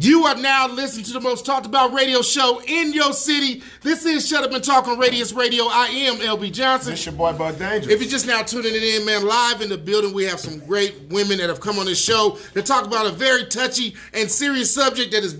You 0.00 0.26
are 0.26 0.36
now 0.36 0.68
listening 0.68 1.04
to 1.06 1.12
the 1.12 1.20
most 1.20 1.44
talked 1.44 1.66
about 1.66 1.92
radio 1.92 2.22
show 2.22 2.62
in 2.64 2.92
your 2.92 3.12
city. 3.12 3.64
This 3.82 4.04
is 4.04 4.28
Shut 4.28 4.44
Up 4.44 4.52
and 4.52 4.62
Talk 4.62 4.86
on 4.86 4.96
Radius 4.96 5.32
Radio. 5.32 5.64
I 5.64 5.86
am 5.88 6.18
LB 6.18 6.52
Johnson. 6.52 6.92
It's 6.92 7.04
your 7.04 7.16
boy 7.16 7.32
Bud 7.32 7.58
Dangerous. 7.58 7.92
If 7.92 8.00
you're 8.00 8.08
just 8.10 8.24
now 8.26 8.42
tuning 8.42 8.76
it 8.76 8.82
in, 8.82 9.04
man, 9.04 9.26
live 9.26 9.60
in 9.60 9.68
the 9.68 9.76
building, 9.76 10.14
we 10.14 10.22
have 10.24 10.38
some 10.38 10.60
great 10.60 10.94
women 11.10 11.38
that 11.38 11.48
have 11.48 11.60
come 11.60 11.80
on 11.80 11.86
this 11.86 12.00
show 12.00 12.38
to 12.54 12.62
talk 12.62 12.86
about 12.86 13.06
a 13.06 13.10
very 13.10 13.46
touchy 13.46 13.96
and 14.14 14.30
serious 14.30 14.72
subject 14.72 15.10
that 15.10 15.24
is 15.24 15.32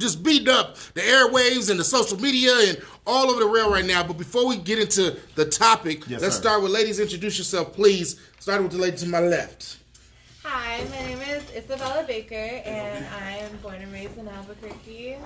just 0.00 0.24
beating 0.24 0.48
up 0.48 0.76
the 0.94 1.00
airwaves 1.00 1.70
and 1.70 1.78
the 1.78 1.84
social 1.84 2.18
media 2.20 2.52
and 2.70 2.82
all 3.06 3.30
over 3.30 3.38
the 3.38 3.46
rail 3.46 3.70
right 3.70 3.86
now. 3.86 4.02
But 4.02 4.18
before 4.18 4.48
we 4.48 4.56
get 4.56 4.80
into 4.80 5.16
the 5.36 5.44
topic, 5.44 6.08
Yes, 6.08 6.22
let's 6.22 6.34
sir. 6.34 6.40
start 6.42 6.62
with 6.64 6.72
ladies. 6.72 6.98
Introduce 6.98 7.38
yourself, 7.38 7.72
please. 7.72 8.20
Starting 8.40 8.64
with 8.64 8.72
the 8.72 8.78
lady 8.82 8.96
to 8.96 9.06
my 9.08 9.20
left. 9.20 9.76
Hi, 10.44 10.82
my 10.90 10.98
name 11.06 11.20
is 11.20 11.44
Isabella 11.54 12.04
Baker, 12.06 12.34
and 12.34 13.04
I'm 13.06 13.56
born 13.58 13.76
and 13.76 13.92
raised 13.92 14.18
in 14.18 14.26
Albuquerque. 14.26 15.16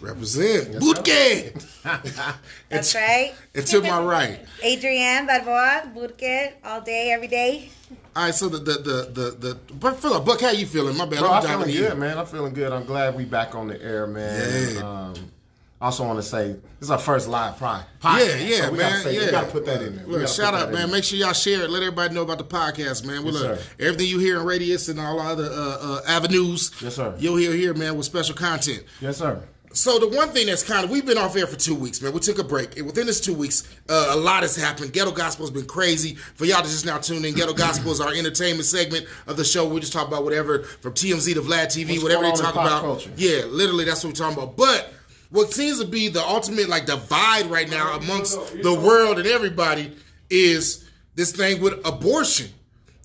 Represent. 0.00 0.74
Bootcamp. 0.80 2.36
That's 2.68 2.94
right. 2.94 3.34
And 3.54 3.66
to 3.66 3.80
my 3.82 4.00
right. 4.02 4.40
Adrien 4.64 5.26
Barboa, 5.26 5.92
Burque, 5.94 6.54
all 6.64 6.80
day, 6.80 7.10
every 7.12 7.28
day. 7.28 7.70
All 8.14 8.24
right, 8.24 8.34
so 8.34 8.48
the 8.48 8.58
the 8.58 8.72
the 8.72 9.10
the, 9.12 9.30
the 9.38 9.74
but 9.74 9.96
Phil, 9.98 10.20
Buck, 10.20 10.40
how 10.40 10.50
you 10.50 10.66
feeling? 10.66 10.96
My 10.96 11.06
bad. 11.06 11.18
Bro, 11.20 11.30
I'm 11.32 11.42
I'm 11.42 11.48
feeling 11.48 11.74
good, 11.74 11.92
in. 11.92 11.98
man. 11.98 12.18
I'm 12.18 12.26
feeling 12.26 12.54
good. 12.54 12.72
I'm 12.72 12.84
glad 12.84 13.16
we 13.16 13.24
back 13.24 13.54
on 13.54 13.66
the 13.68 13.82
air, 13.82 14.06
man. 14.06 14.74
Yeah. 14.74 14.80
Um, 14.82 15.14
I 15.14 15.41
also 15.82 16.04
want 16.06 16.18
to 16.18 16.22
say 16.22 16.48
this 16.52 16.60
is 16.82 16.90
our 16.90 16.98
first 16.98 17.28
live 17.28 17.58
pride. 17.58 17.84
Yeah, 18.04 18.36
yeah, 18.36 18.56
so 18.62 18.70
we 18.72 18.78
man. 18.78 19.00
Say, 19.02 19.14
yeah, 19.16 19.24
We 19.26 19.30
gotta 19.32 19.50
put 19.50 19.66
that 19.66 19.82
in 19.82 19.96
there. 19.96 20.06
Look, 20.06 20.28
shout 20.28 20.54
out, 20.54 20.72
man. 20.72 20.90
Make 20.90 21.04
sure 21.04 21.18
y'all 21.18 21.32
share 21.32 21.62
it. 21.62 21.70
Let 21.70 21.82
everybody 21.82 22.14
know 22.14 22.22
about 22.22 22.38
the 22.38 22.44
podcast, 22.44 23.04
man. 23.04 23.24
We 23.24 23.32
Yes, 23.32 23.42
look 23.42 23.58
sir. 23.58 23.64
everything 23.80 24.06
you 24.06 24.18
hear 24.18 24.38
in 24.40 24.46
Radius 24.46 24.88
and 24.88 24.98
all 25.00 25.20
other 25.20 25.44
uh, 25.50 25.78
uh, 25.80 26.00
avenues. 26.06 26.70
Yes, 26.80 26.96
sir. 26.96 27.14
You'll 27.18 27.36
hear 27.36 27.52
here, 27.52 27.74
man, 27.74 27.96
with 27.96 28.06
special 28.06 28.34
content. 28.34 28.84
Yes, 29.00 29.18
sir. 29.18 29.42
So 29.74 29.98
the 29.98 30.08
one 30.08 30.28
thing 30.28 30.48
that's 30.48 30.62
kind 30.62 30.84
of 30.84 30.90
we've 30.90 31.06
been 31.06 31.16
off 31.16 31.34
air 31.34 31.46
for 31.46 31.56
two 31.56 31.74
weeks, 31.74 32.02
man. 32.02 32.12
We 32.12 32.20
took 32.20 32.38
a 32.38 32.44
break, 32.44 32.76
and 32.76 32.84
within 32.86 33.06
this 33.06 33.20
two 33.22 33.32
weeks, 33.32 33.66
uh, 33.88 34.08
a 34.10 34.16
lot 34.16 34.42
has 34.42 34.54
happened. 34.54 34.92
Ghetto 34.92 35.12
Gospel's 35.12 35.50
been 35.50 35.64
crazy. 35.64 36.14
For 36.14 36.44
y'all 36.44 36.58
to 36.62 36.68
just 36.68 36.84
now 36.84 36.98
tune 36.98 37.24
in, 37.24 37.32
Ghetto 37.34 37.54
Gospel 37.54 37.90
is 37.90 37.98
our 37.98 38.12
entertainment 38.12 38.66
segment 38.66 39.06
of 39.26 39.38
the 39.38 39.44
show. 39.44 39.66
We 39.66 39.80
just 39.80 39.94
talk 39.94 40.06
about 40.08 40.24
whatever 40.24 40.64
from 40.64 40.92
TMZ 40.92 41.32
to 41.34 41.40
Vlad 41.40 41.68
TV, 41.68 41.88
What's 41.92 42.02
whatever 42.02 42.22
they 42.24 42.32
talk 42.32 42.52
about. 42.52 42.82
culture. 42.82 43.10
Yeah, 43.16 43.44
literally, 43.46 43.84
that's 43.86 44.04
what 44.04 44.10
we're 44.10 44.16
talking 44.16 44.36
about. 44.42 44.58
But 44.58 44.92
what 45.32 45.52
seems 45.52 45.80
to 45.80 45.86
be 45.86 46.08
the 46.08 46.22
ultimate 46.22 46.68
like 46.68 46.86
divide 46.86 47.46
right 47.46 47.68
now 47.68 47.96
amongst 47.96 48.38
the 48.62 48.72
world 48.74 49.18
and 49.18 49.26
everybody 49.26 49.92
is 50.30 50.88
this 51.14 51.32
thing 51.32 51.60
with 51.60 51.74
abortion. 51.84 52.48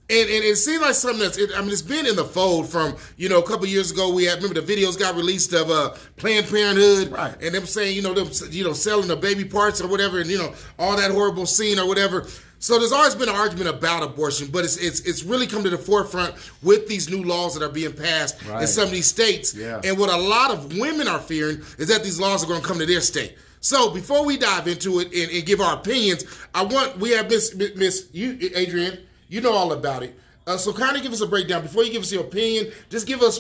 And, 0.10 0.30
and 0.30 0.44
it 0.46 0.56
seems 0.56 0.82
like 0.82 0.94
something 0.94 1.20
that's, 1.20 1.38
it, 1.38 1.50
I 1.54 1.60
mean, 1.60 1.70
it's 1.70 1.82
been 1.82 2.06
in 2.06 2.16
the 2.16 2.24
fold 2.24 2.70
from, 2.70 2.96
you 3.18 3.28
know, 3.28 3.40
a 3.40 3.44
couple 3.46 3.66
years 3.66 3.92
ago. 3.92 4.14
We 4.14 4.24
had, 4.24 4.42
remember 4.42 4.62
the 4.62 4.76
videos 4.76 4.98
got 4.98 5.16
released 5.16 5.52
of 5.52 5.70
uh, 5.70 5.96
Planned 6.16 6.48
Parenthood 6.48 7.12
Right. 7.12 7.36
and 7.42 7.54
them 7.54 7.66
saying, 7.66 7.94
you 7.94 8.02
know, 8.02 8.14
them, 8.14 8.30
you 8.52 8.64
know, 8.64 8.72
selling 8.72 9.10
the 9.10 9.18
baby 9.18 9.44
parts 9.44 9.82
or 9.82 9.88
whatever, 9.90 10.22
and, 10.22 10.30
you 10.30 10.38
know, 10.38 10.54
all 10.80 10.96
that 10.96 11.12
horrible 11.12 11.46
scene 11.46 11.78
or 11.78 11.86
whatever. 11.90 12.26
So 12.60 12.80
there's 12.80 12.92
always 12.92 13.14
been 13.14 13.30
an 13.30 13.36
argument 13.36 13.70
about 13.70 14.02
abortion, 14.04 14.48
but 14.52 14.66
it's, 14.66 14.78
it's, 14.78 15.02
it's 15.02 15.24
really 15.24 15.46
come 15.46 15.64
to 15.64 15.70
the 15.70 15.78
forefront 15.78 16.34
with 16.64 16.88
these 16.88 17.10
new 17.10 17.24
laws 17.24 17.54
that 17.54 17.64
are 17.64 17.72
being 17.72 17.94
passed 17.94 18.42
in 18.46 18.68
some 18.68 18.86
of 18.86 18.92
these 18.92 19.08
states. 19.08 19.54
Yeah. 19.54 19.80
And 19.84 19.98
what 19.98 20.10
a 20.12 20.18
lot 20.18 20.52
of 20.52 20.76
women 20.78 21.08
are 21.08 21.20
fearing 21.20 21.62
is 21.78 21.88
that 21.90 22.04
these 22.04 22.20
laws 22.20 22.44
are 22.44 22.48
going 22.48 22.62
to 22.62 22.68
come 22.68 22.80
to 22.80 22.86
their 22.86 23.02
state. 23.02 23.38
So 23.60 23.92
before 23.92 24.26
we 24.26 24.38
dive 24.38 24.68
into 24.68 25.00
it 25.00 25.14
and, 25.14 25.32
and 25.32 25.46
give 25.46 25.62
our 25.62 25.78
opinions, 25.78 26.26
I 26.54 26.64
want 26.64 26.98
we 27.00 27.12
have 27.12 27.30
Miss 27.30 27.56
Miss 27.56 28.08
you 28.14 28.38
Adrien, 28.56 29.00
you 29.30 29.42
know 29.42 29.52
all 29.52 29.74
about 29.74 30.04
it. 30.04 30.18
Uh, 30.46 30.56
so 30.56 30.72
kind 30.72 30.96
of 30.96 31.04
give 31.04 31.12
us 31.12 31.22
a 31.22 31.28
breakdown 31.28 31.62
before 31.62 31.84
you 31.84 31.92
give 31.92 32.04
us 32.04 32.12
your 32.12 32.24
opinion. 32.24 32.72
Just 32.90 33.06
give 33.08 33.22
us 33.22 33.40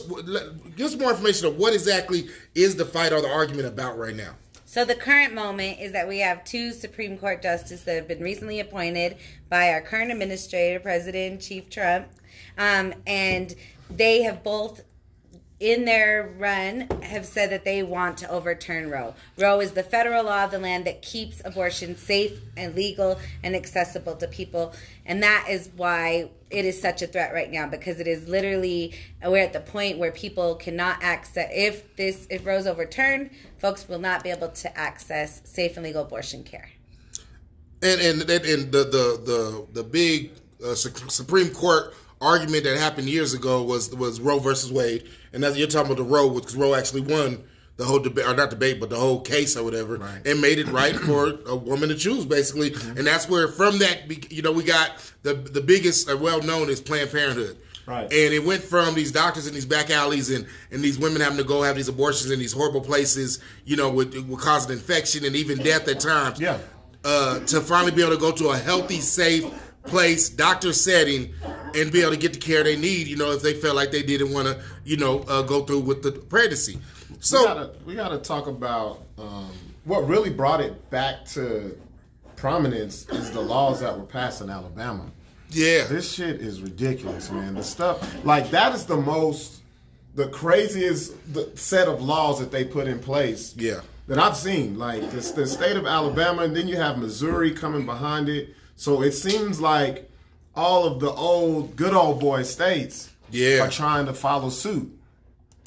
give 0.76 0.88
us 0.88 0.96
more 0.98 1.12
information 1.12 1.48
of 1.48 1.58
what 1.58 1.74
exactly 1.74 2.28
is 2.56 2.76
the 2.76 2.84
fight 2.84 3.14
or 3.14 3.22
the 3.22 3.30
argument 3.30 3.68
about 3.68 3.98
right 3.98 4.16
now. 4.16 4.34
So 4.78 4.86
the 4.86 4.94
current 4.94 5.34
moment 5.34 5.80
is 5.80 5.94
that 5.94 6.08
we 6.08 6.20
have 6.20 6.44
two 6.44 6.72
Supreme 6.72 7.18
Court 7.18 7.42
justices 7.42 7.84
that 7.86 7.96
have 7.96 8.08
been 8.08 8.22
recently 8.22 8.60
appointed 8.60 9.18
by 9.50 9.70
our 9.72 9.82
current 9.82 10.12
administrator, 10.12 10.80
President 10.80 11.42
Chief 11.42 11.68
Trump, 11.68 12.06
um, 12.60 12.94
and 13.08 13.56
they 13.90 14.22
have 14.22 14.44
both. 14.44 14.84
In 15.60 15.86
their 15.86 16.32
run, 16.38 16.88
have 17.02 17.26
said 17.26 17.50
that 17.50 17.66
they 17.66 17.82
want 17.82 18.20
to 18.20 18.30
overturn 18.30 18.92
Roe. 18.92 19.16
Roe 19.40 19.60
is 19.60 19.72
the 19.72 19.82
federal 19.82 20.26
law 20.26 20.44
of 20.44 20.52
the 20.52 20.60
land 20.60 20.86
that 20.86 21.02
keeps 21.02 21.42
abortion 21.44 21.98
safe 21.98 22.40
and 22.56 22.76
legal 22.76 23.18
and 23.42 23.56
accessible 23.56 24.16
to 24.18 24.28
people, 24.28 24.74
and 25.04 25.24
that 25.24 25.48
is 25.50 25.72
why 25.76 26.30
it 26.52 26.64
is 26.64 26.80
such 26.80 27.02
a 27.02 27.08
threat 27.08 27.34
right 27.34 27.52
now 27.52 27.68
because 27.68 28.00
it 28.00 28.08
is 28.08 28.28
literally 28.28 28.94
we're 29.26 29.44
at 29.44 29.52
the 29.52 29.60
point 29.60 29.98
where 29.98 30.12
people 30.12 30.56
cannot 30.56 31.02
access 31.02 31.50
if 31.52 31.96
this 31.96 32.28
if 32.30 32.46
Roe's 32.46 32.68
overturned, 32.68 33.32
folks 33.58 33.90
will 33.90 34.00
not 34.00 34.24
be 34.24 34.30
able 34.30 34.50
to 34.50 34.78
access 34.78 35.42
safe 35.44 35.76
and 35.76 35.84
legal 35.84 36.04
abortion 36.04 36.44
care. 36.44 36.70
And 37.82 38.00
and 38.00 38.22
and, 38.30 38.72
the 38.72 38.84
the 38.84 39.22
the 39.26 39.68
the 39.74 39.84
big 39.84 40.34
uh, 40.64 40.76
Supreme 40.76 41.50
Court 41.50 41.96
argument 42.22 42.64
that 42.64 42.78
happened 42.78 43.08
years 43.10 43.34
ago 43.34 43.64
was 43.64 43.94
was 43.96 44.20
Roe 44.20 44.40
versus 44.40 44.72
Wade, 44.72 45.08
and 45.34 45.44
that's 45.44 45.58
you're 45.58 45.68
talking 45.68 45.92
about 45.92 46.04
the 46.04 46.10
Roe 46.10 46.30
because 46.30 46.56
Roe 46.56 46.74
actually 46.76 47.02
won 47.02 47.44
the 47.78 47.86
whole 47.86 48.00
debate 48.00 48.26
or 48.26 48.34
not 48.34 48.50
debate 48.50 48.80
but 48.80 48.90
the 48.90 48.96
whole 48.96 49.22
case 49.22 49.56
or 49.56 49.64
whatever, 49.64 50.04
and 50.26 50.42
made 50.42 50.58
it 50.60 50.68
right 50.70 50.96
for 50.96 51.36
a 51.46 51.56
woman 51.56 51.90
to 51.90 51.96
choose 51.96 52.26
basically, 52.26 52.74
and 52.98 53.06
that's 53.06 53.30
where 53.30 53.48
from 53.48 53.78
that 53.80 54.08
be- 54.08 54.24
you 54.30 54.42
know 54.42 54.52
we 54.52 54.64
got 54.64 54.92
the 55.24 55.34
the 55.36 55.62
biggest 55.62 56.10
uh, 56.10 56.18
well 56.18 56.42
known 56.42 56.70
is 56.70 56.82
Planned 56.82 57.12
Parenthood. 57.12 57.58
Right. 57.86 58.04
And 58.04 58.34
it 58.34 58.44
went 58.44 58.62
from 58.62 58.96
these 58.96 59.14
doctors 59.14 59.48
in 59.48 59.54
these 59.54 59.66
back 59.66 59.90
alleys 59.90 60.30
and, 60.30 60.46
and 60.72 60.82
these 60.82 61.00
women 61.00 61.22
having 61.22 61.38
to 61.38 61.46
go 61.46 61.64
have 61.64 61.78
these 61.78 61.88
abortions 61.88 62.30
in 62.32 62.38
these 62.38 62.52
horrible 62.52 62.82
places, 62.82 63.40
you 63.64 63.78
know, 63.78 63.90
with, 63.90 64.14
with 64.28 64.42
causing 64.42 64.74
infection 64.74 65.24
and 65.24 65.38
even 65.38 65.58
death 65.60 65.88
at 65.88 66.02
times 66.02 66.38
Yeah. 66.38 66.58
uh, 67.06 67.40
to 67.46 67.62
finally 67.62 67.94
be 67.94 68.02
able 68.02 68.12
to 68.16 68.20
go 68.20 68.34
to 68.34 68.50
a 68.50 68.58
healthy, 68.58 69.00
safe 69.00 69.46
place, 69.88 70.30
doctor 70.30 70.74
setting, 70.74 71.34
and 71.76 71.92
be 71.92 72.02
able 72.02 72.12
to 72.12 72.18
get 72.18 72.34
the 72.34 72.40
care 72.40 72.64
they 72.64 72.76
need. 72.76 73.08
You 73.08 73.16
know, 73.16 73.32
if 73.32 73.42
they 73.42 73.54
felt 73.54 73.76
like 73.76 73.92
they 73.92 74.04
didn't 74.04 74.34
want 74.34 74.48
to, 74.48 74.62
you 74.86 74.98
know, 74.98 75.20
uh, 75.28 75.42
go 75.42 75.64
through 75.64 75.82
with 75.82 76.04
the 76.04 76.12
pregnancy. 76.12 76.80
So 77.20 77.74
we 77.86 77.96
gotta, 77.96 78.20
talk 78.20 78.48
about 78.48 79.04
um, 79.18 79.52
what 79.86 80.08
really 80.08 80.30
brought 80.30 80.62
it 80.62 80.90
back 80.90 81.26
to 81.26 81.78
prominence 82.36 83.10
is 83.10 83.32
the 83.32 83.42
laws 83.42 83.80
that 83.82 83.98
were 83.98 84.06
passed 84.06 84.42
in 84.42 84.50
Alabama. 84.50 85.12
yeah, 85.50 85.86
This 85.86 86.14
shit 86.14 86.42
is 86.42 86.62
ridiculous, 86.62 87.32
man. 87.32 87.56
The 87.56 87.64
stuff 87.64 88.24
like 88.24 88.52
that 88.52 88.76
is 88.76 88.86
the 88.86 88.98
most, 88.98 89.62
the 90.16 90.28
craziest 90.28 91.34
the 91.34 91.52
set 91.56 91.88
of 91.88 92.02
laws 92.02 92.40
that 92.40 92.52
they 92.52 92.64
put 92.64 92.88
in 92.88 93.00
place. 93.00 93.56
Yeah. 93.58 93.82
that 94.08 94.20
I've 94.20 94.38
seen. 94.38 94.78
Like 94.78 95.10
this, 95.12 95.32
the 95.32 95.48
state 95.48 95.76
of 95.76 95.86
Alabama, 95.86 96.44
and 96.44 96.56
then 96.56 96.68
you 96.68 96.78
have 96.78 96.98
Missouri 96.98 97.52
coming 97.52 97.86
behind 97.86 98.30
it. 98.30 98.56
So 98.78 99.02
it 99.02 99.12
seems 99.12 99.60
like 99.60 100.10
all 100.56 100.86
of 100.86 101.00
the 101.00 101.12
old, 101.12 101.76
good 101.76 101.94
old 101.94 102.20
boy 102.20 102.44
states 102.44 103.10
Yeah. 103.32 103.66
are 103.66 103.70
trying 103.70 104.06
to 104.06 104.14
follow 104.14 104.50
suit. 104.50 104.90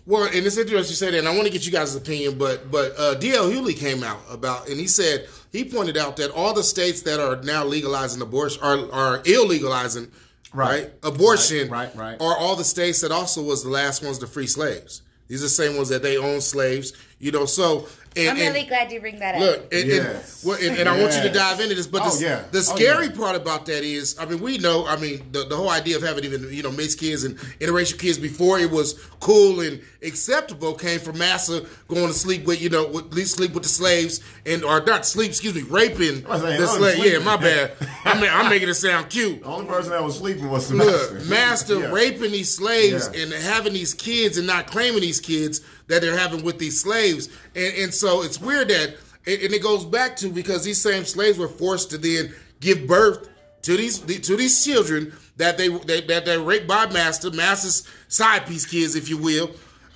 Well, 0.06 0.25
and 0.25 0.34
it's 0.47 0.56
interesting 0.56 0.91
you 0.91 0.97
say 0.97 1.10
that, 1.10 1.19
and 1.19 1.28
I 1.28 1.32
want 1.34 1.44
to 1.47 1.53
get 1.53 1.66
you 1.66 1.70
guys' 1.72 1.94
opinion, 1.94 2.38
but 2.38 2.70
but 2.70 2.94
uh, 2.99 3.15
D.L. 3.16 3.50
Hughley 3.50 3.76
came 3.76 4.03
out 4.03 4.20
about, 4.31 4.69
and 4.69 4.81
he 4.81 4.87
said 4.88 5.28
he 5.53 5.62
pointed 5.65 5.97
out 5.97 6.16
that 6.16 6.31
all 6.31 6.54
the 6.54 6.62
states 6.65 7.03
that 7.03 7.20
are 7.20 7.37
now 7.43 7.65
legalizing 7.65 8.20
abortion 8.22 8.60
are 8.62 8.91
are 8.91 9.19
illegalizing, 9.20 10.09
right, 10.53 10.84
Right. 10.84 10.91
abortion, 11.03 11.69
Right, 11.69 11.94
right, 11.94 12.19
right. 12.19 12.20
are 12.20 12.37
all 12.37 12.56
the 12.56 12.65
states 12.65 13.03
that 13.03 13.12
also 13.12 13.43
was 13.43 13.62
the 13.62 13.69
last 13.69 14.03
ones 14.03 14.19
to 14.19 14.26
free 14.26 14.47
slaves. 14.49 15.03
These 15.28 15.43
are 15.43 15.47
the 15.47 15.50
same 15.50 15.76
ones 15.76 15.91
that 15.91 16.03
they 16.03 16.16
own 16.16 16.41
slaves, 16.41 16.93
you 17.20 17.31
know. 17.31 17.44
So, 17.47 17.87
and, 18.16 18.31
I'm 18.31 18.37
and- 18.37 18.54
really 18.54 18.66
glad 18.66 18.91
you 18.93 19.00
bring 19.00 19.19
that 19.21 19.34
up. 19.37 19.41
Look, 19.41 19.72
and, 19.75 19.87
Yes. 19.88 20.43
and, 20.43 20.48
well, 20.50 20.59
and, 20.60 20.78
and 20.78 20.88
I 20.88 21.00
want 21.00 21.15
you 21.15 21.22
to 21.22 21.31
dive 21.32 21.60
into 21.60 21.75
this, 21.75 21.87
but 21.87 22.03
Oh, 22.04 22.10
the, 22.16 22.25
yeah. 22.25 22.44
the 22.50 22.59
Oh, 22.59 22.62
scary 22.62 23.06
yeah. 23.06 23.12
part 23.16 23.37
about 23.37 23.66
that 23.66 23.84
is, 23.84 24.16
I 24.19 24.25
mean, 24.26 24.41
we 24.41 24.59
know, 24.59 24.87
I 24.87 24.97
mean, 24.97 25.22
the, 25.32 25.44
the 25.44 25.56
whole 25.56 25.71
idea 25.71 25.97
of 25.97 26.03
having 26.03 26.25
even, 26.25 26.53
you 26.53 26.62
know, 26.62 26.72
mixed 26.72 26.99
kids 26.99 27.25
and 27.25 27.37
interracial 27.60 27.99
kids 27.99 28.19
before 28.19 28.59
it 28.59 28.70
was 28.70 28.94
cool 29.20 29.60
and 29.60 29.81
acceptable 30.03 30.75
came 30.75 30.99
from 30.99 31.19
Massa 31.19 31.64
going 31.88 32.06
to 32.08 32.12
sleep 32.14 32.44
with, 32.46 32.61
you 32.61 32.69
know, 32.70 32.87
with, 32.88 33.06
at 33.06 33.14
least 33.14 33.37
sleep 33.37 33.52
with 33.52 33.62
the 33.62 33.69
slaves 33.69 34.20
and, 34.46 34.64
or 34.64 34.82
not 34.85 35.06
sleep, 35.06 35.29
excuse 35.29 35.55
me, 35.55 35.62
raping 35.62 35.99
saying, 35.99 36.25
the 36.25 36.67
oh, 36.69 36.76
slaves. 36.79 37.05
Yeah, 37.05 37.19
my 37.19 37.37
bad. 37.37 37.73
I 38.05 38.20
mean, 38.20 38.31
I'm 38.32 38.49
making 38.50 38.69
it 38.69 38.75
sound 38.75 39.11
cute. 39.11 39.40
The 39.43 39.46
only 39.46 39.67
person 39.67 39.90
that 39.93 40.02
was 40.02 40.19
sleeping 40.19 40.49
was 40.50 40.69
the 40.69 40.76
Look, 40.76 41.12
master. 41.14 41.29
master 41.29 41.81
Yeah. 41.81 41.93
raping 41.93 42.32
these 42.32 42.52
slaves 42.55 43.11
Yeah. 43.12 43.23
and 43.23 43.32
having 43.32 43.73
these 43.73 43.94
kids 43.94 44.38
and 44.38 44.46
not 44.46 44.67
claiming 44.67 45.00
these 45.02 45.20
kids 45.20 45.61
that 45.90 46.00
they're 46.00 46.16
having 46.16 46.42
with 46.44 46.58
these 46.58 46.81
slaves. 46.81 47.28
And, 47.54 47.75
and 47.76 47.94
so 47.94 48.22
it's 48.22 48.40
weird 48.40 48.69
that, 48.69 48.96
and 49.26 49.52
it 49.52 49.62
goes 49.62 49.84
back 49.84 50.16
to 50.19 50.31
because 50.31 50.64
these 50.64 50.81
same 50.81 51.04
slaves 51.04 51.37
were 51.37 51.48
forced 51.48 51.90
to 51.90 51.98
then 51.98 52.32
give 52.60 52.87
birth 52.87 53.28
to 53.62 53.76
these 53.76 53.98
to 53.98 54.37
these 54.37 54.64
children 54.64 55.12
that 55.37 55.58
they, 55.58 55.69
they 55.69 56.00
that 56.02 56.25
they 56.25 56.38
raped 56.38 56.69
by 56.69 56.87
master, 56.90 57.31
master's 57.31 57.87
side 58.08 58.46
piece 58.46 58.64
kids, 58.64 58.94
if 58.94 59.10
you 59.10 59.19
will. 59.19 59.50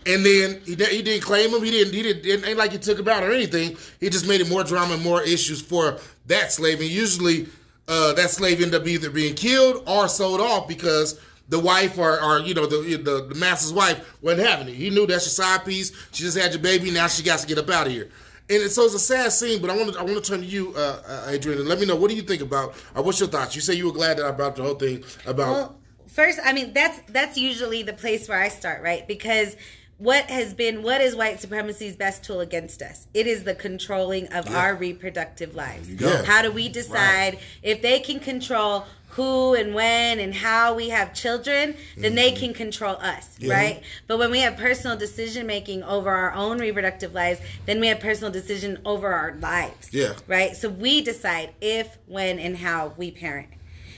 And 0.06 0.26
then 0.26 0.60
he, 0.66 0.74
he 0.74 1.02
didn't 1.02 1.22
claim 1.22 1.52
them. 1.52 1.62
He 1.62 1.70
didn't. 1.70 1.94
He 1.94 2.02
didn't. 2.02 2.44
Ain't 2.44 2.58
like 2.58 2.72
he 2.72 2.78
took 2.78 2.98
them 2.98 3.08
out 3.08 3.22
or 3.22 3.32
anything. 3.32 3.76
He 4.00 4.10
just 4.10 4.28
made 4.28 4.40
it 4.40 4.50
more 4.50 4.64
drama 4.64 4.94
and 4.94 5.02
more 5.02 5.22
issues 5.22 5.62
for 5.62 5.98
that 6.26 6.52
slave. 6.52 6.80
And 6.80 6.90
usually, 6.90 7.46
uh, 7.88 8.12
that 8.14 8.30
slave 8.30 8.60
ended 8.60 8.80
up 8.80 8.86
either 8.86 9.08
being 9.10 9.34
killed 9.34 9.82
or 9.86 10.08
sold 10.08 10.42
off 10.42 10.68
because 10.68 11.18
the 11.48 11.58
wife 11.58 11.98
or, 11.98 12.22
or 12.22 12.40
you 12.40 12.54
know 12.54 12.66
the, 12.66 12.96
the 12.96 13.26
the 13.28 13.34
master's 13.34 13.72
wife 13.72 14.16
wasn't 14.22 14.46
having 14.46 14.68
it. 14.68 14.74
He 14.74 14.90
knew 14.90 15.06
that's 15.06 15.26
your 15.26 15.46
side 15.46 15.64
piece. 15.64 15.92
She 16.12 16.22
just 16.22 16.38
had 16.38 16.52
your 16.52 16.62
baby. 16.62 16.90
Now 16.90 17.06
she 17.06 17.22
got 17.22 17.40
to 17.40 17.46
get 17.46 17.58
up 17.58 17.68
out 17.70 17.86
of 17.86 17.92
here. 17.92 18.10
And 18.48 18.70
so 18.70 18.84
it's 18.84 18.94
a 18.94 18.98
sad 18.98 19.32
scene. 19.32 19.60
But 19.60 19.70
I 19.70 19.76
want 19.76 19.92
to 19.92 19.98
I 19.98 20.02
want 20.02 20.22
to 20.22 20.30
turn 20.30 20.40
to 20.40 20.46
you, 20.46 20.74
uh, 20.76 21.02
uh, 21.06 21.30
Adrien, 21.30 21.58
and 21.58 21.68
let 21.68 21.78
me 21.80 21.86
know 21.86 21.96
what 21.96 22.10
do 22.10 22.16
you 22.16 22.22
think 22.22 22.42
about 22.42 22.74
or 22.94 23.02
what's 23.02 23.20
your 23.20 23.28
thoughts. 23.28 23.54
You 23.54 23.60
say 23.60 23.74
you 23.74 23.86
were 23.86 23.92
glad 23.92 24.18
that 24.18 24.26
I 24.26 24.30
brought 24.30 24.56
the 24.56 24.62
whole 24.62 24.74
thing 24.74 25.04
about. 25.26 25.50
Well, 25.50 25.80
first, 26.06 26.38
I 26.44 26.52
mean 26.52 26.72
that's 26.72 27.00
that's 27.10 27.36
usually 27.36 27.82
the 27.82 27.94
place 27.94 28.28
where 28.28 28.40
I 28.40 28.48
start, 28.48 28.82
right? 28.82 29.06
Because 29.06 29.56
what 29.98 30.24
has 30.24 30.54
been 30.54 30.82
what 30.82 31.00
is 31.00 31.14
white 31.14 31.40
supremacy's 31.40 31.96
best 31.96 32.24
tool 32.24 32.40
against 32.40 32.82
us? 32.82 33.06
It 33.14 33.26
is 33.26 33.44
the 33.44 33.54
controlling 33.54 34.32
of 34.32 34.52
our 34.54 34.74
reproductive 34.74 35.54
lives. 35.54 35.88
Yeah. 35.88 36.24
How 36.24 36.42
do 36.42 36.50
we 36.50 36.68
decide 36.68 37.38
if 37.62 37.82
they 37.82 38.00
can 38.00 38.20
control 38.20 38.86
who 39.14 39.54
and 39.54 39.74
when 39.74 40.18
and 40.18 40.34
how 40.34 40.74
we 40.74 40.88
have 40.88 41.14
children, 41.14 41.76
then 41.96 42.16
they 42.16 42.32
can 42.32 42.52
control 42.52 42.96
us, 42.96 43.38
right? 43.46 43.80
But 44.08 44.18
when 44.18 44.32
we 44.32 44.40
have 44.40 44.56
personal 44.56 44.96
decision 44.96 45.46
making 45.46 45.84
over 45.84 46.10
our 46.10 46.32
own 46.32 46.58
reproductive 46.58 47.14
lives, 47.14 47.40
then 47.64 47.78
we 47.78 47.86
have 47.86 48.00
personal 48.00 48.32
decision 48.32 48.80
over 48.84 49.12
our 49.12 49.36
lives. 49.36 49.90
Yeah. 49.92 50.14
Right? 50.26 50.56
So 50.56 50.68
we 50.68 51.00
decide 51.00 51.54
if, 51.60 51.96
when, 52.06 52.40
and 52.40 52.56
how 52.56 52.94
we 52.96 53.12
parent. 53.12 53.53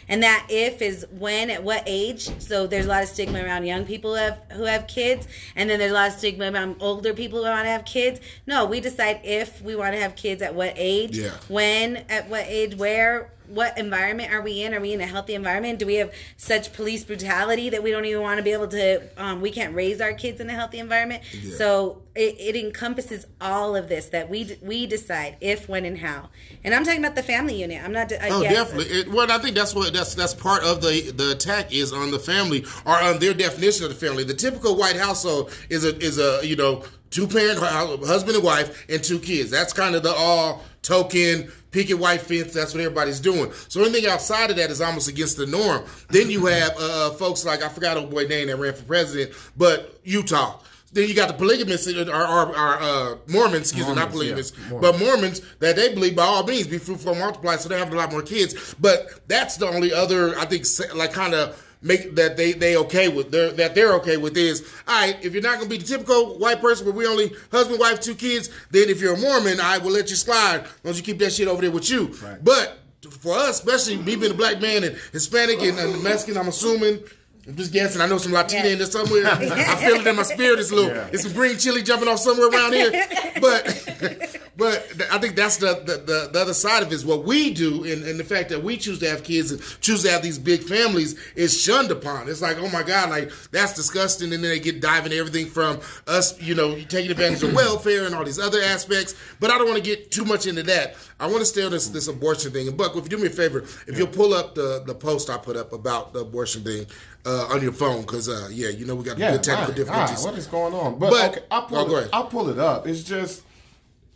And 0.08 0.22
that 0.22 0.46
if 0.48 0.82
is 0.82 1.06
when, 1.18 1.50
at 1.50 1.62
what 1.62 1.82
age. 1.86 2.30
So 2.40 2.66
there's 2.66 2.86
a 2.86 2.88
lot 2.88 3.02
of 3.02 3.08
stigma 3.08 3.42
around 3.42 3.64
young 3.64 3.84
people 3.84 4.12
who 4.12 4.18
have, 4.20 4.40
who 4.52 4.62
have 4.64 4.86
kids, 4.86 5.26
and 5.56 5.68
then 5.68 5.78
there's 5.78 5.90
a 5.92 5.94
lot 5.94 6.08
of 6.08 6.14
stigma 6.14 6.50
around 6.52 6.76
older 6.80 7.12
people 7.12 7.40
who 7.40 7.44
want 7.50 7.64
to 7.64 7.70
have 7.70 7.84
kids. 7.84 8.20
No, 8.46 8.64
we 8.66 8.80
decide 8.80 9.20
if 9.24 9.60
we 9.62 9.74
want 9.76 9.94
to 9.94 10.00
have 10.00 10.14
kids 10.16 10.42
at 10.42 10.54
what 10.54 10.74
age, 10.76 11.18
Yeah. 11.18 11.30
when, 11.48 12.04
at 12.08 12.28
what 12.28 12.44
age, 12.46 12.76
where, 12.76 13.30
what 13.48 13.78
environment 13.78 14.32
are 14.32 14.42
we 14.42 14.62
in? 14.62 14.74
Are 14.74 14.80
we 14.80 14.92
in 14.92 15.00
a 15.00 15.06
healthy 15.06 15.34
environment? 15.34 15.78
Do 15.78 15.86
we 15.86 15.96
have 15.96 16.12
such 16.36 16.72
police 16.72 17.04
brutality 17.04 17.70
that 17.70 17.82
we 17.82 17.90
don't 17.90 18.04
even 18.04 18.22
want 18.22 18.38
to 18.38 18.42
be 18.42 18.52
able 18.52 18.68
to? 18.68 19.02
Um, 19.16 19.40
we 19.40 19.50
can't 19.50 19.74
raise 19.74 20.00
our 20.00 20.12
kids 20.12 20.40
in 20.40 20.48
a 20.50 20.52
healthy 20.52 20.78
environment. 20.78 21.22
So 21.56 22.02
it, 22.14 22.36
it 22.38 22.56
encompasses 22.56 23.26
all 23.40 23.76
of 23.76 23.88
this 23.88 24.06
that 24.10 24.28
we 24.30 24.58
we 24.62 24.86
decide 24.86 25.36
if, 25.40 25.68
when, 25.68 25.84
and 25.84 25.98
how. 25.98 26.30
And 26.64 26.74
I'm 26.74 26.84
talking 26.84 27.00
about 27.00 27.14
the 27.14 27.22
family 27.22 27.60
unit. 27.60 27.82
I'm 27.82 27.92
not. 27.92 28.12
Oh, 28.12 28.40
against- 28.40 28.50
definitely. 28.50 28.86
It, 28.86 29.10
well, 29.10 29.30
I 29.30 29.38
think 29.38 29.54
that's 29.54 29.74
what 29.74 29.92
that's 29.92 30.14
that's 30.14 30.34
part 30.34 30.62
of 30.64 30.80
the 30.80 31.10
the 31.10 31.32
attack 31.32 31.72
is 31.72 31.92
on 31.92 32.10
the 32.10 32.18
family 32.18 32.64
or 32.84 32.94
on 32.94 33.18
their 33.18 33.34
definition 33.34 33.84
of 33.84 33.90
the 33.90 34.06
family. 34.06 34.24
The 34.24 34.34
typical 34.34 34.76
white 34.76 34.96
household 34.96 35.52
is 35.68 35.84
a 35.84 35.96
is 35.98 36.18
a 36.18 36.40
you 36.46 36.56
know 36.56 36.84
two 37.10 37.26
parent 37.26 37.58
husband 37.58 38.36
and 38.36 38.44
wife 38.44 38.86
and 38.88 39.02
two 39.02 39.18
kids. 39.18 39.50
That's 39.50 39.72
kind 39.72 39.94
of 39.94 40.02
the 40.02 40.12
all 40.12 40.62
token 40.82 41.50
picket 41.76 41.98
white 41.98 42.22
fence. 42.22 42.54
That's 42.54 42.72
what 42.72 42.82
everybody's 42.82 43.20
doing. 43.20 43.52
So 43.68 43.82
anything 43.82 44.06
outside 44.06 44.48
of 44.48 44.56
that 44.56 44.70
is 44.70 44.80
almost 44.80 45.08
against 45.08 45.36
the 45.36 45.46
norm. 45.46 45.84
Then 46.08 46.30
you 46.30 46.46
have 46.46 46.74
uh, 46.78 47.10
folks 47.10 47.44
like 47.44 47.62
I 47.62 47.68
forgot 47.68 47.98
old 47.98 48.10
boy 48.10 48.24
name 48.24 48.46
that 48.46 48.56
ran 48.56 48.72
for 48.72 48.84
president, 48.84 49.36
but 49.58 50.00
Utah. 50.02 50.58
Then 50.92 51.06
you 51.06 51.14
got 51.14 51.28
the 51.28 51.34
polygamists 51.34 51.86
or, 51.92 52.10
or, 52.10 52.48
or 52.48 52.78
uh, 52.80 53.16
Mormons, 53.26 53.72
excuse 53.72 53.86
me, 53.86 53.94
not 53.94 54.10
Mormons, 54.10 54.12
polygamists, 54.14 54.58
yeah, 54.70 54.78
but 54.80 54.98
Mormons 54.98 55.42
that 55.58 55.76
they 55.76 55.92
believe 55.92 56.16
by 56.16 56.22
all 56.22 56.44
means 56.44 56.66
be 56.66 56.78
fruitful 56.78 57.12
and 57.12 57.20
multiply, 57.20 57.56
so 57.56 57.68
they 57.68 57.78
have 57.78 57.92
a 57.92 57.96
lot 57.96 58.10
more 58.10 58.22
kids. 58.22 58.74
But 58.80 59.28
that's 59.28 59.58
the 59.58 59.68
only 59.68 59.92
other 59.92 60.38
I 60.38 60.46
think 60.46 60.64
like 60.94 61.12
kind 61.12 61.34
of 61.34 61.62
make 61.86 62.14
that 62.16 62.36
they 62.36 62.52
they 62.52 62.76
okay 62.76 63.08
with 63.08 63.30
they're, 63.30 63.52
that 63.52 63.74
they're 63.74 63.94
okay 63.94 64.16
with 64.16 64.36
is 64.36 64.62
all 64.88 65.00
right. 65.00 65.16
If 65.24 65.32
you're 65.32 65.42
not 65.42 65.58
going 65.58 65.68
to 65.70 65.76
be 65.76 65.78
the 65.78 65.86
typical 65.86 66.38
white 66.38 66.60
person 66.60 66.84
where 66.86 66.94
we 66.94 67.06
only 67.06 67.32
husband, 67.52 67.78
wife, 67.80 68.00
two 68.00 68.14
kids, 68.14 68.50
then 68.70 68.88
if 68.88 69.00
you're 69.00 69.14
a 69.14 69.18
Mormon, 69.18 69.60
I 69.60 69.78
will 69.78 69.92
let 69.92 70.10
you 70.10 70.16
slide. 70.16 70.60
As 70.64 70.84
long 70.84 70.90
as 70.90 70.98
you 70.98 71.04
keep 71.04 71.18
that 71.20 71.32
shit 71.32 71.48
over 71.48 71.62
there 71.62 71.70
with 71.70 71.88
you. 71.88 72.08
Right. 72.22 72.42
But 72.44 72.78
for 73.20 73.34
us, 73.34 73.62
especially 73.64 73.96
me 73.98 74.16
being 74.16 74.32
a 74.32 74.34
black 74.34 74.60
man 74.60 74.82
and 74.84 74.96
Hispanic 75.12 75.60
and, 75.62 75.78
and 75.78 76.02
Mexican, 76.02 76.36
I'm 76.36 76.48
assuming. 76.48 77.00
I'm 77.48 77.54
just 77.54 77.72
guessing. 77.72 78.00
I 78.02 78.06
know 78.06 78.18
some 78.18 78.32
Latina 78.32 78.64
Yes. 78.64 78.72
in 78.72 78.78
there 78.78 78.86
somewhere. 78.88 79.24
I 79.26 79.76
feel 79.76 80.00
it 80.00 80.06
in 80.08 80.16
my 80.16 80.24
spirit. 80.24 80.58
It's 80.58 80.72
a 80.72 80.74
little, 80.74 80.90
Yeah. 80.90 81.08
it's 81.12 81.22
some 81.22 81.32
green 81.32 81.56
chili 81.56 81.80
jumping 81.80 82.08
off 82.08 82.18
somewhere 82.18 82.48
around 82.48 82.72
here. 82.72 82.90
But, 83.40 83.66
but 84.56 84.88
I 85.12 85.18
think 85.18 85.36
that's 85.36 85.58
the, 85.58 85.74
the, 85.84 85.96
the, 85.98 86.30
the 86.32 86.40
other 86.40 86.54
side 86.54 86.82
of 86.82 86.90
it 86.90 86.94
is 86.94 87.04
what 87.04 87.24
we 87.24 87.52
do, 87.52 87.84
and, 87.84 88.02
and 88.04 88.18
the 88.18 88.24
fact 88.24 88.48
that 88.50 88.62
we 88.62 88.76
choose 88.76 88.98
to 89.00 89.08
have 89.10 89.22
kids 89.22 89.50
and 89.52 89.60
choose 89.80 90.02
to 90.04 90.10
have 90.10 90.22
these 90.22 90.38
big 90.38 90.62
families 90.62 91.18
is 91.34 91.60
shunned 91.60 91.90
upon. 91.90 92.28
It's 92.28 92.40
like, 92.40 92.56
oh 92.58 92.68
my 92.70 92.82
god, 92.82 93.10
like 93.10 93.30
that's 93.50 93.74
disgusting. 93.74 94.32
And 94.32 94.42
then 94.42 94.50
they 94.50 94.58
get 94.60 94.80
diving 94.80 95.12
everything 95.12 95.46
from 95.46 95.80
us, 96.06 96.40
you 96.40 96.54
know, 96.54 96.74
taking 96.88 97.10
advantage 97.10 97.42
of 97.42 97.52
welfare 97.54 98.04
and 98.06 98.14
all 98.14 98.24
these 98.24 98.38
other 98.38 98.60
aspects. 98.62 99.14
But 99.40 99.50
I 99.50 99.58
don't 99.58 99.68
want 99.68 99.82
to 99.82 99.84
get 99.84 100.10
too 100.10 100.24
much 100.24 100.46
into 100.46 100.62
that. 100.64 100.96
I 101.20 101.26
want 101.26 101.38
to 101.40 101.46
stay 101.46 101.64
on 101.64 101.70
this 101.72 101.88
this 101.88 102.08
abortion 102.08 102.52
thing. 102.52 102.68
And 102.68 102.76
Buck, 102.76 102.96
if 102.96 103.04
you 103.04 103.10
do 103.10 103.18
me 103.18 103.26
a 103.26 103.30
favor, 103.30 103.58
if 103.86 103.98
you'll 103.98 104.06
pull 104.06 104.32
up 104.34 104.54
the 104.54 104.82
the 104.86 104.94
post 104.94 105.28
I 105.30 105.38
put 105.38 105.56
up 105.56 105.72
about 105.72 106.12
the 106.12 106.20
abortion 106.20 106.62
thing 106.62 106.86
uh, 107.24 107.48
on 107.50 107.62
your 107.62 107.72
phone, 107.72 108.02
because 108.02 108.28
uh, 108.28 108.48
yeah, 108.50 108.68
you 108.68 108.86
know 108.86 108.94
we 108.94 109.04
got 109.04 109.18
Yeah, 109.18 109.32
good 109.32 109.42
technical 109.42 109.68
right, 109.72 109.76
difficulties. 109.76 110.18
right, 110.24 110.30
what 110.30 110.38
is 110.38 110.46
going 110.46 110.74
on? 110.74 110.98
But, 110.98 111.10
But- 111.10 111.30
okay, 111.32 111.44
I'll 111.50 111.62
pull, 111.62 111.78
Oh, 111.78 111.84
go 111.86 111.96
it, 111.96 111.98
ahead. 112.00 112.10
I'll 112.12 112.26
pull 112.26 112.48
it 112.50 112.58
up. 112.58 112.86
It's 112.86 113.02
just, 113.02 113.42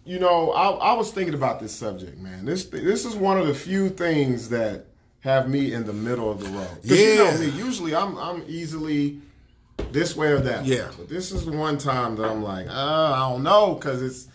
you 0.04 0.18
know, 0.18 0.50
I, 0.52 0.70
I 0.70 0.92
was 0.94 1.10
thinking 1.12 1.34
about 1.34 1.60
this 1.60 1.74
subject, 1.74 2.18
man. 2.18 2.44
This 2.44 2.64
this 2.64 3.04
is 3.04 3.14
one 3.16 3.38
of 3.38 3.46
the 3.46 3.54
few 3.54 3.88
things 3.90 4.48
that 4.50 4.86
have 5.20 5.48
me 5.48 5.72
in 5.74 5.84
the 5.84 5.92
middle 5.92 6.30
of 6.30 6.40
the 6.42 6.48
road. 6.50 6.68
'Cause 6.82 6.90
you 6.90 7.16
know 7.16 7.30
Yeah. 7.30 7.36
me. 7.38 7.48
Usually, 7.50 7.94
I'm 7.94 8.16
I'm 8.16 8.42
easily 8.48 9.20
this 9.92 10.16
way 10.16 10.28
or 10.28 10.38
that. 10.40 10.62
way. 10.62 10.68
Yeah. 10.76 10.88
But 10.96 11.08
this 11.08 11.32
is 11.32 11.44
the 11.44 11.52
one 11.52 11.76
time 11.78 12.16
that 12.16 12.24
I'm 12.30 12.42
like, 12.42 12.66
uh, 12.68 12.72
I 13.14 13.30
don't 13.30 13.42
know, 13.42 13.74
because 13.74 14.02
it's, 14.02 14.28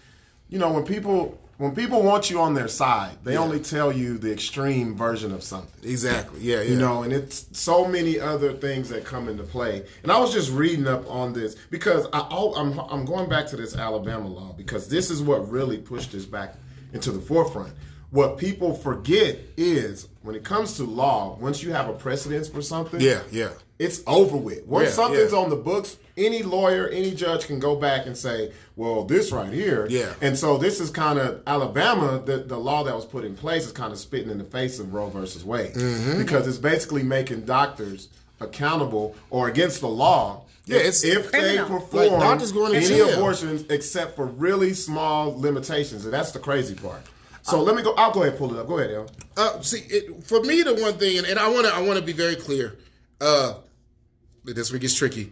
you 0.50 0.60
know, 0.60 0.72
when 0.72 0.84
people 0.84 1.38
when 1.58 1.74
people 1.74 2.04
want 2.04 2.30
you 2.30 2.42
on 2.42 2.54
their 2.54 2.68
side, 2.68 3.18
they 3.24 3.38
only 3.38 3.60
tell 3.60 3.92
you 3.92 4.18
the 4.18 4.32
extreme 4.32 4.96
version 4.96 5.32
of 5.32 5.42
something. 5.44 5.90
Exactly. 5.90 6.42
Yeah. 6.42 6.58
Yeah. 6.58 6.72
You 6.72 6.76
know, 6.78 7.04
and 7.04 7.14
it's 7.14 7.48
so 7.54 7.86
many 7.88 8.20
other 8.20 8.52
things 8.54 8.90
that 8.90 9.06
come 9.06 9.30
into 9.30 9.44
play. 9.44 9.86
And 10.04 10.12
I 10.12 10.20
was 10.20 10.34
just 10.34 10.52
reading 10.52 10.88
up 10.88 11.10
on 11.10 11.32
this 11.34 11.56
because 11.70 12.08
I, 12.12 12.20
I'm 12.58 12.78
I'm 12.80 13.06
going 13.06 13.30
back 13.30 13.48
to 13.48 13.56
this 13.56 13.76
Alabama 13.76 14.28
law 14.28 14.54
because 14.58 14.88
this 14.90 15.10
is 15.10 15.22
what 15.22 15.50
really 15.50 15.78
pushed 15.78 16.12
this 16.12 16.26
back 16.26 16.56
into 16.94 17.12
the 17.12 17.22
forefront. 17.22 17.74
What 18.12 18.38
people 18.38 18.74
forget 18.74 19.38
is 19.58 20.08
when 20.22 20.36
it 20.36 20.44
comes 20.44 20.78
to 20.78 20.84
law, 20.84 21.38
once 21.40 21.62
you 21.64 21.72
have 21.74 21.90
a 21.90 21.94
precedence 21.94 22.48
for 22.48 22.62
something, 22.62 23.00
Yeah. 23.02 23.22
Yeah. 23.32 23.50
it's 23.80 24.02
over 24.08 24.38
with. 24.38 24.66
Once 24.66 24.90
Yeah, 24.90 24.94
something's 24.94 25.32
yeah. 25.34 25.40
on 25.40 25.50
the 25.50 25.56
books, 25.58 25.98
any 26.16 26.42
lawyer, 26.44 26.88
any 26.88 27.12
judge 27.14 27.46
can 27.48 27.60
go 27.60 27.76
back 27.76 28.06
and 28.06 28.16
say, 28.16 28.54
"Well, 28.76 29.04
this 29.06 29.32
right 29.32 29.52
here." 29.52 29.88
Yeah. 29.90 30.14
And 30.22 30.38
so 30.38 30.58
this 30.58 30.80
is 30.80 30.90
kind 30.90 31.18
of 31.20 31.42
Alabama. 31.48 32.22
The 32.26 32.38
the 32.40 32.58
law 32.58 32.84
that 32.84 32.96
was 32.96 33.06
put 33.06 33.24
in 33.26 33.36
place 33.36 33.66
is 33.66 33.72
kind 33.72 33.92
of 33.94 34.00
spitting 34.00 34.30
in 34.30 34.38
the 34.38 34.44
face 34.44 34.80
of 34.80 34.94
Roe 34.94 35.10
versus 35.10 35.44
Wade 35.46 35.74
Mm-hmm. 35.74 36.18
because 36.20 36.48
it's 36.48 36.58
basically 36.58 37.04
making 37.04 37.42
doctors 37.46 38.10
accountable 38.40 39.16
or 39.30 39.48
against 39.48 39.82
the 39.82 39.88
law. 39.88 40.44
Yeah, 40.68 40.80
it's 40.80 41.04
if 41.04 41.32
they 41.32 41.58
perform 41.60 42.14
Like, 42.14 42.20
doctors 42.22 42.52
going 42.52 42.72
to 42.72 42.78
any 42.78 42.88
jail. 42.88 43.10
abortions 43.14 43.66
except 43.70 44.16
for 44.16 44.26
really 44.26 44.74
small 44.74 45.40
limitations, 45.40 46.06
and 46.06 46.14
that's 46.14 46.32
the 46.32 46.40
crazy 46.40 46.74
part. 46.76 47.02
So 47.44 47.62
let 47.62 47.76
me 47.76 47.84
go. 47.84 47.94
I'll 47.94 48.12
go 48.12 48.22
ahead 48.24 48.34
and 48.34 48.40
pull 48.40 48.52
it 48.56 48.60
up. 48.60 48.68
Go 48.68 48.80
ahead, 48.80 48.90
El. 48.92 49.08
Uh, 49.38 49.62
see, 49.62 49.82
it, 49.88 50.24
for 50.24 50.42
me, 50.42 50.64
the 50.64 50.74
one 50.74 50.94
thing, 50.96 51.20
and, 51.20 51.28
and 51.28 51.38
I 51.38 51.48
want 51.50 51.68
to, 51.68 51.74
I 51.76 51.82
want 51.82 52.00
to 52.00 52.04
be 52.06 52.12
very 52.14 52.36
clear. 52.36 52.76
Uh, 53.22 53.54
this 54.44 54.72
week 54.72 54.84
is 54.84 54.96
tricky. 54.96 55.32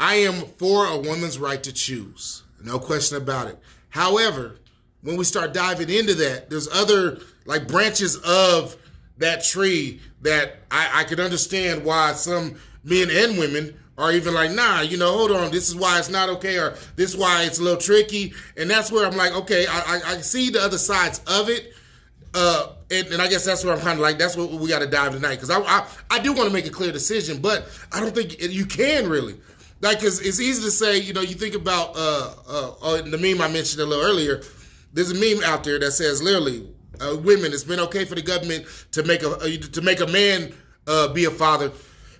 I 0.00 0.16
am 0.16 0.34
for 0.58 0.86
a 0.86 0.98
woman's 0.98 1.38
right 1.38 1.62
to 1.62 1.72
choose, 1.72 2.42
no 2.64 2.78
question 2.78 3.16
about 3.16 3.48
it. 3.48 3.58
However, 3.90 4.56
when 5.02 5.16
we 5.16 5.24
start 5.24 5.52
diving 5.52 5.90
into 5.90 6.14
that, 6.14 6.50
there's 6.50 6.68
other 6.68 7.20
like 7.44 7.68
branches 7.68 8.16
of 8.16 8.76
that 9.18 9.44
tree 9.44 10.00
that 10.22 10.56
I, 10.70 11.00
I 11.00 11.04
could 11.04 11.20
understand 11.20 11.84
why 11.84 12.12
some 12.14 12.56
men 12.82 13.08
and 13.10 13.38
women 13.38 13.78
are 13.96 14.12
even 14.12 14.34
like, 14.34 14.50
nah, 14.50 14.80
you 14.80 14.96
know, 14.96 15.12
hold 15.12 15.30
on, 15.30 15.52
this 15.52 15.68
is 15.68 15.76
why 15.76 15.98
it's 15.98 16.10
not 16.10 16.28
okay, 16.28 16.58
or 16.58 16.70
this 16.96 17.10
is 17.10 17.16
why 17.16 17.44
it's 17.44 17.60
a 17.60 17.62
little 17.62 17.80
tricky, 17.80 18.32
and 18.56 18.68
that's 18.68 18.90
where 18.90 19.06
I'm 19.06 19.16
like, 19.16 19.32
okay, 19.32 19.66
I, 19.68 19.78
I, 19.78 20.12
I 20.14 20.16
see 20.18 20.50
the 20.50 20.60
other 20.60 20.78
sides 20.78 21.20
of 21.26 21.48
it. 21.48 21.72
Uh, 22.36 22.72
and, 22.90 23.06
and 23.08 23.22
I 23.22 23.28
guess 23.28 23.44
that's 23.44 23.64
where 23.64 23.72
I'm 23.72 23.80
kind 23.80 23.94
of 23.94 24.00
like, 24.00 24.18
that's 24.18 24.36
what 24.36 24.50
we 24.50 24.68
got 24.68 24.80
to 24.80 24.88
dive 24.88 25.12
tonight 25.12 25.36
because 25.36 25.50
I, 25.50 25.60
I 25.60 25.86
I 26.10 26.18
do 26.18 26.32
want 26.32 26.48
to 26.48 26.52
make 26.52 26.66
a 26.66 26.70
clear 26.70 26.90
decision, 26.90 27.40
but 27.40 27.68
I 27.92 28.00
don't 28.00 28.12
think 28.12 28.42
you 28.42 28.66
can 28.66 29.08
really. 29.08 29.36
Like, 29.84 30.00
cause 30.00 30.18
it's 30.18 30.40
easy 30.40 30.62
to 30.62 30.70
say, 30.70 30.96
you 30.96 31.12
know, 31.12 31.20
you 31.20 31.34
think 31.34 31.54
about 31.54 31.90
uh, 31.94 32.32
uh, 32.48 32.72
uh, 32.80 33.02
the 33.02 33.18
meme 33.18 33.42
I 33.42 33.52
mentioned 33.52 33.82
a 33.82 33.84
little 33.84 34.02
earlier. 34.02 34.42
There's 34.94 35.10
a 35.10 35.14
meme 35.14 35.44
out 35.44 35.62
there 35.62 35.78
that 35.78 35.90
says 35.90 36.22
literally, 36.22 36.66
uh, 37.02 37.18
women, 37.18 37.52
it's 37.52 37.64
been 37.64 37.80
okay 37.80 38.06
for 38.06 38.14
the 38.14 38.22
government 38.22 38.64
to 38.92 39.02
make 39.02 39.22
a 39.22 39.28
uh, 39.28 39.46
to 39.72 39.82
make 39.82 40.00
a 40.00 40.06
man 40.06 40.54
uh, 40.86 41.08
be 41.08 41.26
a 41.26 41.30
father 41.30 41.68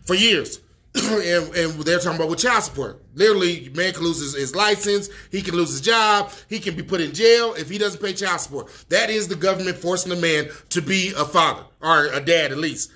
for 0.03 0.15
years. 0.15 0.61
and, 0.95 1.55
and 1.55 1.81
they're 1.85 1.99
talking 2.01 2.17
about 2.17 2.29
with 2.29 2.41
child 2.41 2.65
support. 2.65 3.03
Literally, 3.15 3.71
man 3.75 3.95
can 3.95 4.03
lose 4.03 4.21
his, 4.21 4.35
his 4.35 4.55
license, 4.55 5.09
he 5.33 5.41
can 5.41 5.55
lose 5.55 5.71
his 5.71 5.81
job, 5.81 6.33
he 6.51 6.61
can 6.61 6.77
be 6.77 6.83
put 6.83 7.01
in 7.01 7.15
jail 7.15 7.55
if 7.55 7.71
he 7.71 7.79
doesn't 7.79 8.03
pay 8.03 8.13
child 8.13 8.41
support. 8.41 8.71
That 8.91 9.09
is 9.09 9.27
the 9.27 9.37
government 9.37 9.79
forcing 9.79 10.13
a 10.13 10.17
man 10.17 10.51
to 10.69 10.83
be 10.83 11.15
a 11.17 11.25
father 11.25 11.65
or 11.81 12.09
a 12.13 12.21
dad 12.21 12.53
at 12.53 12.59
least. 12.59 12.93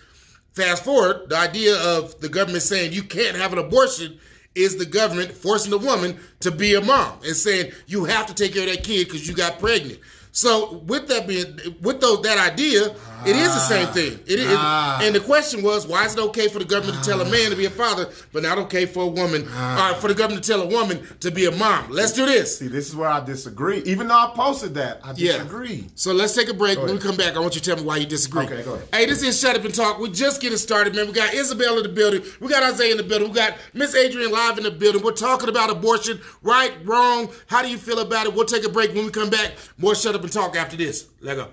Fast 0.53 0.85
forward, 0.85 1.31
the 1.31 1.39
idea 1.39 1.75
of 1.75 2.21
the 2.21 2.29
government 2.29 2.65
saying 2.65 2.93
you 2.93 3.03
can't 3.03 3.35
have 3.35 3.55
an 3.55 3.59
abortion 3.59 4.21
is 4.59 4.77
the 4.77 4.87
government 4.87 5.31
forcing 5.33 5.71
the 5.71 5.79
woman 5.79 6.19
to 6.41 6.51
be 6.51 6.75
a 6.75 6.81
mom 6.81 7.19
and 7.25 7.37
saying 7.37 7.73
you 7.87 8.05
have 8.05 8.27
to 8.27 8.35
take 8.35 8.55
care 8.55 8.69
of 8.69 8.75
that 8.75 8.85
kid 8.85 9.07
because 9.07 9.27
you 9.27 9.35
got 9.35 9.59
pregnant. 9.59 9.99
So 10.39 10.75
with 10.87 11.09
that 11.09 11.27
being, 11.27 11.59
with 11.83 12.01
those 12.01 12.23
that 12.23 12.39
idea, 12.39 12.95
it 13.27 13.35
is 13.35 13.49
the 13.53 13.59
same 13.59 13.89
thing. 13.89 14.21
It 14.25 14.39
is, 14.39 14.47
Ah. 14.49 15.01
and 15.03 15.13
the 15.13 15.19
question 15.19 15.63
was, 15.65 15.85
why 15.85 16.07
is 16.07 16.13
it 16.15 16.21
okay 16.21 16.47
for 16.47 16.61
the 16.61 16.65
government 16.65 17.03
to 17.03 17.11
tell 17.11 17.21
a 17.21 17.25
man 17.29 17.51
to 17.51 17.57
be 17.57 17.65
a 17.65 17.71
father, 17.71 18.09
but 18.33 18.45
not 18.45 18.57
okay 18.59 18.87
for 18.87 19.03
a 19.03 19.07
woman, 19.09 19.49
Ah. 19.53 19.91
or 19.91 19.95
for 20.01 20.07
the 20.07 20.15
government 20.15 20.45
to 20.45 20.49
tell 20.53 20.63
a 20.63 20.67
woman 20.67 21.05
to 21.19 21.33
be 21.33 21.47
a 21.47 21.51
mom? 21.51 21.91
Let's 21.91 22.13
do 22.13 22.25
this. 22.25 22.57
See, 22.57 22.69
this 22.69 22.87
is 22.89 22.95
where 22.95 23.09
I 23.09 23.19
disagree. 23.19 23.83
Even 23.85 24.07
though 24.07 24.15
I 24.15 24.31
posted 24.37 24.75
that, 24.77 25.01
I 25.03 25.13
Yeah. 25.17 25.33
disagree. 25.39 25.87
So 25.97 26.13
let's 26.13 26.35
take 26.35 26.49
a 26.49 26.55
break. 26.55 26.79
When 26.81 26.93
we 26.93 26.99
come 27.01 27.17
back, 27.17 27.35
I 27.35 27.41
want 27.41 27.57
you 27.57 27.61
to 27.61 27.67
tell 27.71 27.77
me 27.77 27.83
why 27.83 27.97
you 27.97 28.07
disagree. 28.07 28.45
Okay, 28.45 28.63
go 28.63 28.75
ahead. 28.75 28.87
Hey, 28.95 29.07
this 29.07 29.25
is 29.25 29.41
Shut 29.41 29.57
Up 29.57 29.65
and 29.65 29.75
Talk. 29.75 29.99
We're 29.99 30.07
just 30.07 30.41
getting 30.41 30.57
started, 30.59 30.95
man. 30.95 31.09
We 31.09 31.13
got 31.15 31.35
Isabel 31.35 31.79
in 31.79 31.83
the 31.83 31.89
building. 31.89 32.23
We 32.39 32.47
got 32.47 32.63
Isaiah 32.63 32.93
in 32.93 32.99
the 32.99 33.03
building. 33.03 33.31
We 33.31 33.35
got 33.35 33.55
Miss 33.75 33.93
Adrien 33.97 34.31
live 34.31 34.57
in 34.57 34.63
the 34.63 34.71
building. 34.71 35.03
We're 35.03 35.11
talking 35.11 35.49
about 35.49 35.69
abortion, 35.71 36.21
right, 36.43 36.75
wrong. 36.85 37.29
How 37.49 37.61
do 37.63 37.69
you 37.69 37.79
feel 37.79 37.99
about 37.99 38.27
it? 38.27 38.35
We'll 38.35 38.45
take 38.47 38.65
a 38.65 38.69
break. 38.69 38.95
When 38.95 39.05
we 39.07 39.11
come 39.11 39.31
back, 39.31 39.55
more 39.77 39.97
Shut 39.97 40.15
Up 40.15 40.25
and 40.29 40.33
Talk 40.35 40.57
after 40.57 40.77
this. 40.77 41.07
Let 41.23 41.37
go. 41.37 41.49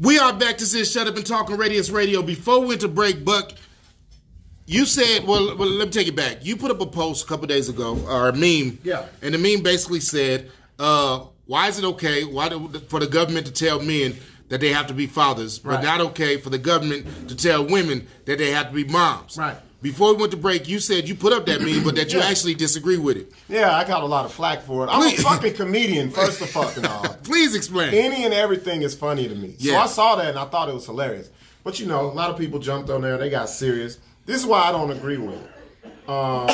We 0.00 0.18
are 0.18 0.32
back. 0.32 0.58
To 0.58 0.64
this 0.64 0.74
is 0.74 0.90
Shut 0.90 1.06
Up 1.06 1.16
and 1.16 1.24
Talk 1.24 1.48
on 1.48 1.56
Radius 1.56 1.90
Radio. 1.90 2.22
Before 2.22 2.58
we 2.60 2.66
went 2.66 2.80
to 2.80 2.88
break, 2.88 3.24
Buck, 3.24 3.52
you 4.66 4.84
said, 4.84 5.24
well, 5.24 5.56
well, 5.56 5.68
let 5.68 5.86
me 5.86 5.92
take 5.92 6.08
it 6.08 6.16
back. 6.16 6.44
You 6.44 6.56
put 6.56 6.72
up 6.72 6.80
a 6.80 6.86
post 6.86 7.24
a 7.24 7.28
couple 7.28 7.46
days 7.46 7.68
ago, 7.68 7.96
or 8.08 8.28
a 8.28 8.32
meme. 8.32 8.78
Yeah. 8.82 9.06
And 9.22 9.32
the 9.32 9.38
meme 9.38 9.62
basically 9.62 10.00
said, 10.00 10.50
uh, 10.80 11.24
why 11.46 11.68
is 11.68 11.78
it 11.78 11.84
okay 11.84 12.24
why 12.24 12.48
do, 12.48 12.68
for 12.88 12.98
the 13.00 13.06
government 13.06 13.46
to 13.46 13.52
tell 13.52 13.80
men 13.80 14.16
that 14.48 14.60
they 14.60 14.72
have 14.72 14.88
to 14.88 14.94
be 14.94 15.06
fathers, 15.06 15.58
but 15.60 15.70
Right. 15.76 15.84
not 15.84 16.00
okay 16.00 16.36
for 16.36 16.50
the 16.50 16.58
government 16.58 17.28
to 17.28 17.36
tell 17.36 17.64
women 17.64 18.06
that 18.24 18.38
they 18.38 18.50
have 18.50 18.68
to 18.70 18.74
be 18.74 18.84
moms? 18.84 19.36
Right. 19.38 19.56
Before 19.80 20.12
we 20.12 20.20
went 20.20 20.32
to 20.32 20.36
break, 20.36 20.68
you 20.68 20.80
said 20.80 21.08
you 21.08 21.14
put 21.14 21.32
up 21.32 21.46
that 21.46 21.60
meme, 21.60 21.84
but 21.84 21.94
that 21.94 22.12
you 22.12 22.18
Yeah. 22.18 22.26
actually 22.26 22.54
disagree 22.54 22.96
with 22.98 23.16
it. 23.16 23.32
Yeah, 23.48 23.76
I 23.76 23.84
got 23.84 24.02
a 24.02 24.06
lot 24.06 24.24
of 24.24 24.32
flack 24.32 24.62
for 24.62 24.84
it. 24.84 24.88
I'm 24.90 25.00
Please. 25.02 25.20
a 25.20 25.22
fucking 25.22 25.54
comedian, 25.54 26.10
first 26.10 26.40
of 26.40 26.50
fucking 26.50 26.84
all. 26.84 27.04
Please 27.22 27.54
explain. 27.54 27.94
Any 27.94 28.24
and 28.24 28.34
everything 28.34 28.82
is 28.82 28.94
funny 28.96 29.28
to 29.28 29.34
me. 29.36 29.54
Yeah. 29.58 29.74
So 29.74 29.78
I 29.78 29.86
saw 29.86 30.16
that 30.16 30.30
and 30.30 30.38
I 30.38 30.46
thought 30.46 30.68
it 30.68 30.74
was 30.74 30.84
hilarious. 30.86 31.30
But 31.62 31.78
you 31.78 31.86
know, 31.86 32.06
a 32.06 32.12
lot 32.12 32.30
of 32.30 32.36
people 32.38 32.58
jumped 32.58 32.90
on 32.90 33.02
there. 33.02 33.18
They 33.18 33.30
got 33.30 33.48
serious. 33.50 33.98
This 34.26 34.40
is 34.40 34.46
why 34.46 34.62
I 34.62 34.72
don't 34.72 34.90
agree 34.90 35.16
with 35.18 35.36
it. 35.36 36.08
Um, 36.10 36.48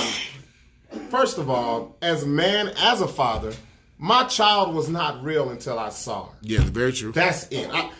first 1.11 1.39
of 1.39 1.49
all, 1.49 1.97
as 2.03 2.25
a 2.25 2.27
man, 2.27 2.73
as 2.79 3.01
a 3.01 3.09
father, 3.09 3.55
my 3.99 4.25
child 4.25 4.75
was 4.75 4.89
not 4.89 5.23
real 5.25 5.49
until 5.51 5.79
I 5.79 5.89
saw 5.89 6.27
her. 6.27 6.33
yeah, 6.43 6.61
very 6.61 6.93
true. 6.93 7.13
That's 7.13 7.47
it. 7.49 7.71
I, 7.73 7.91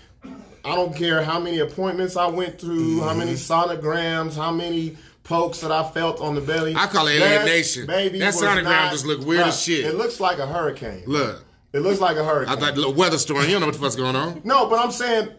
I 0.67 0.75
don't 0.75 0.95
care 0.97 1.23
how 1.23 1.39
many 1.41 1.59
appointments 1.61 2.17
I 2.17 2.27
went 2.27 2.59
through, 2.59 3.01
how 3.01 3.15
many 3.15 3.35
sonograms, 3.35 4.35
how 4.35 4.51
many 4.51 4.97
pokes 5.25 5.61
that 5.61 5.73
I 5.73 5.89
felt 5.91 6.21
on 6.21 6.35
the 6.35 6.41
belly. 6.41 6.75
I 6.77 6.87
call 6.87 7.07
it 7.09 7.19
That 7.19 7.41
alienation. 7.43 7.87
Baby 7.87 8.19
That 8.21 8.35
sonogram 8.35 8.91
just 8.91 9.07
look 9.07 9.27
weird 9.27 9.41
as 9.49 9.61
shit. 9.63 9.85
It 9.87 9.97
looks 9.97 10.21
like 10.21 10.39
a 10.39 10.47
hurricane. 10.47 11.03
Look, 11.07 11.45
It 11.73 11.81
looks 11.81 12.01
like 12.01 12.17
a 12.17 12.25
hurricane. 12.25 12.57
I 12.57 12.61
thought 12.61 12.77
little 12.77 12.95
weather 12.95 13.19
storm. 13.19 13.45
You 13.47 13.53
don't 13.53 13.61
know 13.63 13.67
what 13.67 13.75
the 13.75 13.81
fuck's 13.81 13.97
going 13.97 14.15
on. 14.17 14.43
No, 14.45 14.69
but 14.69 14.79
I'm 14.79 14.93
saying 14.93 15.31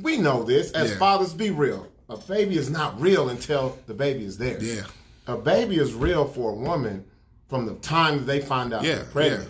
we 0.00 0.16
know 0.16 0.42
this 0.42 0.70
as 0.72 0.90
Yeah. 0.92 0.96
fathers. 0.98 1.34
Be 1.34 1.50
real. 1.50 1.86
A 2.08 2.16
baby 2.16 2.56
is 2.56 2.70
not 2.70 2.98
real 3.00 3.28
until 3.28 3.76
the 3.86 3.94
baby 3.94 4.24
is 4.24 4.38
there. 4.38 4.62
Yeah. 4.62 4.82
A 5.26 5.36
baby 5.36 5.76
is 5.78 5.92
real 5.92 6.24
for 6.24 6.52
a 6.52 6.54
woman 6.54 7.04
from 7.48 7.66
the 7.66 7.74
time 7.74 8.18
that 8.18 8.24
they 8.26 8.40
find 8.40 8.72
out 8.72 8.84
Yeah, 8.84 8.94
they're 8.96 9.04
pregnant. 9.06 9.42
yeah. 9.44 9.48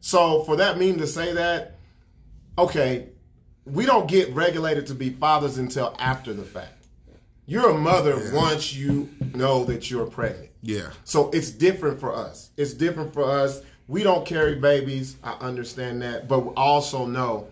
So 0.00 0.42
for 0.44 0.56
that 0.56 0.78
meme 0.78 0.98
to 0.98 1.06
say 1.06 1.34
that, 1.34 1.76
okay, 2.56 3.08
we 3.66 3.84
don't 3.84 4.08
get 4.08 4.34
regulated 4.34 4.86
to 4.86 4.94
be 4.94 5.10
fathers 5.10 5.58
until 5.58 5.94
after 5.98 6.32
the 6.32 6.44
fact. 6.44 6.77
You're 7.48 7.70
a 7.70 7.78
mother 7.78 8.30
once 8.34 8.74
you 8.74 9.08
know 9.34 9.64
that 9.64 9.90
you're 9.90 10.04
pregnant. 10.04 10.50
Yeah. 10.60 10.90
So 11.04 11.30
it's 11.30 11.50
different 11.50 11.98
for 11.98 12.14
us. 12.14 12.50
It's 12.58 12.74
different 12.74 13.14
for 13.14 13.24
us. 13.24 13.62
We 13.86 14.02
don't 14.02 14.26
carry 14.26 14.56
babies. 14.56 15.16
I 15.24 15.32
understand 15.40 16.02
that. 16.02 16.28
But 16.28 16.40
we 16.40 16.52
also 16.56 17.06
know 17.06 17.48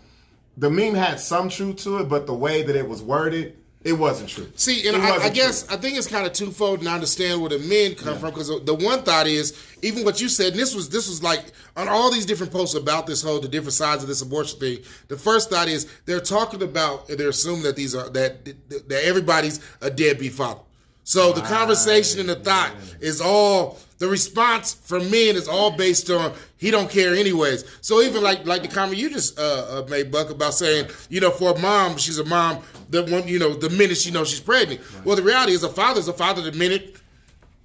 the 0.59 0.69
meme 0.69 0.93
had 0.93 1.19
some 1.19 1.49
truth 1.49 1.77
to 1.77 2.01
it, 2.01 2.11
but 2.11 2.27
the 2.27 2.35
way 2.35 2.63
that 2.63 2.77
it 2.77 2.87
was 2.87 3.03
worded, 3.03 3.57
it 3.87 3.93
wasn't 3.93 4.29
true. 4.29 4.51
See, 4.57 4.89
and 4.89 4.97
I, 4.97 5.17
I 5.17 5.29
guess 5.29 5.63
true. 5.63 5.77
I 5.77 5.81
think 5.81 5.97
it's 5.97 6.09
kind 6.09 6.27
of 6.27 6.33
twofold, 6.33 6.81
and 6.81 6.89
I 6.89 6.95
understand 6.95 7.41
where 7.41 7.51
the 7.51 7.61
men 7.61 7.95
come 7.95 8.19
from 8.19 8.31
because 8.31 8.49
the 8.49 8.75
one 8.75 9.03
thought 9.03 9.29
is 9.29 9.57
even 9.81 10.05
what 10.05 10.21
you 10.21 10.29
said. 10.29 10.53
And 10.53 10.59
this 10.59 10.75
was 10.75 10.89
this 10.89 11.09
was 11.09 11.23
like 11.23 11.53
on 11.77 11.87
all 11.87 12.11
these 12.11 12.27
different 12.27 12.53
posts 12.53 12.75
about 12.75 13.07
this 13.07 13.23
whole 13.23 13.39
the 13.39 13.47
different 13.47 13.75
sides 13.75 14.03
of 14.03 14.09
this 14.09 14.23
abortion 14.23 14.59
thing. 14.59 14.79
The 15.07 15.17
first 15.17 15.51
thought 15.51 15.69
is 15.69 15.87
they're 16.05 16.19
talking 16.19 16.63
about 16.63 17.09
and 17.09 17.17
they're 17.17 17.29
assuming 17.29 17.63
that 17.63 17.77
these 17.77 17.95
are 17.95 18.11
that 18.11 18.45
that 18.69 19.05
everybody's 19.05 19.61
a 19.81 19.89
deadbeat 19.89 20.33
father. 20.33 20.63
So 21.05 21.33
the 21.33 21.43
conversation 21.43 22.19
and 22.19 22.29
the 22.29 22.35
thought 22.35 22.73
is 23.01 23.21
all 23.21 23.79
the 23.99 24.09
response 24.09 24.75
from 24.75 25.09
men 25.13 25.37
is 25.37 25.47
all 25.47 25.71
based 25.71 26.11
on 26.11 26.33
he 26.59 26.71
don't 26.71 26.89
care 26.91 27.15
anyways. 27.15 27.65
So 27.81 28.01
even 28.03 28.23
like 28.23 28.47
like 28.47 28.63
the 28.63 28.69
comment 28.69 28.99
you 28.99 29.11
just 29.11 29.39
uh, 29.39 29.43
uh, 29.43 29.87
made 29.91 30.11
Buck 30.11 30.31
about 30.31 30.55
saying 30.55 30.89
you 31.11 31.21
know 31.21 31.31
for 31.31 31.55
a 31.55 31.59
mom 31.59 31.97
she's 31.99 32.19
a 32.19 32.25
mom 32.25 32.63
the 32.91 33.03
one 33.05 33.27
you 33.29 33.39
know 33.39 33.55
the 33.55 33.71
minute 33.71 33.97
she 33.99 34.11
knows 34.11 34.29
she's 34.31 34.41
pregnant. 34.41 34.81
Well 35.05 35.17
the 35.17 35.23
reality 35.23 35.53
is 35.53 35.63
a 35.65 35.69
father's 35.69 36.09
a 36.09 36.13
father 36.13 36.43
the 36.43 36.53
minute 36.57 36.97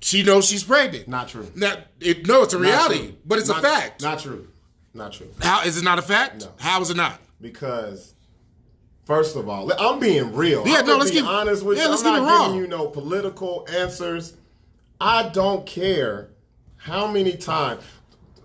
she 0.01 0.24
knows 0.24 0.45
she's 0.48 0.63
pregnant. 0.63 1.07
Not 1.07 1.27
true. 1.27 1.50
Now, 1.55 1.75
it, 2.00 2.25
no, 2.27 2.41
it's 2.41 2.53
a 2.55 2.57
Not 2.57 2.65
reality, 2.65 2.98
true. 3.10 3.17
but 3.25 3.38
it's 3.39 3.50
Not- 3.50 3.60
a 3.60 3.62
fact. 3.62 4.01
Not 4.01 4.19
true. 4.19 4.48
Not 4.95 5.13
true. 5.13 5.27
How 5.41 5.62
is 5.63 5.77
it 5.77 5.83
not 5.83 6.00
a 6.00 6.01
fact? 6.01 6.41
No. 6.41 6.51
How 6.60 6.81
is 6.81 6.89
it 6.89 6.98
not? 6.98 7.19
Because 7.39 8.13
first 9.05 9.36
of 9.36 9.48
all, 9.48 9.71
I'm 9.79 10.00
being 10.00 10.33
real. 10.33 10.67
Yeah, 10.67 10.79
I'm 10.79 10.86
no, 10.88 10.98
let's 10.98 11.12
be 11.12 11.17
keep- 11.17 11.25
honest 11.27 11.63
with 11.63 11.77
yeah, 11.77 11.83
you. 11.86 11.89
let's 11.91 12.03
I'm 12.03 12.15
keep 12.15 12.24
not 12.24 12.41
it 12.41 12.48
giving 12.48 12.62
you 12.62 12.67
no 12.67 12.88
political 12.88 13.65
answers. 13.71 14.33
I 15.00 15.29
don't 15.29 15.65
care 15.65 16.29
how 16.77 17.07
many 17.07 17.38
times. 17.38 17.83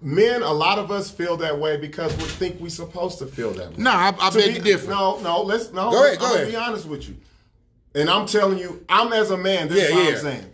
Men, 0.03 0.43
a 0.43 0.53
lot 0.53 0.79
of 0.79 0.91
us 0.91 1.11
feel 1.11 1.37
that 1.39 1.59
way 1.59 1.77
because 1.77 2.15
we 2.17 2.25
think 2.25 2.61
we're 2.61 2.69
supposed 2.69 3.19
to 3.21 3.27
feel 3.27 3.53
that 3.53 3.71
way. 3.71 3.75
No, 3.79 3.91
I, 3.91 4.15
I 4.21 4.31
beg 4.31 4.55
be- 4.55 4.59
to 4.59 4.61
differ. 4.65 4.91
No, 4.91 5.19
no, 5.21 5.43
let's 5.43 5.73
no. 5.73 5.91
Go 5.91 6.05
ahead, 6.07 6.19
go 6.19 6.27
I'm 6.27 6.35
ahead. 6.37 6.49
be 6.49 6.57
honest 6.57 6.87
with 6.87 7.09
you. 7.09 7.17
And 7.95 8.11
I'm 8.11 8.27
telling 8.27 8.59
you, 8.59 8.85
I'm 8.89 9.13
as 9.13 9.31
a 9.31 9.37
man, 9.37 9.69
this 9.69 9.79
Yeah, 9.79 9.85
is 9.89 9.95
what 9.95 10.05
yeah. 10.05 10.11
I'm 10.11 10.19
saying. 10.19 10.53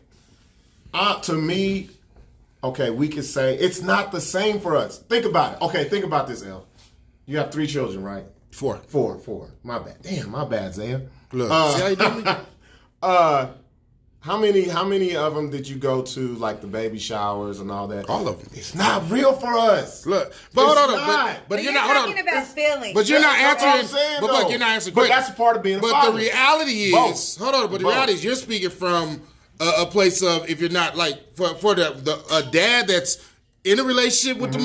Uh, 0.94 1.20
to 1.22 1.32
me, 1.32 1.90
okay, 2.62 2.90
we 2.90 3.08
could 3.08 3.24
say 3.24 3.56
it's 3.56 3.82
not 3.82 4.12
the 4.12 4.20
same 4.20 4.60
for 4.60 4.76
us. 4.76 4.98
Think 4.98 5.24
about 5.24 5.54
it. 5.54 5.62
Okay, 5.62 5.88
think 5.88 6.04
about 6.04 6.28
this, 6.28 6.44
L. 6.44 6.66
You 7.26 7.38
have 7.38 7.50
three 7.50 7.66
children, 7.66 8.02
right? 8.04 8.24
Four. 8.52 8.76
Four, 8.88 9.18
four. 9.18 9.48
My 9.64 9.78
bad. 9.78 9.96
Damn, 10.02 10.30
my 10.30 10.44
bad, 10.44 10.74
Zaya. 10.74 11.00
Look, 11.32 11.50
Uh, 11.50 11.70
see 11.74 11.80
how 11.82 11.88
you 11.88 11.96
doing? 11.96 12.36
Uh, 13.02 13.48
how 14.22 14.38
many? 14.38 14.62
How 14.68 14.84
many 14.84 15.16
of 15.16 15.34
them 15.34 15.50
did 15.50 15.68
you 15.68 15.76
go 15.76 16.00
to, 16.02 16.34
like 16.36 16.60
the 16.60 16.66
baby 16.68 16.98
showers 16.98 17.58
and 17.60 17.70
all 17.70 17.88
that? 17.88 18.08
All 18.08 18.26
of 18.28 18.38
them. 18.38 18.48
It's 18.54 18.74
not 18.74 19.10
real 19.10 19.32
for 19.32 19.52
us. 19.52 20.06
Look, 20.06 20.32
but 20.54 20.64
hold 20.64 20.78
on, 20.78 20.86
but, 20.88 21.06
not. 21.06 21.26
but, 21.26 21.48
But 21.48 21.54
you're, 21.62 21.72
you're, 21.72 21.72
not. 21.82 21.90
Hold 21.90 22.08
talking 22.08 22.22
on. 22.22 22.28
about 22.28 22.46
feelings. 22.46 22.94
But 22.94 23.08
you're 23.08 23.20
not 23.20 23.36
That's 23.36 23.62
what 23.62 23.68
I'm 23.74 23.78
answering. 23.80 24.00
saying, 24.02 24.18
but 24.20 24.30
look, 24.30 24.50
you're 24.50 24.58
not 24.60 24.68
answering. 24.70 24.94
But 24.94 25.08
that's 25.08 25.28
a 25.28 25.32
part 25.32 25.56
of 25.56 25.62
being 25.64 25.78
a 25.78 25.80
father. 25.80 25.92
But 25.92 26.00
father. 26.02 26.12
the 26.12 26.18
reality 26.24 26.72
is, 26.84 26.92
Both. 26.92 27.36
hold 27.38 27.54
on. 27.56 27.70
But 27.70 27.78
the 27.78 27.84
Both. 27.84 27.92
reality 27.94 28.12
is, 28.14 28.24
you're 28.24 28.34
speaking 28.36 28.70
from 28.70 29.20
a, 29.60 29.72
a 29.82 29.86
place 29.86 30.22
of 30.22 30.48
if 30.48 30.60
you're 30.60 30.70
not 30.70 30.96
like 30.96 31.34
for 31.36 31.54
for 31.56 31.74
the 31.74 31.90
the 31.90 32.36
a 32.36 32.42
dad 32.50 32.86
that's 32.88 33.18
in 33.64 33.78
a 33.80 33.84
relationship 33.84 34.40
with 34.40 34.52
Mm-hmm. 34.52 34.62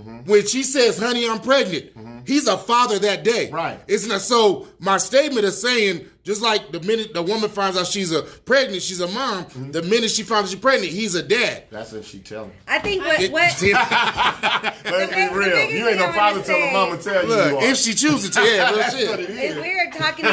the 0.00 0.06
mom. 0.10 0.24
When 0.26 0.46
she 0.46 0.62
says, 0.62 0.98
"Honey, 0.98 1.28
I'm 1.28 1.40
pregnant," 1.40 2.26
he's 2.28 2.46
a 2.46 2.56
father 2.56 2.98
that 3.00 3.24
day. 3.24 3.50
Right. 3.50 3.78
Isn't 3.88 4.08
that 4.10 4.20
so. 4.20 4.68
My 4.78 4.98
statement 4.98 5.44
is 5.46 5.60
saying. 5.60 6.06
Just 6.22 6.42
like 6.42 6.70
the 6.70 6.80
minute 6.80 7.14
the 7.14 7.22
woman 7.22 7.48
finds 7.48 7.78
out 7.78 7.86
she's 7.86 8.12
a 8.12 8.22
pregnant, 8.22 8.82
she's 8.82 9.00
a 9.00 9.08
mom. 9.08 9.44
Mm-hmm. 9.44 9.70
The 9.70 9.82
minute 9.82 10.10
she 10.10 10.22
finds 10.22 10.48
out 10.48 10.50
she's 10.50 10.60
pregnant, 10.60 10.92
he's 10.92 11.14
a 11.14 11.22
dad. 11.22 11.64
That's 11.70 11.92
if 11.94 12.06
she 12.06 12.18
tell 12.18 12.44
him. 12.44 12.52
I 12.68 12.78
think 12.78 13.04
what 13.04 13.20
It- 13.20 13.32
what 13.32 13.42
Let's 14.84 15.14
be 15.14 15.28
real. 15.38 15.70
You 15.70 15.88
ain't 15.88 15.98
no 15.98 16.12
father 16.12 16.40
wanna 16.40 16.44
till 16.44 16.60
the 16.66 16.72
mama 16.72 16.96
tell 16.98 17.22
you 17.22 17.28
Look, 17.28 17.50
you 17.52 17.56
are. 17.58 17.64
if 17.64 17.76
she 17.78 17.94
chooses 17.94 18.30
to, 18.30 18.40
yeah, 18.42 18.68
real 18.70 18.76
That's 18.78 18.96
shit. 18.96 19.10
what 19.10 19.20
it 19.20 19.30
is 19.30 19.56
is. 19.56 19.62
we 19.62 19.70
are 19.80 19.90
talking. 19.92 20.24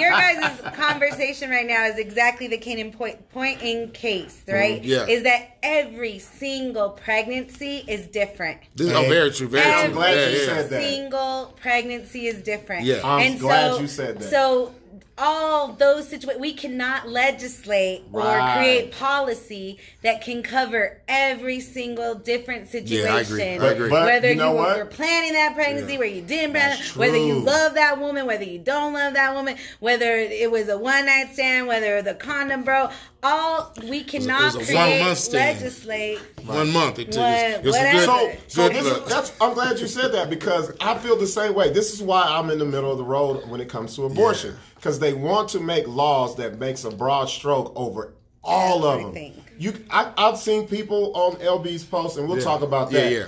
Your 0.00 0.10
guys' 0.10 0.60
conversation 0.74 1.50
right 1.50 1.66
now 1.66 1.84
is 1.86 1.98
exactly 1.98 2.48
the 2.48 2.58
Canaan 2.58 2.90
point, 2.92 3.28
point 3.30 3.62
in 3.62 3.90
case, 3.92 4.42
right? 4.48 4.82
yeah. 4.82 5.06
Is 5.06 5.22
that 5.22 5.58
every 5.62 6.18
single 6.18 6.90
pregnancy 6.90 7.84
is 7.86 8.06
different. 8.08 8.60
This 8.74 8.88
is 8.88 8.92
oh, 8.92 9.02
Hey, 9.02 9.08
very 9.08 9.30
true. 9.30 9.48
Very 9.48 9.70
I'm 9.70 9.92
glad 9.92 10.16
yeah, 10.16 10.28
you 10.28 10.38
yeah. 10.38 10.44
said 10.46 10.70
that. 10.70 10.76
Every 10.76 10.90
single 10.90 11.54
pregnancy 11.60 12.26
is 12.26 12.42
different. 12.42 12.84
Yeah. 12.84 13.00
I'm 13.04 13.32
and 13.32 13.40
glad 13.40 13.74
so, 13.74 13.80
you 13.80 13.86
said 13.88 14.18
that. 14.20 14.30
So 14.30 14.74
all 15.18 15.68
those 15.72 16.08
situations, 16.08 16.40
we 16.40 16.52
cannot 16.52 17.08
legislate 17.08 18.02
or 18.12 18.22
create 18.56 18.92
policy 18.92 19.78
that 20.02 20.20
can 20.22 20.42
cover 20.42 21.00
every 21.08 21.60
single 21.60 22.14
different 22.14 22.68
situation. 22.68 23.06
Yeah, 23.06 23.14
I 23.14 23.20
agree. 23.20 23.42
I 23.42 23.68
agree. 23.72 23.88
But 23.90 24.04
whether 24.06 24.28
you 24.28 24.34
you, 24.34 24.40
know 24.40 24.54
were, 24.54 24.78
were 24.78 24.84
planning 24.84 25.32
that 25.32 25.54
pregnancy, 25.54 25.94
Yeah. 25.94 25.98
where 25.98 26.08
you 26.08 26.22
didn't 26.22 26.52
plan, 26.52 26.78
whether 26.96 27.16
you 27.16 27.38
love 27.38 27.74
that 27.74 27.98
woman, 27.98 28.26
whether 28.26 28.44
you 28.44 28.58
don't 28.58 28.92
love 28.92 29.14
that 29.14 29.34
woman, 29.34 29.56
whether 29.80 30.16
it 30.16 30.50
was 30.50 30.68
a 30.68 30.76
one 30.76 31.06
night 31.06 31.32
stand, 31.32 31.66
whether 31.66 32.02
the 32.02 32.14
condom 32.14 32.62
broke. 32.62 32.92
All 33.28 33.72
we 33.88 34.04
cannot 34.04 34.54
it 34.54 34.58
was 34.58 34.68
a 34.70 34.72
create, 34.72 34.98
one-month 34.98 35.18
stand. 35.18 35.60
legislate. 35.60 36.18
One 36.44 36.72
month. 36.72 36.98
It 37.00 37.10
took 37.12 37.22
What- 37.22 37.32
it 37.34 37.66
a 37.66 37.70
whatever. 37.70 37.92
good, 37.98 38.04
So, 38.06 38.62
so 38.62 38.68
good 38.68 38.76
this 38.76 38.84
look. 38.84 39.02
is, 39.06 39.08
that's 39.12 39.32
I'm 39.40 39.54
glad 39.54 39.80
you 39.80 39.88
said 39.88 40.12
that 40.12 40.30
because 40.30 40.70
I 40.80 40.96
feel 40.98 41.16
the 41.16 41.26
same 41.26 41.54
way. 41.54 41.70
This 41.72 41.92
is 41.92 42.00
why 42.00 42.22
I'm 42.22 42.50
in 42.50 42.58
the 42.58 42.64
middle 42.64 42.90
of 42.92 42.98
the 42.98 43.04
road 43.04 43.48
when 43.48 43.60
it 43.60 43.68
comes 43.68 43.96
to 43.96 44.04
abortion 44.04 44.56
because 44.76 44.98
they 45.00 45.12
want 45.12 45.48
to 45.50 45.60
make 45.60 45.88
laws 45.88 46.36
that 46.36 46.58
makes 46.60 46.84
a 46.84 46.90
broad 46.90 47.28
stroke 47.28 47.72
over 47.74 48.12
all 48.44 48.84
of 48.84 49.12
them. 49.12 49.32
You, 49.58 49.72
I, 49.90 50.12
I've 50.16 50.38
seen 50.38 50.68
people 50.68 51.12
on 51.16 51.36
LB's 51.36 51.82
post, 51.82 52.18
and 52.18 52.28
we'll 52.28 52.38
Yeah. 52.38 52.44
talk 52.44 52.62
about 52.62 52.92
Yeah, 52.92 53.00
that. 53.00 53.12
yeah. 53.12 53.26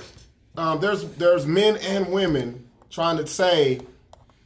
Um, 0.57 0.81
there's 0.81 1.05
there's 1.17 1.45
men 1.47 1.77
and 1.79 2.13
women 2.13 2.65
trying 2.91 3.17
to 3.17 3.27
say, 3.27 3.81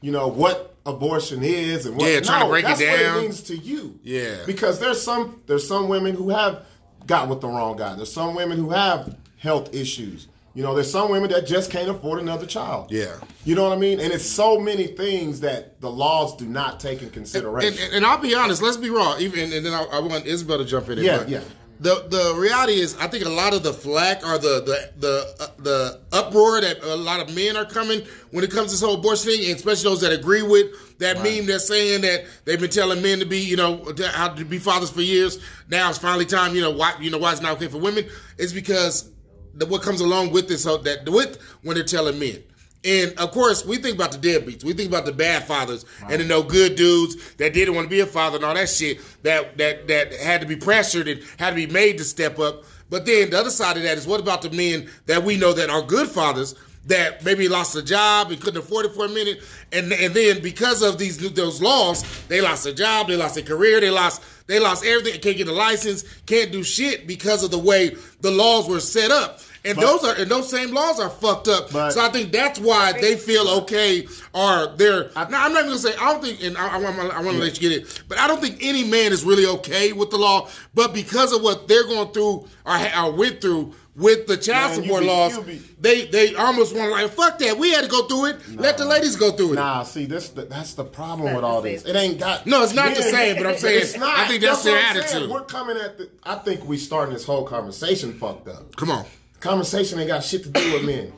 you 0.01 0.13
know, 0.13 0.29
what 0.29 0.72
abortion 0.87 1.43
is 1.43 1.87
and 1.87 1.97
what 1.97 2.09
Yeah, 2.11 2.21
trying 2.21 2.41
to 2.41 2.45
no, 2.47 2.51
break 2.51 2.65
it 2.65 2.79
down. 2.79 3.15
what 3.15 3.19
it 3.19 3.23
means 3.23 3.43
to 3.43 3.57
you. 3.57 3.99
Yeah. 4.03 4.37
Because 4.47 4.79
there's 4.81 5.01
some 5.01 5.41
there's 5.47 5.67
some 5.67 5.89
women 5.89 6.15
who 6.15 6.31
have 6.31 6.65
got 7.07 7.29
with 7.29 7.41
the 7.41 7.49
wrong 7.49 7.77
guy. 7.77 7.95
There's 7.95 8.13
some 8.13 8.35
women 8.35 8.59
who 8.59 8.71
have 8.71 9.17
health 9.39 9.75
issues. 9.75 10.29
You 10.55 10.63
know, 10.63 10.75
there's 10.75 10.91
some 10.91 11.11
women 11.11 11.31
that 11.31 11.47
just 11.47 11.71
can't 11.71 11.89
afford 11.89 12.21
another 12.21 12.45
child. 12.45 12.93
Yeah. 12.93 13.15
You 13.47 13.55
know 13.55 13.63
what 13.67 13.73
I 13.73 13.81
mean? 13.81 14.01
And 14.01 14.13
it's 14.13 14.27
so 14.27 14.61
many 14.61 14.87
things 14.89 15.41
that 15.41 15.81
the 15.81 15.91
laws 15.91 16.37
do 16.37 16.45
not 16.45 16.79
take 16.79 17.01
in 17.01 17.09
consideration. 17.09 17.83
and, 17.83 17.95
and 17.95 18.05
I'll 18.07 18.19
be 18.19 18.35
honest. 18.35 18.61
Let's 18.61 18.77
be 18.77 18.91
raw. 18.91 19.17
Even 19.19 19.51
and 19.53 19.65
then 19.65 19.73
I, 19.73 19.85
I 19.85 20.01
want 20.01 20.27
Isabel 20.27 20.59
to 20.59 20.65
jump 20.67 20.91
in. 20.91 20.99
Yeah, 20.99 21.19
but 21.19 21.29
yeah. 21.31 21.41
The 21.83 22.07
the 22.09 22.39
reality 22.39 22.75
is, 22.75 22.97
I 22.99 23.09
think 23.09 23.25
a 23.25 23.29
lot 23.29 23.55
of 23.55 23.65
the 23.65 23.73
flack 23.73 24.25
or 24.25 24.39
the 24.39 24.63
the 24.63 24.93
the 25.01 25.35
uh, 25.41 25.47
the 25.59 26.01
uproar 26.13 26.61
that 26.61 26.81
a 26.81 26.95
lot 26.95 27.19
of 27.19 27.35
men 27.35 27.57
are 27.57 27.65
coming 27.65 28.03
when 28.31 28.45
it 28.45 28.53
comes 28.53 28.69
to 28.69 28.75
this 28.75 28.81
whole 28.81 28.95
abortion 28.95 29.33
thing, 29.33 29.51
and 29.51 29.57
especially 29.57 29.91
those 29.91 30.01
that 30.03 30.13
agree 30.13 30.43
with 30.43 30.99
that 31.01 31.17
meme 31.25 31.47
that's 31.47 31.67
saying 31.67 32.03
that 32.03 32.25
they've 32.45 32.61
been 32.61 32.71
telling 32.71 33.03
men 33.03 33.19
to 33.19 33.27
be, 33.27 33.41
you 33.41 33.57
know, 33.57 33.79
to, 33.95 34.09
how 34.09 34.29
to 34.29 34.45
be 34.45 34.59
fathers 34.59 34.91
for 34.91 35.01
years. 35.01 35.43
Now 35.69 35.89
it's 35.89 35.99
finally 35.99 36.25
time, 36.25 36.55
you 36.55 36.61
know, 36.61 36.71
why 36.71 36.95
you 37.01 37.11
know 37.11 37.19
why 37.19 37.33
it's 37.33 37.43
not 37.43 37.57
okay 37.57 37.67
for 37.67 37.79
women 37.79 38.07
is 38.39 38.53
because 38.53 39.11
the, 39.55 39.67
what 39.67 39.83
comes 39.83 40.01
along 40.01 40.31
with 40.31 40.47
this 40.47 40.65
whole 40.65 40.79
that 40.79 41.09
with 41.09 41.43
when 41.63 41.75
they're 41.75 41.85
telling 41.85 42.17
men. 42.17 42.45
And 42.85 43.13
of 43.19 43.31
course, 43.31 43.65
we 43.65 43.77
think 43.77 43.95
about 43.95 44.13
the 44.13 44.19
deadbeats. 44.19 44.65
We 44.65 44.73
think 44.73 44.89
about 44.89 45.05
the 45.05 45.13
bad 45.13 45.45
fathers 45.45 45.85
and 46.09 46.21
the 46.21 46.25
no 46.25 46.43
good 46.43 46.75
dudes 46.75 47.35
that 47.35 47.55
didn't 47.55 47.75
want 47.75 47.87
to 47.87 47.91
be 47.91 48.01
a 48.01 48.07
father 48.07 48.37
and 48.37 48.45
all 48.45 48.55
that 48.55 48.69
shit 48.69 49.01
that 49.23 49.57
that 49.59 49.87
that 49.89 50.13
had 50.15 50.41
to 50.41 50.47
be 50.47 50.57
pressured 50.57 51.07
and 51.07 51.23
had 51.39 51.51
to 51.51 51.57
be 51.57 51.67
made 51.67 51.99
to 51.99 52.05
step 52.05 52.39
up. 52.39 52.65
But 52.91 53.07
then 53.07 53.31
the 53.31 53.39
other 53.39 53.51
side 53.51 53.77
of 53.77 53.85
that 53.85 53.97
is 53.99 54.07
what 54.07 54.21
about 54.21 54.43
the 54.43 54.51
men 54.51 54.91
that 55.07 55.23
we 55.23 55.37
know 55.37 55.53
that 55.53 55.71
are 55.71 55.83
good 55.83 56.09
fathers 56.09 56.55
that 56.87 57.25
maybe 57.25 57.49
lost 57.49 57.77
a 57.77 57.83
job 57.83 58.33
and 58.33 58.41
couldn't 58.41 58.59
afford 58.59 58.87
it 58.87 58.93
for 58.93 59.05
a 59.05 59.09
minute, 59.09 59.41
and 59.71 59.93
and 59.93 60.13
then 60.15 60.43
because 60.43 60.83
of 60.83 60.99
these 60.99 61.19
those 61.35 61.63
laws, 61.63 62.03
they 62.27 62.41
lost 62.41 62.67
a 62.67 62.73
job, 62.73 63.07
they 63.07 63.17
lost 63.17 63.37
their 63.37 63.45
career, 63.45 63.81
they 63.81 63.91
lost 63.91 64.23
they 64.49 64.59
lost 64.59 64.85
everything, 64.85 65.21
can't 65.21 65.37
get 65.37 65.49
a 65.49 65.53
license, 65.53 66.05
can't 66.27 66.51
do 66.51 66.65
shit 66.65 67.07
because 67.07 67.45
of 67.45 67.51
the 67.51 67.59
way 67.59 67.97
the 68.21 68.31
laws 68.31 68.69
were 68.69 68.81
set 68.81 69.11
up. 69.11 69.41
And 69.65 69.77
But- 69.77 69.83
those 69.87 70.05
are 70.05 70.15
and 70.21 70.31
those 70.31 70.49
same 70.51 70.73
laws 70.75 70.99
are 70.99 71.09
fucked 71.09 71.47
up. 71.49 71.71
But- 71.73 71.93
so 71.93 72.01
I 72.05 72.09
think 72.09 72.33
that's 72.33 72.59
why 72.59 72.93
they 72.93 73.17
feel 73.17 73.49
okay 73.63 74.07
or 74.33 74.73
they're. 74.77 75.11
now 75.15 75.23
I'm 75.25 75.31
not 75.31 75.51
even 75.61 75.67
gonna 75.67 75.79
say 75.79 75.95
I 76.01 76.13
don't 76.13 76.23
think, 76.25 76.43
and 76.43 76.59
I, 76.59 76.75
I 76.75 76.79
want 76.79 76.99
I 76.99 77.21
want 77.23 77.37
to 77.37 77.43
let 77.43 77.61
you 77.61 77.69
get 77.71 77.81
it, 77.83 78.03
but 78.09 78.19
I 78.19 78.27
don't 78.27 78.41
think 78.41 78.59
any 78.61 78.83
man 78.85 79.13
is 79.13 79.23
really 79.25 79.47
okay 79.47 79.93
with 79.93 80.11
the 80.11 80.19
law. 80.19 80.49
But 80.75 80.93
because 80.93 81.33
of 81.33 81.43
what 81.43 81.69
they're 81.69 81.85
going 81.85 82.09
through 82.13 82.49
or, 82.67 82.79
or 82.99 83.13
went 83.13 83.41
through 83.41 83.75
with 83.95 84.27
the 84.27 84.39
child 84.39 84.71
Man, 84.71 84.79
you 84.79 84.85
support 84.87 85.03
be- 85.03 85.07
laws, 85.07 85.39
be- 85.41 85.63
they 85.81 86.07
they 86.07 86.35
almost 86.35 86.75
want 86.75 86.87
to 86.89 86.91
like 87.03 87.11
fuck 87.13 87.39
that. 87.39 87.57
We 87.59 87.71
had 87.73 87.85
to 87.85 87.91
go 87.91 88.07
through 88.09 88.25
it. 88.31 88.37
Let 88.57 88.79
the 88.79 88.85
ladies 88.87 89.15
go 89.15 89.31
through 89.31 89.53
it. 89.53 89.57
Nah, 89.57 89.85
see, 89.85 90.07
this 90.07 90.31
that's 90.31 90.75
the 90.75 90.85
problem 90.85 91.35
with 91.37 91.45
all 91.45 91.63
this. 91.63 91.85
It 91.85 91.95
ain't 91.95 92.19
got. 92.19 92.47
No, 92.47 92.65
it's 92.65 92.75
not 92.75 92.97
the 92.97 93.03
same, 93.03 93.37
but 93.37 93.47
I'm 93.47 93.59
saying, 93.59 93.83
it's 93.83 93.97
not. 93.97 94.19
I 94.19 94.27
think 94.27 94.43
that's 94.43 94.65
their 94.65 94.75
what 94.75 94.85
I'm 94.87 94.95
saying. 94.95 95.05
attitude. 95.05 95.31
We're 95.31 95.43
coming 95.45 95.77
at 95.77 95.99
the. 95.99 96.09
I 96.25 96.35
think 96.37 96.65
we 96.67 96.79
starting 96.79 97.13
this 97.15 97.25
whole 97.25 97.45
conversation 97.45 98.15
fucked 98.15 98.49
up. 98.49 98.75
Come 98.75 98.91
on. 98.91 99.05
Conversation 99.43 99.99
ain't 99.99 100.07
got 100.07 100.23
shit 100.23 100.45
to 100.45 100.51
do 100.51 100.73
with 100.73 100.85
men. 100.85 101.13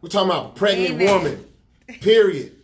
We're 0.00 0.08
talking 0.08 0.30
about 0.30 0.46
a 0.46 0.48
pregnant 0.54 0.94
Amen. 0.94 1.14
woman. 1.14 1.44
Period. 2.00 2.56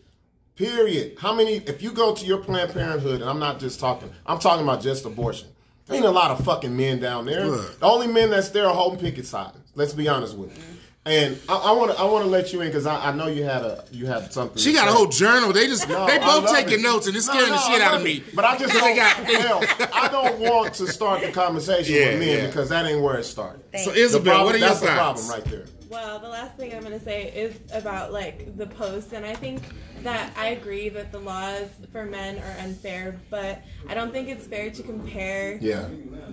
Period. 0.56 1.18
How 1.18 1.34
many? 1.34 1.56
If 1.56 1.82
you 1.82 1.92
go 1.92 2.14
to 2.14 2.24
your 2.24 2.38
Planned 2.38 2.72
Parenthood, 2.72 3.20
and 3.20 3.28
I'm 3.28 3.38
not 3.38 3.60
just 3.60 3.78
talking, 3.78 4.10
I'm 4.24 4.38
talking 4.38 4.64
about 4.64 4.80
just 4.80 5.04
abortion. 5.04 5.48
There 5.86 5.96
ain't 5.98 6.06
a 6.06 6.10
lot 6.10 6.30
of 6.30 6.42
fucking 6.42 6.74
men 6.74 7.00
down 7.00 7.26
there. 7.26 7.44
Look. 7.44 7.80
The 7.80 7.84
only 7.86 8.06
men 8.06 8.30
that's 8.30 8.48
there 8.48 8.66
are 8.66 8.74
holding 8.74 8.98
picket 8.98 9.26
signs. 9.26 9.58
Let's 9.74 9.92
be 9.92 10.08
honest 10.08 10.38
with 10.38 10.56
you. 10.56 10.64
And 11.04 11.36
I 11.48 11.72
want 11.72 11.90
to, 11.90 11.98
I 11.98 12.04
want 12.04 12.24
to 12.24 12.30
let 12.30 12.52
you 12.52 12.60
in 12.60 12.68
because 12.68 12.86
I, 12.86 13.08
I 13.08 13.12
know 13.12 13.26
you 13.26 13.42
had 13.42 13.62
a, 13.62 13.84
you 13.90 14.06
had 14.06 14.32
something. 14.32 14.56
She 14.56 14.70
to 14.70 14.78
got 14.78 14.88
a 14.88 14.92
whole 14.92 15.08
journal. 15.08 15.52
They 15.52 15.66
just 15.66 15.88
No, 15.88 16.06
they 16.06 16.18
both 16.20 16.48
taking 16.52 16.74
it. 16.74 16.80
notes 16.82 17.08
and 17.08 17.16
it's 17.16 17.26
No, 17.26 17.32
scaring 17.34 17.48
no, 17.50 17.56
the 17.56 17.62
shit 17.62 17.80
out 17.82 17.94
of 17.96 18.04
me. 18.04 18.18
it. 18.18 18.36
But 18.36 18.44
I 18.44 18.56
just 18.56 18.72
They 18.74 18.78
don't, 18.80 18.94
got- 18.96 19.16
hell, 19.16 19.88
I 19.92 20.06
don't 20.08 20.38
want 20.38 20.74
to 20.74 20.86
start 20.86 21.22
the 21.22 21.32
conversation 21.32 21.92
Yeah, 21.96 22.10
with 22.10 22.18
men 22.20 22.28
yeah. 22.38 22.46
because 22.46 22.68
that 22.68 22.86
ain't 22.86 23.02
where 23.02 23.16
it 23.18 23.24
started. 23.24 23.68
Thanks. 23.72 23.84
So 23.84 23.92
Isabel, 23.92 24.22
The 24.22 24.30
problem- 24.30 24.46
what 24.46 24.54
are 24.54 24.58
your 24.58 24.68
that's 24.68 24.80
the 24.80 24.86
problem 24.86 25.28
right 25.28 25.44
there. 25.46 25.64
Well, 25.92 26.18
the 26.18 26.28
last 26.28 26.56
thing 26.56 26.72
I'm 26.72 26.80
going 26.80 26.98
to 26.98 27.04
say 27.04 27.24
is 27.34 27.54
about 27.70 28.14
like 28.14 28.56
the 28.56 28.66
post, 28.66 29.12
and 29.12 29.26
I 29.26 29.34
think 29.34 29.62
that 30.02 30.32
I 30.38 30.46
agree 30.48 30.88
that 30.88 31.12
the 31.12 31.18
laws 31.18 31.68
for 31.92 32.06
men 32.06 32.38
are 32.38 32.56
unfair, 32.64 33.20
but 33.28 33.62
I 33.90 33.92
don't 33.92 34.10
think 34.10 34.30
it's 34.30 34.46
fair 34.46 34.70
to 34.70 34.82
compare 34.82 35.58
Yeah. 35.60 35.88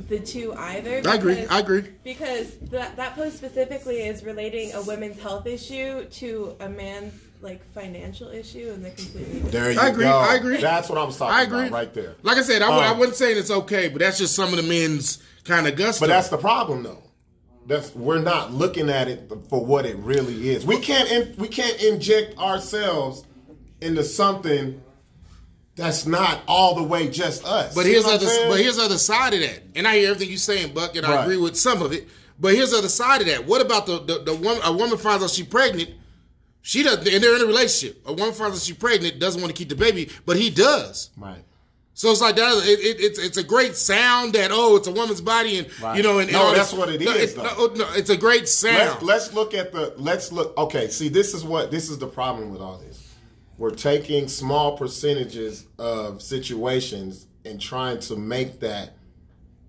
the 0.08 0.18
two 0.20 0.54
either. 0.54 1.02
I 1.06 1.16
agree. 1.16 1.46
I 1.48 1.60
agree. 1.60 1.84
Because 2.06 2.56
that 2.72 2.96
that 2.96 3.16
post 3.16 3.36
specifically 3.36 3.98
is 4.08 4.24
relating 4.24 4.72
a 4.74 4.82
women's 4.82 5.22
health 5.22 5.46
issue 5.46 6.06
to 6.06 6.56
a 6.62 6.70
man's 6.70 7.14
like 7.42 7.62
financial 7.74 8.30
issue, 8.30 8.72
and 8.74 8.84
they're 8.86 8.92
completely 8.94 9.26
different. 9.34 9.52
There 9.52 9.72
you 9.74 9.80
I 9.82 9.88
agree, 9.90 10.04
go. 10.06 10.18
I 10.20 10.36
agree. 10.36 10.62
That's 10.62 10.88
what 10.88 10.98
I'm 10.98 11.12
talking 11.12 11.36
I 11.36 11.42
agree. 11.44 11.60
about 11.68 11.72
right 11.72 11.94
there. 11.94 12.16
Like 12.24 12.38
I 12.38 12.44
said, 12.44 12.62
I, 12.62 12.92
Um, 12.92 12.98
wasn't 12.98 13.18
saying 13.18 13.38
it's 13.38 13.52
okay, 13.52 13.90
but 13.90 14.00
that's 14.00 14.18
just 14.20 14.36
some 14.36 14.52
of 14.52 14.56
the 14.56 14.64
men's 14.64 15.20
kind 15.44 15.68
of 15.68 15.76
gusto. 15.76 16.02
But 16.06 16.08
that's 16.10 16.30
the 16.30 16.38
problem, 16.38 16.84
though. 16.84 17.04
That's 17.70 17.94
we're 17.94 18.20
not 18.20 18.52
looking 18.52 18.90
at 18.90 19.08
it 19.08 19.32
for 19.48 19.64
what 19.64 19.86
it 19.86 19.96
really 19.98 20.50
is. 20.50 20.66
We 20.66 20.80
can't 20.80 21.10
in, 21.12 21.36
we 21.38 21.48
can't 21.48 21.80
inject 21.84 22.36
ourselves 22.40 23.24
into 23.80 24.04
something 24.04 24.82
that's 25.76 26.08
not 26.08 26.42
all 26.48 26.74
the 26.74 26.82
way 26.84 27.10
just 27.10 27.46
us. 27.46 27.76
But 27.76 27.86
here's 27.86 28.06
other, 28.06 28.26
saying? 28.26 28.50
but 28.50 28.60
here's 28.60 28.78
the 28.78 28.84
other 28.84 28.98
side 28.98 29.36
of 29.36 29.42
that, 29.42 29.62
and 29.76 29.88
I 29.88 29.98
hear 29.98 30.10
everything 30.10 30.30
you're 30.30 30.38
saying, 30.40 30.74
Buck, 30.74 30.96
and 30.96 31.06
I 31.06 31.16
Right. 31.18 31.24
agree 31.24 31.38
with 31.38 31.56
some 31.56 31.84
of 31.84 31.94
it. 31.94 32.08
But 32.40 32.56
here's 32.56 32.72
the 32.72 32.80
other 32.80 32.90
side 32.90 33.22
of 33.22 33.28
that. 33.28 33.46
What 33.46 33.62
about 33.62 33.86
the 33.86 34.00
the, 34.00 34.24
the 34.24 34.34
woman? 34.34 34.62
A 34.64 34.74
woman 34.74 34.98
finds 34.98 35.24
out 35.24 35.30
she's 35.30 35.46
pregnant. 35.46 35.92
She 36.64 36.82
does, 36.82 36.98
and 36.98 37.24
they're 37.24 37.36
in 37.36 37.42
a 37.44 37.46
relationship. 37.46 38.02
A 38.08 38.14
woman 38.14 38.34
finds 38.34 38.58
out 38.58 38.64
she's 38.64 38.76
pregnant, 38.78 39.20
doesn't 39.20 39.40
want 39.42 39.56
to 39.56 39.58
keep 39.58 39.70
the 39.70 39.76
baby, 39.76 40.10
but 40.26 40.38
he 40.38 40.50
does. 40.50 41.12
right. 41.18 41.44
So 42.00 42.10
it's 42.12 42.22
like 42.22 42.38
that. 42.38 42.54
It, 42.66 42.80
it, 42.80 43.02
it's 43.02 43.20
it's 43.20 43.36
a 43.36 43.44
great 43.44 43.76
sound 43.76 44.32
that 44.32 44.52
oh, 44.54 44.78
it's 44.78 44.88
a 44.88 44.92
woman's 44.92 45.20
body, 45.20 45.60
and 45.60 45.82
Right. 45.82 45.98
you 45.98 46.02
know, 46.04 46.20
and, 46.20 46.32
No, 46.32 46.54
that's 46.56 46.72
this- 46.72 46.80
what 46.80 46.88
it 46.88 47.02
no, 47.02 47.12
is, 47.12 47.34
it- 47.34 47.36
though. 47.36 47.44
no, 47.44 47.74
no, 47.74 47.94
it's 47.94 48.10
a 48.10 48.16
great 48.16 48.48
sound. 48.48 48.78
Let's, 48.78 49.04
let's 49.04 49.34
look 49.34 49.54
at 49.54 49.74
the 49.74 49.94
let's 49.98 50.32
look 50.32 50.58
okay 50.58 50.88
see 50.88 51.10
this 51.10 51.34
is 51.34 51.44
what 51.44 51.72
this 51.72 51.90
is 51.90 51.98
the 51.98 52.08
problem 52.08 52.52
with 52.52 52.62
all 52.62 52.78
this 52.78 53.06
we're 53.58 53.72
taking 53.72 54.30
small 54.30 54.78
percentages 54.78 55.66
of 55.78 56.22
situations 56.22 57.28
and 57.44 57.60
trying 57.60 58.00
to 58.00 58.16
make 58.16 58.62
that 58.62 58.94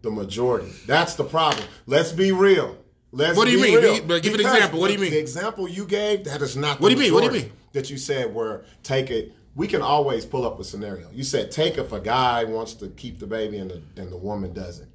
the 0.03 0.11
majority 0.13 0.71
that's 0.87 1.17
the 1.17 1.25
problem 1.25 1.65
let's 1.87 2.13
be 2.13 2.31
real 2.31 2.79
let's 3.11 3.37
What 3.37 3.47
do 3.49 3.51
you 3.51 3.61
mean? 3.61 3.75
real. 4.07 4.21
Give 4.21 4.35
an 4.35 4.41
example. 4.41 4.79
What 4.79 4.87
do 4.87 4.93
you 4.93 5.01
mean? 5.01 5.11
the 5.11 5.19
example 5.19 5.69
you 5.69 5.85
gave 5.85 6.23
that 6.27 6.41
is 6.43 6.57
not 6.57 6.77
the 6.79 6.83
What 6.85 6.91
do 6.91 6.95
you 6.95 7.01
mean? 7.01 7.13
What 7.13 7.29
do 7.29 7.37
you 7.37 7.43
mean? 7.43 7.53
that 7.73 7.91
you 7.91 7.99
said 7.99 8.33
where 8.33 8.63
take 8.85 9.11
it 9.11 9.33
we 9.57 9.67
can 9.67 9.83
always 9.83 10.25
pull 10.25 10.47
up 10.47 10.59
a 10.61 10.65
scenario 10.65 11.09
you 11.13 11.25
said 11.25 11.51
take 11.51 11.79
if 11.79 11.93
a 11.93 12.01
guy 12.01 12.45
wants 12.45 12.75
to 12.75 12.89
keep 12.89 13.19
the 13.19 13.27
baby 13.27 13.59
and 13.59 13.71
the, 13.71 13.83
and 14.01 14.11
the 14.11 14.17
woman 14.17 14.53
doesn't 14.53 14.89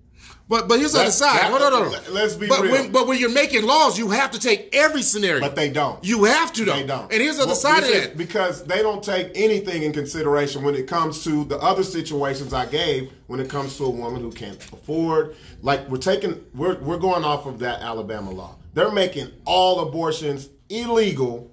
But 0.48 0.68
but 0.68 0.80
here's 0.80 0.94
the 0.94 1.02
other 1.02 1.12
side. 1.12 1.52
on, 1.52 1.52
hold 1.62 1.92
let- 1.92 2.12
let's 2.14 2.36
be 2.36 2.48
but 2.48 2.62
real. 2.62 2.72
When, 2.72 2.92
but 2.92 3.06
when 3.08 3.20
you're 3.20 3.30
making 3.44 3.64
laws, 3.64 3.98
you 3.98 4.10
have 4.10 4.32
to 4.32 4.40
take 4.40 4.70
every 4.74 5.02
scenario. 5.02 5.40
But 5.42 5.56
they 5.56 5.70
don't. 5.70 6.04
You 6.04 6.24
have 6.24 6.52
to 6.54 6.66
though. 6.66 6.74
They 6.74 6.86
don't. 6.86 7.12
And 7.12 7.22
here's 7.22 7.38
the 7.38 7.44
other 7.44 7.50
Well, 7.50 7.56
side 7.56 7.84
of 7.84 7.90
that. 7.90 8.18
Because 8.18 8.64
they 8.64 8.82
don't 8.82 9.04
take 9.04 9.32
anything 9.36 9.84
in 9.84 9.92
consideration 9.92 10.64
when 10.64 10.74
it 10.76 10.88
comes 10.88 11.24
to 11.26 11.46
the 11.46 11.58
other 11.58 11.84
situations 11.84 12.54
I 12.54 12.66
gave 12.66 13.12
when 13.28 13.40
it 13.40 13.50
comes 13.50 13.78
to 13.78 13.86
a 13.86 13.90
woman 13.90 14.22
who 14.22 14.32
can't 14.32 14.58
afford. 14.72 15.36
Like 15.62 15.88
we're 15.90 15.98
taking 16.12 16.44
we're 16.56 16.78
we're 16.80 16.98
going 17.10 17.24
off 17.24 17.46
of 17.46 17.60
that 17.60 17.82
Alabama 17.82 18.32
law. 18.32 18.56
They're 18.74 18.92
making 18.92 19.32
all 19.46 19.82
abortions 19.88 20.50
illegal 20.70 21.52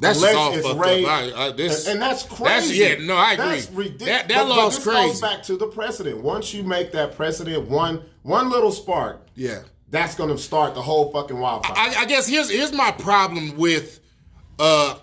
That's 0.00 0.18
unless 0.18 0.34
all 0.34 0.52
it's 0.54 0.66
fucked 0.66 0.80
up. 0.80 0.86
I, 0.86 1.32
I, 1.46 1.52
this, 1.52 1.86
and, 1.86 1.92
and 1.94 2.02
that's 2.02 2.24
that's- 2.24 2.66
crazy. 2.66 2.78
yeah, 2.82 3.06
no, 3.06 3.14
I 3.14 3.34
agree. 3.34 3.44
That's 3.46 3.70
ridiculous. 3.70 4.06
That, 4.08 4.28
that 4.28 4.42
But- 4.44 4.48
law's 4.48 4.78
crazy. 4.78 5.08
goes 5.08 5.20
back 5.20 5.42
to 5.44 5.56
the 5.56 5.66
precedent. 5.66 6.22
Once 6.22 6.52
you 6.54 6.62
make 6.62 6.90
that 6.92 7.14
precedent, 7.16 7.68
one 7.68 8.02
one 8.22 8.48
little 8.50 8.72
spark, 8.72 9.26
yeah. 9.34 9.60
that's 9.90 10.14
going 10.14 10.30
to 10.30 10.38
start 10.38 10.74
the 10.74 10.82
whole 10.82 11.12
fucking 11.12 11.38
wildfire. 11.38 11.74
I, 11.76 11.94
I 11.98 12.04
guess 12.06 12.26
here's 12.26 12.50
here's 12.50 12.72
my 12.72 12.90
problem 12.90 13.56
with 13.56 14.00
uh 14.58 14.96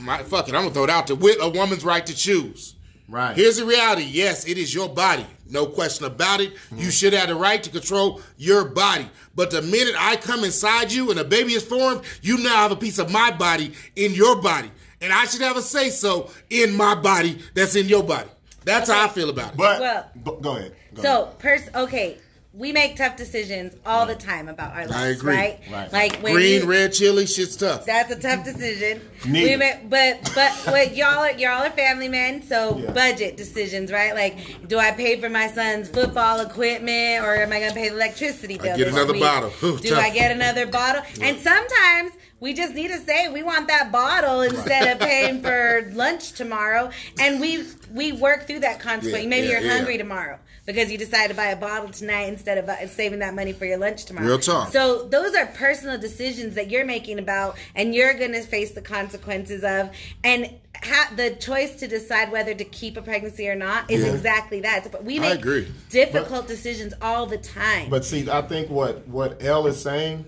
my, 0.00 0.22
fuck 0.22 0.48
it, 0.48 0.54
I'm 0.54 0.62
gonna 0.62 0.74
throw 0.74 0.84
it 0.84 0.90
out 0.90 1.06
there 1.06 1.16
with 1.16 1.36
a 1.40 1.48
woman's 1.48 1.84
right 1.84 2.04
to 2.06 2.14
choose. 2.14 2.76
Right. 3.08 3.36
Here's 3.36 3.56
the 3.58 3.64
reality. 3.66 4.04
Yes, 4.04 4.46
it 4.46 4.58
is 4.58 4.74
your 4.74 4.88
body. 4.88 5.26
No 5.50 5.66
question 5.66 6.06
about 6.06 6.40
it. 6.40 6.56
Hmm. 6.70 6.78
You 6.78 6.90
should 6.90 7.12
have 7.12 7.28
the 7.28 7.34
right 7.34 7.62
to 7.62 7.68
control 7.70 8.22
your 8.38 8.64
body. 8.64 9.08
But 9.34 9.50
the 9.50 9.60
minute 9.62 9.94
I 9.98 10.16
come 10.16 10.44
inside 10.44 10.90
you 10.92 11.10
and 11.10 11.20
a 11.20 11.24
baby 11.24 11.52
is 11.52 11.62
formed, 11.62 12.02
you 12.22 12.38
now 12.38 12.56
have 12.56 12.72
a 12.72 12.76
piece 12.76 12.98
of 12.98 13.10
my 13.10 13.30
body 13.30 13.74
in 13.96 14.14
your 14.14 14.40
body. 14.40 14.70
And 15.00 15.12
I 15.12 15.24
should 15.26 15.40
have 15.42 15.56
a 15.56 15.62
say 15.62 15.90
so 15.90 16.30
in 16.48 16.74
my 16.74 16.94
body 16.94 17.40
that's 17.54 17.74
in 17.76 17.86
your 17.88 18.02
body. 18.02 18.30
That's 18.64 18.88
how 18.88 19.04
I 19.04 19.08
feel 19.08 19.28
about 19.30 19.52
it. 19.52 19.56
but 19.56 19.80
Well- 19.80 20.10
go- 20.24 20.36
go 20.40 20.56
ahead. 20.56 20.76
Go 20.94 21.02
ahead. 21.02 21.02
So, 21.02 21.34
pers- 21.38 21.68
okay, 21.74 22.18
we 22.54 22.70
make 22.70 22.96
tough 22.96 23.16
decisions 23.16 23.74
all 23.86 24.04
the 24.04 24.14
time 24.14 24.46
about 24.46 24.74
our 24.74 24.86
lives, 24.86 25.20
agree. 25.20 25.34
right? 25.34 25.60
Right. 25.72 25.90
Like 25.92 26.16
when 26.22 26.34
Green, 26.34 26.60
you- 26.62 26.66
red 26.68 26.92
chili, 26.92 27.24
shit's 27.24 27.56
tough. 27.56 27.86
That's 27.86 28.12
a 28.12 28.16
tough 28.20 28.44
decision. 28.44 29.00
We 29.24 29.56
make, 29.56 29.88
but 29.88 30.30
but 30.34 30.52
what 30.66 30.94
y'all 30.94 31.20
are 31.20 31.30
y'all 31.32 31.64
are 31.64 31.70
family 31.70 32.08
men, 32.08 32.42
so 32.42 32.76
Yeah. 32.78 32.90
budget 32.90 33.36
decisions, 33.38 33.90
right? 33.90 34.14
Like, 34.14 34.68
do 34.68 34.78
I 34.78 34.90
pay 34.92 35.18
for 35.20 35.30
my 35.30 35.46
son's 35.50 35.88
football 35.88 36.40
equipment, 36.40 37.24
or 37.24 37.36
am 37.36 37.52
I 37.52 37.58
going 37.60 37.70
to 37.70 37.74
pay 37.76 37.88
the 37.88 37.94
electricity 37.94 38.58
bill? 38.58 38.76
get 38.76 38.84
this 38.84 38.94
another 38.94 39.12
week? 39.14 39.22
bottle. 39.22 39.52
Ooh, 39.62 39.78
do 39.78 39.90
tough. 39.90 39.98
I 40.04 40.10
get 40.10 40.30
another 40.30 40.66
bottle? 40.66 41.02
And 41.22 41.38
sometimes 41.38 42.12
we 42.40 42.52
just 42.52 42.74
need 42.74 42.88
to 42.88 42.98
say 42.98 43.28
we 43.28 43.42
want 43.42 43.68
that 43.68 43.90
bottle 43.92 44.42
instead 44.42 44.88
of 44.88 44.98
paying 45.00 45.40
for 45.46 45.88
lunch 45.94 46.32
tomorrow, 46.32 46.90
and 47.18 47.40
we 47.40 47.64
we 47.92 48.12
work 48.12 48.46
through 48.46 48.60
that 48.60 48.78
consequence. 48.80 49.22
Yeah, 49.22 49.28
Maybe 49.30 49.46
yeah, 49.46 49.52
you're 49.52 49.62
yeah. 49.62 49.76
hungry 49.76 49.96
tomorrow 49.96 50.38
because 50.64 50.90
you 50.92 50.98
decide 50.98 51.28
to 51.28 51.34
buy 51.34 51.46
a 51.46 51.56
bottle 51.56 51.88
tonight 51.90 52.28
instead 52.28 52.58
of 52.58 52.68
uh, 52.68 52.86
saving 52.86 53.18
that 53.18 53.34
money 53.34 53.52
for 53.52 53.64
your 53.64 53.78
lunch 53.78 54.04
tomorrow. 54.04 54.26
Real 54.26 54.38
talk. 54.38 54.72
So 54.72 55.08
those 55.08 55.34
are 55.34 55.46
personal 55.46 55.98
decisions 55.98 56.54
that 56.54 56.70
you're 56.70 56.84
making 56.84 57.18
about, 57.18 57.56
and 57.74 57.94
you're 57.94 58.14
going 58.14 58.32
to 58.32 58.42
face 58.42 58.72
the 58.72 58.82
consequences 58.82 59.64
of. 59.64 59.90
And 60.22 60.50
ha- 60.82 61.12
the 61.16 61.30
choice 61.30 61.76
to 61.76 61.88
decide 61.88 62.30
whether 62.30 62.54
to 62.54 62.64
keep 62.64 62.96
a 62.96 63.02
pregnancy 63.02 63.48
or 63.48 63.54
not 63.54 63.90
is 63.90 64.04
Yeah. 64.04 64.12
exactly 64.12 64.60
that. 64.60 64.90
But 64.92 65.04
we 65.04 65.18
make 65.18 65.42
difficult 65.90 66.46
decisions 66.48 66.94
all 67.02 67.26
the 67.26 67.38
time. 67.38 67.90
But 67.90 68.04
see, 68.04 68.30
I 68.30 68.42
think 68.42 68.70
what 68.70 69.06
what 69.08 69.42
L 69.42 69.66
is 69.66 69.80
saying, 69.80 70.26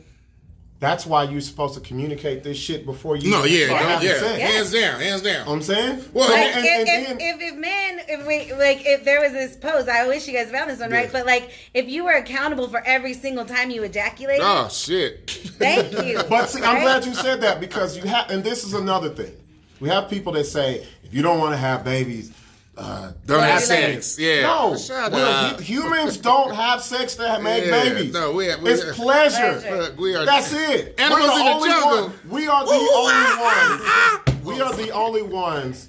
that's 0.85 1.07
why 1.07 1.25
you're 1.25 1.41
supposed 1.41 1.75
to 1.75 1.81
communicate 1.81 2.43
this 2.45 2.57
shit 2.59 2.85
before 2.87 3.17
you. 3.17 3.31
No, 3.31 3.45
yeah, 3.45 3.67
start 3.67 3.83
no, 3.83 4.09
yeah, 4.09 4.37
hands 4.37 4.73
down, 4.73 5.01
hands 5.01 5.23
down. 5.23 5.49
I'm 5.49 5.63
saying. 5.63 6.05
Well, 6.13 6.27
So, 6.29 6.33
like 6.35 6.57
and- 6.57 6.65
if, 6.65 6.71
and 6.81 6.89
if, 6.89 7.09
then- 7.09 7.19
if, 7.21 7.41
if 7.41 7.55
men 7.57 8.01
if 8.07 8.27
we 8.27 8.53
like 8.55 8.83
if 8.85 9.05
there 9.05 9.21
was 9.21 9.33
this 9.33 9.57
post 9.57 9.89
i 9.89 10.07
wish 10.07 10.27
you 10.29 10.35
guys 10.35 10.51
found 10.51 10.69
this 10.69 10.79
one 10.81 10.91
right 10.91 11.11
but 11.11 11.25
like 11.25 11.51
if 11.73 11.89
you 11.89 12.05
were 12.05 12.13
accountable 12.13 12.69
for 12.69 12.83
every 12.85 13.15
single 13.15 13.45
time 13.47 13.71
you 13.71 13.83
ejaculated 13.83 14.43
Oh 14.45 14.69
shit. 14.69 15.31
thank 15.31 15.93
you 16.05 16.21
But 16.29 16.51
see, 16.51 16.63
I'm 16.63 16.83
glad 16.83 17.05
you 17.07 17.15
said 17.15 17.41
that 17.41 17.61
because 17.61 17.97
you 17.97 18.03
have, 18.05 18.31
and 18.31 18.43
this 18.45 18.65
is 18.65 18.75
another 18.75 19.09
thing. 19.09 19.33
We 19.81 19.89
have 19.89 20.09
people 20.11 20.33
that 20.35 20.45
say 20.45 20.87
if 21.03 21.13
you 21.15 21.23
don't 21.23 21.39
want 21.39 21.53
to 21.53 21.57
have 21.57 21.85
babies, 21.85 22.33
uh, 22.77 23.13
Don't 23.27 23.41
have 23.43 23.63
sex. 23.63 24.19
Yeah. 24.19 24.43
No, 24.43 24.77
Shut 24.77 25.13
we're- 25.13 25.63
humans 25.63 26.17
don't 26.19 26.55
have 26.55 26.83
sex 26.83 27.15
to 27.17 27.39
make 27.41 27.67
Yeah, 27.67 27.71
babies. 27.85 28.13
no, 28.13 28.33
we- 28.33 28.55
we- 28.57 28.71
it's 28.71 28.97
pleasure. 28.97 29.61
Pleasure. 29.61 29.95
We 29.99 30.15
are 30.17 30.25
That's 30.25 30.53
it. 30.53 30.95
Animals 30.99 31.23
We're 31.23 31.29
the 31.29 31.41
in 31.41 31.45
the 31.47 31.53
only 31.53 31.69
jungle. 31.69 32.03
one- 32.09 32.13
we 32.31 32.47
are 32.49 32.65
the 32.65 32.73
only 32.95 34.29
ones. 34.31 34.45
We 34.45 34.61
are 34.61 34.73
the 34.75 34.91
only 34.91 35.23
ones 35.23 35.89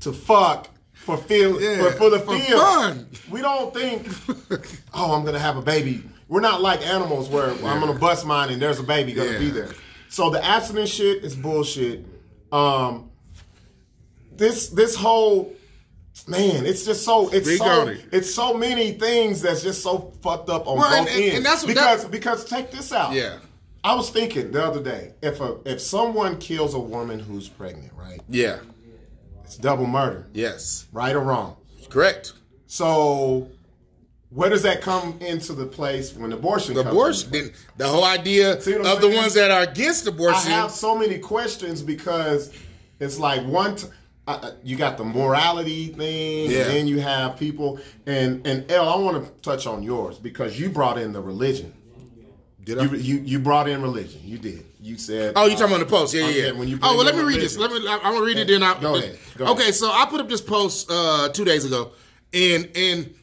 to 0.00 0.12
fuck 0.12 0.68
for 0.94 1.16
feel 1.18 1.60
Yeah, 1.60 1.82
for, 1.84 1.90
for 1.92 2.10
the 2.10 2.18
for 2.20 2.38
feel. 2.38 2.58
fun. 2.58 3.06
We 3.30 3.40
don't 3.42 3.74
think, 3.74 4.08
oh, 4.94 5.12
I'm 5.14 5.24
gonna 5.24 5.38
have 5.38 5.56
a 5.58 5.62
baby. 5.62 6.02
We're 6.28 6.40
not 6.40 6.62
like 6.62 6.84
animals 6.86 7.28
where 7.28 7.50
I'm 7.50 7.80
gonna 7.80 7.92
bust 7.98 8.24
mine 8.24 8.48
and 8.50 8.60
there's 8.62 8.78
a 8.80 8.82
baby 8.82 9.12
gonna 9.12 9.32
Yeah. 9.32 9.38
be 9.38 9.50
there. 9.50 9.70
So 10.08 10.30
the 10.30 10.42
abstinence 10.44 10.88
shit 10.90 11.22
is 11.22 11.36
bullshit. 11.36 12.04
Um, 12.50 13.10
this 14.32 14.68
this 14.68 14.94
whole 14.96 15.52
man, 16.28 16.64
it's 16.66 16.84
just 16.84 17.04
so 17.04 17.28
it's 17.30 17.48
Big 17.48 17.58
so 17.58 17.88
it. 17.88 18.00
it's 18.12 18.34
so 18.34 18.54
many 18.54 18.92
things 18.92 19.42
that's 19.42 19.62
just 19.62 19.82
so 19.82 20.12
fucked 20.22 20.48
up 20.48 20.66
on 20.66 20.78
Well, 20.78 20.86
and- 20.92 21.06
both 21.06 21.14
and- 21.14 21.24
ends. 21.24 21.36
and 21.36 21.46
that's 21.46 21.62
what- 21.62 21.68
because 21.74 22.02
that- 22.02 22.10
because 22.10 22.44
take 22.44 22.70
this 22.70 22.92
out. 22.92 23.12
Yeah. 23.12 23.38
I 23.82 23.94
was 23.94 24.08
thinking 24.10 24.50
the 24.50 24.64
other 24.64 24.82
day, 24.82 25.12
if 25.22 25.40
a 25.40 25.56
if 25.66 25.80
someone 25.80 26.38
kills 26.38 26.72
a 26.74 26.78
woman 26.78 27.18
who's 27.18 27.48
pregnant, 27.48 27.92
right? 27.96 28.20
Yeah. 28.28 28.58
It's 29.44 29.56
double 29.56 29.86
murder, 29.86 30.26
Yes. 30.32 30.86
right 30.92 31.14
or 31.14 31.20
wrong. 31.20 31.56
Correct. 31.90 32.32
So 32.66 33.48
where 34.30 34.48
does 34.50 34.62
that 34.62 34.80
come 34.80 35.16
into 35.20 35.52
the 35.52 35.66
place 35.66 36.14
when 36.14 36.32
abortion 36.32 36.74
The 36.74 36.82
comes 36.82 36.92
abortion. 36.94 37.28
into 37.34 37.38
play? 37.38 37.40
Then 37.48 37.52
the 37.76 37.88
whole 37.88 38.04
idea 38.04 38.52
of 38.54 38.66
what 38.66 39.00
the 39.00 39.10
ones 39.10 39.34
that 39.34 39.50
are 39.50 39.62
against 39.62 40.06
abortion. 40.06 40.50
I 40.52 40.56
have 40.56 40.70
so 40.70 40.96
many 40.96 41.18
questions 41.18 41.82
because 41.82 42.50
it's 43.00 43.18
like 43.18 43.44
one. 43.46 43.76
T- 43.76 43.86
uh, 44.26 44.38
uh, 44.42 44.50
you 44.62 44.76
got 44.76 44.96
the 44.96 45.04
morality 45.04 45.88
thing, 45.88 46.50
Yeah. 46.50 46.60
and 46.62 46.70
then 46.70 46.86
you 46.86 47.00
have 47.00 47.38
people. 47.38 47.78
And 48.06 48.46
and 48.46 48.70
L, 48.70 48.88
I 48.88 48.96
want 48.96 49.24
to 49.24 49.30
touch 49.42 49.66
on 49.66 49.82
yours 49.82 50.18
because 50.18 50.58
you 50.58 50.70
brought 50.70 50.98
in 50.98 51.12
the 51.12 51.20
religion. 51.20 51.72
Did 52.64 52.78
I? 52.78 52.84
You, 52.84 52.96
you 52.96 53.16
you 53.20 53.38
brought 53.38 53.68
in 53.68 53.82
religion. 53.82 54.20
You 54.24 54.38
did. 54.38 54.64
You 54.80 54.96
said. 54.96 55.34
Oh, 55.36 55.44
you 55.46 55.52
talking 55.56 55.74
about 55.74 55.80
the 55.80 55.90
post? 55.94 56.14
Yeah, 56.14 56.24
uh, 56.24 56.28
yeah. 56.28 56.52
when 56.52 56.68
you 56.68 56.78
put 56.78 56.86
oh, 56.88 56.96
well, 56.96 57.04
let 57.04 57.14
me 57.14 57.22
read 57.22 57.40
this. 57.40 57.58
Let 57.58 57.70
me. 57.70 57.86
I'm 57.86 58.00
gonna 58.00 58.24
read 58.24 58.38
it. 58.38 58.48
Then 58.48 58.62
I 58.62 58.80
Go 58.80 58.96
ahead, 58.96 59.18
go 59.36 59.46
okay, 59.52 59.62
ahead. 59.64 59.74
so 59.74 59.90
I 59.90 60.06
put 60.08 60.20
up 60.20 60.28
this 60.28 60.40
post 60.40 60.90
uh, 60.90 61.28
two 61.28 61.44
days 61.44 61.66
ago, 61.66 61.92
and 62.32 62.70
and 62.74 63.14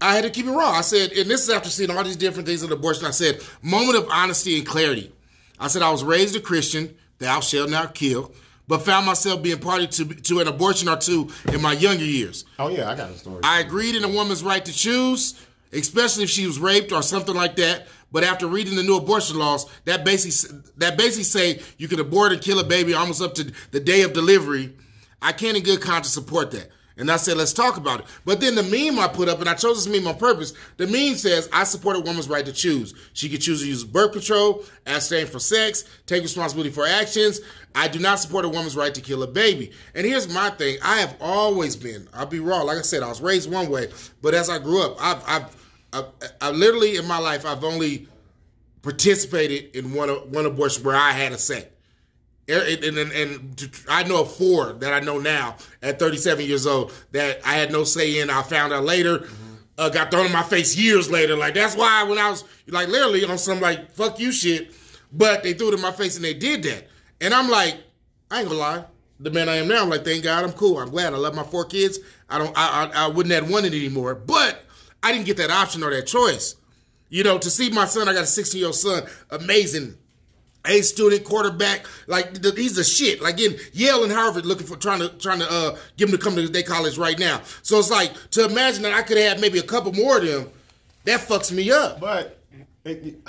I 0.00 0.14
had 0.16 0.24
to 0.24 0.30
keep 0.30 0.46
it 0.46 0.50
raw. 0.50 0.70
I 0.70 0.80
said, 0.80 1.12
and 1.12 1.30
this 1.30 1.42
is 1.44 1.50
after 1.50 1.70
seeing 1.70 1.90
all 1.90 2.02
these 2.02 2.16
different 2.16 2.48
things 2.48 2.62
in 2.64 2.70
abortion. 2.72 3.06
I 3.06 3.12
said, 3.12 3.40
moment 3.62 3.96
of 3.98 4.08
honesty 4.10 4.58
and 4.58 4.66
clarity. 4.66 5.12
I 5.60 5.68
said 5.68 5.82
I 5.82 5.90
was 5.90 6.02
raised 6.04 6.34
a 6.36 6.40
Christian. 6.40 6.94
Thou 7.18 7.40
shalt 7.40 7.70
not 7.70 7.94
kill. 7.94 8.32
But 8.68 8.82
found 8.82 9.06
myself 9.06 9.42
being 9.42 9.58
party 9.58 9.86
to 9.86 10.04
to 10.04 10.40
an 10.40 10.48
abortion 10.48 10.88
or 10.88 10.96
two 10.96 11.30
in 11.52 11.62
my 11.62 11.72
younger 11.72 12.04
years. 12.04 12.44
Oh 12.58 12.68
yeah, 12.68 12.90
I 12.90 12.96
got 12.96 13.10
a 13.10 13.14
story. 13.14 13.40
I 13.44 13.60
agreed 13.60 13.94
in 13.94 14.02
a 14.02 14.08
woman's 14.08 14.42
right 14.42 14.64
to 14.64 14.72
choose, 14.72 15.40
especially 15.72 16.24
if 16.24 16.30
she 16.30 16.46
was 16.46 16.58
raped 16.58 16.90
or 16.92 17.02
something 17.02 17.34
like 17.34 17.56
that. 17.56 17.86
But 18.10 18.24
after 18.24 18.46
reading 18.46 18.76
the 18.76 18.82
new 18.82 18.96
abortion 18.96 19.38
laws, 19.38 19.66
that 19.84 20.04
basically 20.04 20.60
that 20.78 20.96
basically 20.96 21.24
say 21.24 21.60
you 21.78 21.86
can 21.86 22.00
abort 22.00 22.32
and 22.32 22.40
kill 22.40 22.58
a 22.58 22.64
baby 22.64 22.94
almost 22.94 23.22
up 23.22 23.34
to 23.34 23.52
the 23.70 23.80
day 23.80 24.02
of 24.02 24.12
delivery. 24.12 24.74
I 25.22 25.32
can't 25.32 25.56
in 25.56 25.62
good 25.62 25.80
conscience 25.80 26.12
support 26.12 26.50
that. 26.52 26.70
And 26.98 27.10
I 27.10 27.16
said, 27.16 27.36
let's 27.36 27.52
talk 27.52 27.76
about 27.76 28.00
it. 28.00 28.06
But 28.24 28.40
then 28.40 28.54
the 28.54 28.62
meme 28.62 28.98
I 28.98 29.06
put 29.06 29.28
up, 29.28 29.40
and 29.40 29.48
I 29.48 29.54
chose 29.54 29.84
this 29.84 29.92
meme 29.92 30.06
on 30.06 30.18
purpose. 30.18 30.54
The 30.78 30.86
meme 30.86 31.14
says, 31.16 31.48
I 31.52 31.64
support 31.64 31.96
a 31.96 32.00
woman's 32.00 32.28
right 32.28 32.44
to 32.46 32.52
choose. 32.52 32.94
She 33.12 33.28
can 33.28 33.38
choose 33.38 33.60
to 33.60 33.68
use 33.68 33.84
birth 33.84 34.12
control, 34.12 34.64
abstain 34.86 35.26
from 35.26 35.40
sex, 35.40 35.84
take 36.06 36.22
responsibility 36.22 36.70
for 36.70 36.86
actions. 36.86 37.40
I 37.74 37.88
do 37.88 37.98
not 37.98 38.18
support 38.18 38.46
a 38.46 38.48
woman's 38.48 38.76
right 38.76 38.94
to 38.94 39.02
kill 39.02 39.22
a 39.22 39.26
baby. 39.26 39.72
And 39.94 40.06
here's 40.06 40.32
my 40.32 40.48
thing. 40.50 40.78
I 40.82 40.96
have 41.00 41.16
always 41.20 41.76
been, 41.76 42.08
I'll 42.14 42.24
be 42.24 42.40
raw. 42.40 42.62
Like 42.62 42.78
I 42.78 42.82
said, 42.82 43.02
I 43.02 43.08
was 43.08 43.20
raised 43.20 43.50
one 43.50 43.68
way. 43.68 43.90
But 44.22 44.32
as 44.32 44.48
I 44.48 44.58
grew 44.58 44.82
up, 44.82 44.96
I've, 44.98 45.22
I've, 45.28 45.66
I've, 45.92 46.32
I 46.40 46.50
literally 46.50 46.96
in 46.96 47.06
my 47.06 47.18
life, 47.18 47.44
I've 47.44 47.64
only 47.64 48.08
participated 48.80 49.76
in 49.76 49.92
one, 49.92 50.08
one 50.08 50.46
abortion 50.46 50.82
where 50.84 50.96
I 50.96 51.10
had 51.10 51.32
a 51.32 51.38
say. 51.38 51.68
And, 52.48 52.84
and, 52.84 53.12
and, 53.12 53.82
I 53.88 54.04
know 54.04 54.22
of 54.22 54.32
four 54.32 54.72
that 54.74 54.92
I 54.92 55.00
know 55.00 55.18
now 55.18 55.56
at 55.82 55.98
37 55.98 56.46
years 56.46 56.64
old 56.64 56.92
that 57.10 57.40
I 57.44 57.54
had 57.54 57.72
no 57.72 57.82
say 57.82 58.20
in. 58.20 58.30
I 58.30 58.42
found 58.42 58.72
out 58.72 58.84
later, 58.84 59.26
uh, 59.78 59.88
got 59.88 60.10
thrown 60.10 60.26
in 60.26 60.32
my 60.32 60.44
face 60.44 60.76
years 60.76 61.10
later. 61.10 61.36
Like 61.36 61.54
that's 61.54 61.76
why 61.76 62.04
when 62.04 62.18
I 62.18 62.30
was 62.30 62.44
like 62.68 62.88
literally 62.88 63.24
on 63.24 63.38
some 63.38 63.60
like 63.60 63.90
fuck 63.90 64.20
you 64.20 64.30
shit, 64.30 64.72
but 65.12 65.42
they 65.42 65.54
threw 65.54 65.68
it 65.68 65.74
in 65.74 65.80
my 65.80 65.90
face 65.90 66.16
and 66.16 66.24
they 66.24 66.34
did 66.34 66.62
that. 66.62 66.86
And 67.20 67.34
I'm 67.34 67.50
like, 67.50 67.78
I 68.30 68.40
ain't 68.40 68.48
gonna 68.48 68.60
lie. 68.60 68.84
The 69.18 69.30
man 69.30 69.48
I 69.48 69.56
am 69.56 69.68
now, 69.68 69.82
I'm 69.82 69.88
like, 69.88 70.04
thank 70.04 70.22
God, 70.22 70.44
I'm 70.44 70.52
cool. 70.52 70.78
I'm 70.78 70.90
glad. 70.90 71.14
I 71.14 71.16
love 71.16 71.34
my 71.34 71.42
four 71.42 71.64
kids. 71.64 71.98
I 72.28 72.38
don't. 72.38 72.56
I 72.56 72.84
I, 72.84 73.04
I 73.04 73.06
wouldn't 73.08 73.34
have 73.34 73.50
wanted 73.50 73.74
it 73.74 73.78
anymore. 73.78 74.14
But 74.14 74.62
I 75.02 75.10
didn't 75.10 75.26
get 75.26 75.38
that 75.38 75.50
option 75.50 75.82
or 75.82 75.90
that 75.90 76.06
choice. 76.06 76.54
You 77.08 77.24
know, 77.24 77.38
to 77.38 77.50
see 77.50 77.70
my 77.70 77.86
son, 77.86 78.08
I 78.08 78.12
got 78.12 78.24
a 78.24 78.26
16 78.26 78.58
year 78.58 78.66
old 78.66 78.74
son, 78.74 79.04
amazing 79.30 79.96
a 80.68 80.82
student 80.82 81.24
quarterback, 81.24 81.86
like 82.06 82.34
the, 82.42 82.50
he's 82.52 82.76
the 82.76 82.84
shit. 82.84 83.20
Like 83.22 83.40
in 83.40 83.56
Yale 83.72 84.04
and 84.04 84.12
Harvard, 84.12 84.46
looking 84.46 84.66
for 84.66 84.76
trying 84.76 85.00
to 85.00 85.08
trying 85.10 85.38
to 85.40 85.50
uh, 85.50 85.76
get 85.96 86.08
him 86.08 86.16
to 86.16 86.22
come 86.22 86.36
to 86.36 86.48
their 86.48 86.62
college 86.62 86.98
right 86.98 87.18
now. 87.18 87.40
So 87.62 87.78
it's 87.78 87.90
like 87.90 88.12
to 88.32 88.44
imagine 88.44 88.82
that 88.82 88.92
I 88.92 89.02
could 89.02 89.16
have 89.18 89.40
maybe 89.40 89.58
a 89.58 89.62
couple 89.62 89.92
more 89.92 90.18
of 90.18 90.24
them. 90.26 90.50
That 91.04 91.20
fucks 91.20 91.52
me 91.52 91.70
up. 91.70 92.00
but 92.00 92.38
it, 92.84 93.16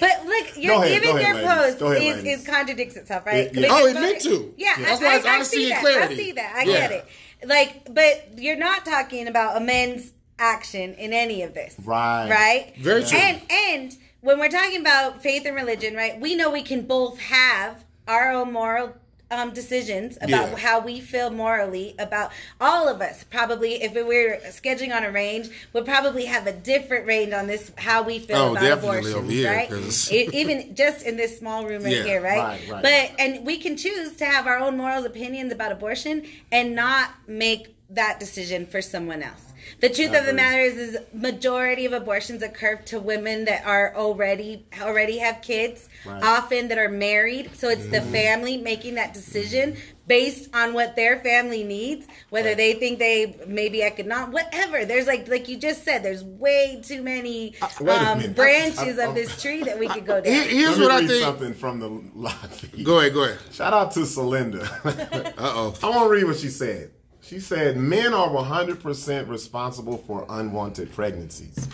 But 0.00 0.24
look, 0.24 0.56
you're, 0.56 0.76
Go 0.76 0.82
ahead, 0.82 1.02
even 1.02 1.16
ahead, 1.16 1.36
your 1.36 1.44
ladies. 1.44 1.74
post 1.80 1.82
ahead, 1.98 2.26
is, 2.26 2.40
is 2.40 2.46
contradicts 2.46 2.96
itself, 2.96 3.26
right? 3.26 3.52
Yeah, 3.52 3.60
yeah. 3.62 3.68
Oh, 3.70 3.86
it 3.86 3.94
Because- 3.94 4.02
meant 4.02 4.20
to. 4.22 4.54
Yeah, 4.56 4.74
Yeah. 4.78 4.84
That's 4.86 5.02
I, 5.02 5.04
why 5.04 5.16
it's 5.16 5.26
I, 5.26 5.30
I 5.30 5.34
honesty 5.34 5.56
see 5.56 5.64
and 5.64 5.72
that. 5.72 5.80
clarity. 5.80 6.14
I 6.14 6.16
see 6.16 6.32
that. 6.32 6.54
I 6.56 6.62
Yeah. 6.62 6.72
get 6.72 6.92
it. 6.92 7.06
Like, 7.44 7.94
but 7.94 8.38
you're 8.38 8.56
not 8.56 8.84
talking 8.86 9.26
about 9.26 9.56
a 9.56 9.60
men's 9.60 10.12
action 10.38 10.94
in 10.94 11.12
any 11.12 11.42
of 11.42 11.52
this, 11.54 11.74
Right. 11.84 12.30
Right. 12.30 12.72
Very 12.78 13.04
true. 13.04 13.18
And 13.18 13.42
and 13.50 13.96
when 14.22 14.38
we're 14.38 14.48
talking 14.48 14.80
about 14.80 15.22
faith 15.22 15.44
and 15.46 15.54
religion, 15.54 15.94
right? 15.94 16.18
We 16.20 16.34
know 16.34 16.50
we 16.50 16.62
can 16.62 16.82
both 16.82 17.18
have 17.20 17.84
our 18.08 18.32
own 18.32 18.52
moral 18.52 18.94
um, 19.30 19.50
decisions 19.54 20.18
about 20.20 20.50
Yeah. 20.50 20.56
how 20.58 20.80
we 20.80 21.00
feel 21.00 21.30
morally 21.30 21.94
about 21.98 22.32
all 22.60 22.86
of 22.86 23.00
us. 23.00 23.24
Probably, 23.30 23.82
if 23.82 23.94
we 23.94 24.02
were 24.02 24.36
scheduling 24.48 24.94
on 24.94 25.04
a 25.04 25.10
range, 25.10 25.48
would 25.72 25.86
probably 25.86 26.26
have 26.26 26.46
a 26.46 26.52
different 26.52 27.06
range 27.06 27.32
on 27.32 27.46
this 27.46 27.72
how 27.78 28.02
we 28.02 28.18
feel 28.18 28.36
Oh, 28.36 28.52
about 28.52 28.78
abortion, 28.78 29.22
right? 29.22 29.30
here, 29.30 29.50
right? 29.50 29.68
'cause- 29.70 30.12
even 30.12 30.74
just 30.82 31.06
in 31.06 31.16
this 31.16 31.38
small 31.38 31.64
room 31.64 31.82
right 31.82 31.96
Yeah. 31.96 32.02
here, 32.02 32.20
right? 32.20 32.38
Right, 32.38 32.60
right. 32.70 32.82
But 32.82 33.10
and 33.18 33.46
we 33.46 33.56
can 33.56 33.76
choose 33.78 34.12
to 34.16 34.26
have 34.26 34.46
our 34.46 34.58
own 34.58 34.76
moral 34.76 35.06
opinions 35.06 35.50
about 35.50 35.72
abortion, 35.72 36.24
and 36.52 36.74
not 36.74 37.10
make 37.26 37.74
that 37.88 38.20
decision 38.20 38.66
for 38.66 38.82
someone 38.82 39.22
else. 39.22 39.51
The 39.80 39.88
truth 39.88 40.14
of 40.14 40.26
the 40.26 40.32
matter 40.32 40.60
is, 40.60 40.76
is 40.76 40.98
majority 41.12 41.86
of 41.86 41.92
abortions 41.92 42.42
occur 42.42 42.76
to 42.86 43.00
women 43.00 43.44
that 43.46 43.64
are 43.66 43.94
already 43.96 44.64
already 44.80 45.18
have 45.18 45.42
kids, 45.42 45.88
Right. 46.04 46.22
often 46.22 46.68
that 46.68 46.78
are 46.78 46.88
married. 46.88 47.50
So 47.56 47.68
it's 47.68 47.86
the 47.88 47.98
Mm-hmm. 47.98 48.12
family 48.12 48.56
making 48.58 48.94
that 48.94 49.14
decision 49.14 49.76
based 50.08 50.50
on 50.54 50.74
what 50.74 50.96
their 50.96 51.20
family 51.20 51.62
needs, 51.62 52.06
whether 52.30 52.54
they 52.56 52.74
think 52.74 52.98
they 52.98 53.36
maybe 53.46 53.82
economic, 53.82 54.34
whatever. 54.34 54.84
There's 54.84 55.06
like 55.06 55.28
like 55.28 55.48
you 55.48 55.56
just 55.56 55.84
said, 55.84 56.02
there's 56.02 56.24
way 56.24 56.80
too 56.84 57.02
many 57.02 57.54
Uh, 57.62 57.68
um, 57.90 58.32
branches 58.32 58.98
I- 58.98 59.02
I- 59.04 59.06
of 59.08 59.14
this 59.14 59.40
tree 59.40 59.62
that 59.62 59.78
we 59.78 59.86
could 59.88 60.04
go 60.06 60.20
Here- 60.22 60.34
down. 60.44 60.48
here's 60.48 60.70
Let 60.70 60.78
me 60.78 60.84
what 60.86 60.92
I 60.92 61.06
think. 61.06 61.22
something 61.24 61.54
from 61.54 61.78
the 61.80 61.88
live 62.14 62.50
feed. 62.54 62.84
Go 62.84 62.98
ahead, 62.98 63.14
go 63.14 63.24
ahead. 63.24 63.38
Shout 63.52 63.72
out 63.72 63.92
to 63.92 64.00
Celinda. 64.00 64.62
Uh 65.38 65.52
oh. 65.54 65.74
I 65.82 65.88
want 65.88 66.04
to 66.04 66.08
read 66.10 66.24
what 66.24 66.36
she 66.36 66.48
said. 66.48 66.90
She 67.32 67.40
said, 67.40 67.78
"Men 67.78 68.12
are 68.12 68.28
100% 68.28 69.26
responsible 69.26 70.04
for 70.06 70.26
unwanted 70.28 70.94
pregnancies." 70.94 71.66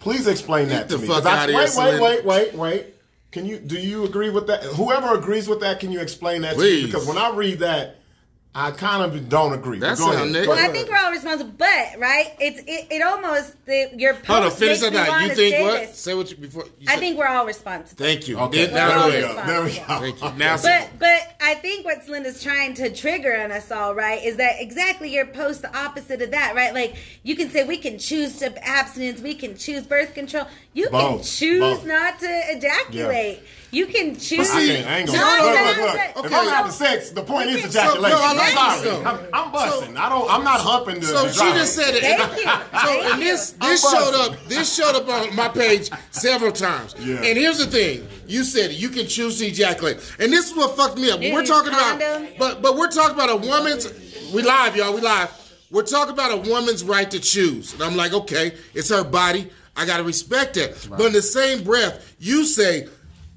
Please 0.00 0.26
explain 0.26 0.68
that 0.68 0.88
to 0.88 0.96
me. 1.02 1.06
I- 1.26 1.46
wait, 1.54 1.64
wait, 1.76 2.00
wait, 2.00 2.24
wait, 2.24 2.54
wait. 2.54 2.94
Can 3.30 3.44
you 3.44 3.58
do 3.58 3.76
you 3.76 4.04
agree 4.06 4.30
with 4.30 4.46
that? 4.46 4.62
Whoever 4.62 5.12
agrees 5.12 5.48
with 5.48 5.60
that, 5.60 5.80
can 5.80 5.92
you 5.92 6.00
explain 6.00 6.40
that 6.42 6.54
to 6.54 6.58
me? 6.60 6.86
Because 6.86 7.04
when 7.06 7.18
I 7.18 7.28
read 7.28 7.58
that, 7.58 7.97
I 8.54 8.70
kind 8.72 9.02
of 9.04 9.28
don't 9.28 9.52
agree. 9.52 9.78
That's 9.78 10.00
Go 10.00 10.10
ahead. 10.10 10.46
Well, 10.46 10.58
I 10.58 10.68
think 10.72 10.88
we're 10.88 10.96
all 10.96 11.12
responsible, 11.12 11.52
but 11.56 11.98
right? 11.98 12.34
It's 12.40 12.58
it, 12.60 12.86
it 12.90 13.02
almost 13.02 13.54
the, 13.66 13.90
your 13.96 14.14
post 14.14 14.26
Hold 14.26 14.44
on, 14.44 14.50
finish 14.50 14.80
makes 14.80 14.80
that 14.80 14.92
me 14.92 14.98
out. 14.98 15.08
want 15.08 15.22
You 15.22 15.28
to 15.28 15.34
think 15.36 15.54
say 15.54 15.62
what? 15.62 15.80
this. 15.80 15.98
Say 15.98 16.14
what 16.14 16.30
you 16.30 16.36
before. 16.38 16.64
You 16.80 16.86
I 16.90 16.96
think 16.96 17.18
we're 17.18 17.28
all 17.28 17.46
responsible. 17.46 18.02
Thank 18.04 18.26
you. 18.26 18.38
Okay, 18.40 18.66
Then- 18.66 18.74
now 18.74 18.88
Well, 18.88 19.10
there 19.10 19.22
we 19.22 19.34
go. 19.34 19.46
There 19.46 19.62
we 19.62 19.72
go. 19.72 20.00
Thank 20.00 20.22
you. 20.22 20.38
Now, 20.38 20.56
But 20.56 20.88
but 20.98 21.34
I 21.40 21.54
think 21.56 21.84
what 21.84 22.04
Celinda's 22.04 22.42
trying 22.42 22.74
to 22.74 22.92
trigger 22.92 23.36
on 23.38 23.52
us 23.52 23.70
all, 23.70 23.94
right, 23.94 24.24
is 24.24 24.36
that 24.38 24.56
exactly 24.58 25.12
your 25.14 25.26
post 25.26 25.62
the 25.62 25.78
opposite 25.78 26.20
of 26.22 26.30
that, 26.32 26.54
right? 26.56 26.74
Like 26.74 26.96
you 27.22 27.36
can 27.36 27.50
say 27.50 27.64
we 27.64 27.76
can 27.76 27.98
choose 27.98 28.38
to 28.38 28.66
abstinence, 28.66 29.20
we 29.20 29.34
can 29.34 29.56
choose 29.56 29.86
birth 29.86 30.14
control. 30.14 30.46
You 30.78 30.88
can 30.90 31.22
choose 31.22 31.60
Both. 31.60 31.86
not 31.86 32.18
to 32.20 32.26
ejaculate. 32.56 33.40
You 33.70 33.84
can 33.86 34.14
choose. 34.16 34.48
see, 34.48 34.82
I 34.82 34.98
ain't 35.00 35.08
gonna 35.08 35.18
hold 35.18 35.40
on, 35.40 35.66
look, 35.66 35.76
look, 35.76 35.88
on. 35.90 36.22
look. 36.22 36.24
If 36.26 36.32
I'm 36.38 36.48
having 36.48 36.72
sex, 36.72 37.10
the 37.10 37.22
point 37.22 37.50
is 37.50 37.60
So- 37.62 37.68
ejaculation. 37.68 38.18
no, 38.18 38.24
I 38.24 38.32
like 38.32 38.54
I'm 38.56 38.82
this, 38.82 38.92
sorry. 38.92 39.04
I'm, 39.04 39.18
I'm 39.34 39.52
busting. 39.52 39.96
I 39.98 40.08
don't. 40.08 40.30
I'm 40.30 40.44
not 40.44 40.60
humping 40.60 41.00
the. 41.00 41.06
So 41.06 41.24
the 41.26 41.32
she 41.32 41.38
driver. 41.40 41.58
just 41.58 41.74
said 41.76 41.94
it. 41.94 42.02
Thank 42.02 42.36
you. 42.38 42.44
So 42.80 42.86
Thank 42.86 43.04
and 43.12 43.22
this 43.22 43.54
you. 43.60 43.68
this 43.68 43.84
I'm 43.84 43.92
showed 43.92 44.12
buzzing. 44.12 44.34
up 44.34 44.44
this 44.46 44.74
showed 44.76 44.94
up 44.94 45.08
on 45.08 45.36
my 45.36 45.48
page 45.48 45.90
several 46.12 46.52
times. 46.52 46.94
Yeah. 46.98 47.16
And 47.16 47.36
here's 47.36 47.58
the 47.58 47.66
thing: 47.66 48.06
you 48.26 48.42
said 48.44 48.72
you 48.72 48.88
can 48.88 49.06
choose 49.06 49.38
to 49.40 49.46
ejaculate, 49.46 49.96
and 50.20 50.32
this 50.32 50.50
is 50.50 50.56
what 50.56 50.74
fucked 50.76 50.96
me 50.96 51.10
up. 51.10 51.20
You 51.20 51.34
we're 51.34 51.40
use 51.40 51.48
talking 51.50 51.72
about, 51.72 52.00
condoms? 52.00 52.38
but 52.38 52.62
but 52.62 52.76
we're 52.76 52.90
talking 52.90 53.16
about 53.16 53.30
a 53.30 53.36
woman's. 53.36 53.92
We 54.32 54.42
live, 54.42 54.76
y'all. 54.76 54.94
We 54.94 55.00
live. 55.02 55.30
We're 55.70 55.82
talking 55.82 56.14
about 56.14 56.32
a 56.32 56.50
woman's 56.50 56.84
right 56.84 57.10
to 57.10 57.20
choose, 57.20 57.74
and 57.74 57.82
I'm 57.82 57.96
like, 57.96 58.14
okay, 58.14 58.54
it's 58.72 58.88
her 58.88 59.04
body. 59.04 59.50
I 59.78 59.86
gotta 59.86 60.02
respect 60.02 60.54
that. 60.54 60.86
But 60.90 61.06
in 61.06 61.12
the 61.12 61.22
same 61.22 61.64
breath, 61.64 62.16
you 62.18 62.44
say 62.44 62.88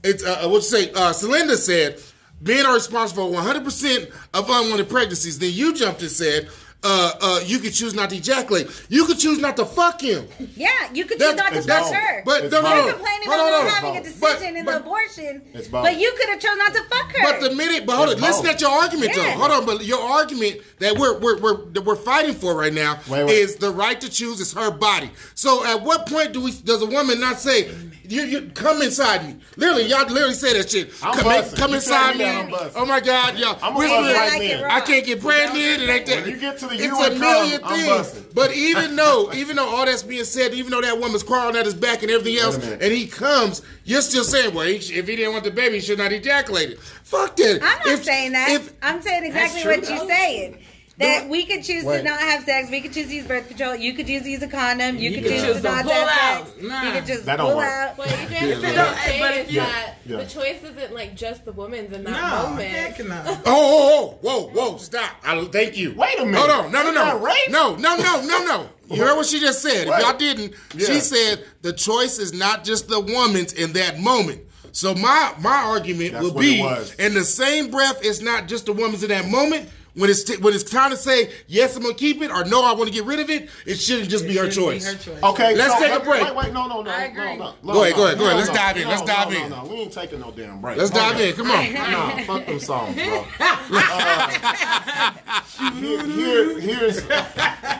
it's 0.04 0.23
uh, 0.25 0.47
what 0.47 0.56
you 0.56 0.62
say. 0.62 0.91
Uh, 0.91 1.13
Celinda 1.13 1.56
said 1.56 2.01
men 2.41 2.65
are 2.65 2.73
responsible 2.73 3.27
for 3.27 3.34
100 3.36 3.63
percent 3.63 4.10
of 4.34 4.49
unwanted 4.49 4.89
pregnancies. 4.89 5.39
Then 5.39 5.51
you 5.54 5.73
jumped 5.73 6.01
and 6.01 6.12
said. 6.12 6.49
Uh, 6.84 7.12
uh, 7.22 7.39
you 7.46 7.60
could 7.60 7.74
choose 7.74 7.94
not 7.94 8.10
to 8.10 8.15
ejaculate. 8.17 8.67
You 8.89 9.06
could 9.06 9.20
choose 9.20 9.38
not 9.39 9.56
to 9.58 9.65
fuck 9.65 10.02
him. 10.02 10.28
Yeah, 10.56 10.70
you 10.94 11.06
could 11.06 11.20
That- 11.20 11.30
choose 11.30 11.38
not 11.38 11.52
to 11.54 11.58
it's 11.60 11.67
fuck 11.67 11.84
both. 11.84 11.94
her. 11.94 12.22
But 12.26 12.44
It's 12.46 12.52
no, 12.52 12.62
no, 12.62 12.70
no. 12.70 12.76
You're 12.86 12.94
complaining 12.94 13.28
about 13.28 13.38
not 13.38 13.52
hold 13.52 13.65
on. 13.65 13.70
having 13.70 13.98
a 13.98 14.00
It's 14.00 14.12
both. 14.20 14.32
decision 14.34 14.58
in 14.58 14.65
But- 14.65 14.72
the 14.72 14.78
abortion. 14.80 15.41
It's 15.54 15.67
both. 15.67 15.84
But 15.84 16.00
you 16.00 16.12
could 16.17 16.30
have 16.30 16.39
chosen 16.39 16.58
not 16.58 16.74
to 16.74 16.84
fuck 16.89 17.12
her. 17.15 17.24
But 17.24 17.41
the 17.50 17.56
minute, 17.56 17.86
but 17.86 17.96
hold 17.98 18.10
It's 18.10 18.22
on, 18.22 18.28
listen 18.28 18.44
both. 18.46 18.54
at 18.56 18.62
your 18.62 18.72
argument 18.72 19.12
Yeah. 19.15 19.24
though. 19.24 19.39
Hold 19.39 19.52
on, 19.52 19.65
but 19.67 19.86
your 19.86 20.02
argument 20.02 20.62
that 20.80 20.98
we're 20.98 21.20
we're 21.20 21.38
we're 21.39 21.65
that 21.74 21.82
we're 21.82 21.96
fighting 21.96 22.34
for 22.34 22.56
right 22.56 22.74
now 22.74 23.00
Wait, 23.08 23.26
wait. 23.26 23.38
is 23.38 23.56
the 23.58 23.70
right 23.70 24.00
to 24.02 24.10
choose 24.10 24.39
is 24.39 24.52
her 24.54 24.72
body. 24.72 25.12
So 25.36 25.63
at 25.65 25.82
what 25.84 26.08
point 26.08 26.34
do 26.34 26.41
we 26.41 26.52
does 26.52 26.82
a 26.82 26.88
woman 26.88 27.20
not 27.20 27.39
say 27.39 27.70
you, 28.08 28.24
you 28.24 28.52
come 28.56 28.82
inside 28.82 29.26
me? 29.28 29.36
Literally, 29.56 29.86
y'all 29.86 30.08
literally 30.08 30.34
say 30.34 30.54
that 30.58 30.70
shit. 30.70 30.89
I'm 31.04 31.13
come 31.13 31.24
busting. 31.26 31.58
come 31.60 31.74
inside 31.76 32.13
me. 32.13 32.20
me 32.20 32.24
that 32.26 32.44
I'm 32.46 32.50
busting. 32.52 32.82
oh 32.82 32.86
my 32.86 33.00
God, 33.00 33.38
y'all. 33.38 33.58
I'm 33.62 33.76
We're- 33.76 33.88
gonna 33.88 34.02
bust 34.02 34.13
we're- 34.13 34.20
right 34.20 34.32
like 34.34 34.41
it 34.41 34.48
then. 34.56 34.63
raw. 34.63 34.76
I 34.76 34.82
can't 34.82 35.06
get 35.06 35.22
pregnant. 35.22 35.82
It 35.84 36.06
that. 36.08 36.22
When 36.24 36.30
you 36.32 36.38
get 36.38 36.58
to 36.60 36.71
the 36.78 36.86
it's 36.86 36.98
you 37.00 37.04
a 37.06 37.20
million 37.20 37.62
come, 37.62 37.74
things. 38.04 38.26
But 38.34 38.54
even 38.54 38.96
though, 38.96 39.32
even 39.34 39.56
though 39.56 39.68
all 39.68 39.86
that's 39.86 40.04
being 40.04 40.24
said, 40.24 40.54
even 40.54 40.72
though 40.72 40.82
that 40.82 41.00
woman's 41.00 41.24
crawling 41.24 41.56
at 41.56 41.66
his 41.66 41.74
back 41.74 42.02
and 42.02 42.12
everything 42.12 42.40
else, 42.40 42.58
and 42.58 42.82
he 42.84 43.08
comes, 43.08 43.62
you're 43.86 44.02
still 44.02 44.24
saying, 44.24 44.54
well, 44.54 44.68
he, 44.68 44.76
if 44.76 45.08
he 45.08 45.16
didn't 45.16 45.34
want 45.34 45.44
the 45.44 45.52
baby, 45.52 45.76
he 45.76 45.82
should 45.82 45.98
not 45.98 46.12
ejaculate 46.12 46.72
it. 46.72 46.80
Fuck 46.80 47.36
that. 47.38 47.56
I'm 47.62 47.80
not 47.80 47.88
If- 47.88 48.04
saying 48.04 48.32
that. 48.34 48.50
If, 48.52 48.74
I'm 48.82 49.02
saying 49.02 49.26
exactly 49.26 49.64
what 49.66 49.90
you're 49.90 50.08
saying. 50.08 50.58
That 51.02 51.30
we 51.30 51.46
could 51.46 51.64
choose 51.64 51.84
Wait. 51.84 51.98
to 52.00 52.04
not 52.04 52.20
have 52.20 52.44
sex. 52.44 52.70
We 52.70 52.82
could 52.82 52.94
choose 52.94 53.08
to 53.08 53.16
use 53.16 53.26
birth 53.26 53.48
control. 53.48 53.76
You 53.76 53.94
could 53.94 54.08
choose 54.08 54.24
to 54.24 54.30
use 54.30 54.42
a 54.44 54.48
condom. 54.48 54.98
You, 54.98 55.10
You 55.10 55.16
could 55.16 55.24
could 55.24 55.32
choose 55.34 55.44
choose 55.44 55.56
to 55.58 55.62
to 55.62 55.70
not 55.70 55.84
pull 55.86 55.94
have 55.94 56.42
out. 56.42 56.48
sex. 56.48 56.62
Nah. 56.62 56.84
You 56.84 56.92
could 56.94 57.06
just 57.06 57.26
That 57.26 57.36
don't 57.38 57.48
pull 57.48 57.58
work. 57.58 57.68
out. 57.68 57.98
What 57.98 58.10
you 58.10 58.16
Yeah, 58.30 58.40
just 58.42 58.62
but- 58.62 58.76
don't 58.76 58.86
but 58.88 58.98
say 59.04 59.40
if 59.42 59.48
is 59.48 59.54
you- 59.54 59.60
that 59.62 59.94
Yeah. 60.06 60.18
the 60.18 60.26
choice 60.26 60.58
isn't 60.64 60.94
like 60.94 61.16
just 61.16 61.46
the 61.46 61.52
woman's 61.52 61.94
in 61.96 62.04
that 62.04 62.12
No, 62.12 62.50
moment. 62.50 62.70
heck 62.70 63.00
no. 63.06 63.22
Oh, 63.28 63.38
oh, 63.46 63.48
oh, 63.48 64.20
oh, 64.24 64.50
whoa, 64.52 64.72
whoa, 64.72 64.78
stop. 64.78 65.10
I, 65.24 65.44
thank 65.46 65.78
you. 65.78 65.94
Wait 65.96 66.20
a 66.20 66.26
minute. 66.26 66.38
Hold 66.38 66.52
on. 66.52 66.72
No, 66.72 66.84
no, 66.84 66.92
no. 66.92 67.06
that 67.06 67.22
rape? 67.22 67.50
No, 67.50 67.76
no, 67.76 67.96
no, 67.98 68.22
no, 68.22 68.44
no. 68.46 68.70
You 68.90 69.02
heard 69.04 69.16
what 69.16 69.26
she 69.26 69.40
just 69.40 69.62
said. 69.62 69.88
What? 69.88 70.00
If 70.02 70.06
y'all 70.08 70.18
didn't, 70.18 70.54
Yeah. 70.76 70.88
she 70.88 71.00
said 71.00 71.44
the 71.62 71.72
choice 71.74 72.20
is 72.20 72.34
not 72.34 72.64
just 72.64 72.88
the 72.90 73.00
woman's 73.00 73.54
in 73.54 73.74
that 73.74 74.00
moment. 74.00 74.42
So 74.74 74.94
my 74.96 75.34
my 75.40 75.64
argument 75.64 76.14
That's 76.14 76.24
will 76.24 76.32
be 76.34 76.60
in 77.00 77.14
the 77.14 77.24
same 77.26 77.70
breath, 77.72 78.00
it's 78.04 78.22
not 78.22 78.48
just 78.48 78.66
the 78.66 78.74
woman's 78.74 79.04
in 79.04 79.10
that 79.10 79.28
moment. 79.28 79.70
When 79.93 80.10
it's 80.10 80.23
t- 80.23 80.38
when 80.38 80.54
it's 80.54 80.63
time 80.63 80.91
to 80.91 80.95
say 80.97 81.32
yes, 81.47 81.75
I'm 81.75 81.82
gonna 81.84 81.93
keep 81.93 82.21
it, 82.21 82.32
or 82.32 82.45
no, 82.45 82.63
I 82.63 82.71
want 82.71 82.88
to 82.88 82.93
get 82.93 83.04
rid 83.04 83.19
of 83.19 83.30
it. 83.30 83.49
It 83.65 83.75
shouldn't 83.75 84.10
just 84.10 84.25
be 84.25 84.38
her 84.38 84.49
Shouldn't 84.49 84.56
be 84.73 84.80
choice. 84.80 84.86
her 84.93 84.97
choice. 84.97 85.21
Okay, 85.23 85.54
Let's 85.56 85.73
so 85.73 85.80
take 85.82 85.91
a 86.01 86.04
break. 86.04 86.23
Wait, 86.23 86.34
wait, 86.36 86.54
no, 86.54 86.65
no, 86.67 86.82
no, 86.82 86.89
I 86.89 87.04
agree. 87.06 87.36
no, 87.36 87.56
no. 87.62 87.73
Go 87.73 87.84
ahead, 87.84 87.95
go 87.95 88.06
ahead, 88.06 88.17
go 88.17 88.25
ahead. 88.25 88.38
Let's 88.38 88.49
dive 88.49 88.77
in, 88.77 88.88
let's 88.88 89.01
dive 89.01 89.34
in. 89.34 89.49
No, 89.49 89.65
we 89.65 89.75
ain't 89.75 89.91
taking 89.91 90.21
no 90.21 90.32
damn 90.32 90.62
break. 90.62 90.77
Let's 90.77 90.91
Hold 90.91 91.12
dive 91.17 91.21
in. 91.21 91.34
Come 91.36 91.51
on. 91.51 91.73
Nah, 91.73 92.17
fuck 92.23 92.45
them 92.45 92.60
songs, 92.60 92.95
bro. 92.95 93.25
Uh, 93.73 95.71
here, 95.73 96.06
here, 96.06 96.60
here's. 96.60 96.99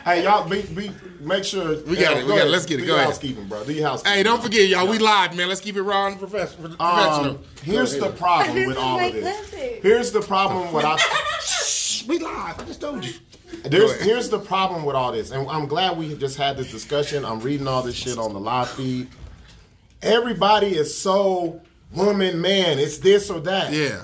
Hey, 0.04 0.24
y'all, 0.24 0.48
be, 0.48 0.62
be, 0.64 0.92
make 1.20 1.44
sure. 1.44 1.82
We 1.84 1.96
got 1.96 2.18
it, 2.18 2.26
we 2.26 2.36
got 2.36 2.48
it. 2.48 2.50
Let's 2.50 2.66
get 2.66 2.80
it. 2.80 2.82
Do 2.82 2.88
Go 2.88 2.94
your 2.94 2.96
ahead. 2.98 3.08
housekeeping, 3.08 3.48
bro. 3.48 3.64
Do 3.64 3.74
your 3.74 3.88
housekeeping. 3.88 4.18
Hey, 4.18 4.24
don't 4.24 4.42
forget, 4.44 4.68
y'all. 4.68 4.88
We 4.88 4.98
live, 5.00 5.36
man. 5.36 5.48
Let's 5.48 5.62
keep 5.62 5.76
it 5.76 5.82
raw 5.82 6.08
and 6.08 6.20
professional. 6.20 6.82
Um, 6.82 7.40
here's 7.64 7.98
the 7.98 8.10
problem 8.12 8.66
with 8.68 8.78
all 8.78 9.00
of 9.00 9.14
this. 9.14 9.50
Here's 9.82 10.12
the 10.12 10.22
problem 10.22 10.74
with 10.74 10.86
I. 10.86 10.98
we 12.08 12.20
live. 12.20 12.60
I 12.60 12.64
just 12.66 12.82
told 12.82 13.04
you. 13.04 13.14
There's, 13.64 14.00
here's 14.02 14.30
the 14.30 14.40
problem 14.40 14.86
with 14.86 14.96
all 14.96 15.12
this, 15.12 15.32
and 15.32 15.48
I'm 15.50 15.68
glad 15.68 15.98
we 15.98 16.16
just 16.16 16.38
had 16.38 16.58
this 16.58 16.72
discussion. 16.72 17.26
I'm 17.26 17.40
reading 17.42 17.68
all 17.68 17.82
this 17.82 17.96
shit 17.96 18.18
on 18.18 18.34
the 18.34 18.40
live 18.40 18.70
feed. 18.70 19.08
Everybody 20.02 20.76
is 20.76 20.98
so 20.98 21.62
woman, 21.94 22.42
man. 22.42 22.80
It's 22.80 22.98
this 23.00 23.30
or 23.30 23.40
that. 23.42 23.72
Yeah. 23.74 24.04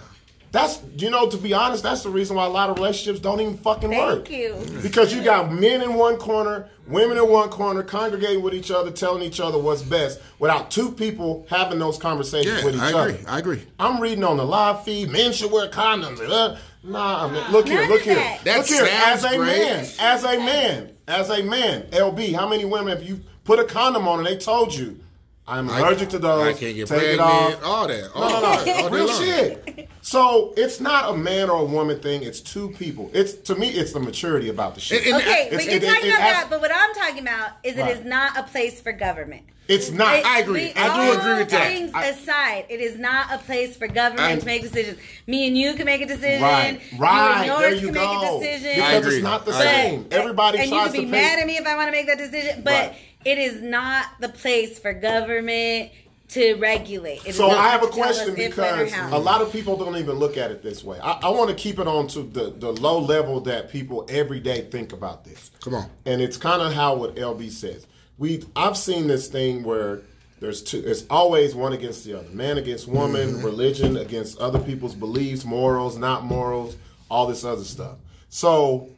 That's 0.52 0.80
you 0.96 1.10
know, 1.10 1.30
to 1.30 1.38
be 1.38 1.54
honest, 1.54 1.84
that's 1.84 2.04
the 2.04 2.10
reason 2.10 2.36
why 2.36 2.46
a 2.46 2.50
lot 2.50 2.70
of 2.70 2.78
relationships 2.78 3.20
don't 3.20 3.40
even 3.42 3.58
fucking 3.58 3.90
work. 3.90 4.28
Thank 4.28 4.40
you. 4.40 4.82
Because 4.82 5.14
you 5.14 5.24
got 5.24 5.52
men 5.52 5.82
in 5.82 5.94
one 5.96 6.18
corner, 6.18 6.70
women 6.88 7.18
in 7.18 7.30
one 7.30 7.50
corner, 7.50 7.84
congregating 7.84 8.42
with 8.42 8.54
each 8.54 8.72
other, 8.72 8.90
telling 8.90 9.24
each 9.24 9.40
other 9.42 9.58
what's 9.58 9.82
best, 9.82 10.22
without 10.40 10.72
two 10.72 10.92
people 10.92 11.46
having 11.50 11.80
those 11.80 11.98
conversations 11.98 12.60
Yeah, 12.60 12.66
with 12.66 12.76
each 12.76 12.82
I 12.82 12.94
other. 12.94 13.00
I 13.00 13.10
agree. 13.10 13.26
I 13.28 13.40
agree. 13.40 13.62
I'm 13.78 14.02
reading 14.02 14.24
on 14.24 14.38
the 14.38 14.46
live 14.46 14.84
feed. 14.84 15.10
Men 15.10 15.34
should 15.34 15.52
wear 15.52 15.70
condoms. 15.70 16.22
Uh, 16.28 16.58
Nah, 16.84 17.28
man, 17.28 17.52
look 17.52 17.68
here, 17.68 17.82
None 17.82 17.90
look 17.90 18.02
here, 18.02 18.16
that. 18.16 18.44
That 18.44 18.58
look 18.58 18.68
here. 18.68 18.88
As 18.90 19.24
a 19.24 19.36
great. 19.36 19.60
man, 19.60 19.86
as 20.00 20.24
a 20.24 20.38
man, 20.38 20.92
as 21.08 21.30
a 21.30 21.44
man, 21.44 21.84
LB, 21.92 22.34
how 22.34 22.48
many 22.48 22.66
women 22.66 22.90
have 22.90 23.04
you 23.04 23.22
put 23.44 23.60
a 23.60 23.64
condom 23.64 24.08
on 24.08 24.20
and 24.20 24.28
they 24.28 24.38
told 24.38 24.74
you, 24.74 25.00
I'm 25.48 25.70
I- 25.70 25.80
allergic 25.80 26.10
to 26.10 26.20
those. 26.20 26.56
I 26.56 26.60
can't 26.60 26.76
get 26.76 26.88
take 26.88 26.98
pregnant. 27.00 27.14
it 27.14 27.20
off. 27.22 27.64
All 27.64 27.88
that. 27.88 28.12
All 28.14 28.30
no, 28.30 28.42
that. 28.42 28.66
no. 28.68 28.84
All 28.84 28.90
Real 28.90 29.06
long. 29.08 29.24
shit. 29.24 29.90
So 30.02 30.54
it's 30.58 30.80
not 30.80 31.14
a 31.14 31.18
man 31.18 31.50
or 31.50 31.62
a 31.62 31.66
woman 31.66 32.00
thing. 32.00 32.24
It's 32.24 32.40
two 32.42 32.70
people. 32.72 33.10
It's 33.14 33.34
to 33.34 33.56
me, 33.56 33.70
it's 33.70 33.92
the 33.94 34.00
maturity 34.00 34.50
about 34.50 34.76
the 34.76 34.82
shit. 34.82 35.06
And- 35.06 35.16
and- 35.16 35.24
Okay, 35.24 35.48
It's- 35.48 35.56
but 35.56 35.66
you're 35.66 35.74
it- 35.76 35.84
it- 35.84 35.88
talking 35.88 36.06
it 36.10 36.14
about 36.14 36.22
has- 36.22 36.36
that. 36.44 36.50
But 36.50 36.62
what 36.62 36.72
I'm 36.74 36.94
talking 36.94 37.20
about 37.22 37.52
is 37.64 37.78
it 37.78 37.82
Right. 37.82 37.98
is 37.98 38.06
not 38.06 38.38
a 38.38 38.44
place 38.44 38.80
for 38.82 38.92
government. 38.92 39.44
it's 39.70 39.92
not. 39.92 40.20
It- 40.20 40.26
I 40.26 40.40
agree. 40.40 40.72
the- 40.72 40.80
I 40.80 40.86
do 40.96 41.12
all 41.12 41.18
agree 41.20 41.34
with 41.36 41.50
that. 41.50 41.68
Things 41.68 41.92
I- 41.94 42.06
aside, 42.06 42.66
it 42.70 42.80
is 42.80 42.98
not 42.98 43.34
a 43.34 43.38
place 43.38 43.76
for 43.76 43.88
government 43.88 44.22
I- 44.32 44.36
to 44.38 44.46
make 44.46 44.62
decisions. 44.62 44.98
Me 45.28 45.46
and 45.48 45.58
you 45.58 45.74
can 45.74 45.86
make 45.86 46.02
a 46.02 46.06
decision. 46.06 46.42
Right, 46.42 46.80
You 46.92 46.98
right. 47.00 47.38
and 47.40 47.46
yours 47.48 47.60
there 47.60 47.74
you 47.76 47.80
can 47.88 47.94
go. 47.94 48.14
make 48.22 48.30
a 48.32 48.40
decision. 48.40 48.76
Because 48.76 48.90
I 48.90 48.94
agree. 48.94 49.16
it's 49.16 49.24
not 49.24 49.46
the 49.46 49.52
I 49.52 49.56
agree. 49.56 49.68
same. 49.92 50.08
Everybody 50.12 50.60
and 50.60 50.70
tries 50.70 50.86
you 50.88 50.92
can 50.94 51.02
be 51.02 51.06
to 51.08 51.12
mad 51.12 51.36
pay. 51.36 51.42
at 51.42 51.48
me 51.48 51.58
if 51.58 51.68
I 51.68 51.76
want 51.76 51.88
to 51.90 51.92
make 51.92 52.08
that 52.08 52.18
decision, 52.18 52.62
but 52.64 52.72
Right. 52.74 52.94
It 53.28 53.38
is 53.38 53.62
not 53.62 54.06
the 54.22 54.30
place 54.30 54.80
for 54.80 54.94
government 54.94 55.92
to 56.30 56.56
regulate. 56.56 57.20
It 57.26 57.30
is 57.30 57.36
So 57.38 57.50
I 57.50 57.70
have 57.70 57.84
a 57.84 57.88
to 57.88 57.92
tell 57.92 58.04
us 58.06 58.18
question 58.18 58.40
if, 58.40 58.58
when, 58.58 58.80
or 58.80 58.86
because 58.86 59.12
a 59.12 59.18
lot 59.18 59.42
of 59.42 59.52
people 59.52 59.76
don't 59.78 59.98
even 59.98 60.16
look 60.16 60.38
at 60.38 60.50
it 60.50 60.64
this 60.64 60.84
way. 60.84 60.98
I, 61.00 61.20
I 61.24 61.30
want 61.30 61.50
to 61.50 61.56
keep 61.56 61.78
it 61.80 61.88
on 61.88 62.08
to 62.10 62.22
the, 62.24 62.52
the 62.52 62.72
low 62.72 63.00
level 63.00 63.42
that 63.42 63.70
people 63.70 64.06
every 64.10 64.40
day 64.40 64.62
think 64.62 64.94
about 64.94 65.26
this. 65.26 65.52
Come 65.62 65.76
on. 65.76 65.90
And 66.06 66.22
it's 66.22 66.38
kind 66.38 66.62
of 66.62 66.74
how 66.74 66.96
what 66.96 67.16
LB 67.16 67.52
says. 67.52 67.86
We 68.18 68.44
I've 68.56 68.78
seen 68.78 69.08
this 69.08 69.28
thing 69.28 69.64
where 69.64 70.02
there's 70.40 70.62
two 70.64 70.82
it's 70.86 71.04
always 71.10 71.54
one 71.54 71.74
against 71.74 72.06
the 72.06 72.18
other. 72.18 72.30
Man 72.30 72.58
against 72.58 72.88
woman, 72.88 73.30
Mm-hmm. 73.34 73.46
religion 73.46 73.98
against 73.98 74.38
other 74.40 74.60
people's 74.60 74.96
beliefs, 74.96 75.44
morals, 75.46 75.98
not 75.98 76.24
morals, 76.24 76.78
all 77.12 77.28
this 77.28 77.44
other 77.44 77.64
stuff. 77.64 77.98
So 78.30 78.90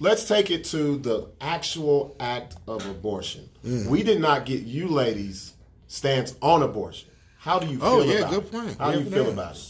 let's 0.00 0.26
take 0.26 0.50
it 0.50 0.64
to 0.66 0.96
the 0.98 1.28
actual 1.40 2.16
act 2.20 2.56
of 2.66 2.86
abortion. 2.88 3.48
Mm. 3.64 3.86
We 3.86 4.02
did 4.02 4.20
not 4.20 4.44
get 4.44 4.62
you 4.62 4.88
ladies 4.88 5.54
stance 5.86 6.34
on 6.42 6.62
abortion. 6.62 7.08
How 7.38 7.58
do 7.58 7.66
you 7.66 7.78
feel 7.78 7.86
Oh, 7.88 8.02
yeah, 8.02 8.18
about 8.18 8.30
good 8.30 8.44
it? 8.44 8.52
point. 8.52 8.78
How 8.78 8.92
do 8.92 8.98
you 9.00 9.04
feel 9.10 9.24
yeah. 9.26 9.30
about 9.32 9.56
it? 9.56 9.68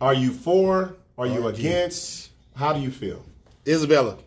Are 0.00 0.14
you 0.14 0.32
for? 0.32 0.96
Are 1.18 1.26
you 1.26 1.44
Oh, 1.44 1.48
against? 1.48 2.30
How 2.56 2.72
do 2.72 2.80
you 2.80 2.90
feel? 2.90 3.22
Isabella. 3.66 4.18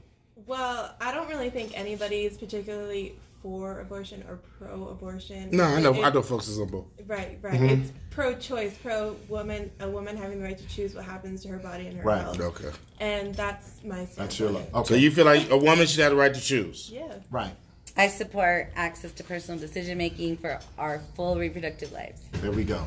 Well, 0.48 0.96
I 1.02 1.12
don't 1.14 1.28
really 1.28 1.50
think 1.50 1.78
anybody 1.78 2.26
is 2.26 2.38
particularly 2.38 3.16
for 3.42 3.80
abortion 3.82 4.24
or 4.28 4.38
pro-abortion. 4.58 5.50
No, 5.52 5.64
I 5.66 5.80
know. 5.80 5.94
It- 5.94 6.04
I 6.04 6.10
know. 6.10 6.22
Folks 6.24 6.48
is 6.48 6.60
on 6.60 6.68
both. 6.68 6.86
Right, 7.06 7.38
right. 7.42 7.62
It's 7.62 7.92
pro-choice, 8.10 8.76
pro-woman, 8.82 9.70
a 9.80 9.90
woman 9.90 10.18
having 10.18 10.40
the 10.40 10.46
right 10.46 10.58
to 10.58 10.68
choose 10.68 10.96
what 10.96 11.04
happens 11.06 11.42
to 11.44 11.50
her 11.50 11.58
body 11.58 11.88
and 11.88 11.98
her 11.98 12.04
Right, 12.04 12.22
health. 12.22 12.40
Okay. 12.40 12.70
And 13.00 13.36
that's 13.36 13.84
my 13.84 13.98
stance. 14.06 14.16
That's 14.16 14.40
your 14.40 14.48
on 14.50 14.54
love. 14.56 14.76
Okay. 14.76 14.94
So 14.94 14.96
you 14.96 15.12
feel 15.12 15.26
like 15.26 15.50
a 15.52 15.58
woman 15.58 15.86
should 15.86 16.00
have 16.02 16.12
the 16.12 16.18
right 16.18 16.34
to 16.34 16.42
choose? 16.42 16.90
Yeah. 16.94 17.14
right. 17.30 17.54
I 17.98 18.08
support 18.08 18.72
access 18.76 19.12
to 19.14 19.24
personal 19.24 19.60
decision 19.60 19.98
making 19.98 20.38
for 20.38 20.60
our 20.78 21.00
full 21.16 21.38
reproductive 21.38 21.92
lives. 21.92 22.22
There 22.34 22.52
we 22.52 22.64
go. 22.64 22.84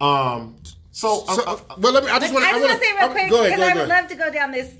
Um. 0.00 0.56
So, 0.92 1.24
So, 1.26 1.42
uh, 1.46 1.52
uh, 1.52 1.74
well, 1.78 1.92
let 1.92 2.04
me. 2.04 2.10
I 2.10 2.18
just 2.18 2.32
want. 2.34 2.44
I 2.44 2.58
want 2.58 2.72
to 2.72 2.78
say 2.84 2.92
real 2.94 3.04
okay, 3.10 3.12
quick 3.12 3.24
because 3.26 3.56
Go 3.56 3.62
I 3.62 3.66
ahead. 3.66 3.76
would 3.76 3.88
love 3.88 4.08
to 4.08 4.14
go 4.16 4.30
down 4.32 4.50
this. 4.50 4.74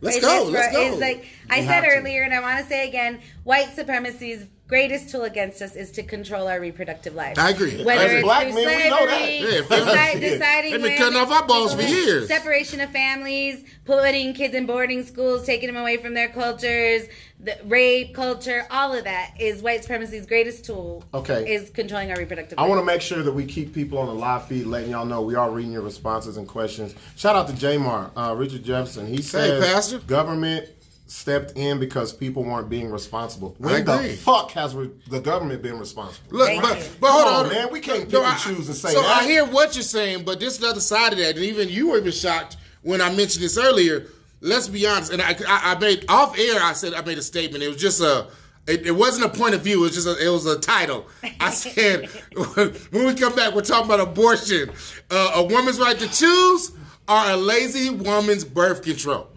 Let's 0.00 0.20
go, 0.20 0.48
let's 0.50 0.72
go. 0.74 0.82
Is 0.94 1.00
like 1.00 1.24
I 1.48 1.60
said 1.60 1.66
have 1.68 1.84
to. 1.84 1.90
earlier, 1.90 2.22
and 2.24 2.34
I 2.34 2.40
want 2.40 2.58
to 2.62 2.66
say 2.68 2.86
again: 2.86 3.20
white 3.44 3.74
supremacy's 3.74 4.44
greatest 4.66 5.10
tool 5.10 5.22
against 5.24 5.60
us 5.60 5.76
is 5.76 5.90
to 5.92 6.02
control 6.02 6.48
our 6.48 6.58
reproductive 6.60 7.14
lives. 7.14 7.38
I 7.38 7.50
agree. 7.50 7.84
Whether 7.84 8.02
As 8.04 8.12
it's 8.12 8.22
black 8.22 8.42
through 8.46 8.64
men, 8.64 8.76
we 8.82 8.88
know 8.90 9.06
that. 9.06 9.18
slavery, 9.18 9.54
Yeah, 9.54 9.60
deci- 9.60 9.94
yeah. 9.94 10.20
deciding 10.30 10.70
They've 10.72 10.82
been 10.82 10.98
cutting 10.98 11.18
off 11.18 11.30
our 11.30 11.46
balls 11.46 11.74
for 11.74 11.82
years. 11.82 12.28
Separation 12.28 12.80
of 12.80 12.90
families, 12.90 13.62
putting 13.84 14.32
kids 14.32 14.54
in 14.54 14.64
boarding 14.66 15.04
schools, 15.04 15.44
taking 15.44 15.66
them 15.66 15.76
away 15.76 15.98
from 15.98 16.14
their 16.14 16.28
cultures, 16.28 17.02
the 17.40 17.58
rape 17.66 18.14
culture, 18.14 18.66
all 18.70 18.94
of 18.94 19.04
that 19.04 19.34
is 19.38 19.60
white 19.62 19.82
supremacy's 19.82 20.24
greatest 20.24 20.64
tool. 20.64 21.04
Okay. 21.12 21.52
is 21.54 21.68
controlling 21.68 22.10
our 22.10 22.16
reproductive. 22.16 22.58
I 22.58 22.62
rights. 22.62 22.70
want 22.70 22.80
to 22.80 22.86
make 22.86 23.02
sure 23.02 23.22
that 23.22 23.32
we 23.32 23.44
keep 23.44 23.74
people 23.74 23.98
on 23.98 24.06
the 24.06 24.14
live 24.14 24.46
feed, 24.48 24.64
letting 24.64 24.90
y'all 24.92 25.04
know 25.04 25.20
we 25.20 25.34
are 25.34 25.50
reading 25.50 25.72
your 25.72 25.82
responses 25.82 26.38
and 26.38 26.48
questions. 26.48 26.94
Shout 27.16 27.36
out 27.36 27.48
to 27.48 27.52
Jamar, 27.52 28.10
uh, 28.16 28.34
Richard 28.34 28.64
Jefferson. 28.64 29.06
He 29.06 29.20
says 29.20 29.62
hey, 29.62 29.72
Pastor. 29.72 29.98
government 29.98 30.68
stepped 31.06 31.52
in 31.56 31.78
because 31.78 32.12
people 32.12 32.42
weren't 32.44 32.68
being 32.68 32.90
responsible. 32.90 33.54
When 33.58 33.84
the 33.84 34.16
fuck 34.22 34.50
has 34.52 34.74
re- 34.74 34.90
the 35.08 35.20
government 35.20 35.62
been 35.62 35.78
responsible? 35.78 36.38
Look, 36.38 36.48
Thank 36.48 36.62
but, 36.62 36.96
but 37.00 37.10
hold 37.10 37.26
on, 37.26 37.46
on, 37.46 37.52
man. 37.52 37.68
We 37.70 37.80
can't 37.80 38.04
pick 38.04 38.12
No, 38.12 38.20
and 38.22 38.28
I- 38.28 38.36
choose 38.38 38.68
and 38.68 38.76
say 38.76 38.92
So 38.92 39.02
that. 39.02 39.22
I 39.22 39.24
hear 39.24 39.44
what 39.44 39.74
you're 39.74 39.82
saying, 39.82 40.24
but 40.24 40.40
this 40.40 40.54
is 40.54 40.60
the 40.60 40.68
other 40.68 40.80
side 40.80 41.12
of 41.12 41.18
that, 41.18 41.36
and 41.36 41.44
even 41.44 41.68
you 41.68 41.90
were 41.90 41.98
even 41.98 42.12
shocked 42.12 42.56
when 42.82 43.00
I 43.00 43.14
mentioned 43.14 43.44
this 43.44 43.58
earlier. 43.58 44.06
Let's 44.40 44.68
be 44.68 44.86
honest, 44.86 45.10
and 45.12 45.22
I, 45.22 45.30
I, 45.48 45.72
I 45.74 45.78
made 45.78 46.04
off 46.08 46.38
air. 46.38 46.60
I 46.62 46.74
said 46.74 46.92
I 46.92 47.02
made 47.02 47.16
a 47.16 47.22
statement. 47.22 47.62
It 47.64 47.68
was 47.68 47.78
just 47.78 48.00
a. 48.00 48.26
It, 48.66 48.86
it 48.86 48.92
wasn't 48.92 49.26
a 49.26 49.38
point 49.38 49.54
of 49.54 49.60
view. 49.62 49.78
It 49.78 49.82
was 49.82 49.94
just 49.94 50.06
a, 50.06 50.16
it 50.22 50.28
was 50.30 50.44
a 50.46 50.58
title. 50.58 51.06
I 51.40 51.50
said 51.52 52.06
when 52.54 53.06
we 53.06 53.14
come 53.14 53.34
back, 53.34 53.54
we're 53.54 53.60
talking 53.62 53.86
about 53.90 54.00
abortion, 54.00 54.70
uh, 55.10 55.32
a 55.36 55.44
woman's 55.44 55.78
right 55.78 55.98
to 55.98 56.08
choose, 56.08 56.72
or 57.08 57.22
a 57.30 57.36
lazy 57.36 57.90
woman's 57.90 58.44
birth 58.44 58.82
control. 58.82 59.28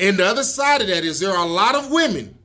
And 0.00 0.16
the 0.16 0.26
other 0.26 0.42
side 0.42 0.80
of 0.80 0.88
that 0.88 1.04
is 1.04 1.20
there 1.20 1.30
are 1.30 1.44
a 1.46 1.48
lot 1.48 1.74
of 1.74 1.90
women 1.90 2.36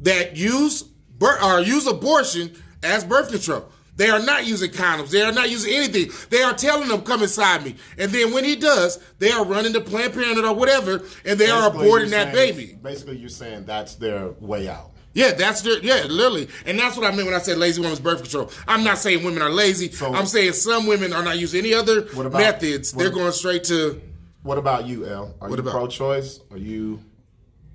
that 0.00 0.36
use 0.36 0.84
or 1.20 1.60
use 1.60 1.86
abortion 1.86 2.50
as 2.82 3.04
birth 3.04 3.30
control. 3.30 3.68
They 3.94 4.08
are 4.08 4.18
not 4.18 4.46
using 4.46 4.70
condoms. 4.70 5.10
They 5.10 5.22
are 5.22 5.32
not 5.32 5.50
using 5.50 5.74
anything. 5.74 6.10
They 6.30 6.42
are 6.42 6.54
telling 6.54 6.88
them, 6.88 7.02
"Come 7.02 7.22
inside 7.22 7.64
me." 7.64 7.76
And 7.98 8.10
then 8.10 8.32
when 8.32 8.42
he 8.42 8.56
does, 8.56 8.98
they 9.18 9.30
are 9.30 9.44
running 9.44 9.74
to 9.74 9.80
Planned 9.80 10.14
Parenthood 10.14 10.44
or 10.44 10.54
whatever, 10.54 11.02
and 11.24 11.38
they 11.38 11.50
are 11.50 11.70
aborting 11.70 12.10
that 12.10 12.34
saying- 12.34 12.56
baby. 12.56 12.78
Basically, 12.82 13.18
you're 13.18 13.28
saying 13.28 13.64
that's 13.66 13.94
their 13.96 14.30
way 14.40 14.66
out. 14.68 14.92
Yeah, 15.14 15.32
that's 15.32 15.60
their 15.60 15.78
yeah, 15.80 16.04
literally, 16.08 16.48
and 16.64 16.78
that's 16.78 16.96
what 16.96 17.06
I 17.06 17.14
meant 17.14 17.26
when 17.26 17.34
I 17.34 17.38
said 17.38 17.58
lazy 17.58 17.82
woman's 17.82 18.00
birth 18.00 18.22
control. 18.22 18.50
I'm 18.66 18.82
not 18.82 18.96
saying 18.98 19.22
women 19.22 19.42
are 19.42 19.50
lazy. 19.50 19.92
So- 19.92 20.12
I'm 20.12 20.26
saying 20.26 20.54
some 20.54 20.86
women 20.86 21.12
are 21.12 21.22
not 21.22 21.38
using 21.38 21.60
any 21.60 21.74
other 21.74 21.98
about- 22.16 22.32
methods. 22.32 22.92
They're 22.92 23.10
going 23.10 23.32
straight 23.32 23.64
to. 23.64 24.00
What 24.42 24.58
about 24.58 24.86
you, 24.86 25.06
L? 25.06 25.34
Are 25.40 25.48
What 25.48 25.56
you 25.56 25.60
about- 25.62 25.72
pro-choice? 25.72 26.40
Are 26.50 26.56
you? 26.58 27.00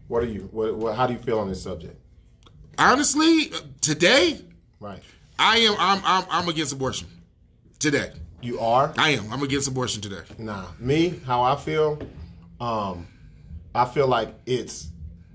What 0.07 0.23
are 0.23 0.27
you? 0.27 0.49
What, 0.51 0.75
what, 0.75 0.95
how 0.95 1.07
do 1.07 1.13
you 1.13 1.19
feel 1.19 1.39
on 1.39 1.49
this 1.49 1.61
subject? 1.61 1.99
Honestly, 2.77 3.51
today 3.81 4.41
Right. 4.79 5.01
I 5.39 5.57
am. 5.59 5.75
I'm. 5.79 6.01
I'm. 6.05 6.25
I'm 6.29 6.49
against 6.49 6.71
abortion. 6.73 7.07
Today, 7.79 8.11
You 8.41 8.59
are. 8.59 8.93
I 8.97 9.11
am. 9.11 9.31
I'm 9.31 9.41
against 9.43 9.67
abortion 9.67 10.01
today. 10.01 10.21
Nah, 10.39 10.65
me, 10.79 11.19
how 11.25 11.43
I 11.43 11.55
feel, 11.55 11.99
um, 12.59 13.07
I 13.75 13.85
feel 13.85 14.07
like 14.07 14.33
it's 14.47 14.87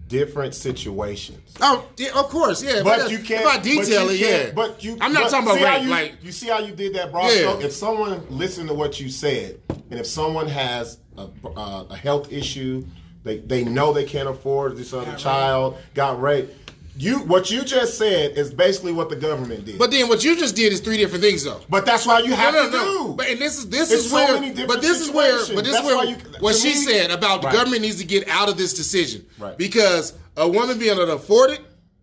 different 0.08 0.54
situations. 0.54 1.54
Oh, 1.60 1.88
yeah, 1.96 2.10
of 2.16 2.28
course, 2.28 2.62
yeah. 2.62 2.82
But 2.82 3.00
I- 3.02 3.06
you 3.08 3.18
can't. 3.18 3.42
If 3.42 3.46
I 3.46 3.58
detail 3.58 4.06
but 4.06 4.14
it, 4.14 4.20
yeah. 4.20 4.50
But 4.54 4.82
you. 4.84 4.96
I'm 5.00 5.12
not 5.12 5.24
but 5.24 5.30
talking 5.30 5.50
about 5.60 5.74
rape. 5.76 5.82
You, 5.84 5.90
like, 5.90 6.14
you 6.22 6.32
see 6.32 6.48
how 6.48 6.58
you 6.58 6.72
did 6.74 6.94
that, 6.94 7.10
broad 7.12 7.26
Yeah. 7.32 7.58
If 7.60 7.72
someone 7.72 8.24
listened 8.28 8.68
to 8.68 8.74
what 8.74 8.98
you 9.00 9.08
said, 9.08 9.60
and 9.90 9.98
if 10.00 10.06
someone 10.06 10.46
has 10.48 10.98
a, 11.18 11.28
uh, 11.56 11.84
a 11.90 11.96
health 11.96 12.32
issue, 12.32 12.84
they 13.24 13.38
they 13.38 13.64
know 13.64 13.92
they 13.92 14.04
can't 14.04 14.28
afford 14.28 14.76
this 14.76 14.92
other 14.92 15.14
child, 15.16 15.76
got 15.94 16.20
raped. 16.20 16.58
You 16.96 17.20
what 17.20 17.50
you 17.50 17.62
just 17.64 17.96
said 17.96 18.36
is 18.36 18.52
basically 18.52 18.92
what 18.92 19.08
the 19.08 19.16
government 19.16 19.64
did. 19.64 19.78
but 19.78 19.90
then 19.90 20.08
what 20.08 20.22
you 20.24 20.36
just 20.36 20.54
did 20.54 20.74
is 20.74 20.80
three 20.80 20.98
different 20.98 21.24
things, 21.24 21.42
though. 21.42 21.60
but 21.70 21.86
that's 21.86 22.04
why 22.06 22.18
you 22.20 22.34
have 22.34 22.52
no, 22.52 22.66
to 22.66 22.70
no, 22.70 22.84
do. 22.84 22.84
no. 23.08 23.12
But 23.14 23.28
and 23.28 23.40
this 23.40 23.56
is 23.58 23.68
this 23.70 23.90
It's 23.90 24.04
is 24.04 24.10
so 24.10 24.16
where. 24.16 24.34
many 24.34 24.48
different 24.48 24.68
but 24.68 24.82
this 24.82 25.00
is 25.00 25.10
where. 25.10 25.38
But 25.54 25.64
this 25.64 25.72
That's 25.72 25.88
is 25.88 25.94
where 25.94 26.04
you- 26.04 26.16
what 26.40 26.54
she 26.54 26.68
me- 26.68 26.74
said 26.74 27.10
about 27.10 27.40
the 27.40 27.46
Right. 27.46 27.54
government 27.56 27.80
needs 27.82 27.96
to 27.96 28.04
get 28.04 28.28
out 28.28 28.50
of 28.50 28.58
this 28.58 28.74
decision 28.74 29.24
Right. 29.38 29.56
because 29.56 30.12
a 30.36 30.46
woman 30.46 30.78
being 30.78 30.92
able 30.92 31.06
to 31.06 31.12
afford 31.14 31.50
it 31.52 31.60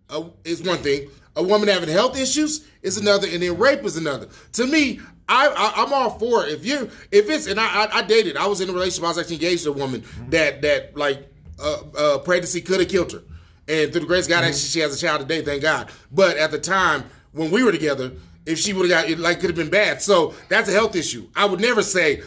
uh, 0.08 0.24
is 0.44 0.60
one 0.62 0.78
thing. 0.78 1.08
A 1.36 1.42
woman 1.42 1.68
having 1.68 1.88
health 1.88 2.18
issues 2.18 2.62
is 2.82 2.96
another, 2.96 3.28
and 3.28 3.40
then 3.40 3.56
rape 3.58 3.84
is 3.84 3.96
another. 3.96 4.26
To 4.54 4.66
me, 4.66 4.98
I, 5.30 5.46
I 5.46 5.82
I'm 5.84 5.92
all 5.92 6.18
for 6.18 6.44
it. 6.44 6.52
if 6.52 6.66
you 6.66 6.90
if 7.10 7.30
it's 7.30 7.46
and 7.46 7.58
I, 7.58 7.84
I 7.84 7.98
I 7.98 8.02
dated. 8.02 8.36
I 8.36 8.46
was 8.46 8.60
in 8.60 8.68
a 8.68 8.72
relationship. 8.72 9.04
I 9.04 9.08
was 9.08 9.18
actually 9.18 9.36
engaged 9.36 9.64
to 9.64 9.70
a 9.70 9.72
woman 9.72 10.04
that 10.28 10.62
that 10.62 10.96
like 10.96 11.26
uh, 11.58 11.82
uh, 11.96 12.18
pregnancy 12.18 12.60
could 12.60 12.80
have 12.80 12.88
killed 12.88 13.12
her. 13.12 13.22
And 13.68 13.92
through 13.92 14.00
the 14.00 14.06
grace 14.06 14.24
of 14.24 14.30
God, 14.30 14.44
actually, 14.44 14.60
she 14.60 14.80
has 14.80 14.96
a 14.96 15.06
child 15.06 15.20
today, 15.20 15.42
thank 15.42 15.62
God. 15.62 15.90
But 16.10 16.36
at 16.36 16.50
the 16.50 16.58
time 16.58 17.04
when 17.32 17.50
we 17.50 17.62
were 17.62 17.70
together, 17.70 18.12
if 18.46 18.58
she 18.58 18.72
would 18.72 18.90
have 18.90 19.04
got 19.04 19.10
it, 19.10 19.18
like, 19.18 19.38
could 19.40 19.50
have 19.50 19.56
been 19.56 19.70
bad. 19.70 20.02
So 20.02 20.34
that's 20.48 20.68
a 20.68 20.72
health 20.72 20.96
issue. 20.96 21.28
I 21.36 21.44
would 21.44 21.60
never 21.60 21.82
say, 21.82 22.22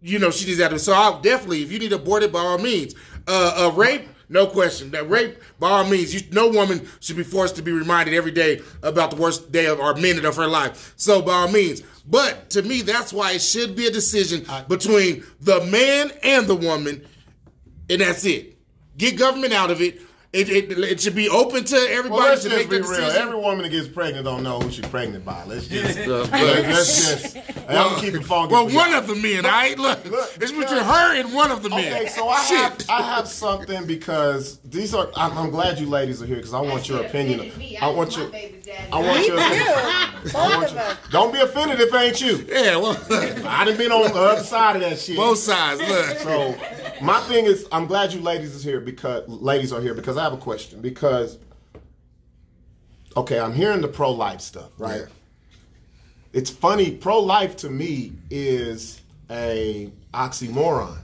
you 0.00 0.18
know, 0.18 0.30
she 0.30 0.46
needs 0.46 0.58
that. 0.58 0.76
So 0.80 0.92
I'll 0.92 1.20
definitely, 1.20 1.62
if 1.62 1.70
you 1.70 1.78
need 1.78 1.90
to 1.90 1.96
abort 1.96 2.22
it, 2.22 2.32
by 2.32 2.40
all 2.40 2.58
means. 2.58 2.94
Uh, 3.28 3.68
uh, 3.68 3.76
rape, 3.76 4.08
no 4.28 4.46
question. 4.46 4.90
That 4.90 5.08
rape, 5.08 5.38
by 5.58 5.70
all 5.70 5.84
means, 5.84 6.14
you, 6.14 6.20
no 6.32 6.48
woman 6.48 6.86
should 7.00 7.16
be 7.16 7.24
forced 7.24 7.56
to 7.56 7.62
be 7.62 7.72
reminded 7.72 8.14
every 8.14 8.30
day 8.30 8.60
about 8.82 9.10
the 9.10 9.16
worst 9.16 9.50
day 9.50 9.66
of 9.66 9.80
or 9.80 9.94
minute 9.94 10.24
of 10.24 10.36
her 10.36 10.46
life. 10.46 10.92
So 10.96 11.22
by 11.22 11.32
all 11.32 11.50
means. 11.50 11.82
But 12.06 12.50
to 12.50 12.62
me, 12.62 12.82
that's 12.82 13.12
why 13.12 13.32
it 13.32 13.42
should 13.42 13.76
be 13.76 13.86
a 13.86 13.90
decision 13.90 14.46
between 14.68 15.24
the 15.40 15.60
man 15.66 16.10
and 16.22 16.46
the 16.46 16.54
woman, 16.54 17.06
and 17.90 18.00
that's 18.00 18.24
it. 18.24 18.56
Get 18.96 19.18
government 19.18 19.52
out 19.52 19.70
of 19.70 19.80
it. 19.80 20.00
It, 20.30 20.50
it, 20.50 20.78
it 20.78 21.00
should 21.00 21.14
be 21.14 21.30
open 21.30 21.64
to 21.64 21.76
everybody 21.76 22.10
well, 22.20 22.28
let's 22.28 22.42
to 22.42 22.50
just 22.50 22.60
make 22.60 22.68
be 22.68 22.76
real. 22.86 22.86
decision. 23.00 23.22
Every 23.22 23.36
woman 23.40 23.62
that 23.62 23.70
gets 23.70 23.88
pregnant 23.88 24.26
don't 24.26 24.42
know 24.42 24.60
who 24.60 24.70
she's 24.70 24.84
pregnant 24.86 25.24
by. 25.24 25.42
Let's 25.44 25.66
just. 25.68 25.98
Uh, 26.00 26.24
let's 26.30 27.08
just. 27.22 27.36
I'm 27.66 27.66
gonna 27.94 28.00
keep 28.02 28.12
it 28.12 28.24
funky. 28.26 28.52
well, 28.52 28.68
for 28.68 28.74
one 28.76 28.92
of 28.92 29.06
the 29.06 29.14
men, 29.14 29.46
all 29.46 29.50
right? 29.52 29.78
Look, 29.78 30.04
look, 30.04 30.28
it's 30.34 30.52
between 30.52 30.60
because- 30.60 30.82
her 30.86 31.16
and 31.18 31.32
one 31.34 31.50
of 31.50 31.62
the 31.62 31.70
men. 31.70 31.94
Okay, 31.96 32.08
so 32.08 32.28
I 32.28 32.42
Shit. 32.44 32.58
have 32.58 32.90
I 32.90 33.02
have 33.02 33.26
something 33.26 33.86
because 33.86 34.58
these 34.66 34.92
are. 34.92 35.08
I'm, 35.16 35.36
I'm 35.38 35.50
glad 35.50 35.78
you 35.78 35.86
ladies 35.86 36.20
are 36.22 36.26
here 36.26 36.36
because 36.36 36.52
I 36.52 36.60
want 36.60 36.90
your 36.90 37.06
opinion. 37.06 37.50
I 37.80 37.88
want 37.88 38.14
your. 38.14 38.26
I 38.92 39.00
want 39.00 39.26
your. 39.26 39.38
I 39.40 40.22
want 40.34 40.64
of 40.66 40.74
you- 40.74 41.10
Don't 41.10 41.32
be 41.32 41.40
offended 41.40 41.80
if 41.80 41.94
it 41.94 41.96
ain't 41.96 42.20
you. 42.20 42.44
yeah, 42.50 42.76
well, 42.76 42.98
I 43.48 43.64
done 43.64 43.78
been 43.78 43.92
on 43.92 44.12
the 44.12 44.18
other 44.20 44.44
side 44.44 44.76
of 44.76 44.82
that 44.82 44.98
shit. 44.98 45.16
both 45.16 45.38
sides. 45.38 45.80
Look, 45.80 46.18
So 46.18 46.54
my 47.02 47.20
thing 47.22 47.44
is, 47.46 47.66
I'm 47.72 47.86
glad 47.86 48.12
you 48.12 48.20
ladies 48.20 48.54
is 48.54 48.62
here 48.64 48.80
because 48.80 49.28
ladies 49.28 49.72
are 49.72 49.80
here 49.80 49.94
because 49.94 50.16
I 50.16 50.22
have 50.24 50.32
a 50.32 50.36
question. 50.38 50.80
Because 50.80 51.38
okay, 53.16 53.38
I'm 53.38 53.52
hearing 53.54 53.80
the 53.80 53.88
pro 53.88 54.10
life 54.12 54.40
stuff, 54.40 54.70
right? 54.78 55.00
Yeah. 55.02 55.06
It's 56.32 56.50
funny. 56.50 56.90
Pro 56.92 57.20
life 57.20 57.56
to 57.58 57.70
me 57.70 58.12
is 58.30 59.00
a 59.30 59.90
oxymoron. 60.14 60.98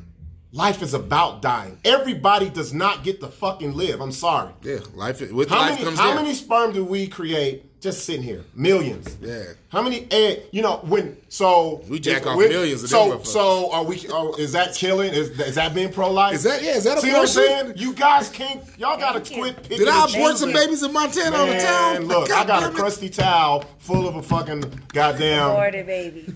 Life 0.52 0.82
is 0.82 0.94
about 0.94 1.42
dying. 1.42 1.78
Everybody 1.84 2.48
does 2.48 2.72
not 2.72 3.02
get 3.02 3.20
to 3.20 3.26
fucking 3.28 3.72
live. 3.72 4.00
I'm 4.00 4.12
sorry. 4.12 4.52
yeah, 4.62 4.78
life 4.94 5.20
with 5.32 5.48
How 5.48 5.58
life 5.58 5.72
many 5.72 5.84
comes 5.84 5.98
how 5.98 6.08
death. 6.14 6.22
many 6.22 6.34
sperm 6.34 6.72
do 6.72 6.84
we 6.84 7.08
create 7.08 7.73
just 7.84 8.04
sitting 8.06 8.22
here? 8.22 8.42
Millions. 8.54 9.14
Yeah. 9.20 9.42
How 9.68 9.82
many 9.82 10.06
egg? 10.10 10.44
You 10.52 10.62
know 10.62 10.76
when 10.84 11.18
so 11.28 11.82
We 11.88 12.00
jack 12.00 12.22
if- 12.22 12.26
off 12.28 12.36
when- 12.38 12.48
millions 12.48 12.82
of 12.82 12.88
So 12.88 13.10
them 13.10 13.24
so 13.24 13.70
are 13.72 13.84
we? 13.84 14.04
Oh, 14.10 14.34
is 14.36 14.52
that 14.52 14.74
killing? 14.74 15.12
Is, 15.12 15.28
is 15.38 15.54
that 15.56 15.74
being 15.74 15.92
pro 15.92 16.10
life? 16.10 16.34
Is 16.34 16.44
that- 16.44 16.62
yeah, 16.62 16.76
is 16.76 16.84
that 16.84 16.98
See 17.00 17.10
what 17.12 17.20
I'm 17.20 17.26
saying? 17.26 17.72
You 17.76 17.92
guys 17.92 18.30
can't. 18.30 18.62
Y'all 18.78 18.98
gotta 18.98 19.20
quit 19.20 19.62
picking. 19.62 19.78
Did 19.78 19.88
I 19.88 20.04
and 20.06 20.14
abort 20.14 20.38
some 20.38 20.52
babies 20.52 20.82
in 20.82 20.92
Montana 20.94 21.36
on 21.36 21.48
the 21.50 21.58
town? 21.58 22.06
look, 22.06 22.30
I 22.32 22.44
got 22.46 22.62
a 22.64 22.70
crusty 22.74 23.10
towel 23.10 23.64
full 23.78 24.08
of 24.08 24.16
a 24.16 24.22
fucking 24.22 24.64
goddamn. 24.92 25.50
Aborted 25.50 25.86
babies. 25.86 26.30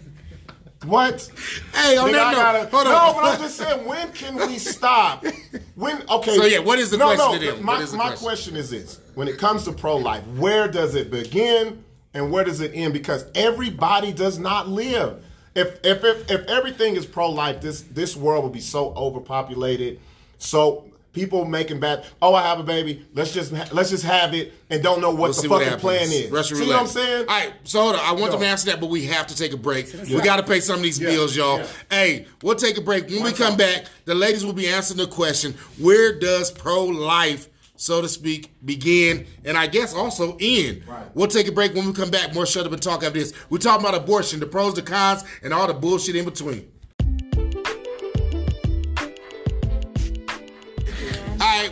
What? 0.85 1.29
Hey, 1.75 1.97
on 1.97 2.09
Nigga, 2.09 2.13
that 2.13 2.27
I 2.27 2.33
note, 2.33 2.71
gotta- 2.71 2.77
hold 2.77 2.87
on. 2.87 2.93
No, 2.93 3.21
but 3.21 3.25
I'm 3.35 3.41
just 3.41 3.57
saying, 3.57 3.85
when 3.85 4.13
can 4.13 4.37
we 4.37 4.59
stop? 4.59 5.25
When 5.75 6.03
okay. 6.09 6.37
So, 6.37 6.45
yeah, 6.45 6.61
what 6.61 6.79
is 6.79 6.91
the 6.91 6.97
no, 6.97 7.15
question 7.15 7.45
No, 7.45 7.63
my 7.63 7.75
What 7.75 7.83
is 7.83 7.91
the 7.93 7.97
my 7.97 8.05
question? 8.09 8.25
question 8.27 8.57
is 8.57 8.71
this: 8.71 9.01
When 9.15 9.29
it 9.29 9.39
comes 9.39 9.65
to 9.65 9.73
pro 9.73 9.97
life, 9.97 10.25
where 10.37 10.69
does 10.69 10.95
it 10.95 11.11
begin 11.11 11.85
and 12.15 12.31
where 12.31 12.45
does 12.45 12.61
it 12.61 12.73
end? 12.75 12.93
Because 12.93 13.25
everybody 13.35 14.13
does 14.13 14.39
not 14.39 14.69
live. 14.69 15.23
If 15.55 15.81
if 15.85 16.05
if, 16.05 16.31
if 16.31 16.47
everything 16.47 16.97
is 16.97 17.07
pro 17.07 17.31
life, 17.31 17.61
this 17.61 17.83
this 17.83 18.17
world 18.17 18.45
will 18.45 18.51
be 18.51 18.61
so 18.61 18.93
overpopulated. 18.95 20.01
So 20.39 20.88
people 21.19 21.45
making 21.45 21.81
bad. 21.81 22.05
Oh, 22.23 22.33
I 22.35 22.43
have 22.43 22.61
a 22.61 22.63
baby. 22.63 23.05
Let's 23.13 23.33
just 23.35 23.53
ha- 23.53 23.69
let's 23.73 23.91
just 23.91 24.05
have 24.05 24.35
it 24.35 24.53
and 24.71 24.83
don't 24.83 25.01
know 25.01 25.11
what 25.11 25.19
We'll 25.19 25.29
the 25.29 25.35
see 25.35 25.49
what 25.49 25.65
fucking 25.65 25.81
plan 25.81 26.03
is. 26.13 26.31
Russian 26.31 26.57
See 26.59 26.63
roulette. 26.63 26.77
what 26.77 26.83
I'm 26.83 26.89
saying? 26.89 27.21
All 27.29 27.41
right, 27.41 27.53
so 27.65 27.81
hold 27.83 27.95
on. 27.97 28.01
I 28.03 28.13
want 28.13 28.27
Go. 28.27 28.31
them 28.33 28.41
to 28.43 28.47
answer 28.47 28.71
that, 28.71 28.81
but 28.81 28.89
we 28.89 29.05
have 29.07 29.27
to 29.27 29.37
take 29.37 29.53
a 29.53 29.57
break. 29.57 29.93
We 29.93 30.21
got 30.21 30.37
to 30.37 30.43
pay 30.45 30.61
some 30.61 30.77
of 30.77 30.83
these 30.83 31.01
Yeah, 31.01 31.11
bills, 31.11 31.35
y'all. 31.37 31.59
yeah. 31.59 31.67
Hey, 31.91 32.27
we'll 32.43 32.55
take 32.55 32.79
a 32.79 32.81
break. 32.81 33.09
When 33.09 33.25
we 33.25 33.33
come 33.33 33.57
back, 33.57 33.87
the 34.05 34.15
ladies 34.15 34.45
will 34.47 34.53
be 34.53 34.69
answering 34.69 34.99
the 34.99 35.07
question: 35.09 35.55
Where 35.79 36.17
does 36.19 36.53
pro 36.53 36.85
life, 36.85 37.49
so 37.75 38.01
to 38.01 38.09
speak, 38.09 38.51
begin, 38.65 39.27
and 39.45 39.57
I 39.59 39.67
guess 39.67 39.93
also 39.95 40.37
end? 40.41 40.83
Right. 40.87 41.05
We'll 41.15 41.27
take 41.27 41.49
a 41.49 41.53
break. 41.53 41.75
When 41.75 41.87
we 41.87 41.93
come 41.93 42.11
back, 42.11 42.33
more 42.35 42.47
shut 42.47 42.65
up 42.65 42.73
and 42.73 42.81
talk 42.81 43.03
after 43.03 43.19
this. 43.19 43.33
We're 43.51 43.59
talking 43.59 43.85
about 43.85 44.01
abortion, 44.01 44.39
the 44.39 44.47
pros, 44.47 44.75
the 44.75 44.83
cons, 44.83 45.25
and 45.43 45.53
all 45.53 45.67
the 45.67 45.75
bullshit 45.75 46.15
in 46.15 46.25
between. 46.25 46.71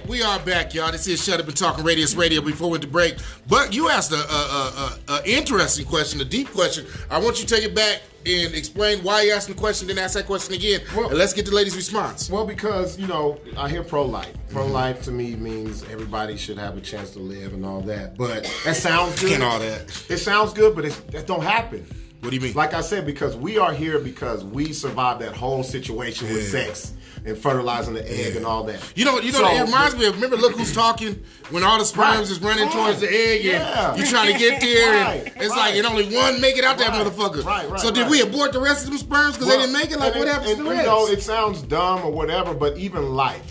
We 0.07 0.23
are 0.23 0.39
back, 0.41 0.73
y'all. 0.73 0.93
This 0.93 1.07
is 1.09 1.25
Shut 1.25 1.41
Up 1.41 1.49
and 1.49 1.57
Talking 1.57 1.85
Radius 1.85 2.15
Radio 2.15 2.41
before 2.41 2.69
we 2.69 2.73
went 2.73 2.83
to 2.83 2.89
break. 2.89 3.17
But 3.49 3.75
you 3.75 3.89
asked 3.89 4.13
a, 4.13 4.17
a, 4.17 4.19
a, 4.19 4.99
a, 5.15 5.29
interesting 5.29 5.85
question, 5.85 6.21
a 6.21 6.25
deep 6.25 6.49
question. 6.53 6.87
I 7.11 7.19
want 7.19 7.41
you 7.41 7.47
to 7.47 7.55
take 7.55 7.65
it 7.65 7.75
back 7.75 8.03
and 8.25 8.55
explain 8.55 9.03
why 9.03 9.23
you 9.23 9.33
asked 9.33 9.49
the 9.49 9.55
question, 9.55 9.89
then 9.89 9.99
ask 9.99 10.15
that 10.15 10.27
question 10.27 10.55
again. 10.55 10.81
Well- 10.95 11.09
and 11.09 11.19
let's 11.19 11.33
get 11.33 11.45
the 11.47 11.53
ladies' 11.53 11.75
response. 11.75 12.31
Well, 12.31 12.47
because 12.47 12.99
you 12.99 13.07
know, 13.07 13.41
I 13.57 13.69
hear 13.69 13.83
pro 13.83 14.05
life. 14.05 14.33
Pro 14.51 14.67
life 14.67 15.03
to 15.03 15.11
me 15.11 15.35
means 15.35 15.83
everybody 15.85 16.37
should 16.37 16.59
have 16.59 16.77
a 16.77 16.81
chance 16.81 17.11
to 17.13 17.19
live 17.19 17.53
and 17.53 17.65
all 17.65 17.81
that. 17.83 18.17
But 18.17 18.45
that 18.65 18.77
sounds 18.77 19.21
good. 19.21 19.33
And 19.33 19.43
all 19.43 19.59
that. 19.59 20.05
It 20.09 20.19
sounds 20.19 20.53
good, 20.53 20.77
but 20.77 20.85
that 21.11 21.27
don't 21.27 21.43
happen. 21.43 21.87
What 22.21 22.31
do 22.31 22.37
you 22.37 22.43
mean? 22.43 22.55
Like 22.55 22.75
I 22.75 22.81
said, 22.81 23.07
because 23.07 23.37
we 23.37 23.59
are 23.59 23.73
here 23.73 23.99
because 23.99 24.45
we 24.45 24.73
survived 24.73 25.21
that 25.21 25.37
whole 25.37 25.63
situation 25.63 26.29
with 26.29 26.49
sex 26.51 26.95
and 27.27 27.37
fertilizing 27.37 27.93
the 27.93 28.09
egg 28.09 28.37
and 28.37 28.47
all 28.47 28.63
that. 28.63 28.81
You 28.95 29.05
know, 29.05 29.19
you 29.21 29.33
know, 29.33 29.41
So, 29.41 29.49
it 29.49 29.63
reminds 29.65 29.97
me 29.97 30.07
of 30.07 30.15
remember, 30.15 30.37
look 30.37 30.55
who's 30.57 30.73
talking 30.73 31.21
when 31.51 31.65
all 31.65 31.77
the 31.79 31.85
sperms 31.85 32.19
Right. 32.19 32.31
is 32.31 32.41
running 32.41 32.65
Right. 32.67 32.73
towards 32.73 33.01
the 33.01 33.11
egg, 33.13 33.45
and 33.47 33.99
you're 33.99 34.07
trying 34.07 34.33
to 34.33 34.39
get 34.39 34.61
there, 34.63 35.05
Right. 35.05 35.33
and 35.35 35.43
it's 35.43 35.55
like, 35.55 35.75
and 35.75 35.85
only 35.87 36.15
one 36.15 36.41
make 36.41 36.57
it 36.57 36.65
out 36.65 36.79
that 36.79 36.93
motherfucker. 36.93 37.45
Right, 37.45 37.69
right, 37.69 37.81
so 37.81 37.91
did 37.91 38.09
we 38.09 38.21
abort 38.23 38.53
the 38.53 38.61
rest 38.61 38.85
of 38.85 38.91
them 38.91 38.99
sperms 38.99 39.35
because 39.35 39.49
they 39.49 39.57
didn't 39.59 39.73
make 39.73 39.91
it? 39.91 39.99
Like, 39.99 40.15
what 40.15 40.29
happens 40.29 40.51
and, 40.53 40.59
to 40.59 40.65
the 40.65 40.71
you 40.77 40.83
know, 40.85 41.09
it 41.09 41.21
sounds 41.21 41.63
dumb 41.63 42.03
or 42.05 42.13
whatever, 42.13 42.55
but 42.55 42.79
even 42.79 43.15
life, 43.15 43.43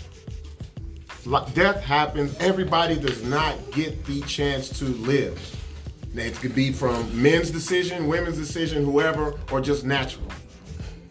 like 1.26 1.52
death 1.54 1.82
happens. 1.82 2.34
Everybody 2.40 2.96
does 2.96 3.22
not 3.24 3.56
get 3.72 4.04
the 4.06 4.22
chance 4.22 4.70
to 4.78 4.84
live. 4.86 5.38
Now, 6.14 6.22
It 6.22 6.34
could 6.36 6.54
be 6.54 6.72
from 6.72 7.20
men's 7.20 7.50
decision, 7.50 8.06
women's 8.06 8.38
decision, 8.38 8.84
whoever, 8.86 9.34
or 9.52 9.60
just 9.60 9.84
natural. 9.84 10.24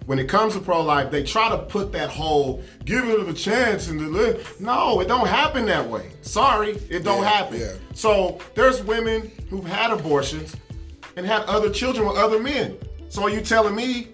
When 0.05 0.19
it 0.19 0.29
comes 0.29 0.53
to 0.53 0.59
pro-life, 0.59 1.09
they 1.09 1.23
try 1.23 1.49
to 1.49 1.57
put 1.57 1.91
that 1.93 2.09
whole 2.09 2.61
give 2.85 3.07
it 3.07 3.27
a 3.27 3.33
chance 3.33 3.87
and 3.89 4.11
live. 4.11 4.55
No, 4.59 4.99
it 5.01 5.07
don't 5.07 5.27
happen 5.27 5.65
that 5.65 5.87
way. 5.89 6.11
Sorry, 6.21 6.71
it 6.89 7.03
don't 7.03 7.21
Yeah, 7.23 7.29
happen. 7.29 7.59
yeah. 7.59 7.73
So 7.95 8.37
there's 8.53 8.83
women 8.83 9.31
who've 9.49 9.65
had 9.65 9.91
abortions 9.91 10.55
and 11.15 11.25
had 11.25 11.43
other 11.43 11.69
children 11.71 12.07
with 12.07 12.17
other 12.17 12.39
men. 12.39 12.77
So 13.09 13.23
are 13.23 13.29
you 13.29 13.41
telling 13.41 13.75
me 13.75 14.09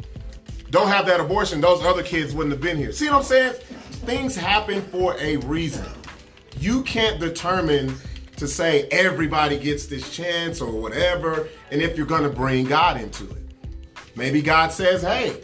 don't 0.69 0.87
have 0.87 1.05
that 1.07 1.19
abortion, 1.19 1.59
those 1.59 1.83
other 1.83 2.03
kids 2.03 2.33
wouldn't 2.33 2.53
have 2.53 2.61
been 2.61 2.77
here. 2.77 2.93
See 2.93 3.07
what 3.09 3.17
I'm 3.17 3.23
saying? 3.23 3.53
Things 4.05 4.35
happen 4.37 4.81
for 4.83 5.17
a 5.19 5.35
reason. 5.37 5.85
You 6.57 6.83
can't 6.83 7.19
determine 7.19 7.93
to 8.37 8.47
say 8.47 8.87
everybody 8.91 9.59
gets 9.59 9.87
this 9.87 10.09
chance 10.15 10.61
or 10.61 10.71
whatever, 10.71 11.49
and 11.71 11.81
if 11.81 11.97
you're 11.97 12.05
gonna 12.07 12.29
bring 12.29 12.65
God 12.65 12.99
into 12.99 13.25
it. 13.25 13.37
Maybe 14.15 14.41
God 14.41 14.71
says, 14.71 15.01
hey, 15.01 15.41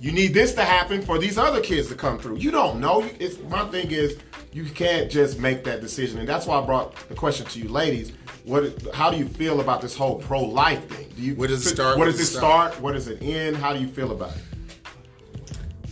you 0.00 0.12
need 0.12 0.32
this 0.34 0.54
to 0.54 0.64
happen 0.64 1.02
for 1.02 1.18
these 1.18 1.36
other 1.38 1.60
kids 1.60 1.88
to 1.88 1.94
come 1.94 2.18
through. 2.18 2.36
You 2.36 2.50
don't 2.50 2.80
know. 2.80 3.02
It's 3.18 3.38
my 3.50 3.64
thing 3.66 3.90
is 3.90 4.18
you 4.52 4.64
can't 4.64 5.10
just 5.10 5.38
make 5.38 5.62
that 5.64 5.80
decision, 5.80 6.18
and 6.18 6.28
that's 6.28 6.46
why 6.46 6.58
I 6.58 6.64
brought 6.66 6.94
the 7.08 7.14
question 7.14 7.46
to 7.46 7.58
you, 7.60 7.68
ladies. 7.68 8.12
What? 8.44 8.74
How 8.94 9.10
do 9.10 9.18
you 9.18 9.26
feel 9.28 9.60
about 9.60 9.80
this 9.82 9.94
whole 9.94 10.16
pro-life 10.16 10.84
thing? 10.88 11.08
Do 11.16 11.22
you? 11.22 11.34
Where 11.34 11.48
does 11.48 11.66
it 11.66 11.70
start? 11.70 11.98
Where 11.98 12.06
Where 12.06 12.06
does 12.06 12.16
does 12.18 12.30
it 12.32 12.36
it 12.36 12.38
start? 12.38 12.70
start? 12.72 12.82
Where 12.82 12.94
does 12.94 13.08
it 13.08 13.22
end? 13.22 13.56
How 13.56 13.72
do 13.74 13.80
you 13.80 13.86
feel 13.88 14.10
about 14.12 14.32
it? 14.36 14.42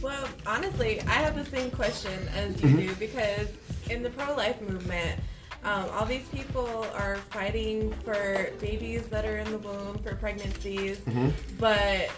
Well, 0.00 0.26
honestly, 0.46 1.00
I 1.02 1.12
have 1.14 1.34
the 1.34 1.44
same 1.44 1.70
question 1.70 2.12
as 2.34 2.54
Mm-hmm. 2.56 2.78
you 2.78 2.88
do 2.88 2.94
because 2.94 3.48
in 3.90 4.02
the 4.02 4.10
pro 4.10 4.34
life 4.34 4.60
movement, 4.62 5.20
um, 5.68 5.84
all 5.92 6.06
these 6.06 6.26
people 6.28 6.86
are 6.94 7.16
fighting 7.30 7.92
for 8.04 8.48
babies 8.60 9.02
that 9.08 9.24
are 9.24 9.36
in 9.38 9.50
the 9.50 9.58
womb, 9.58 9.98
for 9.98 10.14
pregnancies. 10.14 10.98
Mm-hmm. 10.98 11.28
But 11.58 12.08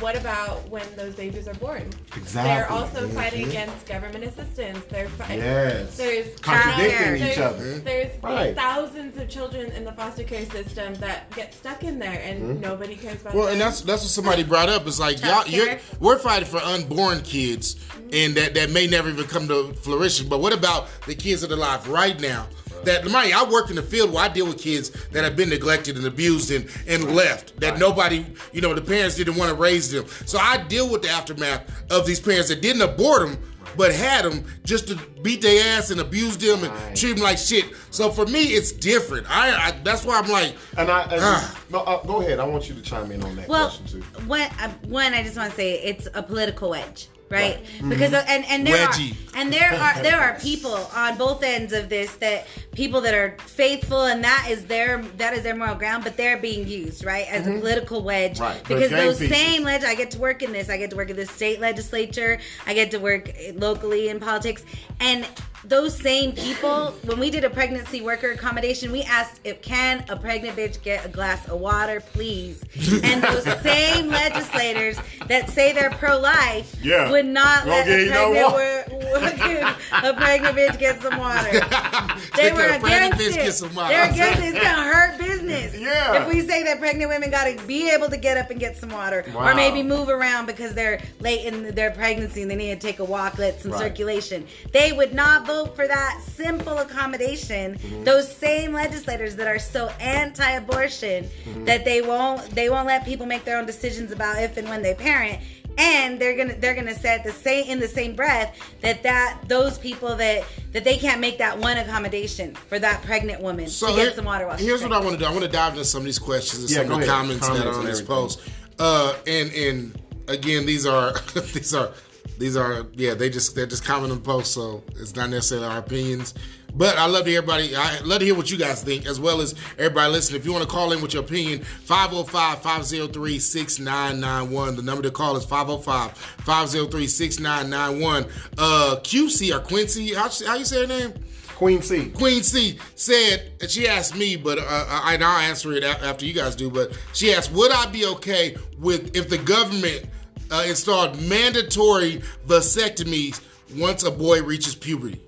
what 0.00 0.14
about 0.16 0.68
when 0.68 0.84
those 0.96 1.14
babies 1.14 1.48
are 1.48 1.54
born? 1.54 1.88
Exactly. 2.16 2.42
They're 2.52 2.70
also 2.70 3.08
fighting 3.08 3.48
against 3.48 3.86
government 3.86 4.24
assistance. 4.24 4.80
They're 4.90 5.08
fighting. 5.10 5.38
Yes. 5.38 5.96
There's 5.96 6.38
Contradicting 6.40 7.18
There's- 7.18 7.32
each 7.32 7.38
other. 7.38 7.78
There's 7.78 8.22
Right. 8.22 8.54
thousands 8.54 9.16
of 9.20 9.28
children 9.28 9.70
in 9.72 9.84
the 9.84 9.92
foster 9.92 10.24
care 10.24 10.44
system 10.46 10.94
that 10.96 11.30
get 11.34 11.54
stuck 11.54 11.84
in 11.84 11.98
there, 11.98 12.20
and 12.24 12.42
Mm-hmm. 12.42 12.60
nobody 12.60 12.94
cares 12.96 13.20
about 13.22 13.34
Well, 13.34 13.44
them. 13.44 13.52
and 13.54 13.60
that's 13.60 13.80
that's 13.80 14.02
what 14.02 14.10
somebody 14.10 14.42
brought 14.42 14.68
up. 14.68 14.86
It's 14.86 14.98
like 15.00 15.22
y'all, 15.22 15.46
you're, 15.46 15.78
we're 16.00 16.18
fighting 16.18 16.48
for 16.48 16.58
unborn 16.58 17.22
kids, 17.22 17.76
and 18.12 18.34
that 18.34 18.54
that 18.54 18.70
may 18.70 18.86
never 18.86 19.08
even 19.08 19.24
come 19.26 19.48
to 19.48 19.72
fruition. 19.82 20.28
But 20.28 20.40
what 20.40 20.52
about 20.52 20.88
the 21.06 21.14
kids 21.14 21.40
that 21.42 21.50
are 21.50 21.54
alive 21.54 21.88
right 21.88 22.20
now? 22.20 22.46
That 22.84 23.10
mind 23.10 23.30
you, 23.30 23.36
I 23.36 23.44
work 23.48 23.70
in 23.70 23.76
the 23.76 23.82
field 23.82 24.12
where 24.12 24.24
I 24.24 24.28
deal 24.28 24.46
with 24.46 24.58
kids 24.58 24.90
that 25.12 25.24
have 25.24 25.36
been 25.36 25.48
neglected 25.48 25.96
and 25.96 26.06
abused 26.06 26.50
and, 26.50 26.68
and 26.86 27.14
left. 27.14 27.58
That 27.60 27.78
nobody, 27.78 28.24
you 28.52 28.60
know, 28.60 28.74
the 28.74 28.80
parents 28.82 29.16
didn't 29.16 29.36
want 29.36 29.50
to 29.50 29.54
raise 29.56 29.90
them. 29.90 30.06
So 30.26 30.38
I 30.38 30.58
deal 30.58 30.88
with 30.90 31.02
the 31.02 31.08
aftermath 31.10 31.62
of 31.90 32.06
these 32.06 32.20
parents 32.20 32.48
that 32.48 32.62
didn't 32.62 32.82
abort 32.82 33.28
them, 33.28 33.38
but 33.76 33.94
had 33.94 34.24
them 34.24 34.44
just 34.64 34.88
to 34.88 34.96
beat 35.22 35.42
their 35.42 35.76
ass 35.78 35.90
and 35.90 36.00
abuse 36.00 36.36
them 36.38 36.64
and 36.64 36.72
Right. 36.72 36.96
treat 36.96 37.14
them 37.14 37.22
like 37.22 37.38
shit. 37.38 37.66
So 37.90 38.10
for 38.10 38.26
me, 38.26 38.44
it's 38.44 38.72
different. 38.72 39.26
I, 39.30 39.68
I 39.68 39.70
that's 39.84 40.04
why 40.04 40.18
I'm 40.18 40.28
like, 40.30 40.54
And 40.76 40.90
I, 40.90 41.02
and, 41.02 41.20
Ah. 41.20 41.58
no, 41.70 41.80
uh, 41.80 42.02
go 42.04 42.20
ahead. 42.22 42.40
I 42.40 42.44
want 42.44 42.68
you 42.68 42.74
to 42.74 42.80
chime 42.82 43.12
in 43.12 43.22
on 43.22 43.36
that 43.36 43.48
Well, 43.48 43.68
question 43.70 44.00
too. 44.00 44.06
one, 44.26 44.40
uh, 44.60 44.70
one, 44.86 45.12
I 45.14 45.22
just 45.22 45.36
want 45.36 45.50
to 45.50 45.56
say 45.56 45.74
it's 45.82 46.08
a 46.14 46.22
political 46.22 46.70
wedge, 46.70 47.08
right? 47.30 47.64
Because 47.88 48.12
uh, 48.12 48.24
and 48.28 48.44
and 48.46 48.66
there 48.66 48.86
Wedgie. 48.88 49.12
are 49.12 49.38
and 49.38 49.52
there 49.52 49.72
are 49.72 50.02
there 50.02 50.18
are 50.20 50.38
people 50.38 50.74
on 50.94 51.16
both 51.18 51.42
ends 51.42 51.72
of 51.72 51.88
this 51.88 52.14
that 52.16 52.46
people 52.72 53.00
that 53.02 53.14
are 53.14 53.36
faithful 53.46 54.04
and 54.04 54.22
that 54.24 54.46
is 54.50 54.64
their 54.66 55.02
that 55.18 55.34
is 55.34 55.42
their 55.42 55.56
moral 55.56 55.74
ground, 55.74 56.04
but 56.04 56.16
they're 56.16 56.38
being 56.38 56.66
used 56.66 57.04
right 57.04 57.26
as 57.28 57.46
a 57.46 57.52
political 57.58 58.02
wedge 58.02 58.40
Right. 58.40 58.62
Because 58.66 58.90
those 58.90 59.18
pieces. 59.18 59.36
same 59.36 59.62
leg 59.64 59.84
I 59.84 59.94
get 59.94 60.10
to 60.12 60.18
work 60.18 60.42
in 60.42 60.52
this, 60.52 60.68
I 60.70 60.76
get 60.76 60.90
to 60.90 60.96
work 60.96 61.10
in 61.10 61.16
the 61.16 61.26
state 61.26 61.60
legislature, 61.60 62.38
I 62.66 62.74
get 62.74 62.90
to 62.92 62.98
work 62.98 63.30
locally 63.54 64.08
in 64.08 64.20
politics, 64.20 64.64
and 65.00 65.26
those 65.68 65.94
same 65.96 66.32
people 66.32 66.92
when 67.04 67.18
we 67.18 67.30
did 67.30 67.44
a 67.44 67.50
pregnancy 67.50 68.00
worker 68.00 68.30
accommodation 68.32 68.90
we 68.90 69.02
asked 69.02 69.40
if 69.44 69.60
can 69.62 70.04
a 70.08 70.16
pregnant 70.16 70.56
bitch 70.56 70.80
get 70.82 71.04
a 71.04 71.08
glass 71.08 71.46
of 71.48 71.60
water 71.60 72.00
please? 72.00 72.62
And 73.04 73.22
those 73.22 73.44
same 73.62 74.08
legislators 74.08 74.98
that 75.26 75.50
say 75.50 75.72
they're 75.72 75.90
pro-life 75.90 76.74
Yeah. 76.82 77.10
would 77.10 77.26
not 77.26 77.64
Go 77.64 77.70
let 77.70 77.86
a 77.88 78.04
you 78.04 78.10
no 78.10 78.32
pregnant, 78.32 79.76
a 79.92 80.14
pregnant 80.14 80.56
bitch 80.56 80.78
get 80.78 81.02
some 81.02 81.18
water. 81.18 81.50
They 82.36 82.52
were 82.52 82.78
pregnant 82.78 83.14
against 83.14 83.36
it 83.38 83.42
get 83.42 83.54
some 83.54 83.74
water. 83.74 83.92
they're 83.94 84.10
against 84.10 84.42
it. 84.42 84.54
It's 84.54 84.64
gonna 84.64 84.82
hurt 84.92 85.18
business 85.62 85.80
Yeah. 85.82 86.22
if 86.22 86.28
we 86.28 86.40
say 86.46 86.62
that 86.64 86.78
pregnant 86.80 87.10
women 87.10 87.30
gotta 87.30 87.56
be 87.66 87.90
able 87.90 88.08
to 88.10 88.16
get 88.16 88.36
up 88.36 88.50
and 88.50 88.58
get 88.60 88.76
some 88.76 88.90
water 88.90 89.24
Wow. 89.34 89.48
or 89.50 89.54
maybe 89.54 89.82
move 89.82 90.08
around 90.08 90.46
because 90.46 90.74
they're 90.74 91.00
late 91.20 91.44
in 91.46 91.74
their 91.74 91.90
pregnancy 91.90 92.42
and 92.42 92.50
they 92.50 92.56
need 92.56 92.80
to 92.80 92.86
take 92.86 92.98
a 92.98 93.04
walk 93.04 93.38
let 93.38 93.60
some 93.60 93.72
Right. 93.72 93.80
circulation 93.80 94.46
they 94.72 94.92
would 94.92 95.14
not 95.14 95.46
vote 95.46 95.74
for 95.76 95.86
that 95.86 96.20
simple 96.36 96.78
accommodation 96.78 97.74
Mm-hmm. 97.78 98.04
those 98.04 98.30
same 98.34 98.72
legislators 98.72 99.36
that 99.36 99.46
are 99.48 99.58
so 99.58 99.88
anti-abortion 100.00 101.24
Mm-hmm. 101.24 101.64
that 101.64 101.84
they 101.84 102.00
won't 102.02 102.48
they 102.54 102.68
won't 102.70 102.86
let 102.86 103.04
people 103.04 103.26
make 103.26 103.44
their 103.44 103.58
own 103.58 103.66
decisions 103.66 104.12
about 104.12 104.40
if 104.42 104.56
and 104.56 104.68
when 104.68 104.82
they 104.82 104.94
parent 104.94 105.40
and 105.78 106.20
they're 106.20 106.36
gonna 106.36 106.54
they're 106.56 106.74
gonna 106.74 106.94
say 106.94 107.14
at 107.14 107.24
the 107.24 107.32
same 107.32 107.64
in 107.68 107.78
the 107.80 107.88
same 107.88 108.14
breath 108.14 108.58
that 108.82 109.02
that 109.04 109.38
those 109.46 109.78
people 109.78 110.14
that 110.16 110.44
that 110.72 110.84
they 110.84 110.96
can't 110.96 111.20
make 111.20 111.38
that 111.38 111.56
one 111.58 111.78
accommodation 111.78 112.54
for 112.54 112.78
that 112.78 113.00
pregnant 113.02 113.40
woman 113.40 113.66
to 113.66 113.86
get 113.94 114.14
some 114.16 114.24
water 114.24 114.46
while 114.46 114.56
she's 114.56 114.66
here's 114.66 114.82
what 114.82 114.92
I 114.92 114.98
want 114.98 115.12
to 115.12 115.18
do. 115.18 115.24
I 115.24 115.30
want 115.30 115.42
to 115.44 115.48
dive 115.50 115.72
into 115.72 115.84
some 115.84 116.00
of 116.00 116.04
these 116.06 116.18
questions 116.18 116.62
and 116.64 116.70
Yeah, 116.70 116.76
some 116.78 116.84
of 116.86 116.90
the 116.90 117.04
ahead. 117.06 117.08
comments, 117.08 117.48
that 117.48 117.66
are 117.66 117.74
on 117.78 117.84
this 117.84 118.02
post. 118.02 118.40
Uh, 118.78 119.14
and 119.26 119.52
and 119.52 120.02
again, 120.26 120.66
these 120.66 120.84
are 120.84 121.12
these 121.54 121.74
are 121.74 121.92
these 122.38 122.56
are 122.56 122.86
yeah. 122.94 123.14
They 123.14 123.30
just 123.30 123.54
they're 123.54 123.66
just 123.66 123.84
commenting 123.84 124.12
on 124.12 124.22
the 124.22 124.24
post, 124.24 124.52
so 124.52 124.82
it's 124.90 125.14
not 125.16 125.30
necessarily 125.30 125.66
our 125.68 125.78
opinions. 125.78 126.34
But 126.74 126.98
I 126.98 127.06
love 127.06 127.24
to 127.24 127.30
hear 127.30 127.38
everybody. 127.38 127.74
I 127.74 128.00
love 128.00 128.18
to 128.20 128.24
hear 128.24 128.34
what 128.34 128.50
you 128.50 128.58
guys 128.58 128.82
think, 128.82 129.06
as 129.06 129.18
well 129.18 129.40
as 129.40 129.54
everybody 129.78 130.12
listening. 130.12 130.38
If 130.40 130.46
you 130.46 130.52
want 130.52 130.64
to 130.64 130.70
call 130.70 130.92
in 130.92 131.00
with 131.00 131.14
your 131.14 131.24
opinion, 131.24 131.60
505-503-6991. 131.86 134.76
The 134.76 134.82
number 134.82 135.02
to 135.02 135.10
call 135.10 135.36
is 135.36 135.44
505-503-6991. 135.46 138.30
Uh, 138.58 138.96
QC 139.02 139.56
or 139.56 139.60
Quincy, 139.60 140.14
how, 140.14 140.28
how 140.46 140.54
you 140.54 140.64
say 140.64 140.82
her 140.82 140.86
name? 140.86 141.14
Queen 141.58 141.82
C. 141.82 142.10
Queen 142.10 142.44
C 142.44 142.78
said, 142.94 143.50
and 143.60 143.68
she 143.68 143.88
asked 143.88 144.14
me, 144.14 144.36
but 144.36 144.58
uh, 144.58 144.86
I, 144.88 145.14
and 145.14 145.24
I'll 145.24 145.40
answer 145.40 145.72
it 145.72 145.82
after 145.82 146.24
you 146.24 146.32
guys 146.32 146.54
do. 146.54 146.70
But 146.70 146.96
she 147.12 147.34
asked, 147.34 147.50
would 147.50 147.72
I 147.72 147.86
be 147.86 148.06
okay 148.06 148.56
with 148.78 149.16
if 149.16 149.28
the 149.28 149.38
government 149.38 150.06
uh, 150.52 150.64
installed 150.68 151.20
mandatory 151.22 152.22
vasectomies 152.46 153.40
once 153.76 154.04
a 154.04 154.10
boy 154.12 154.40
reaches 154.40 154.76
puberty? 154.76 155.20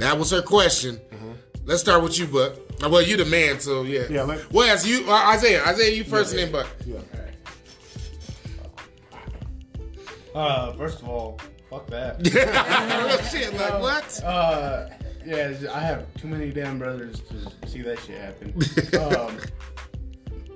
That 0.00 0.18
was 0.18 0.30
her 0.30 0.40
question. 0.42 0.98
Let's 1.66 1.82
start 1.82 2.02
with 2.02 2.18
you, 2.18 2.26
Buck. 2.26 2.54
Well, 2.80 3.02
you 3.02 3.18
the 3.18 3.26
man, 3.26 3.60
so 3.60 3.82
yeah. 3.82 4.04
Yeah, 4.10 4.22
let- 4.22 4.50
well, 4.50 4.68
as 4.68 4.88
you, 4.88 5.04
uh, 5.08 5.32
Isaiah, 5.34 5.62
Isaiah, 5.66 5.94
you 5.94 6.04
first, 6.04 6.32
and 6.32 6.40
then 6.40 6.50
Buck. 6.52 6.66
Yeah. 6.86 6.98
Uh, 10.34 10.72
first 10.72 11.02
of 11.02 11.08
all, 11.08 11.38
fuck 11.68 11.86
that. 11.88 12.24
Shit, 13.30 13.52
like 13.54 13.80
what? 13.80 14.24
Uh, 14.24 14.88
yeah, 15.24 15.52
I 15.72 15.80
have 15.80 16.12
too 16.14 16.28
many 16.28 16.50
damn 16.50 16.78
brothers 16.78 17.20
to 17.20 17.68
see 17.68 17.82
that 17.82 17.98
shit 18.00 18.18
happen. 18.18 18.54
um, 19.18 19.38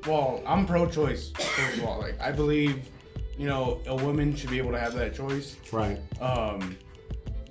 well, 0.06 0.42
I'm 0.46 0.64
pro-choice. 0.66 1.32
First 1.32 1.78
of 1.78 1.84
all, 1.84 1.98
like 1.98 2.18
I 2.20 2.32
believe, 2.32 2.88
you 3.36 3.46
know, 3.46 3.80
a 3.86 3.94
woman 3.96 4.34
should 4.34 4.50
be 4.50 4.58
able 4.58 4.70
to 4.72 4.80
have 4.80 4.94
that 4.94 5.14
choice. 5.14 5.56
Right. 5.70 5.98
Um, 6.20 6.76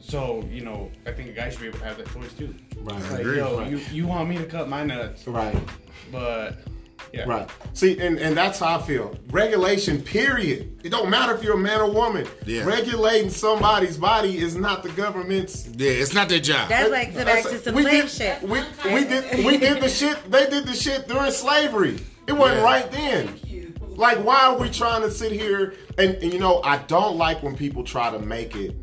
so 0.06 0.44
you 0.52 0.62
know, 0.64 0.92
I 1.06 1.12
think 1.12 1.30
a 1.30 1.34
guy 1.34 1.50
should 1.50 1.62
be 1.62 1.68
able 1.68 1.80
to 1.80 1.86
have 1.86 1.98
that 1.98 2.12
choice 2.14 2.34
too. 2.34 2.54
Right. 2.78 3.02
Like, 3.12 3.22
agree. 3.22 3.38
yo, 3.38 3.60
Right. 3.60 3.72
you 3.72 3.80
you 3.92 4.06
want 4.08 4.30
me 4.30 4.38
to 4.38 4.46
cut 4.46 4.68
my 4.70 4.84
nuts, 4.84 5.26
Right. 5.28 5.56
but 6.12 6.58
yeah, 7.14 7.26
Right. 7.26 7.50
See, 7.74 8.00
and, 8.00 8.18
and 8.18 8.36
that's 8.36 8.60
how 8.60 8.80
I 8.80 8.82
feel. 8.82 9.16
Regulation, 9.30 10.02
period. 10.02 10.80
It 10.84 10.90
don't 10.90 11.10
matter 11.10 11.34
if 11.36 11.44
you're 11.44 11.54
a 11.56 11.58
man 11.58 11.80
or 11.80 11.92
woman. 11.92 12.28
Yeah. 12.46 12.64
Regulating 12.66 13.30
somebody's 13.30 13.98
body 13.98 14.38
is 14.40 14.56
not 14.56 14.84
the 14.84 14.90
government's. 14.90 15.68
Yeah, 15.76 15.92
it's 15.92 16.14
not 16.14 16.28
their 16.28 16.40
job. 16.40 16.70
That's 16.70 16.90
like 16.90 17.14
to 17.14 17.24
back 17.26 17.44
to 17.44 17.60
some 17.60 17.76
we 17.76 17.84
slave 17.84 18.04
did, 18.04 18.10
shit. 18.12 18.42
We, 18.42 18.60
we 18.92 19.04
did 19.06 19.46
we 19.46 19.58
did 19.58 19.82
the 19.82 19.90
shit. 19.90 20.18
They 20.32 20.48
did 20.50 20.66
the 20.66 20.74
shit 20.74 21.08
during 21.08 21.32
slavery. 21.32 22.00
It 22.28 22.34
wasn't 22.34 22.60
Yeah. 22.60 22.64
right 22.66 22.92
then. 22.92 23.40
Like, 23.96 24.18
why 24.26 24.46
are 24.46 24.58
we 24.58 24.70
trying 24.72 25.02
to 25.04 25.12
sit 25.12 25.32
here 25.32 25.76
and, 26.00 26.16
and 26.16 26.34
you 26.34 26.40
know? 26.40 26.62
I 26.64 26.78
don't 26.78 27.16
like 27.16 27.44
when 27.44 27.56
people 27.56 27.84
try 27.84 28.10
to 28.10 28.18
make 28.18 28.56
it. 28.56 28.76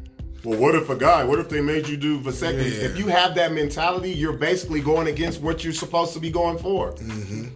Well, 0.43 0.59
what 0.59 0.75
if 0.75 0.89
a 0.89 0.97
guy? 0.97 1.23
What 1.23 1.39
if 1.39 1.51
they 1.51 1.61
made 1.61 1.87
you 1.87 1.99
do 1.99 2.19
vasectomy? 2.19 2.71
Yeah. 2.71 2.87
If 2.87 2.99
you 2.99 3.09
have 3.09 3.35
that 3.35 3.53
mentality, 3.53 4.11
you're 4.11 4.33
basically 4.33 4.81
going 4.81 5.09
against 5.09 5.43
what 5.43 5.63
you're 5.63 5.73
supposed 5.75 6.15
to 6.15 6.21
be 6.21 6.31
going 6.31 6.57
for, 6.57 6.95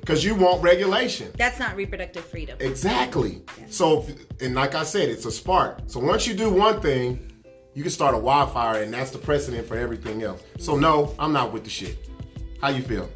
because 0.00 0.22
you 0.22 0.34
want 0.34 0.62
regulation. 0.62 1.30
That's 1.38 1.58
not 1.58 1.76
reproductive 1.76 2.24
freedom. 2.26 2.58
Exactly. 2.60 3.42
So, 3.70 4.06
and 4.40 4.54
like 4.54 4.74
I 4.74 4.84
said, 4.84 5.08
it's 5.08 5.24
a 5.24 5.32
spark. 5.32 5.78
So 5.86 5.98
once 5.98 6.26
you 6.26 6.34
do 6.34 6.50
one 6.50 6.82
thing, 6.82 7.32
you 7.72 7.82
can 7.82 7.90
start 7.90 8.14
a 8.14 8.18
wildfire, 8.18 8.82
and 8.82 8.92
that's 8.92 9.10
the 9.10 9.18
precedent 9.18 9.66
for 9.66 9.78
everything 9.78 10.22
else. 10.22 10.42
So 10.58 10.76
no, 10.76 11.14
I'm 11.18 11.32
not 11.32 11.52
with 11.52 11.64
the 11.64 11.70
shit. 11.70 12.10
How 12.60 12.68
you 12.68 12.82
feel? 12.82 13.10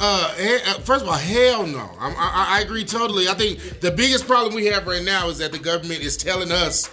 Uh, 0.00 0.34
uh, 0.36 0.74
first 0.80 1.04
of 1.04 1.08
all, 1.08 1.14
hell 1.14 1.66
no. 1.66 1.88
I'm, 2.00 2.14
I, 2.16 2.46
I 2.56 2.60
agree 2.62 2.84
totally. 2.84 3.28
I 3.28 3.34
think 3.34 3.80
the 3.80 3.90
biggest 3.90 4.26
problem 4.26 4.54
we 4.54 4.66
have 4.66 4.86
right 4.86 5.04
now 5.04 5.28
is 5.28 5.38
that 5.38 5.52
the 5.52 5.58
government 5.58 6.00
is 6.00 6.16
telling 6.16 6.50
us 6.50 6.90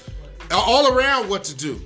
all 0.51 0.93
around 0.93 1.29
what 1.29 1.45
to 1.45 1.55
do. 1.55 1.81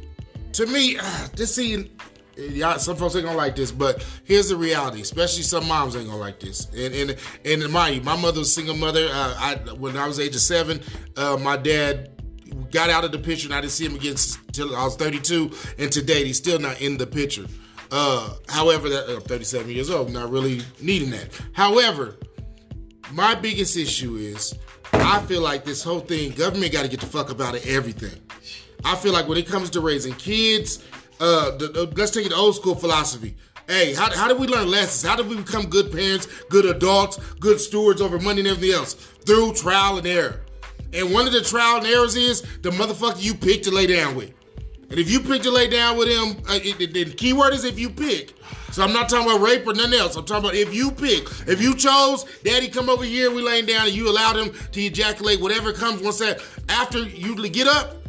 To 0.53 0.65
me, 0.67 0.97
this 1.35 1.55
seeing, 1.55 1.89
y'all, 2.37 2.79
some 2.79 2.95
folks 2.95 3.15
ain't 3.15 3.25
gonna 3.25 3.37
like 3.37 3.55
this, 3.55 3.71
but 3.71 4.05
here's 4.23 4.49
the 4.49 4.55
reality. 4.55 5.01
Especially 5.01 5.43
some 5.43 5.67
moms 5.67 5.95
ain't 5.95 6.07
gonna 6.07 6.17
like 6.17 6.39
this. 6.39 6.67
And 6.73 6.93
and 6.93 7.17
and 7.45 7.71
mind 7.71 7.95
you, 7.95 8.01
my 8.01 8.15
mother 8.15 8.39
was 8.39 8.53
single 8.53 8.75
mother. 8.75 9.07
Uh, 9.11 9.35
I 9.37 9.55
when 9.73 9.97
I 9.97 10.07
was 10.07 10.19
age 10.19 10.35
of 10.35 10.41
seven, 10.41 10.81
uh, 11.17 11.37
my 11.41 11.57
dad 11.57 12.09
got 12.71 12.89
out 12.89 13.03
of 13.03 13.11
the 13.11 13.19
picture, 13.19 13.47
and 13.47 13.55
I 13.55 13.61
didn't 13.61 13.73
see 13.73 13.85
him 13.85 13.95
again 13.95 14.15
until 14.47 14.75
I 14.75 14.83
was 14.83 14.95
32. 14.95 15.51
And 15.79 15.91
today, 15.91 16.25
he's 16.25 16.37
still 16.37 16.59
not 16.59 16.81
in 16.81 16.97
the 16.97 17.07
picture. 17.07 17.45
Uh, 17.91 18.33
however, 18.49 18.89
that 18.89 19.07
I'm 19.07 19.21
37 19.21 19.69
years 19.69 19.89
old, 19.89 20.11
not 20.11 20.31
really 20.31 20.61
needing 20.81 21.11
that. 21.11 21.29
However, 21.53 22.17
my 23.11 23.35
biggest 23.35 23.77
issue 23.77 24.15
is 24.15 24.55
I 24.93 25.21
feel 25.23 25.41
like 25.41 25.63
this 25.63 25.83
whole 25.83 25.99
thing, 25.99 26.31
government 26.31 26.71
got 26.71 26.83
to 26.83 26.87
get 26.87 27.01
the 27.01 27.05
fuck 27.05 27.29
up 27.29 27.39
out 27.39 27.55
of 27.55 27.65
everything. 27.67 28.19
I 28.83 28.95
feel 28.95 29.13
like 29.13 29.27
when 29.27 29.37
it 29.37 29.47
comes 29.47 29.69
to 29.71 29.81
raising 29.81 30.13
kids, 30.15 30.83
uh, 31.19 31.51
the, 31.57 31.67
the- 31.67 31.93
let's 31.95 32.11
take 32.11 32.25
it 32.25 32.33
old 32.33 32.55
school 32.55 32.75
philosophy. 32.75 33.35
Hey, 33.67 33.93
how, 33.93 34.11
how 34.13 34.27
did 34.27 34.37
we 34.39 34.47
learn 34.47 34.69
lessons? 34.69 35.09
How 35.09 35.15
did 35.15 35.27
we 35.29 35.37
become 35.37 35.67
good 35.67 35.89
parents, 35.91 36.27
good 36.49 36.65
adults, 36.65 37.17
good 37.39 37.61
stewards 37.61 38.01
over 38.01 38.19
money 38.19 38.39
and 38.41 38.47
everything 38.49 38.75
else? 38.75 38.93
Through 38.93 39.53
trial 39.53 39.97
and 39.97 40.05
error. 40.05 40.41
And 40.91 41.13
one 41.13 41.25
of 41.25 41.33
the 41.33 41.41
trial 41.41 41.77
and 41.77 41.87
errors 41.87 42.15
is 42.15 42.41
the 42.61 42.71
motherfucker 42.71 43.21
you 43.23 43.33
pick 43.33 43.63
to 43.63 43.71
lay 43.71 43.87
down 43.87 44.15
with. 44.15 44.33
And 44.89 44.99
if 44.99 45.09
you 45.09 45.21
pick 45.21 45.41
to 45.43 45.49
lay 45.51 45.69
down 45.69 45.97
with 45.97 46.09
him, 46.09 46.43
uh, 46.49 46.55
it, 46.61 46.79
it- 46.81 46.93
the 46.93 47.05
key 47.05 47.31
word 47.33 47.53
is 47.53 47.63
if 47.63 47.79
you 47.79 47.89
pick. 47.89 48.33
So 48.73 48.83
I'm 48.83 48.91
not 48.91 49.07
talking 49.07 49.27
about 49.29 49.39
rape 49.41 49.65
or 49.65 49.73
nothing 49.73 49.93
else. 49.93 50.15
I'm 50.17 50.25
talking 50.25 50.43
about 50.45 50.55
if 50.55 50.73
you 50.73 50.91
pick. 50.91 51.27
If 51.47 51.61
you 51.61 51.73
chose, 51.75 52.25
Daddy, 52.43 52.67
come 52.67 52.89
over 52.89 53.03
here, 53.05 53.31
we 53.31 53.41
laying 53.43 53.65
down, 53.67 53.85
and 53.85 53.95
you 53.95 54.09
allowed 54.09 54.35
him 54.35 54.51
to 54.71 54.81
ejaculate 54.81 55.39
whatever 55.39 55.71
comes 55.73 56.01
once 56.01 56.17
that. 56.19 56.41
After 56.69 56.99
you 57.03 57.35
get 57.49 57.67
up, 57.67 58.02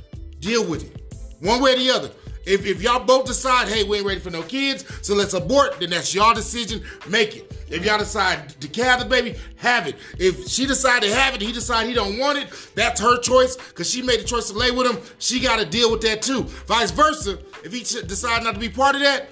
deal 0.44 0.64
with 0.64 0.84
it. 0.84 1.02
One 1.40 1.62
way 1.62 1.72
or 1.72 1.76
the 1.76 1.90
other. 1.90 2.10
If, 2.46 2.66
if 2.66 2.82
y'all 2.82 3.02
both 3.02 3.24
decide, 3.24 3.68
hey, 3.68 3.84
we 3.84 3.96
ain't 3.96 4.06
ready 4.06 4.20
for 4.20 4.30
no 4.30 4.42
kids, 4.42 4.84
so 5.00 5.14
let's 5.14 5.32
abort, 5.32 5.80
then 5.80 5.90
that's 5.90 6.14
y'all 6.14 6.34
decision. 6.34 6.82
Make 7.08 7.36
it. 7.36 7.56
If 7.70 7.86
y'all 7.86 7.98
decide 7.98 8.50
to 8.60 8.82
have 8.84 9.00
the 9.00 9.06
baby, 9.06 9.36
have 9.56 9.86
it. 9.86 9.96
If 10.18 10.46
she 10.46 10.66
decide 10.66 11.02
to 11.02 11.14
have 11.14 11.34
it, 11.34 11.40
he 11.40 11.52
decide 11.52 11.86
he 11.86 11.94
don't 11.94 12.18
want 12.18 12.38
it, 12.38 12.48
that's 12.74 13.00
her 13.00 13.18
choice, 13.18 13.56
because 13.56 13.90
she 13.90 14.02
made 14.02 14.20
the 14.20 14.24
choice 14.24 14.48
to 14.50 14.58
lay 14.58 14.70
with 14.70 14.86
him. 14.86 15.02
She 15.18 15.40
got 15.40 15.58
to 15.58 15.64
deal 15.64 15.90
with 15.90 16.02
that 16.02 16.20
too. 16.20 16.42
Vice 16.66 16.90
versa, 16.90 17.38
if 17.64 17.72
he 17.72 17.80
decide 17.80 18.44
not 18.44 18.54
to 18.54 18.60
be 18.60 18.68
part 18.68 18.94
of 18.94 19.00
that, 19.00 19.28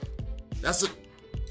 that's 0.63 0.83
a 0.83 0.89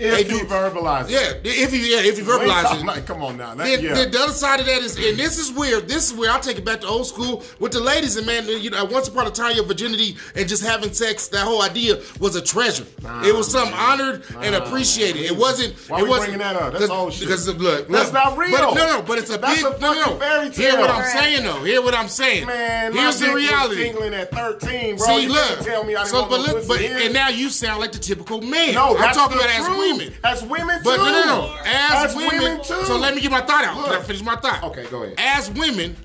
If 0.02 0.28
They 0.28 0.34
you 0.34 0.40
do- 0.42 0.46
verbalize 0.46 1.06
it. 1.06 1.12
yeah. 1.12 1.34
If 1.52 1.72
he 1.72 1.92
yeah, 1.94 2.00
if 2.00 2.18
he 2.18 2.24
We 2.24 2.32
ain't 2.34 2.42
verbalizes 2.42 2.76
it. 2.78 2.84
about- 2.84 3.06
come 3.06 3.22
on 3.24 3.38
now. 3.38 3.54
That, 3.56 3.66
Then, 3.68 3.84
yeah. 3.84 3.94
then 3.94 4.12
the 4.12 4.20
other 4.20 4.34
side 4.34 4.60
of 4.60 4.66
that 4.66 4.82
is, 4.82 4.96
and 4.98 5.18
this 5.18 5.38
is 5.38 5.52
weird. 5.52 5.88
This 5.88 6.08
is 6.10 6.14
where 6.14 6.32
I'll 6.32 6.40
take 6.40 6.58
it 6.58 6.66
back 6.66 6.82
to 6.82 6.88
old 6.88 7.06
school 7.08 7.44
with 7.60 7.72
the 7.72 7.80
ladies. 7.80 8.18
And 8.18 8.26
man, 8.26 8.48
you 8.48 8.70
know, 8.72 8.84
once 8.86 9.08
upon 9.08 9.28
a 9.28 9.32
time, 9.32 9.56
your 9.56 9.66
virginity 9.66 10.18
and 10.36 10.48
just 10.50 10.64
having 10.64 10.92
sex, 10.92 11.28
that 11.30 11.42
whole 11.46 11.62
idea 11.62 11.98
was 12.20 12.36
a 12.36 12.42
treasure. 12.42 12.86
Nah, 13.04 13.24
it 13.24 13.36
was 13.36 13.52
something 13.52 13.72
man. 13.76 14.00
honored 14.02 14.24
and 14.42 14.56
appreciated. 14.56 15.22
man. 15.22 15.26
It 15.26 15.38
wasn't. 15.38 15.74
Why 15.88 16.00
it 16.00 16.04
we 16.04 16.10
wasn't, 16.10 16.30
bringing 16.32 16.40
that 16.48 16.56
up? 16.56 16.72
That's 16.74 16.88
cause, 16.88 16.90
old 16.90 17.14
shit. 17.14 17.28
Because 17.28 17.48
look, 17.48 17.88
That's 17.88 18.06
look, 18.06 18.14
not 18.14 18.38
real. 18.38 18.52
But, 18.52 18.74
no, 18.74 18.88
no, 18.98 19.02
but 19.04 19.18
it's 19.20 19.30
a 19.30 19.38
That's 19.38 19.62
big. 19.62 19.74
a 19.74 19.80
no, 19.80 19.94
no. 19.94 20.02
fucking 20.04 20.20
fairy 20.20 20.50
Hear 20.52 20.78
what 20.80 20.88
tale. 20.88 20.96
I'm 20.96 21.06
saying 21.22 21.44
though. 21.44 21.64
Hear 21.64 21.82
what 21.82 21.94
I'm 21.94 22.08
saying. 22.08 22.48
Man, 22.48 22.94
my 22.96 23.02
here's 23.04 23.20
the 23.20 23.26
dick 23.26 23.34
was 23.36 23.44
reality. 23.44 23.76
tingling 23.84 24.14
at 24.16 24.32
13, 24.32 24.96
bro. 24.98 25.06
See, 25.06 25.24
you 25.24 25.30
look. 25.30 25.60
tell 25.62 25.84
me 25.84 25.96
I 25.96 26.00
didn't 26.04 26.08
so, 26.10 26.20
want 26.22 26.32
but 26.32 26.38
no 26.48 26.54
look, 26.56 26.68
but 26.68 26.82
and 26.82 27.14
now 27.14 27.30
you 27.30 27.50
sound 27.50 27.80
like 27.80 27.92
the 27.92 28.00
typical 28.00 28.42
man. 28.42 28.74
no, 28.74 28.96
I'm 28.96 29.02
that's 29.02 29.18
talking 29.18 29.38
the 29.38 29.44
about 29.44 29.56
as 29.60 29.66
truth. 29.66 29.78
Women. 29.92 30.14
As 30.24 30.44
women 30.44 30.78
too. 30.78 30.84
But 30.84 30.98
no, 30.98 31.06
no, 31.06 31.26
no. 31.26 31.58
As 31.66 32.10
As 32.10 32.16
women, 32.16 32.42
women, 32.42 32.64
too. 32.64 32.84
So 32.86 32.98
let 32.98 33.16
me 33.16 33.22
get 33.22 33.32
my 33.32 33.42
thought 33.42 33.64
out. 33.66 33.86
Can 33.86 33.94
I 33.94 34.02
finish 34.02 34.24
my 34.24 34.36
thought? 34.36 34.64
Okay, 34.64 34.86
go 34.90 35.04
ahead. 35.04 35.16
As 35.18 35.50
women, 35.52 35.96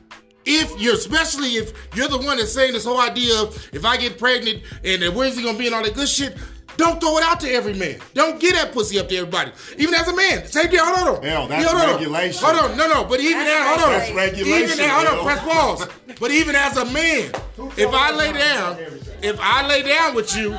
if 0.45 0.79
you're 0.81 0.95
especially 0.95 1.57
if 1.57 1.73
you're 1.95 2.09
the 2.09 2.19
one 2.19 2.39
that's 2.39 2.53
saying 2.53 2.73
this 2.73 2.85
whole 2.85 3.01
idea 3.01 3.41
of 3.43 3.69
if 3.73 3.85
I 3.85 3.97
get 3.97 4.19
pregnant 4.19 4.63
and 4.85 5.03
then 5.03 5.15
where's 5.15 5.37
he 5.37 5.43
gonna 5.43 5.59
be 5.59 5.67
and 5.67 5.75
all 5.75 5.83
that 5.83 5.95
good 5.95 6.09
shit. 6.09 6.37
Don't 6.77 7.01
throw 7.01 7.17
it 7.17 7.25
out 7.25 7.41
to 7.41 7.51
every 7.51 7.73
man. 7.73 7.99
Don't 8.13 8.39
get 8.39 8.55
that 8.55 8.73
pussy 8.73 8.99
up 8.99 9.09
to 9.09 9.17
everybody. 9.17 9.51
Even 9.79 9.95
as 9.95 10.09
a 10.09 10.15
man. 10.15 10.47
Same 10.47 10.71
deal. 10.71 10.85
Hold 10.85 11.17
on. 11.19 11.25
Hell, 11.25 11.49
that's 11.49 11.65
Yeah, 11.65 11.71
hold 11.71 11.89
on. 11.89 11.97
regulation. 11.97 12.45
Hold 12.45 12.71
on. 12.71 12.77
No, 12.77 12.87
no. 12.87 13.05
But 13.05 13.21
even 13.21 13.45
That's 13.45 13.49
now, 13.49 13.69
hold 13.69 13.81
on. 13.81 13.99
That's 13.99 14.13
regulation, 14.13 14.63
Even 14.73 14.79
now, 14.87 15.07
hold 15.07 15.19
on. 15.21 15.25
Press 15.25 15.41
pause. 15.41 15.89
But 16.21 16.31
even 16.33 16.55
as 16.55 16.77
a 16.77 16.85
man, 16.85 17.33
if 17.79 17.89
I 17.95 18.11
lay 18.11 18.31
down, 18.33 18.77
if 19.23 19.39
I 19.41 19.67
lay 19.67 19.85
down 19.85 20.15
with 20.15 20.37
you, 20.37 20.55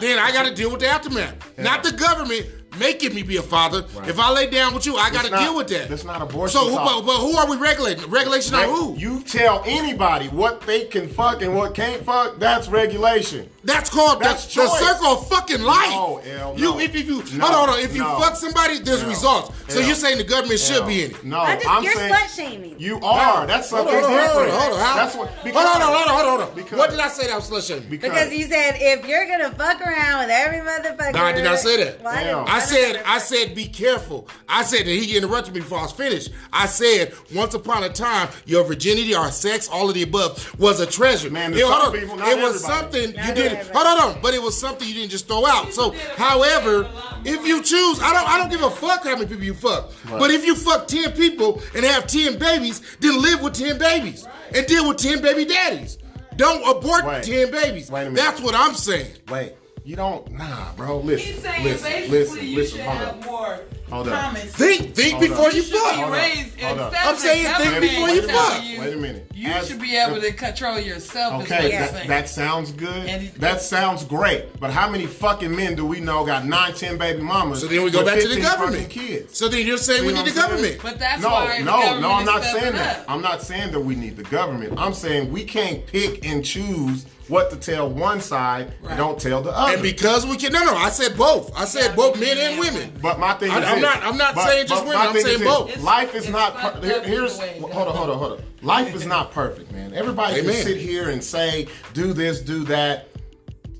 then 0.00 0.18
I 0.18 0.30
got 0.32 0.44
to 0.44 0.54
deal 0.54 0.70
with 0.70 0.80
the 0.80 0.88
aftermath. 0.88 1.58
Not 1.58 1.82
the 1.82 1.92
government 1.92 2.46
making 2.78 3.14
me 3.14 3.22
be 3.22 3.36
a 3.36 3.42
father. 3.42 3.84
If 4.04 4.18
I 4.18 4.30
lay 4.32 4.48
down 4.50 4.74
with 4.74 4.86
you, 4.86 4.96
I 4.96 5.10
got 5.10 5.24
to 5.24 5.30
deal 5.30 5.56
with 5.56 5.68
that. 5.68 5.88
that's 5.88 6.04
not 6.04 6.22
abortion 6.22 6.58
So, 6.60 6.68
who, 6.68 6.76
but, 6.76 7.02
but 7.02 7.18
who 7.18 7.36
are 7.36 7.48
we 7.48 7.56
regulating? 7.56 8.08
Regulation 8.10 8.54
on 8.54 8.64
who? 8.68 8.96
You 8.96 9.22
tell 9.22 9.62
anybody 9.66 10.28
what 10.28 10.60
they 10.62 10.84
can 10.84 11.08
fuck 11.08 11.42
and 11.42 11.54
what 11.54 11.74
can't 11.74 12.04
fuck, 12.04 12.38
that's 12.38 12.68
regulation. 12.68 13.48
That's 13.64 13.88
called 13.90 14.20
That's 14.20 14.52
the, 14.52 14.62
the 14.62 14.68
circle 14.68 15.06
of 15.06 15.28
fucking 15.28 15.62
life. 15.62 15.90
No, 15.90 16.20
L, 16.24 16.54
You 16.58 16.80
if, 16.80 16.94
if 16.96 17.06
you 17.06 17.22
No, 17.38 17.46
hold 17.46 17.54
on, 17.54 17.54
hold 17.54 17.68
on, 17.70 17.78
if 17.80 17.94
you 17.94 18.02
no. 18.02 18.18
fuck 18.18 18.34
somebody, 18.36 18.78
there's 18.80 19.02
L, 19.04 19.08
results. 19.08 19.52
So 19.68 19.78
L, 19.80 19.86
you're 19.86 19.94
saying 19.94 20.18
the 20.18 20.24
government 20.24 20.58
should 20.58 20.84
be 20.86 21.04
in 21.04 21.10
it. 21.12 21.24
No, 21.24 21.38
I'm 21.38 21.58
just- 21.58 21.70
I'm 21.70 21.84
you're 21.84 21.92
saying 21.94 22.12
slut 22.12 22.34
shaming. 22.36 22.74
You 22.80 22.98
are. 23.02 23.46
That's 23.46 23.70
Hold 23.70 23.88
something 23.88 24.04
on, 24.04 24.10
hold 24.10 24.18
on, 24.18 24.26
different. 24.26 24.50
hold 24.52 24.52
on, 24.52 24.60
hold 24.60 24.72
on. 24.74 24.80
How- 24.84 24.96
That's 24.96 25.14
what. 25.14 25.28
hold 25.28 25.56
on, 25.56 25.80
hold 25.80 25.82
on, 25.82 25.92
hold 25.92 26.08
on, 26.08 26.24
hold 26.28 26.40
on. 26.50 26.54
Because- 26.56 26.78
what 26.78 26.90
did 26.90 26.98
I 26.98 27.08
say 27.08 27.28
that 27.28 27.36
was 27.36 27.48
slut 27.50 27.66
shaming? 27.68 27.88
Because 27.88 28.32
you 28.32 28.48
said 28.48 28.74
if 28.80 29.06
you're 29.06 29.26
gonna 29.26 29.50
fuck 29.52 29.80
around 29.80 30.18
with 30.26 30.30
every 30.30 30.58
motherfucker. 30.58 31.14
No, 31.14 31.22
I 31.24 31.32
did 31.32 31.44
not 31.44 31.60
say 31.60 31.76
that. 31.84 32.02
Why 32.02 32.24
Damn. 32.24 32.44
did- 32.44 32.54
I 32.54 32.58
said, 32.58 33.02
I 33.06 33.18
said, 33.18 33.54
be 33.54 33.66
careful. 33.68 34.26
I 34.48 34.64
said 34.64 34.80
that 34.80 34.86
he 34.90 35.16
interrupted 35.16 35.54
me 35.54 35.60
before 35.60 35.78
I 35.78 35.82
was 35.82 35.92
finished. 35.92 36.30
I 36.52 36.66
said, 36.66 37.14
once 37.32 37.54
upon 37.54 37.84
a 37.84 37.88
time, 37.90 38.28
your 38.44 38.64
virginity 38.64 39.14
or 39.14 39.30
sex, 39.30 39.68
all 39.68 39.88
of 39.88 39.94
the 39.94 40.02
above, 40.02 40.58
was 40.58 40.80
a 40.80 40.86
treasure. 40.86 41.30
Man, 41.30 41.54
it, 41.54 41.60
some 41.60 41.70
hold 41.72 41.94
on. 41.94 42.00
people, 42.00 42.16
not 42.16 42.28
it 42.28 42.36
was 42.42 42.64
everybody. 42.64 42.82
something 43.02 43.16
Not 43.16 43.26
you 43.28 43.51
didn't. 43.52 43.68
everybody. 43.70 43.88
Hold 43.88 44.16
on, 44.16 44.22
but 44.22 44.34
it 44.34 44.42
was 44.42 44.58
something 44.58 44.86
you 44.86 44.94
didn't 44.94 45.10
just 45.10 45.28
throw 45.28 45.46
out. 45.46 45.72
So, 45.72 45.92
however, 46.16 46.88
if 47.24 47.46
you 47.46 47.62
choose, 47.62 48.00
I 48.00 48.12
don't, 48.12 48.28
I 48.28 48.38
don't 48.38 48.50
give 48.50 48.62
a 48.62 48.70
fuck 48.70 49.04
how 49.04 49.14
many 49.14 49.26
people 49.26 49.44
you 49.44 49.54
fuck. 49.54 49.90
But 50.08 50.30
if 50.30 50.44
you 50.44 50.54
fuck 50.54 50.86
ten 50.88 51.12
people 51.12 51.62
and 51.74 51.84
have 51.84 52.06
ten 52.06 52.38
babies, 52.38 52.80
then 53.00 53.20
live 53.20 53.42
with 53.42 53.54
ten 53.54 53.78
babies 53.78 54.26
and 54.54 54.66
deal 54.66 54.88
with 54.88 54.98
ten 54.98 55.22
baby 55.22 55.44
daddies. 55.44 55.98
Don't 56.36 56.62
abort 56.68 57.04
Wait. 57.04 57.24
ten 57.24 57.50
babies. 57.50 57.90
Wait 57.90 58.02
a 58.02 58.04
minute. 58.04 58.16
That's 58.16 58.40
what 58.40 58.54
I'm 58.54 58.74
saying. 58.74 59.12
Wait, 59.28 59.54
you 59.84 59.96
don't, 59.96 60.30
nah, 60.30 60.72
bro. 60.76 60.98
Listen, 61.00 61.32
He's 61.34 61.42
saying 61.42 61.64
listen, 61.64 61.90
basically 61.90 62.18
listen, 62.18 62.46
you 62.46 62.56
listen. 62.56 62.76
should 62.78 62.86
Hold 62.86 62.98
have 62.98 63.08
up. 63.08 63.24
more 63.26 63.60
Hold 63.90 64.08
up. 64.08 64.20
common. 64.24 64.42
Think, 64.42 64.94
think 64.94 65.10
Hold 65.14 65.22
before 65.22 65.46
up. 65.48 65.52
you 65.54 65.62
You 65.62 65.62
fuck. 65.64 65.90
be 65.94 65.96
Hold 66.00 66.12
up. 66.12 66.18
raised 66.18 66.60
Hold 66.60 66.78
up. 66.78 66.94
I'm 66.96 67.16
saying 67.16 67.54
think 67.56 67.80
before 67.80 68.08
you 68.08 68.20
telling 68.22 68.28
fuck. 68.36 68.64
you, 68.64 68.80
Wait 68.80 68.94
a 68.94 68.96
minute. 68.96 69.26
You 69.34 69.48
As- 69.50 69.66
should 69.68 69.80
be 69.80 69.96
able 69.96 70.20
to 70.20 70.32
control 70.32 70.78
yourself. 70.78 71.42
is 71.44 71.50
Okay, 71.52 71.76
what 71.80 71.92
that, 71.92 72.06
that 72.06 72.28
sounds 72.28 72.70
good. 72.72 73.06
And- 73.08 73.28
that 73.34 73.60
sounds 73.60 74.04
great. 74.04 74.58
But 74.60 74.70
how 74.70 74.88
many 74.88 75.06
fucking 75.06 75.54
men 75.54 75.74
do 75.74 75.84
we 75.84 76.00
know 76.00 76.24
got 76.24 76.46
nine, 76.46 76.74
ten 76.74 76.96
baby 76.96 77.20
mamas? 77.20 77.60
So 77.60 77.66
then 77.66 77.82
we 77.82 77.90
go 77.90 78.04
back 78.04 78.20
to 78.20 78.28
the 78.28 78.40
government. 78.40 78.88
Kids. 78.88 79.36
So 79.36 79.48
then 79.48 79.66
you're 79.66 79.76
saying 79.78 80.02
See 80.02 80.06
we 80.06 80.12
need 80.14 80.26
the 80.26 80.30
saying? 80.30 80.48
government. 80.48 80.78
but 80.82 80.98
that's 81.00 81.20
no, 81.22 81.28
why 81.30 81.58
no, 81.58 81.98
no. 82.00 82.12
I'm 82.12 82.24
not 82.24 82.44
saying 82.44 82.74
that. 82.74 83.04
I'm 83.08 83.20
not 83.20 83.42
saying 83.42 83.72
that 83.72 83.80
we 83.80 83.96
need 83.96 84.16
the 84.16 84.22
government. 84.24 84.74
I'm 84.78 84.94
saying 84.94 85.30
we 85.32 85.44
can't 85.44 85.84
pick 85.86 86.24
and 86.24 86.44
choose 86.44 87.04
what 87.28 87.50
to 87.50 87.56
tell 87.56 87.88
one 87.88 88.20
side 88.20 88.72
Right. 88.82 88.90
and 88.90 88.98
don't 88.98 89.20
tell 89.20 89.42
the 89.42 89.50
other. 89.50 89.74
And 89.74 89.82
because 89.82 90.26
we 90.26 90.36
can, 90.36 90.52
no, 90.52 90.64
no, 90.64 90.74
I 90.76 90.90
said 90.90 91.16
both. 91.16 91.50
I 91.56 91.64
said 91.64 91.90
Yeah, 91.90 91.94
both 91.96 92.18
men 92.20 92.36
and 92.38 92.58
women. 92.58 92.92
But 93.00 93.18
my 93.18 93.34
thing 93.34 93.50
I- 93.50 93.60
is, 93.60 93.64
I'm 93.68 93.74
this. 93.76 93.82
not- 93.82 94.02
I'm 94.02 94.16
not 94.16 94.34
But- 94.34 94.48
saying 94.48 94.66
just 94.66 94.84
women, 94.84 94.98
I'm 95.00 95.20
saying 95.20 95.40
is 95.40 95.46
both. 95.46 95.68
It's- 95.68 95.84
Life 95.84 96.14
is 96.14 96.28
not. 96.28 96.56
Per- 96.58 96.80
here- 96.86 97.02
here's 97.02 97.38
hold 97.38 97.72
on, 97.88 97.94
hold 97.96 98.10
on, 98.10 98.18
hold 98.18 98.32
on. 98.32 98.42
Life 98.62 98.94
is 98.94 99.06
not 99.06 99.32
perfect, 99.32 99.72
man. 99.72 99.92
Everybody 99.94 100.40
Amen. 100.40 100.54
can 100.54 100.62
sit 100.64 100.76
here 100.78 101.10
and 101.10 101.22
say, 101.22 101.66
"Do 101.94 102.12
this, 102.12 102.40
do 102.40 102.64
that." 102.64 103.08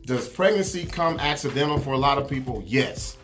Does 0.06 0.26
pregnancy 0.28 0.84
come 0.84 1.18
accidental 1.20 1.78
for 1.78 1.92
a 1.92 1.98
lot 1.98 2.18
of 2.18 2.28
people? 2.28 2.62
Yes. 2.66 3.16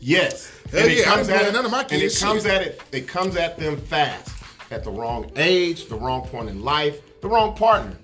Yes. 0.00 0.48
Hell 0.70 0.88
yeah, 0.88 1.12
I 1.12 1.16
didn't 1.16 1.26
blame 1.38 1.52
none 1.52 1.64
of 1.64 1.70
my 1.70 1.80
and 1.80 1.88
kids, 1.88 2.16
it 2.20 2.24
comes 2.24 2.46
at 2.46 2.62
it. 2.62 2.80
It 2.92 3.08
comes 3.08 3.36
at 3.36 3.58
them 3.58 3.76
fast, 3.76 4.30
at 4.70 4.84
the 4.84 4.90
wrong 4.90 5.30
age, 5.36 5.88
the 5.88 5.96
wrong 5.96 6.22
point 6.22 6.48
in 6.48 6.62
life, 6.62 7.00
the 7.22 7.28
wrong 7.28 7.54
partner. 7.56 7.96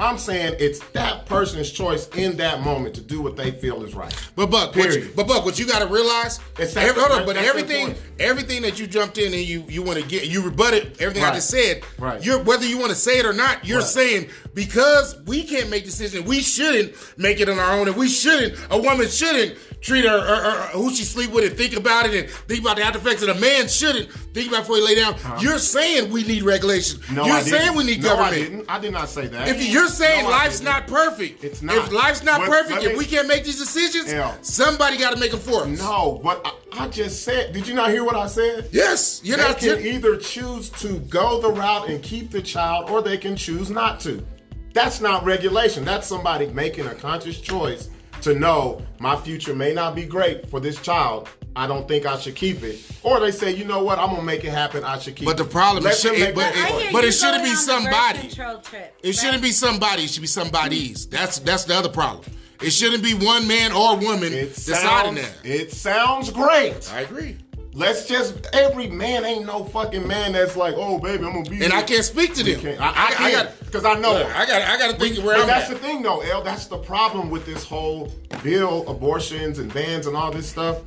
I'm 0.00 0.16
saying 0.16 0.56
it's 0.58 0.78
that 0.90 1.26
person's 1.26 1.70
choice 1.70 2.08
in 2.16 2.36
that 2.38 2.62
moment 2.62 2.94
to 2.94 3.02
do 3.02 3.20
what 3.20 3.36
they 3.36 3.50
feel 3.50 3.84
is 3.84 3.94
right. 3.94 4.14
But 4.34 4.46
Buck, 4.50 4.74
what 4.74 4.94
you, 4.94 5.10
but 5.14 5.26
Buck, 5.28 5.44
what 5.44 5.58
you 5.58 5.66
got 5.66 5.80
to 5.80 5.86
realize, 5.86 6.40
It's 6.58 6.72
that- 6.74 6.86
every, 6.88 7.02
hold 7.02 7.20
on, 7.20 7.26
but 7.26 7.36
everything, 7.36 7.94
everything 8.18 8.62
that 8.62 8.78
you 8.80 8.86
jumped 8.86 9.18
in 9.18 9.34
and 9.34 9.42
you 9.42 9.64
you 9.68 9.82
want 9.82 9.98
to 10.00 10.06
get, 10.06 10.26
you 10.26 10.40
rebutted 10.42 10.96
everything 11.00 11.22
I 11.22 11.34
just 11.34 11.50
said. 11.50 11.82
Right. 11.98 12.24
You're 12.24 12.38
whether 12.42 12.64
you 12.66 12.78
want 12.78 12.90
to 12.90 12.96
say 12.96 13.18
it 13.18 13.26
or 13.26 13.34
not, 13.34 13.66
you're 13.66 13.80
Right. 13.80 13.86
saying 13.86 14.28
because 14.54 15.16
we 15.26 15.44
can't 15.44 15.68
make 15.68 15.84
decisions, 15.84 16.24
we 16.26 16.40
shouldn't 16.40 16.94
make 17.18 17.40
it 17.40 17.48
on 17.50 17.58
our 17.58 17.72
own, 17.78 17.86
and 17.88 17.96
we 17.96 18.08
shouldn't. 18.08 18.58
A 18.70 18.78
woman 18.78 19.06
shouldn't 19.08 19.56
treat 19.80 20.04
her, 20.04 20.20
her, 20.20 20.50
her- 20.50 20.66
who 20.78 20.94
she 20.94 21.04
sleep 21.04 21.30
with 21.32 21.44
and 21.44 21.56
think 21.56 21.74
about 21.76 22.06
it 22.06 22.14
and 22.14 22.30
think 22.30 22.60
about 22.60 22.76
the 22.76 22.82
after 22.82 22.98
effects. 22.98 23.22
And 23.22 23.30
a 23.30 23.34
man 23.40 23.68
shouldn't 23.68 24.10
think 24.12 24.48
about 24.48 24.60
before 24.62 24.76
he 24.76 24.82
lay 24.82 24.94
down. 24.94 25.16
You're 25.40 25.58
saying 25.58 26.10
we 26.10 26.22
need 26.24 26.42
regulation. 26.42 27.00
No, 27.12 27.24
you're 27.26 27.34
I 27.36 27.42
didn't. 27.42 27.58
saying 27.60 27.76
we 27.76 27.84
need 27.84 28.02
no, 28.02 28.08
government. 28.10 28.32
I 28.34 28.38
didn't. 28.38 28.70
I 28.70 28.78
did 28.78 28.92
not 28.92 29.08
say 29.08 29.26
that. 29.28 29.48
If 29.48 29.66
you're 29.68 29.88
saying 29.88 30.24
No, 30.24 30.30
life's 30.30 30.60
didn't. 30.60 30.86
perfect, 30.86 31.44
It's 31.44 31.62
not. 31.62 31.76
If 31.76 31.92
life's 31.92 32.22
not 32.22 32.40
But 32.40 32.48
perfect, 32.48 32.82
let 32.82 32.92
if 32.92 32.98
we 32.98 33.04
can't 33.04 33.26
make 33.28 33.44
these 33.44 33.58
decisions, 33.58 34.12
somebody 34.42 34.96
got 34.98 35.14
to 35.14 35.20
make 35.20 35.30
them 35.30 35.40
for 35.40 35.62
us. 35.62 35.78
No, 35.78 36.20
but 36.22 36.40
I, 36.44 36.84
I 36.84 36.88
just 36.88 37.24
said. 37.24 37.52
Did 37.52 37.66
you 37.66 37.74
not 37.74 37.90
hear 37.90 38.04
what 38.04 38.16
I 38.16 38.26
said? 38.26 38.68
Yes, 38.72 39.20
you're 39.24 39.36
they 39.36 39.42
not. 39.44 39.58
can 39.58 39.80
either 39.84 40.16
choose 40.16 40.70
to 40.70 40.98
go 41.00 41.40
the 41.40 41.50
route 41.50 41.88
and 41.88 42.02
keep 42.02 42.30
the 42.30 42.42
child, 42.42 42.90
or 42.90 43.02
they 43.02 43.16
can 43.18 43.36
choose 43.36 43.70
not 43.70 44.00
to. 44.00 44.24
That's 44.72 45.00
not 45.00 45.24
regulation. 45.24 45.84
That's 45.84 46.06
somebody 46.06 46.46
making 46.46 46.86
a 46.86 46.94
conscious 46.94 47.40
choice 47.40 47.88
to 48.22 48.34
know 48.34 48.82
my 48.98 49.16
future 49.16 49.54
may 49.54 49.72
not 49.72 49.94
be 49.94 50.04
great 50.04 50.48
for 50.48 50.60
this 50.60 50.80
child. 50.80 51.28
I 51.56 51.66
don't 51.66 51.88
think 51.88 52.06
I 52.06 52.16
should 52.18 52.36
keep 52.36 52.62
it. 52.62 52.80
Or 53.02 53.18
they 53.18 53.32
say, 53.32 53.50
you 53.52 53.64
know 53.64 53.82
what, 53.82 53.98
I'm 53.98 54.10
gonna 54.10 54.22
make 54.22 54.44
it 54.44 54.50
happen. 54.50 54.84
I 54.84 54.98
should 54.98 55.16
keep 55.16 55.26
But 55.26 55.32
it. 55.32 55.36
But 55.38 55.44
the 55.44 55.50
problem 55.50 55.84
Let 55.84 55.94
is, 55.94 56.02
them 56.02 56.14
it- 56.14 56.34
but 56.34 56.40
that 56.42 56.56
it- 56.56 56.64
I 56.64 56.68
choice. 56.84 56.92
but 56.92 57.04
it 57.04 57.12
shouldn't 57.12 57.42
be 57.42 57.50
on 57.50 57.54
the 57.56 57.60
birth 57.60 57.64
somebody. 57.84 58.28
trip, 58.70 58.94
It 59.02 59.12
shouldn't 59.14 59.42
be 59.42 59.52
somebody. 59.52 60.04
It 60.04 60.10
should 60.10 60.20
be 60.22 60.26
somebody's. 60.28 61.06
That's 61.06 61.38
that's 61.40 61.64
the 61.64 61.74
other 61.76 61.88
problem. 61.88 62.24
It 62.62 62.70
shouldn't 62.70 63.02
be 63.02 63.14
one 63.14 63.48
man 63.48 63.72
or 63.72 63.96
woman 63.96 64.32
It 64.32 64.54
deciding 64.54 65.16
sounds, 65.16 65.32
that. 65.42 65.48
it 65.50 65.72
sounds 65.72 66.30
great. 66.30 66.88
I 66.92 67.00
agree, 67.00 67.36
Let's 67.80 68.06
just 68.06 68.46
every 68.52 68.88
man 68.88 69.24
ain't 69.24 69.46
no 69.46 69.64
fucking 69.64 70.06
man 70.06 70.32
that's 70.32 70.54
like, 70.54 70.74
oh 70.76 70.98
baby, 70.98 71.24
I'm 71.24 71.32
gonna 71.32 71.44
be. 71.48 71.62
and 71.64 71.72
here." 71.72 71.74
I 71.74 71.82
can't 71.82 72.04
speak 72.04 72.34
to 72.34 72.44
You 72.44 72.56
them. 72.56 72.60
can't. 72.62 72.80
I, 72.80 72.84
I, 72.88 73.06
I 73.06 73.12
can't 73.14 73.48
got 73.48 73.60
because 73.64 73.84
I 73.86 73.94
know. 73.94 74.12
Look, 74.12 74.36
I 74.36 74.44
got 74.46 74.62
I 74.62 74.76
got 74.78 74.90
to 74.94 75.00
think 75.00 75.24
where 75.24 75.36
but 75.36 75.42
I'm 75.42 75.46
that's 75.48 75.70
at. 75.70 75.76
the 75.80 75.82
thing, 75.86 76.02
though, 76.02 76.20
L. 76.20 76.42
That's 76.42 76.66
the 76.66 76.76
problem 76.78 77.30
with 77.30 77.46
this 77.46 77.64
whole 77.64 78.12
bill, 78.42 78.86
abortions 78.88 79.58
and 79.58 79.72
bans 79.72 80.06
and 80.06 80.14
all 80.16 80.30
this 80.30 80.46
stuff. 80.48 80.82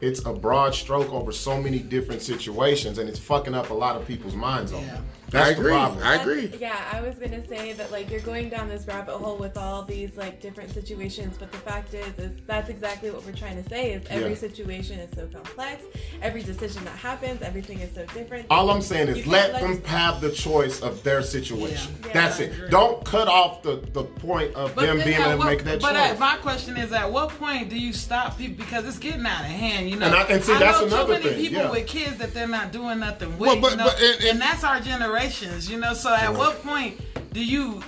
It's 0.00 0.24
a 0.24 0.32
broad 0.32 0.74
stroke 0.74 1.12
over 1.12 1.32
so 1.32 1.60
many 1.60 1.80
different 1.80 2.22
situations, 2.22 2.96
and 2.98 3.08
it's 3.10 3.18
fucking 3.18 3.54
up 3.54 3.68
a 3.70 3.74
lot 3.74 3.96
of 3.96 4.06
people's 4.06 4.34
minds 4.36 4.72
on 4.72 4.82
it. 4.84 5.00
That's 5.30 5.50
I 5.50 5.52
the 5.54 5.60
agree. 5.60 5.72
problem. 5.72 5.98
I 6.02 6.16
That's- 6.16 6.26
agree. 6.26 6.58
Yeah, 6.58 6.76
I 6.92 7.00
was 7.02 7.14
gonna 7.16 7.46
say 7.46 7.72
that 7.74 7.92
like 7.92 8.10
you're 8.10 8.20
going 8.20 8.48
down 8.48 8.68
this 8.68 8.86
rabbit 8.86 9.16
hole 9.18 9.36
with 9.36 9.56
all 9.58 9.82
these 9.82 10.16
like 10.16 10.40
different 10.40 10.72
situations, 10.72 11.36
but 11.38 11.52
the 11.52 11.58
fact 11.58 11.92
is, 11.94 12.06
is 12.18 12.32
that's 12.46 12.70
exactly 12.70 13.10
what 13.10 13.24
we're 13.26 13.32
trying 13.32 13.62
to 13.62 13.68
say. 13.68 13.92
Is 13.92 14.02
every 14.08 14.30
Yeah. 14.30 14.36
situation 14.36 14.98
is 14.98 15.10
so 15.14 15.26
complex, 15.26 15.82
every 16.22 16.42
decision 16.42 16.84
that 16.84 16.96
happens, 16.96 17.42
everything 17.42 17.80
is 17.80 17.94
so 17.94 18.06
different. 18.14 18.46
All 18.50 18.70
I'm 18.70 18.80
saying 18.82 19.08
is 19.08 19.26
let 19.26 19.52
let- 19.52 19.60
them 19.62 19.84
have 19.84 20.20
the 20.20 20.30
choice 20.30 20.80
of 20.80 21.02
their 21.02 21.22
situation. 21.22 21.94
Yeah. 22.06 22.12
That's 22.14 22.40
it. 22.40 22.70
Don't 22.70 23.04
cut 23.04 23.28
off 23.28 23.62
the, 23.62 23.76
the 23.92 24.04
point 24.04 24.54
of 24.54 24.74
them 24.74 24.96
being 24.98 25.14
at 25.20 25.28
able 25.32 25.40
to 25.42 25.44
make 25.46 25.64
that 25.64 25.80
but 25.82 25.90
choice. 25.92 26.12
at, 26.12 26.18
my 26.18 26.36
question 26.36 26.76
is, 26.76 26.92
at 26.92 27.10
what 27.12 27.28
point 27.38 27.68
do 27.68 27.78
you 27.78 27.92
stop 27.92 28.38
people 28.38 28.64
because 28.64 28.86
it's 28.86 28.98
getting 28.98 29.26
out 29.26 29.40
of 29.40 29.46
hand? 29.46 29.90
You 29.90 29.96
know, 29.96 30.06
And 30.06 30.14
I- 30.14 30.22
and 30.24 30.42
see, 30.42 30.56
that's 30.58 30.80
know 30.80 30.86
another 30.86 31.16
too 31.18 31.24
many 31.24 31.34
thing, 31.34 31.44
people 31.44 31.62
yeah. 31.64 31.70
with 31.70 31.86
kids 31.86 32.16
that 32.16 32.32
they're 32.32 32.48
not 32.48 32.72
doing 32.72 32.98
nothing 33.00 33.30
with. 33.38 33.40
Well, 33.48 33.60
but- 33.60 33.70
you 33.72 33.76
know? 33.76 33.84
but- 33.84 34.00
and- 34.00 34.14
and, 34.20 34.24
and- 34.24 34.40
that's 34.40 34.64
our 34.64 34.80
generations. 35.18 35.70
You 35.70 35.78
know, 35.78 35.94
so 35.94 36.14
at 36.14 36.32
what 36.32 36.62
point 36.62 37.00
do 37.32 37.44
you? 37.44 37.82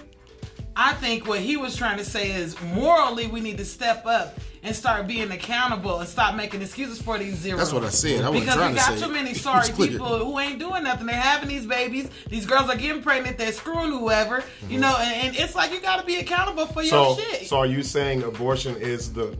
I 0.76 0.94
think 0.94 1.26
what 1.26 1.40
he 1.40 1.56
was 1.56 1.76
trying 1.76 1.98
to 1.98 2.04
say 2.04 2.30
is 2.32 2.60
morally 2.62 3.26
we 3.26 3.40
need 3.40 3.58
to 3.58 3.64
step 3.64 4.06
up 4.06 4.38
and 4.62 4.74
start 4.74 5.06
being 5.06 5.30
accountable 5.30 5.98
and 6.00 6.08
stop 6.08 6.34
making 6.34 6.62
excuses 6.62 7.00
for 7.00 7.18
these 7.18 7.34
zeros. 7.34 7.58
That's 7.58 7.72
what 7.72 7.84
I 7.84 7.88
said. 7.88 8.24
I 8.24 8.28
wasn't 8.28 8.44
because 8.44 8.54
trying 8.56 8.72
we 8.72 8.78
to 8.78 8.84
got 8.84 8.98
say 8.98 9.06
too 9.06 9.12
many 9.12 9.34
sorry 9.48 9.68
people 9.72 10.18
who 10.18 10.38
ain't 10.38 10.58
doing 10.58 10.84
nothing. 10.84 11.06
They're 11.06 11.16
having 11.16 11.48
these 11.48 11.66
babies. 11.66 12.08
These 12.28 12.46
girls 12.46 12.68
are 12.70 12.76
getting 12.76 13.02
pregnant. 13.02 13.36
They're 13.36 13.52
screwing 13.52 13.90
whoever. 13.90 14.36
You 14.62 14.78
mm-hmm. 14.78 14.80
know, 14.80 14.96
and, 14.98 15.28
and 15.28 15.36
it's 15.36 15.54
like 15.54 15.72
you 15.72 15.80
got 15.80 16.00
to 16.00 16.06
be 16.06 16.16
accountable 16.16 16.66
for 16.66 16.82
your 16.82 17.16
so, 17.16 17.16
shit. 17.16 17.48
so 17.48 17.58
are 17.58 17.66
you 17.66 17.82
saying 17.82 18.22
abortion 18.22 18.76
is 18.76 19.12
the 19.12 19.36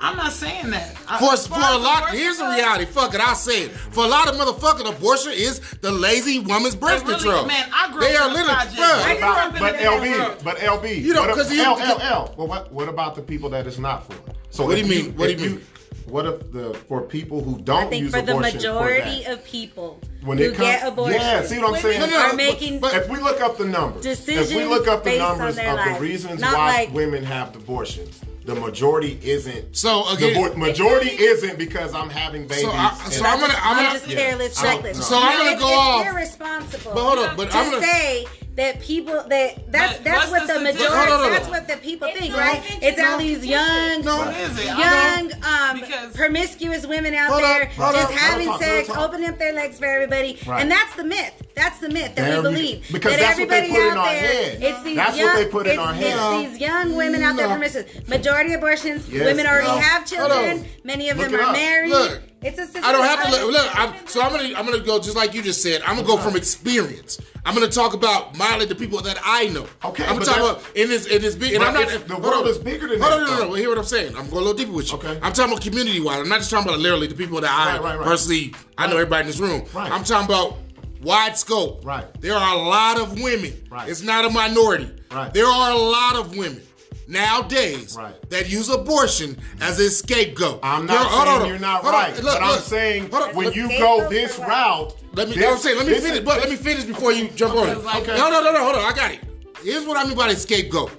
I'm 0.00 0.16
not 0.16 0.32
saying 0.32 0.70
that. 0.70 0.96
I- 1.08 1.18
For, 1.18 1.32
as 1.32 1.46
for 1.46 1.54
a 1.54 1.58
as 1.58 1.80
lot, 1.82 1.98
abortion 2.04 2.18
here's 2.18 2.38
the 2.38 2.44
reality. 2.46 2.84
Fuck 2.84 3.14
it, 3.14 3.20
I'll 3.20 3.34
say 3.34 3.64
it. 3.64 3.70
For 3.72 4.04
a 4.04 4.08
lot 4.08 4.28
of 4.28 4.36
motherfucking 4.36 4.88
abortion 4.88 5.32
is 5.34 5.60
the 5.80 5.90
lazy 5.90 6.38
woman's 6.38 6.76
birth 6.76 7.02
really- 7.02 7.14
control. 7.14 7.46
man, 7.46 7.68
I 7.74 7.90
grew 7.90 8.00
they 8.00 8.14
up 8.16 8.22
are 8.22 8.24
in 8.26 8.30
a 8.30 8.34
literally, 8.34 8.54
project. 8.54 8.76
bruh, 8.76 9.04
I 9.04 9.16
grew 9.16 9.26
up 9.26 9.54
in 9.54 9.58
But 9.60 9.74
LB, 9.76 10.44
but 10.44 10.56
LB, 10.58 11.02
You 11.02 11.14
know, 11.14 11.22
what 11.22 11.34
'cause 11.34 11.50
if, 11.50 11.56
you- 11.56 11.64
L, 11.64 11.78
L, 11.80 11.98
L, 12.00 12.34
well, 12.36 12.46
what, 12.46 12.72
what 12.72 12.88
about 12.88 13.14
the 13.16 13.22
people 13.22 13.50
that 13.50 13.66
it's 13.66 13.78
not 13.78 14.06
for? 14.06 14.14
So 14.50 14.64
What 14.64 14.76
do 14.76 14.80
you 14.82 14.86
mean? 14.86 15.16
What 15.16 15.26
do 15.26 15.32
you 15.44 15.50
mean? 15.50 15.66
What 16.08 16.26
if 16.26 16.52
the 16.52 16.74
for 16.88 17.02
people 17.02 17.42
who 17.42 17.58
don't 17.58 17.84
I 17.84 17.86
think 17.88 18.04
use 18.04 18.12
for 18.14 18.22
the 18.22 18.32
abortion 18.32 18.56
majority 18.56 19.22
for 19.24 19.30
that, 19.30 19.38
of 19.38 19.44
people 19.44 20.00
when 20.22 20.38
who 20.38 20.44
it 20.44 20.54
comes, 20.54 20.68
get 20.68 20.86
abortion, 20.88 21.20
yeah, 21.20 21.42
see 21.42 21.58
what 21.58 21.74
I'm 21.74 21.80
saying? 21.82 22.00
No, 22.00 22.06
no, 22.06 22.18
are 22.18 22.28
but- 22.28 22.36
making 22.36 22.80
but- 22.80 22.94
if 22.94 23.08
we 23.08 23.18
look 23.18 23.40
up 23.40 23.58
the 23.58 23.66
numbers, 23.66 24.02
Decisions 24.02 24.50
if 24.50 24.56
we 24.56 24.64
look 24.64 24.88
up 24.88 25.04
the 25.04 25.18
numbers 25.18 25.58
of 25.58 25.64
lives. 25.64 25.94
the 25.94 26.00
reasons 26.00 26.40
Not 26.40 26.54
why 26.56 26.72
like- 26.72 26.94
women 26.94 27.24
have 27.24 27.54
abortions, 27.54 28.20
the 28.46 28.54
majority 28.54 29.18
isn't. 29.22 29.76
So, 29.76 30.04
the 30.16 30.28
again- 30.28 30.50
bo- 30.52 30.56
majority 30.56 31.10
isn't 31.10 31.58
because 31.58 31.92
I'm 31.94 32.08
having 32.08 32.46
babies. 32.46 32.64
So 32.64 32.70
I, 32.70 32.94
so 33.10 33.24
I'm 33.26 33.40
gonna- 33.40 33.52
I'm 33.62 33.76
I'm 33.76 33.84
gonna- 33.84 33.98
just 33.98 34.08
Yeah. 34.08 34.16
careless, 34.16 34.58
I 34.58 34.62
don't 34.62 34.74
reckless. 34.76 34.96
know. 34.98 35.04
So 35.04 35.18
I'm 35.22 35.36
gonna 35.36 35.50
it's- 35.50 35.60
go 35.60 35.68
it's 35.68 35.76
off. 35.78 36.06
irresponsible. 36.06 36.92
But 36.94 37.02
hold 37.02 37.18
on, 37.18 37.36
but 37.36 37.50
to 37.50 37.56
I'm 37.58 37.70
gonna- 37.70 37.82
say 37.86 38.26
that 38.58 38.80
people 38.80 39.14
that 39.28 39.70
that's 39.70 39.94
But 39.94 40.04
that's 40.04 40.30
what's 40.30 40.30
what 40.30 40.46
the 40.48 40.54
the 40.54 40.60
majority 40.60 40.84
Hold 40.94 41.08
on, 41.08 41.20
hold 41.20 41.32
that's 41.32 41.48
what 41.48 41.68
the 41.68 41.76
people 41.76 42.08
It's 42.08 42.18
think, 42.18 42.32
not 42.32 42.40
right? 42.40 42.78
It's 42.82 43.00
all 43.00 43.16
these 43.18 43.46
young, 43.46 44.04
No. 44.04 44.16
What 44.18 44.36
is 44.36 44.58
it? 44.58 44.68
I 44.76 45.14
young, 45.16 45.32
um, 45.44 45.80
because- 45.80 46.12
promiscuous 46.16 46.84
women 46.84 47.14
out 47.14 47.30
Hold 47.30 47.42
there 47.44 47.66
hold 47.66 47.94
just 47.94 48.08
on, 48.08 48.12
having 48.18 48.48
hold 48.48 48.60
sex, 48.60 48.90
opening 48.90 49.28
up 49.28 49.38
their 49.38 49.52
legs 49.52 49.78
for 49.78 49.86
everybody, 49.86 50.38
Right. 50.44 50.60
and 50.62 50.70
that's 50.70 50.94
the 50.96 51.04
myth. 51.04 51.32
That's 51.54 51.78
the 51.78 51.88
myth 51.88 52.14
that 52.16 52.16
There 52.16 52.42
we 52.42 52.48
we- 52.48 52.54
believe. 52.54 52.86
because 52.92 53.12
that 53.12 53.20
that's 53.20 53.38
what 53.38 53.48
they 53.48 53.56
everybody 53.70 53.78
out 53.98 54.04
there. 54.04 54.56
It's 54.60 54.82
these 54.82 54.96
That's 54.96 55.10
what 55.12 55.18
young, 55.18 55.36
they 55.36 55.44
put 55.46 55.66
in 55.66 55.72
it's, 55.72 55.80
our 55.80 55.94
head. 55.94 56.50
these 56.52 56.58
young 56.60 56.96
women 56.96 57.22
out 57.22 57.36
there 57.36 57.46
No. 57.46 57.52
promiscuous. 57.54 58.08
Majority 58.08 58.54
abortions, 58.54 59.08
Yes, 59.08 59.24
women 59.24 59.46
already 59.46 59.68
have 59.80 60.04
children. 60.04 60.66
Many 60.84 61.10
of 61.10 61.18
them 61.18 61.32
are 61.34 61.52
married. 61.52 61.92
Look, 62.42 62.54
it's 62.56 62.74
a 62.74 62.78
I 62.86 62.92
don't 62.92 63.04
have 63.04 63.24
to 63.24 63.30
look. 63.30 63.52
look 63.52 63.68
I'm, 63.78 64.06
so 64.06 64.22
I'm 64.22 64.30
gonna 64.30 64.54
I'm 64.56 64.64
gonna 64.64 64.78
go 64.78 64.98
just 65.00 65.16
like 65.16 65.34
you 65.34 65.42
just 65.42 65.62
said. 65.62 65.82
I'm 65.82 65.96
gonna 65.96 66.06
go 66.06 66.16
from 66.16 66.36
experience. 66.36 67.20
I'm 67.44 67.54
gonna 67.54 67.68
talk 67.68 67.94
about 67.94 68.36
mildly 68.36 68.66
the 68.66 68.74
people 68.74 69.00
that 69.02 69.18
I 69.24 69.48
know. 69.48 69.66
Okay, 69.84 70.04
I'm 70.04 70.14
gonna 70.14 70.20
but 70.20 70.24
talk 70.26 70.36
about 70.60 70.76
in 70.76 70.88
this 70.88 71.06
in 71.06 71.20
this 71.20 71.34
big. 71.34 71.54
And 71.54 71.64
I'm 71.64 71.74
not. 71.74 71.88
the 72.06 72.16
world 72.16 72.44
on. 72.44 72.48
is 72.48 72.58
bigger 72.58 72.86
than 72.88 73.00
hold 73.00 73.12
that, 73.12 73.18
on, 73.20 73.24
no, 73.24 73.30
no, 73.30 73.36
though. 73.40 73.48
no. 73.48 73.54
Hear 73.54 73.68
what 73.70 73.78
I'm 73.78 73.84
saying? 73.84 74.14
I'm 74.16 74.26
going 74.28 74.32
a 74.42 74.46
little 74.46 74.54
deeper 74.54 74.72
with 74.72 74.90
you. 74.92 74.98
Okay. 74.98 75.18
I'm 75.22 75.32
talking 75.32 75.52
about 75.52 75.62
community 75.62 76.00
wise. 76.00 76.20
I'm 76.20 76.28
not 76.28 76.38
just 76.38 76.50
talking 76.50 76.68
about 76.68 76.80
literally 76.80 77.06
the 77.08 77.14
people 77.14 77.40
that 77.40 77.50
I 77.50 77.74
Right, 77.74 77.82
right, 77.82 77.98
right. 77.98 78.06
personally. 78.06 78.54
I 78.76 78.86
know 78.86 78.94
everybody 78.94 79.22
in 79.22 79.26
this 79.26 79.40
room. 79.40 79.64
Right. 79.74 79.90
I'm 79.90 80.04
talking 80.04 80.26
about 80.26 80.58
wide 81.02 81.36
scope. 81.36 81.84
Right. 81.84 82.06
There 82.20 82.34
are 82.34 82.54
a 82.54 82.58
lot 82.58 83.00
of 83.00 83.20
women. 83.20 83.52
Right. 83.70 83.88
It's 83.88 84.02
not 84.02 84.24
a 84.24 84.30
minority. 84.30 84.90
Right. 85.10 85.32
There 85.34 85.46
are 85.46 85.72
a 85.72 85.76
lot 85.76 86.16
of 86.16 86.36
women. 86.36 86.62
Nowadays, 87.08 87.96
Right. 87.98 88.14
that 88.30 88.50
use 88.50 88.68
abortion 88.68 89.38
as 89.62 89.78
a 89.80 89.90
scapegoat. 89.90 90.60
I'm 90.62 90.86
There- 90.86 90.94
not 90.96 91.06
hold 91.06 91.26
saying 91.26 91.40
on, 91.42 91.48
you're 91.48 91.58
not 91.58 91.82
hold 91.82 91.94
on. 91.94 92.00
right, 92.02 92.14
Look, 92.16 92.34
but 92.34 92.42
I'm 92.42 92.50
look. 92.50 92.64
saying 92.64 93.10
when 93.32 93.52
you 93.54 93.66
go 93.78 94.08
this 94.10 94.34
for 94.34 94.42
route, 94.42 94.94
let 95.14 95.28
me. 95.30 95.34
this- 95.36 95.46
I'm 95.46 95.58
saying, 95.58 95.76
let 95.78 95.86
me 95.86 95.94
this 95.94 96.02
finish. 96.02 96.18
is- 96.18 96.24
But 96.24 96.40
let 96.40 96.50
me 96.50 96.56
finish 96.56 96.84
before 96.84 97.12
you 97.12 97.28
jump 97.34 97.54
on 97.56 97.70
it. 97.70 97.82
like- 97.82 98.06
No, 98.06 98.30
no, 98.30 98.42
no, 98.42 98.52
no. 98.52 98.62
Hold 98.62 98.76
on. 98.76 98.84
I 98.84 98.94
got 98.94 99.10
it. 99.12 99.20
Here's 99.64 99.86
what 99.86 99.96
I 99.96 100.04
mean 100.04 100.16
by 100.16 100.32
the 100.32 100.38
scapegoat. 100.38 100.90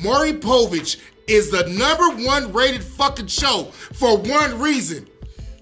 Maury 0.00 0.32
Povich 0.32 0.96
is 1.26 1.50
the 1.50 1.64
number 1.68 2.24
one 2.24 2.50
rated 2.54 2.82
fucking 2.82 3.26
show 3.26 3.68
for 3.92 4.16
one 4.16 4.58
reason. 4.58 5.06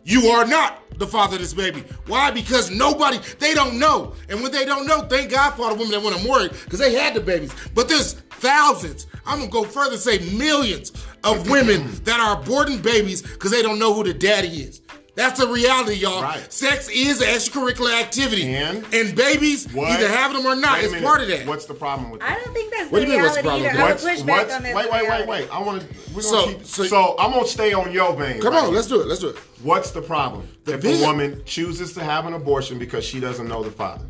You 0.05 0.29
are 0.31 0.47
not 0.47 0.85
the 0.99 1.07
father 1.07 1.35
of 1.35 1.43
this 1.43 1.53
baby. 1.53 1.83
Why? 2.07 2.31
Because 2.31 2.71
nobody, 2.71 3.19
they 3.41 3.55
don't 3.55 3.79
know. 3.79 4.13
And 4.29 4.41
when 4.41 4.53
they 4.53 4.65
don't 4.65 4.87
know, 4.87 5.01
thank 5.01 5.31
God 5.31 5.51
for 5.57 5.63
all 5.65 5.69
the 5.71 5.75
women 5.75 5.91
that 5.91 6.01
want 6.03 6.17
to 6.17 6.27
Maury 6.27 6.49
because 6.65 6.79
they 6.79 6.95
had 6.95 7.13
the 7.15 7.21
babies. 7.21 7.51
But 7.75 7.89
there's 7.89 8.17
thousands, 8.41 9.07
I'm 9.27 9.39
going 9.39 9.51
to 9.51 9.53
go 9.53 9.65
further 9.65 9.93
and 9.93 10.01
say 10.01 10.19
millions 10.37 10.93
of 11.25 11.51
women 11.51 11.91
that 12.05 12.21
are 12.21 12.43
aborting 12.43 12.83
babies 12.83 13.23
because 13.23 13.51
they 13.51 13.63
don't 13.63 13.79
know 13.79 13.93
who 13.95 14.05
the 14.05 14.15
daddy 14.15 14.49
is. 14.49 14.83
That's 15.15 15.41
the 15.41 15.49
reality, 15.49 15.95
y'all. 15.95 16.21
Right. 16.23 16.53
Sex 16.53 16.91
is 16.91 17.23
an 17.23 17.29
extracurricular 17.29 17.99
activity. 17.99 18.55
And? 18.55 18.85
babies, 19.17 19.67
What? 19.73 19.89
either 19.93 20.09
having 20.09 20.37
them 20.43 20.47
or 20.47 20.55
not, 20.55 20.81
is 20.81 20.93
part 21.03 21.23
of 21.23 21.29
that. 21.29 21.47
What's 21.47 21.65
the 21.65 21.73
problem 21.73 22.11
with 22.11 22.21
that? 22.21 22.33
I 22.39 22.45
don't 22.45 22.53
think 22.53 22.71
that's 22.71 22.93
What 22.93 22.99
the 22.99 23.07
do 23.07 23.13
you 23.13 23.17
mean, 23.19 23.23
what's 23.25 23.37
the 23.39 23.43
reality 23.43 23.65
problem 23.65 23.77
either. 23.77 23.83
I 23.83 23.91
What's, 23.93 24.05
push 24.05 24.21
back 24.23 24.37
what's, 24.43 24.55
on 24.55 24.63
this. 24.63 24.75
wait, 24.75 24.91
wait, 24.93 25.09
wait, 25.09 25.27
wait. 25.27 25.49
I 25.51 25.63
want 25.63 25.81
to. 25.81 25.89
We're 26.15 26.21
So- 26.21 26.45
gonna 26.45 26.57
keep, 26.59 26.67
so- 26.67 26.85
so, 26.85 27.17
I'm 27.19 27.33
gonna 27.33 27.47
stay 27.47 27.73
on 27.73 27.93
your 27.93 28.15
vein. 28.15 28.43
Come 28.43 28.53
right 28.53 28.59
on, 28.61 28.67
here. 28.67 28.75
let's 28.75 28.89
do 28.89 29.01
it. 29.01 29.07
Let's 29.07 29.23
do 29.23 29.29
it. 29.29 29.37
What's 29.63 29.91
the 29.91 30.03
problem 30.03 30.47
if 30.67 30.83
big- 30.83 31.01
a 31.01 31.07
woman 31.07 31.41
chooses 31.47 31.95
to 31.95 32.05
have 32.05 32.27
an 32.27 32.35
abortion 32.35 32.79
because 32.79 33.03
she 33.03 33.19
doesn't 33.19 33.49
know 33.49 33.63
the 33.63 33.71
father? 33.71 34.05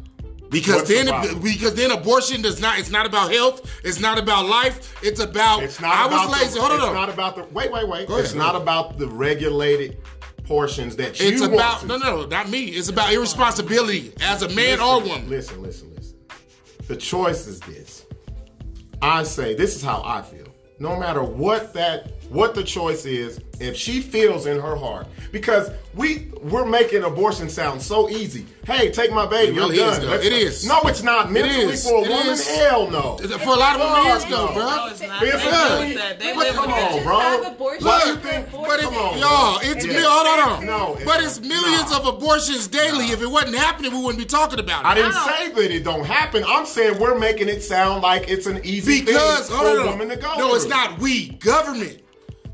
Because 0.50 0.76
What's 0.76 0.88
then, 0.88 1.42
because 1.42 1.74
then 1.74 1.90
abortion 1.90 2.42
does 2.42 2.60
not. 2.60 2.78
It's 2.78 2.90
not 2.90 3.04
about 3.04 3.32
health. 3.32 3.68
It's 3.84 4.00
not 4.00 4.18
about 4.18 4.46
life. 4.46 4.94
It's 5.02 5.20
about. 5.20 5.62
It's 5.62 5.80
not 5.80 5.94
I 5.94 6.06
about 6.06 6.28
was 6.28 6.40
lazy. 6.40 6.54
the, 6.54 6.60
Hold 6.60 6.72
on. 6.72 6.88
It's 6.88 6.94
not 6.94 7.08
about 7.08 7.36
the. 7.36 7.44
Wait, 7.46 7.72
wait, 7.72 7.88
wait. 7.88 8.06
Go 8.06 8.18
it's 8.18 8.28
ahead, 8.30 8.38
not 8.38 8.54
about 8.54 8.96
the 8.96 9.08
regulated 9.08 9.98
portions 10.44 10.96
that 10.96 11.18
you 11.20 11.28
It's 11.28 11.42
about 11.42 11.86
no, 11.86 11.96
no, 11.96 12.26
not 12.26 12.48
me. 12.48 12.66
It's 12.66 12.88
about 12.88 13.12
irresponsibility 13.12 14.12
as 14.20 14.42
a 14.42 14.48
man 14.48 14.78
listen, 14.78 14.80
or 14.80 15.00
woman. 15.00 15.28
Listen, 15.28 15.62
listen, 15.62 15.94
listen. 15.94 16.16
The 16.86 16.96
choice 16.96 17.46
is 17.46 17.60
this. 17.60 18.06
I 19.02 19.24
say 19.24 19.54
this 19.54 19.74
is 19.74 19.82
how 19.82 20.02
I 20.04 20.22
feel. 20.22 20.46
No 20.78 20.98
matter 20.98 21.22
what 21.22 21.74
that 21.74 22.12
what 22.28 22.54
the 22.54 22.62
choice 22.62 23.04
is, 23.04 23.40
if 23.60 23.76
she 23.76 24.00
feels 24.00 24.46
in 24.46 24.58
her 24.60 24.76
heart, 24.76 25.06
because 25.32 25.70
we 25.94 26.28
we're 26.42 26.64
making 26.66 27.02
abortion 27.04 27.48
sound 27.48 27.80
so 27.82 28.08
easy. 28.08 28.46
Hey, 28.66 28.90
take 28.90 29.12
my 29.12 29.26
baby. 29.26 29.56
It 29.56 29.60
really 29.60 29.82
I'm 29.82 29.90
is, 29.92 29.98
done. 29.98 30.06
though. 30.08 30.14
It 30.14 30.30
go. 30.30 30.36
is. 30.36 30.66
No, 30.66 30.80
it's 30.84 31.02
not. 31.02 31.30
Mentally 31.32 31.72
is. 31.72 31.88
for 31.88 31.98
a 31.98 32.02
It 32.02 32.08
woman, 32.10 32.26
is. 32.28 32.46
hell 32.46 32.90
no. 32.90 33.16
For 33.18 33.50
a 33.50 33.56
lot 33.56 33.80
of 33.80 33.80
women, 33.80 34.12
it 34.12 34.16
is 34.16 34.24
though, 34.24 34.46
No, 34.46 34.52
bro. 34.54 34.86
it's 34.90 35.00
not. 35.02 35.22
It's 35.22 35.32
They 35.44 35.50
not. 35.50 35.94
that. 35.96 36.18
They 36.20 36.34
But 36.34 36.46
come 36.54 36.72
on, 36.72 37.02
bro. 37.02 37.18
Have 37.20 37.46
abortion 37.46 37.80
for 37.86 38.06
you 38.08 38.16
think? 38.16 38.48
abortion. 38.48 38.68
But 38.68 38.80
it, 38.80 38.84
Come 38.84 38.96
on, 38.96 39.18
y'all, 39.18 39.58
it's 39.62 39.86
Yeah. 39.86 39.92
me. 39.92 39.98
Hold 40.02 40.26
on, 40.26 40.38
hold 40.38 40.58
on. 40.58 40.66
No, 40.66 40.94
it's 40.96 41.04
but 41.04 41.22
it's 41.22 41.38
not. 41.40 41.48
millions 41.48 41.90
Nah. 41.90 41.98
of 41.98 42.06
abortions 42.06 42.66
daily. 42.68 43.06
If 43.06 43.22
it 43.22 43.30
wasn't 43.30 43.56
happening, 43.56 43.92
we 43.92 43.98
wouldn't 44.00 44.18
be 44.18 44.24
talking 44.26 44.58
about 44.60 44.84
it. 44.84 44.86
I 44.88 44.94
didn't 44.94 45.14
I 45.14 45.26
say 45.46 45.52
that 45.52 45.70
it 45.70 45.84
don't 45.84 46.04
happen. 46.04 46.44
I'm 46.46 46.66
saying 46.66 46.98
we're 46.98 47.18
making 47.18 47.48
it 47.48 47.62
sound 47.62 48.02
like 48.02 48.28
it's 48.28 48.46
an 48.46 48.60
easy 48.64 49.02
because 49.04 49.48
thing 49.48 49.58
for 49.58 49.78
a 49.80 49.84
woman 49.86 50.08
to 50.10 50.16
go 50.16 50.34
no, 50.38 50.54
it's 50.54 50.66
not 50.66 50.98
we 50.98 51.28
government. 51.30 52.00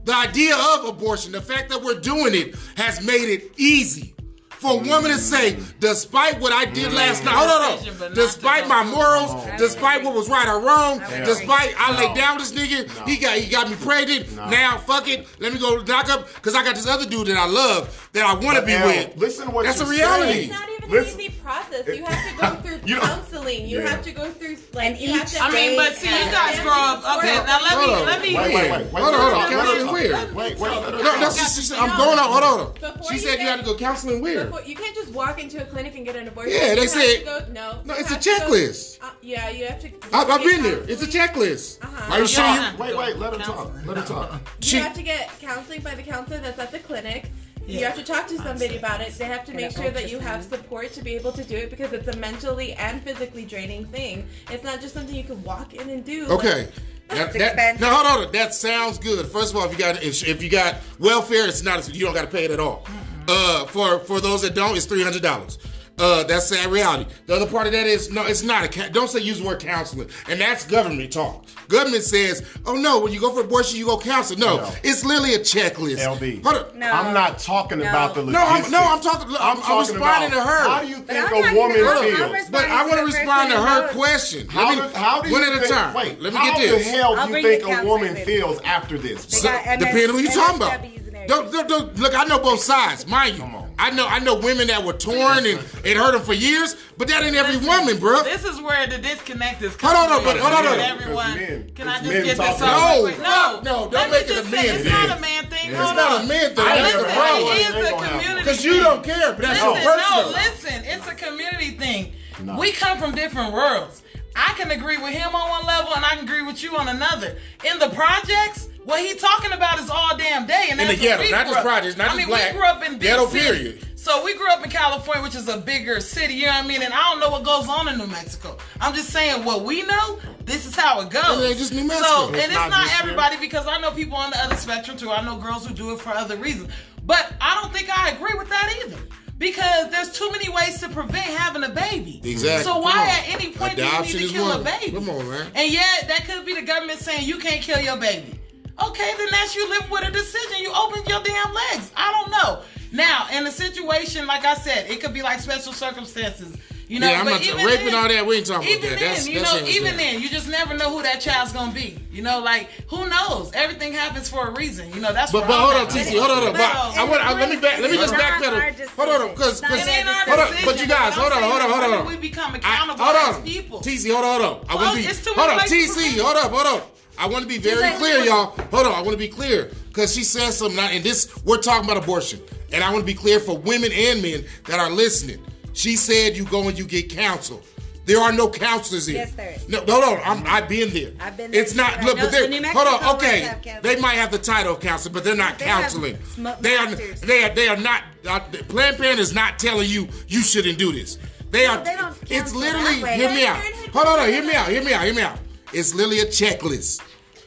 The 0.05 0.15
idea 0.15 0.57
of 0.57 0.85
abortion, 0.87 1.33
the 1.33 1.41
fact 1.41 1.69
that 1.71 1.83
we're 1.83 2.01
doing 2.01 2.35
it, 2.35 2.57
has 2.77 3.05
made 3.05 3.29
it 3.29 3.53
easy 3.57 4.15
for 4.63 4.75
a 4.75 4.77
woman 4.77 5.11
to 5.11 5.19
say, 5.19 5.59
despite 5.81 6.41
what 6.41 6.53
I 6.53 6.65
did 6.65 6.93
last 6.93 7.25
night, 7.25 7.35
hold 7.35 7.51
on, 7.51 7.95
hold 7.97 8.15
despite 8.15 8.69
my 8.69 8.85
morals, 8.85 9.35
despite 9.59 10.05
what 10.05 10.15
was 10.15 10.29
right 10.29 10.47
or 10.47 10.61
wrong, 10.61 11.01
despite 11.25 11.75
I 11.77 11.99
laid 11.99 12.15
down 12.17 12.37
with 12.37 12.49
this 12.49 12.57
nigga, 12.57 12.89
he 13.07 13.17
got 13.17 13.37
he 13.39 13.51
got 13.51 13.69
me 13.69 13.77
pregnant. 13.77 14.35
Now 14.37 14.79
fuck 14.79 15.09
it, 15.09 15.27
let 15.41 15.53
me 15.53 15.59
go 15.59 15.83
knock 15.83 16.09
up 16.09 16.33
because 16.35 16.55
I 16.55 16.63
got 16.63 16.77
this 16.77 16.87
other 16.87 17.07
dude 17.07 17.27
that 17.27 17.37
I 17.37 17.47
love 17.47 18.09
that 18.13 18.25
I 18.25 18.35
want 18.35 18.57
to 18.57 18.65
be 18.65 18.75
with. 18.75 19.17
listen 19.17 19.47
to 19.47 19.51
what 19.53 19.65
That's 19.65 19.81
a 19.81 19.87
reality. 19.87 20.53
Saying. 20.91 21.03
It's 21.03 21.15
even 21.15 21.17
Listen. 21.17 21.21
an 21.21 21.27
easy 21.27 21.41
process. 21.43 21.87
You 21.87 22.05
have 22.05 22.31
to 22.31 22.37
go 22.41 22.55
through 22.63 22.81
You 22.89 22.97
counseling. 23.01 23.67
You 23.69 23.81
Yeah. 23.81 23.89
have 23.89 24.03
to 24.03 24.13
go 24.13 24.31
through 24.31 24.57
like 24.75 24.85
And 24.91 24.99
you 24.99 25.13
have 25.13 25.27
to. 25.31 25.39
I 25.41 25.51
mean, 25.51 25.77
but 25.77 25.95
see, 25.97 26.07
you 26.09 26.31
guys 26.31 26.61
grow 26.61 26.73
up. 26.73 27.19
Okay, 27.19 27.37
now 27.45 27.59
let 27.63 27.79
me 27.79 27.95
on. 27.95 28.07
let 28.07 28.23
me. 28.23 28.35
Wait, 28.37 28.55
wait, 28.55 28.71
wait, 28.71 28.93
wait. 28.93 29.03
Hold 29.03 29.15
on, 29.15 29.21
hold 29.21 29.35
on. 29.35 29.41
Let 29.41 29.51
her 29.51 29.57
Counseling 29.63 29.93
where? 29.93 30.27
Wait, 30.35 30.59
wait. 30.59 30.59
let 30.61 30.85
her 30.85 30.91
No, 30.91 31.03
talk. 31.03 31.21
that's 31.21 31.69
she 31.69 31.75
I'm 31.77 31.97
going 31.97 32.19
on. 32.19 32.29
Hold 32.33 32.45
on. 32.45 32.75
Before 32.75 33.13
She 33.13 33.19
said 33.19 33.39
you 33.41 33.47
had 33.47 33.61
to 33.61 33.65
go 33.65 33.77
counseling 33.77 34.21
where? 34.23 34.45
Before, 34.47 34.63
you 34.63 34.75
can't 34.77 34.95
just 34.95 35.13
walk 35.13 35.43
into 35.43 35.61
a 35.61 35.65
clinic 35.65 35.95
and 35.97 36.05
get 36.05 36.17
an 36.17 36.29
abortion. 36.29 36.53
Yeah, 36.53 36.75
they 36.75 36.87
said- 36.87 37.25
go, 37.25 37.41
no. 37.53 37.81
No, 37.85 37.95
it's 37.95 38.11
a 38.11 38.15
have 38.15 38.25
go- 38.25 38.31
checklist. 38.31 39.03
uh, 39.03 39.11
yeah, 39.21 39.49
you 39.51 39.67
have 39.67 39.81
to. 39.81 39.91
I've, 40.13 40.31
I've 40.31 40.43
been 40.43 40.63
there. 40.63 40.83
It's 40.89 41.03
a 41.03 41.07
checklist. 41.07 41.83
Uh-huh. 41.83 42.13
Are 42.13 42.21
you 42.21 42.27
sure. 42.27 42.45
Wait, 42.79 42.97
wait. 42.97 43.17
Let 43.17 43.33
her 43.35 43.39
talk. 43.39 43.73
Let 43.87 43.97
her 43.99 44.05
talk. 44.05 44.41
She, 44.61 44.77
You 44.77 44.83
have 44.83 44.95
to 44.95 45.03
get 45.03 45.31
counseling 45.41 45.81
by 45.81 45.95
the 45.95 46.03
counselor 46.03 46.39
that's 46.41 46.59
at 46.59 46.71
the 46.73 46.79
clinic. 46.79 47.31
You 47.67 47.85
have 47.85 47.97
to 47.97 48.03
talk 48.03 48.27
to 48.29 48.37
somebody 48.39 48.77
about 48.77 49.01
it. 49.01 49.13
They 49.15 49.25
have 49.25 49.45
to 49.45 49.55
make 49.55 49.71
sure 49.77 49.91
that 49.91 50.11
you 50.11 50.19
have 50.19 50.45
support 50.45 50.93
to 50.93 51.03
be 51.03 51.15
able 51.15 51.33
to 51.33 51.45
do 51.45 51.57
it 51.57 51.71
because 51.71 51.93
it's 51.93 52.09
a 52.09 52.17
mentally 52.17 52.73
and 52.75 53.03
physically 53.03 53.45
draining 53.45 53.87
thing. 53.87 54.27
It's 54.51 54.65
not 54.65 54.81
just 54.81 54.95
something 54.95 55.15
you 55.15 55.25
can 55.25 55.43
walk 55.45 55.75
in 55.75 55.89
and 55.91 56.05
do. 56.05 56.27
okay. 56.29 56.69
That, 57.09 57.35
that, 57.35 57.79
now 57.79 57.95
hold 57.95 58.27
on. 58.27 58.33
That 58.33 58.55
sounds 58.55 58.97
good. 58.97 59.27
First 59.27 59.53
of 59.53 59.59
all, 59.59 59.67
if 59.67 59.73
you 59.73 59.79
got 59.79 60.03
if, 60.03 60.27
if 60.27 60.43
you 60.43 60.49
got 60.49 60.77
welfare, 60.99 61.47
it's 61.47 61.63
not 61.63 61.95
you 61.95 62.07
don't 62.07 62.15
got 62.15 62.23
to 62.23 62.31
pay 62.31 62.47
it 62.47 62.51
at 62.51 62.59
all. 62.59 62.87
Uh, 63.29 63.67
for 63.67 63.99
for 63.99 64.19
those 64.19 64.41
that 64.43 64.55
don't, 64.55 64.75
it's 64.79 64.87
three 64.87 65.03
hundred 65.03 65.21
dollars. 65.21 65.59
Uh, 66.03 66.25
that's 66.25 66.49
sad 66.49 66.69
reality. 66.69 67.09
The 67.27 67.37
other 67.37 67.47
part 67.47 67.67
of 67.69 67.73
that 67.75 67.87
is 67.87 68.11
no, 68.11 68.27
it's 68.27 68.43
not 68.43 68.77
a. 68.77 68.91
Don't 68.91 69.09
say 69.09 69.21
use 69.21 69.39
the 69.41 69.47
word 69.47 69.61
counseling, 69.61 70.09
and 70.29 70.41
that's 70.41 70.67
government 70.67 71.13
talk. 71.13 71.47
Government 71.69 72.03
says, 72.03 72.45
oh 72.67 72.75
no, 72.75 72.99
when 72.99 73.13
you 73.13 73.21
go 73.21 73.33
for 73.33 73.43
abortion, 73.43 73.79
you 73.79 73.87
go 73.87 73.97
counsel. 73.97 74.37
No, 74.37 74.57
No. 74.57 74.73
it's 74.83 75.05
literally 75.05 75.35
a 75.35 75.39
checklist. 75.39 75.99
LB. 75.99 76.43
Hold 76.43 76.57
on. 76.73 76.79
No. 76.81 76.91
I'm 76.91 77.15
not 77.15 77.39
talking 77.39 77.79
No. 77.79 77.89
about 77.89 78.17
the 78.17 78.25
No, 78.25 78.41
I'm, 78.41 78.69
no, 78.71 78.81
I'm 78.81 79.01
talking. 79.01 79.29
Look, 79.31 79.41
I'm, 79.41 79.59
I'm 79.63 79.79
responding 79.79 80.31
to 80.33 80.41
her. 80.43 80.69
How 80.69 80.81
do 80.83 80.89
you 80.89 80.97
think 80.97 81.11
a 81.11 81.31
talking 81.31 81.55
woman 81.57 81.81
about- 81.81 81.97
I'm 81.99 82.03
feels? 82.17 82.21
responding 82.33 82.51
But 82.51 82.65
I 82.65 82.83
want 82.87 82.99
to 82.99 83.05
respond 83.05 83.51
to 83.53 83.57
her 83.63 83.89
question. 83.93 84.49
How, 84.49 84.69
Let 84.71 84.75
do, 84.75 84.83
me- 84.89 84.95
how 84.95 85.23
do 85.23 85.29
you 85.29 85.35
one 85.35 85.45
at 85.45 85.65
a 85.65 85.69
time. 85.69 85.95
Wait, 85.95 86.21
let 86.21 86.33
me 86.35 86.41
get 86.41 86.59
this. 86.59 86.71
How 86.85 86.91
the 86.93 86.97
hell 86.99 87.17
I'll 87.17 87.29
do 87.29 87.37
you 87.37 87.43
think 87.61 87.79
a 87.79 87.85
woman 87.87 88.17
feels 88.17 88.61
after 88.63 88.99
this? 88.99 89.23
So, 89.29 89.49
depending 89.79 90.09
on 90.11 90.11
who 90.17 90.19
you 90.19 90.31
talking 90.31 90.57
about. 90.57 90.81
MSWs 90.83 91.07
and 91.07 91.17
everything. 91.17 91.29
Don't, 91.29 91.53
don't, 91.53 91.69
don't, 91.69 91.97
look, 92.01 92.15
I 92.19 92.25
know 92.25 92.41
both 92.41 92.61
sides, 92.61 93.07
mind 93.07 93.37
you. 93.39 93.45
Come 93.91 93.91
on. 93.91 93.93
I 93.93 93.97
know, 93.97 94.07
I 94.09 94.19
know 94.21 94.35
women 94.37 94.69
that 94.69 94.83
were 94.85 94.93
torn 94.93 95.39
and 95.39 95.59
it 95.85 95.97
hurt 95.97 96.13
them 96.13 96.23
for 96.23 96.35
years, 96.35 96.77
but 96.99 97.09
that 97.09 97.23
ain't 97.23 97.35
every 97.37 97.57
woman, 97.67 97.99
bro. 97.99 98.23
This 98.23 98.45
is 98.45 98.61
where 98.61 98.87
the 98.87 98.99
disconnect 98.99 99.63
is 99.63 99.71
Hold 99.81 99.81
coming. 99.95 100.13
on, 100.19 100.25
but- 100.25 100.37
from. 100.37 100.47
hold 100.47 100.55
on, 100.55 100.65
hold 100.67 100.79
on. 100.79 100.85
Everyone, 101.01 101.33
Because 101.35 101.49
men- 101.49 101.73
can 101.75 101.89
I 101.89 101.99
just 101.99 102.11
get 102.11 102.25
this 102.25 102.37
talking. 102.39 102.63
over 102.63 102.97
No, 102.97 103.03
with? 103.03 103.19
No, 103.23 103.61
no, 103.65 103.89
don't 103.91 104.11
make 104.11 104.29
it 104.29 104.39
a 104.39 104.43
man 104.45 104.51
say 104.51 104.69
It's 104.69 104.83
thing. 104.85 104.93
not 104.93 105.19
a 105.19 105.21
man 105.21 105.47
thing. 105.47 105.71
It's 105.71 105.79
not 105.79 106.23
a 106.23 106.27
man 106.27 106.55
thing. 106.55 106.65
I 106.67 106.77
That's 106.77 106.93
never 106.95 107.05
the 107.05 107.11
heard 107.11 107.19
problem. 107.19 107.45
one. 107.45 107.57
It 107.57 107.73
They 107.73 107.81
a 107.87 107.91
gonna 107.91 108.09
community 108.09 108.41
Because 108.41 108.65
you 108.65 108.81
don't 108.81 109.05
care, 109.05 109.33
but 109.33 109.43
that's 109.43 109.63
Listen, 109.63 109.83
your 109.83 109.93
personal. 109.93 110.23
no, 110.23 110.29
listen. 110.31 110.85
It's 110.85 111.09
a 111.09 111.15
community 111.15 111.71
thing. 111.73 112.13
We 112.59 112.73
come 112.73 112.99
from 112.99 113.15
different 113.15 113.53
worlds. 113.53 114.03
I 114.37 114.55
can 114.57 114.71
agree 114.71 114.97
with 114.97 115.11
him 115.13 115.35
on 115.35 115.49
one 115.51 115.67
level, 115.67 115.93
and 115.95 116.05
I 116.05 116.17
can 116.17 116.25
agree 116.25 116.43
with 116.43 116.63
you 116.63 116.77
on 116.77 116.89
another. 116.89 117.37
In 117.65 117.79
the 117.79 117.89
projects, 117.91 118.69
what 118.85 119.01
he 119.01 119.15
talking 119.15 119.53
about 119.53 119.79
is 119.79 119.91
all 119.91 120.17
damn 120.17 120.47
day, 120.47 120.67
and 120.71 120.81
In 120.81 120.87
that's 120.89 120.99
the 121.01 121.05
ghetto, 121.07 121.31
not 121.31 121.47
just 121.47 121.61
projects, 121.61 121.97
not 121.97 122.07
I 122.07 122.09
just 122.11 122.17
mean, 122.19 122.27
black. 122.29 122.53
we 122.53 122.59
grew 122.59 122.67
up 122.69 122.83
in 122.85 122.99
Ghetto, 122.99 123.27
cities. 123.29 123.43
period. 123.49 123.87
So 123.99 124.25
we 124.25 124.35
grew 124.35 124.49
up 124.51 124.65
in 124.65 124.71
California, 124.71 125.23
which 125.23 125.37
is 125.37 125.49
a 125.49 125.59
bigger 125.59 126.01
city. 126.01 126.35
You 126.35 126.47
know 126.47 126.53
what 126.55 126.65
I 126.65 126.67
mean? 126.67 126.83
And 126.83 126.93
I 126.93 127.11
don't 127.11 127.21
know 127.21 127.31
what 127.31 127.45
goes 127.45 127.69
on 127.69 127.87
in 127.87 127.99
New 127.99 128.09
Mexico. 128.09 128.57
I'm 128.81 128.95
just 128.95 129.11
saying 129.11 129.45
what 129.45 129.63
we 129.65 129.83
know. 129.85 130.19
This 130.45 130.67
is 130.67 130.75
how 130.75 131.01
it 131.03 131.11
goes. 131.11 131.57
Just 131.57 131.73
New 131.73 131.85
Mexico. 131.85 132.09
So, 132.09 132.29
It's 132.31 132.43
and 132.43 132.47
it's 132.47 132.55
not 132.55 132.71
not, 132.71 132.81
just 132.83 132.95
here. 132.95 133.03
everybody 133.05 133.37
because 133.37 133.69
I 133.69 133.81
know 133.81 133.93
people 133.93 134.17
on 134.17 134.31
the 134.33 134.39
other 134.43 134.57
spectrum 134.57 134.97
too. 134.97 135.13
I 135.13 135.23
know 135.25 135.37
girls 135.37 135.65
who 135.65 135.73
do 135.73 135.93
it 135.93 136.01
for 136.01 136.11
other 136.11 136.37
reasons. 136.37 136.73
But 137.05 137.33
I 137.41 137.61
don't 137.63 137.73
think 137.73 137.97
I 137.97 138.11
agree 138.11 138.35
with 138.37 138.49
that 138.49 138.75
either. 138.85 138.99
Because 139.43 139.91
there's 139.91 140.13
too 140.13 140.31
many 140.31 140.49
ways 140.49 140.79
to 140.81 140.89
prevent 140.89 141.25
having 141.25 141.65
a 141.65 141.69
baby. 141.69 142.21
Exactly. 142.23 142.63
So 142.63 142.79
why 142.79 143.09
at 143.09 143.29
any 143.29 143.53
point 143.53 143.73
Adoption 143.75 144.05
do 144.05 144.13
you 144.13 144.19
need 144.21 144.29
to 144.29 144.35
kill 144.35 144.49
one. 144.49 144.61
a 144.61 144.65
baby? 144.65 144.93
Come 144.93 145.11
on, 145.11 145.29
man. 145.29 145.51
And 145.57 145.73
yet 145.73 146.07
that 146.07 146.25
could 146.27 146.47
be 146.47 146.55
the 146.55 146.63
government 146.63 147.01
saying 147.01 147.27
you 147.27 147.39
can't 147.39 147.61
kill 147.61 147.81
your 147.81 147.97
baby. 147.97 148.39
Okay, 148.81 149.11
then 149.19 149.27
that's 149.33 149.57
you 149.57 149.69
live 149.69 149.91
with 149.91 150.07
a 150.07 150.13
decision. 150.13 150.59
You 150.61 150.73
open 150.73 151.03
your 151.09 151.23
damn 151.25 151.53
legs. 151.53 151.91
I 151.97 152.13
don't 152.13 152.31
know. 152.31 152.63
Now, 152.93 153.27
in 153.33 153.45
a 153.47 153.51
situation 153.51 154.27
like 154.29 154.45
I 154.45 154.55
said, 154.55 154.89
it 154.89 155.01
could 155.01 155.13
be 155.13 155.23
like 155.23 155.41
special 155.41 155.73
circumstances. 155.73 156.57
You 156.93 157.01
know, 157.01 157.09
Yeah, 157.09 157.21
I'm 157.21 157.25
but 157.25 157.31
not- 157.31 157.43
even 157.43 157.65
rape 157.65 157.79
then, 157.79 157.87
and 157.89 157.97
all 157.97 158.09
that, 158.09 158.27
we 158.27 158.37
ain't 158.37 158.45
talking 158.45 158.69
about 158.69 158.77
even 158.77 158.91
that. 158.91 158.99
Then, 159.01 159.09
That's- 159.09 159.27
you 159.27 159.39
that's 159.41 159.55
know, 159.55 159.67
even 159.67 159.97
then, 159.97 160.21
you 160.21 160.29
just 160.29 160.47
never 160.47 160.75
know 160.75 160.91
who 160.91 161.03
that 161.03 161.23
child's 161.23 161.51
gonna 161.51 161.73
be. 161.73 161.97
You 162.13 162.21
know, 162.21 162.41
like 162.41 162.69
who 162.89 163.09
knows? 163.09 163.51
Everything 163.55 163.95
happens 163.95 164.29
for 164.29 164.49
a 164.49 164.51
reason. 164.51 164.93
You 164.93 165.01
know, 165.01 165.11
that's. 165.11 165.33
But 165.33 165.47
but 165.47 165.59
hold 165.59 165.73
on, 165.73 165.87
TC, 165.87 166.19
hold 166.19 166.31
on, 166.31 166.37
hold 166.37 166.49
on. 166.49 166.53
But, 166.53 166.59
But 166.61 166.93
I 166.93 167.05
want 167.05 167.41
let 167.41 167.49
me 167.49 167.57
back. 167.57 167.81
Let 167.81 167.91
me 167.91 167.97
just 167.97 168.13
It's 168.13 168.21
back 168.23 168.43
not 168.43 168.53
our 168.53 168.73
pedal. 168.73 168.89
Hold 168.95 169.09
on, 169.09 169.29
because 169.31 169.61
because 169.63 169.79
It's 169.79 169.87
not 169.87 169.89
It 169.89 169.89
ain't 169.89 170.07
our 170.07 170.37
hold 170.37 170.41
on. 170.41 170.65
But 170.67 170.81
you 170.83 170.87
guys, 170.87 171.15
hold 171.15 171.33
on, 171.33 171.43
hold 171.43 171.63
on, 171.63 171.71
hold 171.71 171.95
on, 171.95 172.07
we 172.07 172.15
on. 172.17 172.21
become 172.21 172.53
I, 172.53 172.57
accountable 172.59 173.05
hold 173.05 173.17
as 173.17 173.37
on, 173.37 173.43
people. 173.43 173.81
TC, 173.81 174.13
hold 174.13 174.25
on, 174.27 174.41
hold 174.43 174.61
on. 174.61 174.67
I 174.69 174.75
want 174.75 174.91
to 174.91 175.09
be 175.09 175.31
hold 175.33 175.51
on, 175.51 175.59
TC, 175.61 176.19
hold 176.21 176.37
up, 176.37 176.53
hold 176.53 176.67
on. 176.67 176.83
I 177.17 177.27
want 177.27 177.43
to 177.43 177.49
be 177.49 177.57
very 177.57 177.91
clear, 177.97 178.19
y'all. 178.23 178.55
Hold 178.71 178.87
on, 178.87 178.93
I 178.93 179.01
want 179.01 179.13
to 179.13 179.17
be 179.17 179.29
clear 179.29 179.71
because 179.89 180.15
she 180.15 180.25
said 180.25 180.51
something, 180.53 180.79
and 180.79 181.03
this 181.03 181.29
we're 181.47 181.57
talking 181.57 181.89
about 181.91 181.97
abortion, 182.03 182.43
and 182.71 182.85
I 182.85 182.93
want 182.93 183.01
to 183.01 183.07
be 183.07 183.15
clear 183.15 183.41
for 183.41 183.57
women 183.57 183.93
and 183.93 184.21
men 184.21 184.45
that 184.67 184.79
are 184.79 184.91
listening. 184.91 185.43
She 185.73 185.97
said 185.97 186.37
you 186.37 186.45
go 186.45 186.69
and 186.69 186.79
you 186.79 186.85
get 186.87 187.09
counsel. 187.11 187.63
There 188.05 188.19
are 188.21 188.33
no 188.33 188.51
counselors 188.51 189.07
here. 189.07 189.19
Yes, 189.19 189.33
there 189.35 189.53
is. 189.55 189.69
No, 189.69 189.79
hold 189.87 190.03
on. 190.05 190.21
I'm, 190.25 190.45
I've 190.47 190.69
been 190.69 190.91
there. 190.93 191.13
I've 191.21 191.37
been 191.37 191.53
there 191.53 191.61
It's 191.63 191.75
not. 191.77 191.99
I 191.99 192.05
Look, 192.05 192.17
know 192.17 192.25
but 192.25 192.33
they're 192.33 192.49
the 192.49 192.69
hold 192.71 192.89
on. 192.89 193.15
Okay, 193.17 193.41
have 193.43 193.83
they 193.83 193.95
might 193.97 194.15
have 194.15 194.33
the 194.33 194.39
title 194.39 194.75
of 194.75 194.81
counselor, 194.81 195.13
but 195.15 195.23
they're 195.23 195.37
not 195.37 195.59
They 195.59 195.67
counseling. 195.67 196.19
sm- 196.25 196.49
They 196.61 196.77
are. 196.77 196.91
They 196.95 197.45
are. 197.45 197.55
They 197.55 197.69
are 197.69 197.77
not. 197.77 198.03
Uh, 198.29 198.41
Planned 198.41 198.97
Parenthood 198.97 199.21
is 199.21 199.33
not 199.33 199.59
telling 199.61 199.89
you 199.89 200.09
you 200.27 200.41
shouldn't 200.43 200.79
do 200.79 200.91
this. 200.93 201.19
They 201.51 201.65
No, 201.67 201.75
are. 201.79 201.85
they 201.85 201.95
don't 201.97 202.17
it's 202.29 202.53
literally. 202.53 202.97
Hear 203.15 203.31
me 203.31 203.47
out. 203.47 203.63
Hold 203.93 204.19
on. 204.19 204.29
Hear 204.29 204.43
me 204.45 204.55
out. 204.55 204.69
Hear 204.69 204.83
me 204.83 204.93
out. 204.95 205.05
Hear 205.05 205.15
me 205.15 205.23
out. 205.23 205.39
It's 205.73 205.95
literally 205.95 206.21
a 206.21 206.27
checklist. 206.27 207.03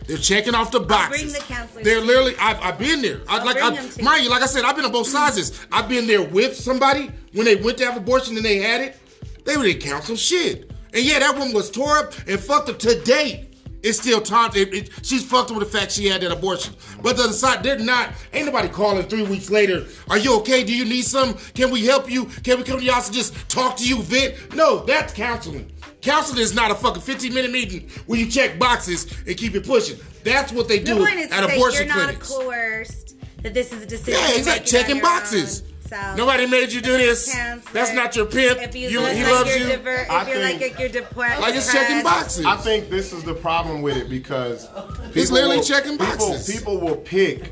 They're 0.08 0.18
checking 0.18 0.54
off 0.54 0.72
the 0.72 0.80
boxes. 0.80 1.34
Bring 1.34 1.74
the 1.74 1.84
They're 1.84 2.02
literally. 2.02 2.36
I've, 2.40 2.60
I've 2.62 2.80
been 2.80 3.02
there. 3.02 3.22
I, 3.28 3.44
like, 3.44 3.58
I, 3.60 3.70
mind 4.02 4.24
you, 4.24 4.30
like 4.30 4.44
I 4.44 4.46
said, 4.46 4.64
I've 4.64 4.76
been 4.76 4.86
on 4.86 4.92
both 4.92 5.08
sides. 5.08 5.66
I've 5.72 5.90
been 5.90 6.08
there 6.08 6.24
with 6.24 6.56
somebody 6.56 7.12
when 7.34 7.46
they 7.46 7.56
went 7.56 7.78
to 7.80 7.86
have 7.86 7.98
abortion 7.98 8.36
and 8.38 8.46
they 8.46 8.58
had 8.58 8.82
it. 8.82 8.98
They 9.46 9.56
didn't 9.56 9.82
counsel 9.82 10.16
shit. 10.16 10.72
And 10.94 11.04
yeah, 11.04 11.20
that 11.20 11.36
woman 11.36 11.54
was 11.54 11.70
tore 11.70 11.98
up 11.98 12.14
and 12.28 12.40
fucked 12.40 12.70
up 12.70 12.80
to 12.80 13.00
date. 13.02 13.52
It's 13.84 14.00
still 14.00 14.20
time. 14.20 14.50
It, 14.56 14.74
it, 14.74 14.90
she's 15.04 15.24
fucked 15.24 15.52
up 15.52 15.58
with 15.58 15.72
the 15.72 15.78
fact 15.78 15.92
she 15.92 16.08
had 16.08 16.22
that 16.22 16.32
abortion. 16.32 16.74
But 17.04 17.18
the 17.18 17.24
other 17.26 17.34
side, 17.34 17.62
they're 17.62 17.78
not. 17.78 18.10
Ain't 18.34 18.48
nobody 18.48 18.68
calling 18.68 19.04
three 19.08 19.22
weeks 19.22 19.52
later. 19.52 19.86
Are 20.10 20.18
you 20.18 20.36
okay? 20.40 20.64
Do 20.64 20.76
you 20.76 20.86
need 20.86 21.04
some? 21.04 21.36
Can 21.54 21.70
we 21.70 21.86
help 21.86 22.10
you? 22.10 22.26
Can 22.44 22.58
we 22.58 22.64
come 22.64 22.80
to 22.80 22.84
your 22.84 22.96
house 22.96 23.08
and 23.08 23.16
just 23.16 23.48
talk 23.48 23.78
to 23.78 23.88
you, 23.88 24.02
vent? 24.02 24.56
No, 24.56 24.84
that's 24.86 25.14
counseling. 25.14 25.72
Counseling 26.06 26.40
is 26.40 26.54
not 26.54 26.70
a 26.70 26.76
fucking 26.76 27.02
15 27.02 27.34
minute 27.34 27.52
meeting 27.52 27.90
where 28.06 28.20
you 28.20 28.30
check 28.30 28.60
boxes 28.60 29.08
and 29.26 29.36
keep 29.36 29.56
it 29.56 29.66
pushing. 29.66 29.98
That's 30.24 30.52
what 30.52 30.68
they 30.68 30.78
The 30.78 30.86
do 30.86 30.98
point 30.98 31.16
is 31.16 31.32
at 31.32 31.42
to 31.42 31.48
say 31.50 31.56
abortion 31.56 31.88
you're 31.88 31.96
not 31.96 32.04
clinics. 32.06 32.30
coerced. 32.30 33.16
That 33.42 33.56
this 33.56 33.74
is 33.74 33.82
a 33.82 33.86
decision. 33.88 34.14
Yeah, 34.20 34.28
you're 34.30 34.38
exactly. 34.38 34.68
Checking 34.68 35.02
boxes. 35.02 35.62
own. 35.64 35.68
So, 35.90 36.16
Nobody 36.16 36.46
made 36.46 36.72
you 36.72 36.82
do 36.82 36.96
this. 36.98 37.34
counselor, 37.34 37.74
That's 37.74 37.94
not 37.94 38.16
your 38.16 38.26
pimp. 38.28 38.60
If 38.62 38.76
you, 38.76 38.90
You, 38.90 39.02
look 39.02 39.14
he 39.14 39.24
like 39.24 39.32
loves 39.34 39.50
you're 39.50 39.60
you. 39.68 39.76
diver- 39.76 39.94
if 40.02 40.10
I 40.12 40.28
you're 40.30 40.38
think- 40.42 40.62
like 40.62 40.80
you're 40.80 40.90
depressed, 40.90 41.42
Like 41.42 41.56
it's 41.56 41.72
checking 41.72 42.04
boxes. 42.04 42.46
I 42.46 42.56
think 42.58 42.90
this 42.92 43.12
is 43.14 43.24
the 43.24 43.34
problem 43.36 43.82
with 43.82 43.98
it 43.98 44.08
because 44.10 44.68
He's 45.14 45.32
literally 45.32 45.58
will- 45.58 45.64
checking 45.64 45.98
people- 45.98 46.30
boxes. 46.32 46.56
People 46.56 46.80
will 46.80 46.98
pick 46.98 47.50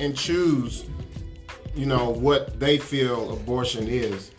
and 0.00 0.14
choose, 0.16 0.84
you 1.74 1.84
know, 1.86 2.08
what 2.10 2.58
they 2.60 2.76
feel 2.78 3.32
abortion 3.32 3.86
is, 3.88 4.30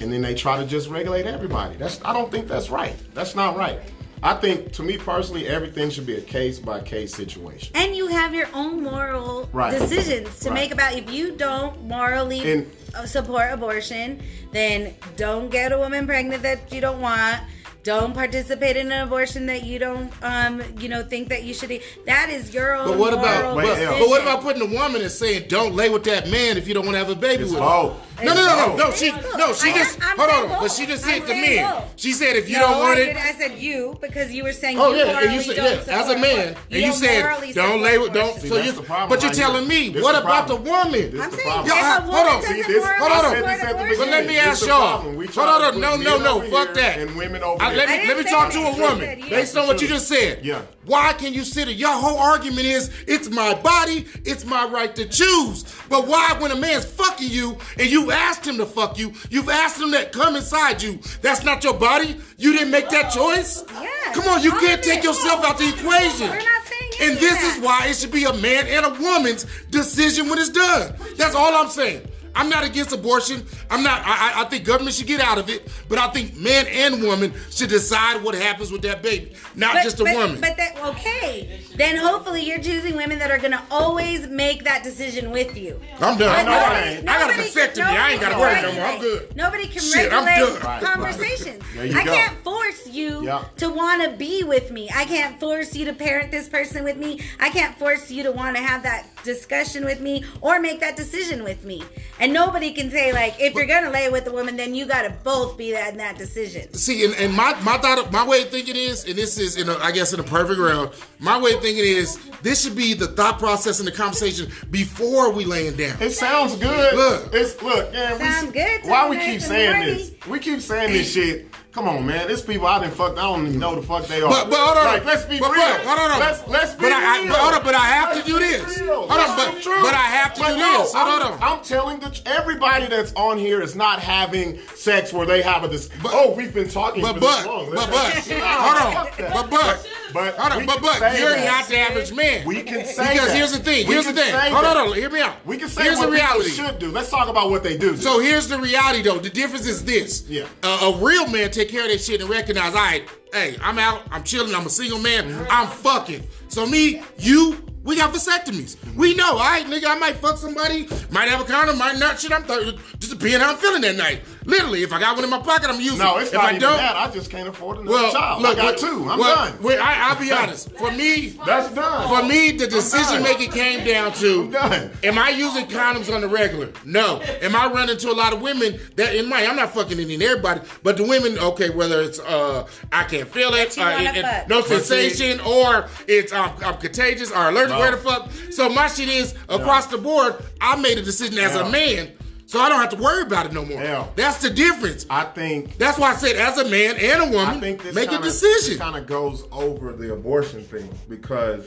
and 0.00 0.12
then 0.12 0.22
they 0.22 0.34
try 0.34 0.56
to 0.58 0.66
just 0.66 0.88
regulate 0.88 1.26
everybody. 1.26 1.76
That's 1.76 2.00
I 2.04 2.12
don't 2.12 2.30
think 2.30 2.48
that's 2.48 2.70
right. 2.70 2.94
That's 3.14 3.34
not 3.34 3.56
right. 3.56 3.80
I 4.20 4.34
think, 4.34 4.72
to 4.72 4.82
me 4.82 4.98
personally, 4.98 5.46
everything 5.46 5.90
should 5.90 6.04
be 6.06 6.16
a 6.16 6.20
case 6.20 6.58
by 6.58 6.80
case 6.80 7.14
situation. 7.14 7.70
and 7.76 7.94
you 7.94 8.08
have 8.08 8.34
your 8.34 8.48
own 8.52 8.82
moral 8.82 9.48
Right. 9.52 9.78
decisions 9.78 10.40
to 10.40 10.48
Right. 10.50 10.54
make 10.54 10.72
about 10.72 10.94
if 10.94 11.08
you 11.12 11.36
don't 11.36 11.84
morally 11.86 12.40
And- 12.52 12.66
support 13.06 13.52
abortion 13.52 14.20
then 14.50 14.94
don't 15.16 15.50
get 15.50 15.70
a 15.72 15.78
woman 15.78 16.06
pregnant 16.06 16.42
that 16.42 16.72
you 16.72 16.80
don't 16.80 17.00
want 17.00 17.38
don't 17.84 18.12
participate 18.12 18.76
in 18.76 18.90
an 18.92 19.06
abortion 19.06 19.46
that 19.46 19.62
you 19.64 19.78
don't 19.78 20.12
um 20.22 20.62
you 20.78 20.88
know 20.88 21.02
think 21.02 21.28
that 21.28 21.44
you 21.44 21.54
should 21.54 21.70
e- 21.70 21.80
that 22.06 22.28
is 22.28 22.52
your 22.52 22.74
own 22.74 22.88
But 22.88 22.98
what 22.98 23.12
about 23.14 23.54
but, 23.54 23.64
Wait, 23.64 23.86
but 23.86 24.08
what 24.08 24.20
about 24.22 24.42
putting 24.42 24.62
a 24.62 24.66
woman 24.74 25.00
and 25.00 25.10
saying 25.10 25.44
don't 25.48 25.74
lay 25.74 25.88
with 25.88 26.04
that 26.04 26.28
man 26.30 26.56
if 26.58 26.66
you 26.68 26.74
don't 26.74 26.84
want 26.84 26.94
to 26.96 26.98
have 26.98 27.08
a 27.10 27.14
baby 27.14 27.44
It's 27.44 27.52
with 27.52 27.60
him? 27.60 27.66
both. 27.66 27.96
No, 28.20 28.34
no, 28.34 28.44
no, 28.44 28.56
no, 28.74 28.76
no. 28.76 28.90
She 28.90 29.12
no, 29.12 29.52
she 29.52 29.72
just 29.72 29.96
I'm 30.02 30.18
hold 30.18 30.28
saying 30.30 30.50
on. 30.50 30.58
But 30.60 30.72
she 30.72 30.86
just 30.86 31.04
said 31.04 31.20
to 31.20 31.26
saying 31.28 31.56
men. 31.56 31.72
both. 31.72 31.92
She 31.94 32.12
said 32.12 32.34
if 32.34 32.48
you 32.50 32.56
no, 32.58 32.62
don't 32.66 32.78
want 32.80 32.98
I, 32.98 33.02
it, 33.02 33.04
did, 33.06 33.16
I 33.16 33.32
said 33.34 33.58
you 33.58 33.96
because 34.00 34.32
you 34.32 34.42
were 34.42 34.52
saying 34.52 34.76
Oh 34.80 34.90
you 34.90 34.96
yeah, 34.98 35.04
morally 35.12 35.26
and 35.28 35.34
you 35.36 35.42
said 35.42 35.56
don't 35.56 35.86
yeah, 35.86 36.00
as 36.02 36.08
a 36.10 36.18
man, 36.18 36.54
abor- 36.54 36.56
and 36.72 36.80
you 36.80 36.80
don't 36.82 36.92
said 36.94 37.54
don't 37.54 37.80
lay 37.80 37.96
with 37.98 38.12
don't. 38.12 38.40
See, 38.40 38.48
so 38.48 38.56
you, 38.56 38.72
the 38.72 38.82
but 38.82 39.22
you're 39.22 39.32
telling 39.32 39.68
me 39.68 39.90
This 39.90 40.02
what 40.02 40.12
the 40.14 40.22
about 40.22 40.48
the 40.48 40.56
woman? 40.56 41.20
I'm 41.20 41.30
saying 41.30 41.46
problem. 41.46 41.66
if 41.66 41.72
Yeah, 41.72 41.98
a 41.98 42.00
hold 42.00 42.26
on. 42.26 42.42
See, 42.42 42.62
this- 42.62 42.84
hold 42.84 43.12
on. 43.12 43.18
I 43.18 43.22
said 43.22 43.36
support 43.38 43.44
this 43.46 43.62
at 43.62 43.68
the 43.68 43.74
abortion- 43.84 43.98
But 43.98 44.08
let 44.08 44.26
me 44.26 44.38
ask 44.38 44.66
y'all. 44.66 44.98
Hold 45.00 45.62
on, 45.62 45.80
no, 45.80 45.96
no, 45.96 46.18
no, 46.18 46.40
fuck 46.50 46.74
that. 46.74 46.98
And 46.98 47.14
women 47.16 47.44
over 47.44 47.62
I, 47.68 47.76
let 47.76 47.88
me 47.88 48.08
let 48.08 48.16
me 48.18 48.30
talk 48.30 48.52
to 48.52 48.58
a 48.60 48.76
woman 48.76 48.98
said 48.98 49.18
yes. 49.18 49.30
based 49.30 49.56
on 49.56 49.66
what 49.66 49.80
you 49.80 49.88
just 49.88 50.08
said. 50.08 50.44
Yeah. 50.44 50.62
Why 50.84 51.12
can 51.12 51.34
you 51.34 51.44
sit? 51.44 51.68
Your 51.68 51.92
whole 51.92 52.18
argument 52.18 52.66
is 52.66 52.90
it's 53.06 53.28
my 53.28 53.54
body, 53.54 54.06
it's 54.24 54.44
my 54.44 54.66
right 54.66 54.94
to 54.96 55.06
choose. 55.06 55.64
But 55.88 56.06
why, 56.06 56.34
when 56.38 56.50
a 56.50 56.56
man's 56.56 56.84
fucking 56.86 57.28
you 57.30 57.58
and 57.78 57.88
you 57.88 58.10
asked 58.10 58.46
him 58.46 58.56
to 58.58 58.66
fuck 58.66 58.98
you, 58.98 59.12
you've 59.30 59.48
asked 59.50 59.80
him 59.80 59.92
to 59.92 60.06
come 60.06 60.36
inside 60.36 60.82
you. 60.82 60.98
That's 61.20 61.44
not 61.44 61.62
your 61.62 61.74
body. 61.74 62.16
You 62.38 62.52
didn't 62.52 62.70
make 62.70 62.88
that 62.90 63.10
choice. 63.10 63.64
Yes, 63.70 64.16
Come 64.16 64.28
on, 64.28 64.42
you 64.42 64.52
all 64.52 64.60
can't 64.60 64.82
take 64.82 65.04
yourself 65.04 65.44
out 65.44 65.58
the 65.58 65.68
equation. 65.68 66.28
We're 66.30 66.36
not 66.36 66.66
saying 66.66 66.90
any 67.00 67.10
And 67.12 67.18
this 67.18 67.34
that. 67.34 67.56
is 67.58 67.62
why 67.62 67.86
it 67.88 67.96
should 67.96 68.12
be 68.12 68.24
a 68.24 68.32
man 68.34 68.66
and 68.66 68.86
a 68.86 68.90
woman's 69.02 69.46
decision 69.70 70.28
when 70.28 70.38
it's 70.38 70.48
done. 70.50 70.94
That's 71.16 71.34
all 71.34 71.54
I'm 71.54 71.68
saying. 71.68 72.06
I'm 72.34 72.48
not 72.48 72.64
against 72.64 72.92
abortion. 72.92 73.44
I'm 73.70 73.82
not. 73.82 74.02
I, 74.04 74.32
I- 74.34 74.42
I 74.42 74.44
think 74.44 74.64
government 74.64 74.94
should 74.94 75.06
get 75.06 75.20
out 75.20 75.38
of 75.38 75.48
it, 75.50 75.68
but 75.88 75.98
I 75.98 76.08
think 76.08 76.36
man 76.36 76.66
and 76.68 77.02
woman 77.02 77.32
should 77.50 77.68
decide 77.70 78.22
what 78.22 78.34
happens 78.34 78.70
with 78.70 78.82
that 78.82 79.02
baby, 79.02 79.32
not 79.56 79.74
But- 79.74 79.82
just 79.82 80.00
a 80.00 80.04
but, 80.04 80.14
woman. 80.14 80.40
But 80.40 80.56
that 80.56 80.76
okay. 80.84 81.60
Then 81.76 81.96
hopefully 81.96 82.42
you're 82.42 82.58
choosing 82.62 82.96
women 82.96 83.18
that 83.18 83.30
are 83.30 83.38
gonna 83.38 83.64
always 83.70 84.26
make 84.28 84.64
that 84.64 84.82
decision 84.84 85.30
with 85.30 85.56
you. 85.56 85.80
I'm 86.00 86.18
done. 86.18 86.34
I 86.34 86.42
know 86.44 86.52
I, 86.52 86.56
I 86.56 87.02
got 87.04 87.30
a 87.30 87.36
Nobody- 87.36 87.48
vasectomy. 87.50 87.84
I 87.84 88.12
ain't 88.12 88.20
got 88.20 88.28
to 88.30 88.34
nobody 88.36 88.54
worry 88.54 88.60
can 88.60 88.74
no 88.74 88.80
more. 88.80 88.84
I'm 88.90 89.00
good. 89.00 89.36
Nobody 89.36 89.66
can 89.68 89.82
Shit, 89.82 90.12
I'm 90.12 90.24
regulate 90.26 90.52
done. 90.52 90.62
Right, 90.62 90.82
right. 90.82 90.94
conversations. 90.94 91.62
There 91.74 91.84
I 91.96 92.04
go. 92.04 92.12
can't 92.12 92.44
force 92.44 92.86
you 92.88 93.24
Yeah. 93.24 93.44
to 93.56 93.68
want 93.70 94.02
to 94.04 94.10
be 94.16 94.42
with 94.44 94.70
me. 94.70 94.88
I 94.94 95.04
can't 95.04 95.38
force 95.40 95.74
you 95.74 95.84
to 95.86 95.92
parent 95.92 96.30
this 96.30 96.48
person 96.48 96.84
with 96.84 96.96
me. 96.96 97.20
I 97.40 97.50
can't 97.50 97.76
force 97.78 98.10
you 98.10 98.22
to 98.24 98.32
want 98.32 98.56
to 98.56 98.62
have 98.62 98.82
that 98.84 99.06
discussion 99.24 99.84
with 99.84 100.00
me 100.00 100.24
or 100.40 100.60
make 100.60 100.80
that 100.80 100.96
decision 100.96 101.44
with 101.44 101.64
me. 101.64 101.82
And 102.20 102.32
nobody 102.32 102.72
can 102.72 102.90
say 102.90 103.12
like, 103.12 103.36
if 103.38 103.54
you're 103.54 103.66
gonna 103.66 103.90
lay 103.90 104.08
with 104.08 104.26
a 104.26 104.32
woman, 104.32 104.56
then 104.56 104.74
you 104.74 104.86
gotta 104.86 105.10
both 105.22 105.56
be 105.56 105.72
that 105.72 105.92
in 105.92 105.98
that 105.98 106.18
decision. 106.18 106.72
See, 106.74 107.04
and, 107.04 107.14
and 107.14 107.32
my 107.32 107.58
my 107.62 107.78
thought, 107.78 108.10
my 108.12 108.26
way 108.26 108.42
of 108.42 108.48
thinking 108.48 108.76
is, 108.76 109.04
and 109.04 109.16
this 109.16 109.38
is 109.38 109.56
in 109.56 109.68
a, 109.68 109.76
I 109.78 109.92
guess 109.92 110.12
in 110.12 110.20
a 110.20 110.24
perfect 110.24 110.58
world, 110.58 110.94
my 111.18 111.40
way 111.40 111.52
of 111.52 111.62
thinking 111.62 111.84
is 111.84 112.18
this 112.42 112.62
should 112.62 112.76
be 112.76 112.94
the 112.94 113.06
thought 113.08 113.38
process 113.38 113.78
and 113.78 113.86
the 113.86 113.92
conversation 113.92 114.50
before 114.70 115.30
we 115.30 115.44
laying 115.44 115.76
down. 115.76 116.00
It 116.00 116.10
sounds 116.10 116.56
good. 116.56 116.94
Look. 116.94 117.30
it's 117.32 117.60
look. 117.62 117.92
Yeah, 117.92 118.14
we, 118.14 118.24
Sounds 118.24 118.52
good 118.52 118.82
to 118.82 118.88
Why 118.90 119.08
we 119.08 119.18
keep 119.18 119.40
saying 119.40 119.72
horny. 119.72 119.94
this? 119.94 120.12
We 120.26 120.38
keep 120.40 120.60
saying 120.60 120.92
this 120.92 121.12
shit. 121.12 121.46
Come 121.72 121.86
on, 121.86 122.06
man. 122.06 122.26
There's 122.26 122.42
people 122.42 122.66
I 122.66 122.80
didn't 122.80 122.94
fuck. 122.94 123.12
I 123.18 123.22
don't 123.22 123.46
even 123.46 123.58
know 123.60 123.74
the 123.74 123.82
fuck 123.82 124.06
they 124.06 124.22
are. 124.22 124.30
But, 124.30 124.48
but 124.50 124.58
hold 124.58 124.78
on. 124.78 124.84
Like, 124.86 125.04
let's 125.04 125.24
be 125.26 125.38
but, 125.38 125.52
real. 125.52 125.60
But, 125.84 125.98
hold 125.98 126.10
on. 126.12 126.18
Let's 126.18 126.48
let's 126.48 126.72
be 126.74 126.80
but 126.80 126.92
I, 126.92 127.18
I, 127.24 127.28
but 127.28 127.36
hold 127.36 127.54
on. 127.54 127.62
But 127.62 127.74
I 127.74 127.84
have 127.86 128.14
Let's 128.16 128.26
to 128.26 128.32
do 128.32 128.38
this. 128.38 128.78
Hold 128.80 128.90
on. 128.90 129.08
But, 129.08 129.62
but 129.64 129.94
I 129.94 130.08
have 130.08 130.34
to 130.34 130.40
But 130.40 130.52
do 130.54 130.58
no, 130.58 130.78
this. 130.82 130.94
Hold 130.94 131.22
I'm, 131.22 131.32
on. 131.34 131.38
I'm 131.42 131.62
telling 131.64 132.00
the 132.00 132.20
everybody 132.26 132.86
that's 132.86 133.12
on 133.14 133.36
here 133.38 133.60
is 133.60 133.76
not 133.76 134.00
having 134.00 134.58
sex 134.74 135.12
where 135.12 135.26
they 135.26 135.42
have 135.42 135.62
a 135.62 135.68
this. 135.68 135.88
But- 136.02 136.12
oh, 136.14 136.32
we've 136.34 136.54
been 136.54 136.68
talking 136.70 137.02
But 137.02 137.14
for 137.16 137.20
but 137.20 137.36
this 137.36 137.46
long. 137.46 137.66
but 137.74 137.90
Let's- 137.90 138.28
but 138.28 138.40
hold 138.42 138.96
on. 138.96 139.32
But 139.32 139.50
but 139.50 139.88
But 140.14 140.34
hold 140.36 140.52
on. 140.60 140.66
But 140.66 140.80
but 140.80 141.18
you're 141.18 141.30
that. 141.30 141.44
not 141.44 141.68
the 141.68 141.78
average 141.78 142.12
man. 142.14 142.46
We 142.46 142.62
can 142.62 142.86
say 142.86 143.12
because 143.12 143.28
that. 143.28 143.36
here's 143.36 143.52
the 143.52 143.58
thing. 143.58 143.86
Here's 143.86 144.06
the 144.06 144.14
thing. 144.14 144.32
Hold 144.32 144.64
on. 144.64 144.76
hold 144.76 144.90
on. 144.92 144.96
Hear 144.96 145.10
me 145.10 145.20
out. 145.20 145.34
We 145.46 145.58
can 145.58 145.68
say 145.68 145.82
Here's 145.82 145.98
what 145.98 146.06
the 146.10 146.16
people 146.16 146.34
reality. 146.40 146.50
should 146.50 146.78
do. 146.78 146.90
Let's 146.90 147.10
talk 147.10 147.28
about 147.28 147.50
what 147.50 147.62
they 147.62 147.76
do. 147.76 147.94
So 147.96 148.18
here's 148.20 148.48
the 148.48 148.58
reality, 148.58 149.02
though. 149.02 149.18
The 149.18 149.28
difference 149.30 149.66
is 149.66 149.84
this. 149.84 150.24
Yeah. 150.28 150.46
A 150.62 150.96
real 150.98 151.28
man 151.28 151.50
take 151.68 151.76
care 151.76 151.84
of 151.84 151.92
that 151.92 152.00
shit 152.00 152.20
and 152.20 152.30
recognize, 152.30 152.74
all 152.74 152.80
right, 152.80 153.06
hey, 153.32 153.56
I'm 153.62 153.78
out, 153.78 154.02
I'm 154.10 154.24
chilling, 154.24 154.54
I'm 154.54 154.66
a 154.66 154.70
single 154.70 154.98
man, 154.98 155.24
Mm-hmm. 155.28 155.44
I'm 155.50 155.66
fucking. 155.68 156.22
So 156.48 156.66
me, 156.66 157.02
you, 157.18 157.56
we 157.84 157.96
got 157.96 158.12
vasectomies. 158.14 158.76
Mm-hmm. 158.76 158.98
We 158.98 159.14
know, 159.14 159.32
all 159.32 159.38
right, 159.38 159.64
nigga, 159.66 159.86
I 159.86 159.98
might 159.98 160.16
fuck 160.16 160.36
somebody, 160.38 160.88
might 161.10 161.28
have 161.28 161.40
a 161.40 161.44
condom, 161.44 161.78
might 161.78 161.98
not. 161.98 162.18
Shit, 162.18 162.32
I'm 162.32 162.44
th- 162.44 162.76
just 162.98 163.12
depending 163.12 163.40
how 163.40 163.52
I'm 163.52 163.56
feeling 163.58 163.82
that 163.82 163.96
night. 163.96 164.22
Literally, 164.44 164.82
if 164.82 164.94
I 164.94 164.98
got 164.98 165.14
one 165.14 165.24
in 165.24 165.30
my 165.30 165.40
pocket, 165.40 165.68
I'm 165.68 165.78
using. 165.78 165.98
no, 165.98 166.16
it. 166.16 166.22
it's 166.22 166.28
if 166.30 166.34
not 166.36 166.44
I 166.44 166.48
even 166.50 166.60
don't, 166.62 166.76
that. 166.78 166.96
I 166.96 167.10
just 167.10 167.30
can't 167.30 167.48
afford 167.50 167.78
another 167.78 167.90
well, 167.90 168.12
child. 168.12 168.40
look, 168.42 168.58
I 168.58 168.62
got 168.62 168.78
two. 168.78 169.06
I'm 169.10 169.18
well, 169.18 169.52
done. 169.52 169.78
I, 169.78 170.08
I'll 170.08 170.18
be 170.18 170.32
honest. 170.42 170.72
For 170.78 170.90
me, 170.90 171.38
That's 171.44 171.70
done. 171.74 172.08
for 172.08 172.26
me, 172.26 172.52
the 172.52 172.66
decision 172.66 173.22
making 173.22 173.50
came 173.50 173.86
down 173.86 174.12
to 174.14 174.44
I'm 174.44 174.50
done. 174.50 174.90
Am 175.04 175.18
I 175.18 175.28
using 175.30 175.66
condoms 175.66 176.10
on 176.12 176.22
the 176.22 176.28
regular? 176.28 176.72
No. 176.86 177.20
Am 177.42 177.54
I 177.54 177.66
running 177.70 177.98
to 177.98 178.10
a 178.10 178.12
lot 178.14 178.32
of 178.32 178.40
women 178.40 178.80
that 178.96 179.14
in 179.14 179.28
my 179.28 179.44
I'm 179.44 179.56
not 179.56 179.74
fucking 179.74 180.00
any 180.00 180.14
everybody, 180.24 180.62
but 180.82 180.96
the 180.96 181.04
women, 181.04 181.38
okay, 181.38 181.68
whether 181.68 182.00
it's 182.00 182.18
uh 182.18 182.66
I 182.90 183.04
can't 183.18 183.32
feel 183.32 183.54
it, 183.54 183.76
you 183.76 183.82
uh, 183.82 183.98
it- 184.00 184.16
it- 184.16 184.48
no 184.48 184.62
But 184.62 184.68
see- 184.68 185.10
sensation, 185.10 185.40
or 185.40 185.86
it's 186.06 186.32
um, 186.32 186.52
I'm 186.64 186.76
contagious 186.78 187.30
or 187.30 187.48
allergic, 187.48 187.70
No. 187.70 187.78
where 187.78 187.90
the 187.92 187.96
fuck. 187.98 188.28
So 188.50 188.68
my 188.68 188.88
shit 188.88 189.08
is 189.08 189.34
across 189.48 189.86
the 189.86 189.98
board, 189.98 190.36
I 190.60 190.76
made 190.76 190.98
a 190.98 191.02
decision 191.02 191.38
as 191.38 191.54
Yeah. 191.54 191.66
a 191.66 191.70
man 191.70 192.12
So 192.50 192.58
I 192.58 192.70
don't 192.70 192.80
have 192.80 192.88
to 192.88 192.96
worry 192.96 193.24
about 193.24 193.44
it 193.44 193.52
no 193.52 193.62
more. 193.62 193.78
Hell. 193.78 194.10
That's 194.16 194.38
the 194.38 194.48
difference. 194.48 195.04
I 195.10 195.24
think 195.24 195.76
That's 195.76 195.98
why 195.98 196.12
I 196.12 196.16
said, 196.16 196.36
as 196.36 196.56
a 196.56 196.66
man 196.66 196.96
and 196.96 197.22
a 197.24 197.36
woman, 197.36 197.60
think 197.60 197.82
this 197.82 197.94
make 197.94 198.08
kinda, 198.08 198.22
a 198.26 198.30
decision. 198.30 198.78
Kind 198.78 198.96
of 198.96 199.06
goes 199.06 199.44
over 199.52 199.92
the 199.92 200.14
abortion 200.14 200.64
thing 200.64 200.88
because, 201.10 201.66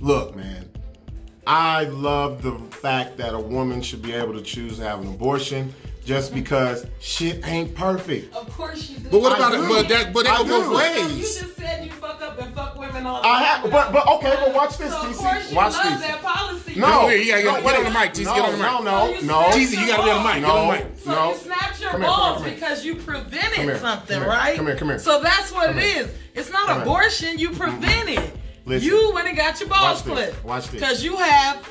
look, 0.00 0.34
man, 0.34 0.70
I 1.46 1.84
love 1.84 2.40
the 2.42 2.52
fact 2.76 3.18
that 3.18 3.34
a 3.34 3.38
woman 3.38 3.82
should 3.82 4.00
be 4.00 4.14
able 4.14 4.32
to 4.32 4.40
choose 4.42 4.78
to 4.78 4.84
have 4.84 5.00
an 5.02 5.08
abortion 5.08 5.74
just 6.04 6.34
because 6.34 6.86
shit 7.00 7.46
ain't 7.46 7.74
perfect. 7.74 8.34
Of 8.34 8.50
course 8.50 8.90
you 8.90 8.98
do. 8.98 9.08
But 9.10 9.20
what 9.20 9.36
about 9.36 9.52
do. 9.52 9.64
it? 9.64 9.68
But 9.68 9.88
that, 9.88 10.12
but 10.12 10.26
it 10.26 10.32
I 10.32 10.38
go 10.38 10.68
both 10.68 11.08
do. 11.08 11.14
You 11.14 11.22
just 11.22 11.56
said 11.56 11.84
you 11.84 11.92
fuck 11.92 12.20
up 12.20 12.40
and 12.40 12.54
fuck 12.54 12.76
women 12.76 13.06
all 13.06 13.22
the 13.22 13.28
I 13.28 13.32
time. 13.38 13.44
have, 13.62 13.70
but 13.70 13.92
but 13.92 14.06
okay, 14.16 14.34
but 14.44 14.54
watch 14.54 14.76
this, 14.78 14.90
So 14.92 14.98
of 15.00 15.14
TC. 15.14 15.18
course 15.18 15.50
you 15.50 15.56
Watch 15.56 15.72
love 15.74 15.84
this. 15.84 16.00
that 16.08 16.22
policy. 16.22 16.74
No, 16.80 16.86
Come 16.86 17.10
here, 17.10 17.18
you 17.18 17.32
gotta 17.32 17.44
no, 17.44 17.52
get- 17.54 17.64
wait. 17.64 17.72
get 17.72 17.78
on 17.86 17.92
the 17.92 17.98
mic, 18.00 18.12
TC, 18.14 18.24
No, 18.24 18.34
get 18.34 18.44
on 18.44 18.50
the 18.52 18.56
mic. 18.58 18.66
no, 18.66 18.82
no, 18.82 19.08
you 19.08 19.14
no. 19.14 19.20
snatched 19.22 19.56
Jeezy, 19.58 19.80
you 19.80 19.86
gotta 19.86 20.02
be 20.02 20.10
on 20.10 20.22
the 20.22 20.28
mic. 20.28 20.40
Get 20.40 20.50
on 20.50 20.66
the 20.66 20.72
mic. 20.72 20.86
So 21.04 21.10
No. 21.12 21.30
you 21.32 21.36
snapped 21.38 21.80
your 21.80 21.90
Come 21.90 22.00
here, 22.00 22.10
come 22.10 22.18
balls 22.18 22.38
here, 22.42 22.50
come 22.50 22.54
because 22.60 22.84
you 22.84 22.94
prevented 22.96 23.52
Come 23.52 23.64
here, 23.64 23.78
something, 23.78 24.14
come 24.16 24.22
here, 24.22 24.28
right? 24.32 24.56
come 24.56 24.66
here, 24.66 24.76
come 24.76 24.88
here. 24.88 24.98
So 24.98 25.20
that's 25.22 25.52
what 25.52 25.66
Come 25.68 25.78
it 25.78 25.84
here. 25.84 26.02
is. 26.04 26.10
It's 26.34 26.50
not 26.50 26.66
Come 26.66 26.76
here. 26.78 26.82
abortion. 26.82 27.38
You 27.38 27.50
prevented. 27.50 28.32
Listen. 28.64 28.88
You 28.88 29.12
went 29.12 29.28
and 29.28 29.36
got 29.36 29.58
your 29.60 29.68
balls 29.68 30.04
Watch 30.04 30.14
clipped. 30.16 30.44
Watch 30.44 30.64
this. 30.64 30.80
Because 30.80 31.04
you 31.04 31.16
have. 31.16 31.68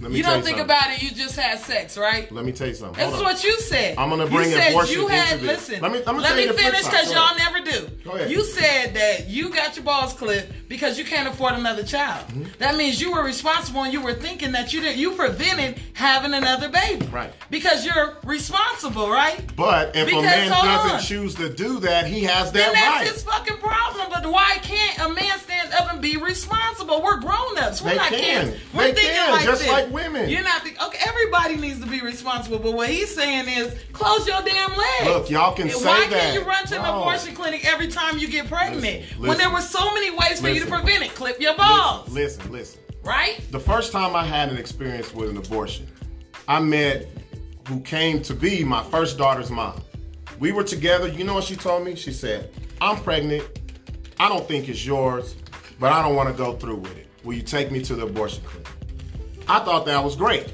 You 0.00 0.22
don't 0.22 0.42
think 0.44 0.58
something. 0.58 0.60
about 0.60 0.90
it. 0.92 1.02
You 1.02 1.10
just 1.10 1.34
had 1.36 1.58
sex, 1.58 1.98
right? 1.98 2.30
Let 2.30 2.44
me 2.44 2.52
tell 2.52 2.68
you 2.68 2.74
something. 2.74 2.94
This 2.96 3.04
Hold 3.04 3.14
is 3.14 3.20
on. 3.20 3.24
what 3.26 3.44
you 3.44 3.60
said. 3.60 3.98
I'm 3.98 4.08
gonna 4.10 4.26
bring 4.26 4.50
You 4.50 4.56
said 4.56 4.70
abortion 4.70 4.94
you 5.00 5.06
had, 5.08 5.32
into 5.34 5.46
this. 5.46 5.68
Listen, 5.68 5.82
Let 5.82 5.92
me- 5.92 6.02
let 6.06 6.14
me 6.14 6.20
let 6.22 6.36
me 6.36 6.44
you 6.44 6.52
finish 6.52 6.84
because 6.84 7.12
y'all 7.12 7.36
never 7.36 7.60
do. 7.60 7.88
Go 8.04 8.10
ahead. 8.12 8.30
You 8.30 8.42
said 8.44 8.94
that 8.94 9.28
you 9.28 9.48
got 9.50 9.74
your 9.74 9.84
balls 9.84 10.12
clipped 10.12 10.52
because 10.68 10.98
you 10.98 11.04
can't 11.04 11.26
afford 11.28 11.54
another 11.54 11.82
child. 11.82 12.26
Mm-hmm. 12.28 12.44
That 12.58 12.76
means 12.76 13.00
you 13.00 13.10
were 13.12 13.24
responsible 13.24 13.82
and 13.82 13.92
you 13.92 14.00
were 14.00 14.14
thinking 14.14 14.52
that 14.52 14.72
you 14.72 14.80
didn't. 14.80 14.98
You 14.98 15.12
prevented 15.12 15.80
having 15.94 16.32
another 16.32 16.68
baby. 16.68 17.06
Right. 17.06 17.32
Because 17.50 17.84
you're 17.84 18.18
responsible, 18.24 19.10
right? 19.10 19.42
But 19.56 19.96
if 19.96 20.06
Because, 20.06 20.22
a 20.22 20.26
man 20.26 20.48
doesn't 20.50 20.90
on. 20.96 21.00
choose 21.00 21.34
to 21.36 21.48
do 21.48 21.80
that, 21.80 22.06
he 22.06 22.22
has 22.24 22.52
that. 22.52 22.58
Then 22.58 22.72
that 22.74 23.00
that's 23.04 23.10
his 23.14 23.22
fucking 23.24 23.56
problem. 23.58 24.06
But 24.10 24.26
why 24.30 24.58
can't 24.62 24.98
a 25.10 25.12
man 25.12 25.38
stand 25.40 25.72
up 25.72 25.92
and 25.92 26.00
be 26.00 26.16
responsible? 26.16 27.02
We're 27.02 27.20
grown 27.20 27.58
ups. 27.58 27.82
We're 27.82 27.90
They 27.90 27.96
not 27.96 28.08
can. 28.10 28.48
kids. 28.50 28.60
We're 28.72 28.82
They 28.84 28.92
thinking 28.94 29.12
can, 29.14 29.32
like 29.32 29.44
just 29.44 29.62
this. 29.62 29.70
like 29.70 29.87
women. 29.90 30.28
You're 30.28 30.42
not 30.42 30.62
thinking. 30.62 30.80
Okay, 30.82 30.98
everybody 31.06 31.56
needs 31.56 31.80
to 31.80 31.86
be 31.86 32.00
responsible. 32.00 32.58
But 32.58 32.72
what 32.72 32.88
he's 32.88 33.14
saying 33.14 33.48
is, 33.48 33.74
close 33.92 34.26
your 34.26 34.42
damn 34.42 34.70
legs. 34.76 35.04
Look, 35.04 35.30
y'all 35.30 35.54
can 35.54 35.68
And 35.68 35.72
say 35.76 35.86
Why 35.86 36.00
that. 36.00 36.10
can't 36.10 36.34
you 36.34 36.42
run 36.48 36.66
to 36.66 36.76
an 36.76 36.82
No. 36.82 37.00
abortion 37.00 37.34
clinic 37.34 37.64
every 37.66 37.88
time 37.88 38.18
you 38.18 38.28
get 38.28 38.48
pregnant? 38.48 38.82
Listen, 38.82 39.18
when 39.20 39.28
listen. 39.30 39.38
there 39.44 39.52
were 39.52 39.60
so 39.60 39.92
many 39.94 40.10
ways 40.10 40.40
for 40.40 40.48
you 40.48 40.60
to 40.60 40.66
prevent 40.66 41.02
it. 41.04 41.14
Clip 41.14 41.40
your 41.40 41.56
balls, 41.56 42.08
Listen, 42.10 42.50
listen. 42.52 42.80
right? 43.02 43.40
The 43.50 43.60
first 43.60 43.92
time 43.92 44.14
I 44.16 44.24
had 44.24 44.48
an 44.50 44.56
experience 44.58 45.12
with 45.14 45.30
an 45.30 45.36
abortion, 45.36 45.86
I 46.46 46.60
met 46.60 47.06
who 47.68 47.80
came 47.80 48.22
to 48.22 48.34
be 48.34 48.64
my 48.64 48.82
first 48.84 49.18
daughter's 49.18 49.50
mom. 49.50 49.80
We 50.38 50.52
were 50.52 50.64
together. 50.64 51.08
You 51.08 51.24
know 51.24 51.34
what 51.34 51.44
she 51.44 51.56
told 51.56 51.84
me? 51.84 51.94
She 51.96 52.12
said, 52.12 52.50
I'm 52.80 52.96
pregnant. 53.02 53.44
I 54.20 54.28
don't 54.28 54.46
think 54.48 54.68
it's 54.68 54.84
yours, 54.86 55.34
but 55.78 55.92
I 55.92 56.00
don't 56.02 56.16
want 56.16 56.28
to 56.28 56.34
go 56.34 56.54
through 56.54 56.76
with 56.76 56.96
it. 56.96 57.06
Will 57.24 57.34
you 57.34 57.42
take 57.42 57.70
me 57.70 57.82
to 57.82 57.94
the 57.94 58.04
abortion 58.06 58.42
clinic? 58.44 58.68
I 59.48 59.60
thought 59.60 59.86
that 59.86 60.02
was 60.02 60.14
great. 60.16 60.52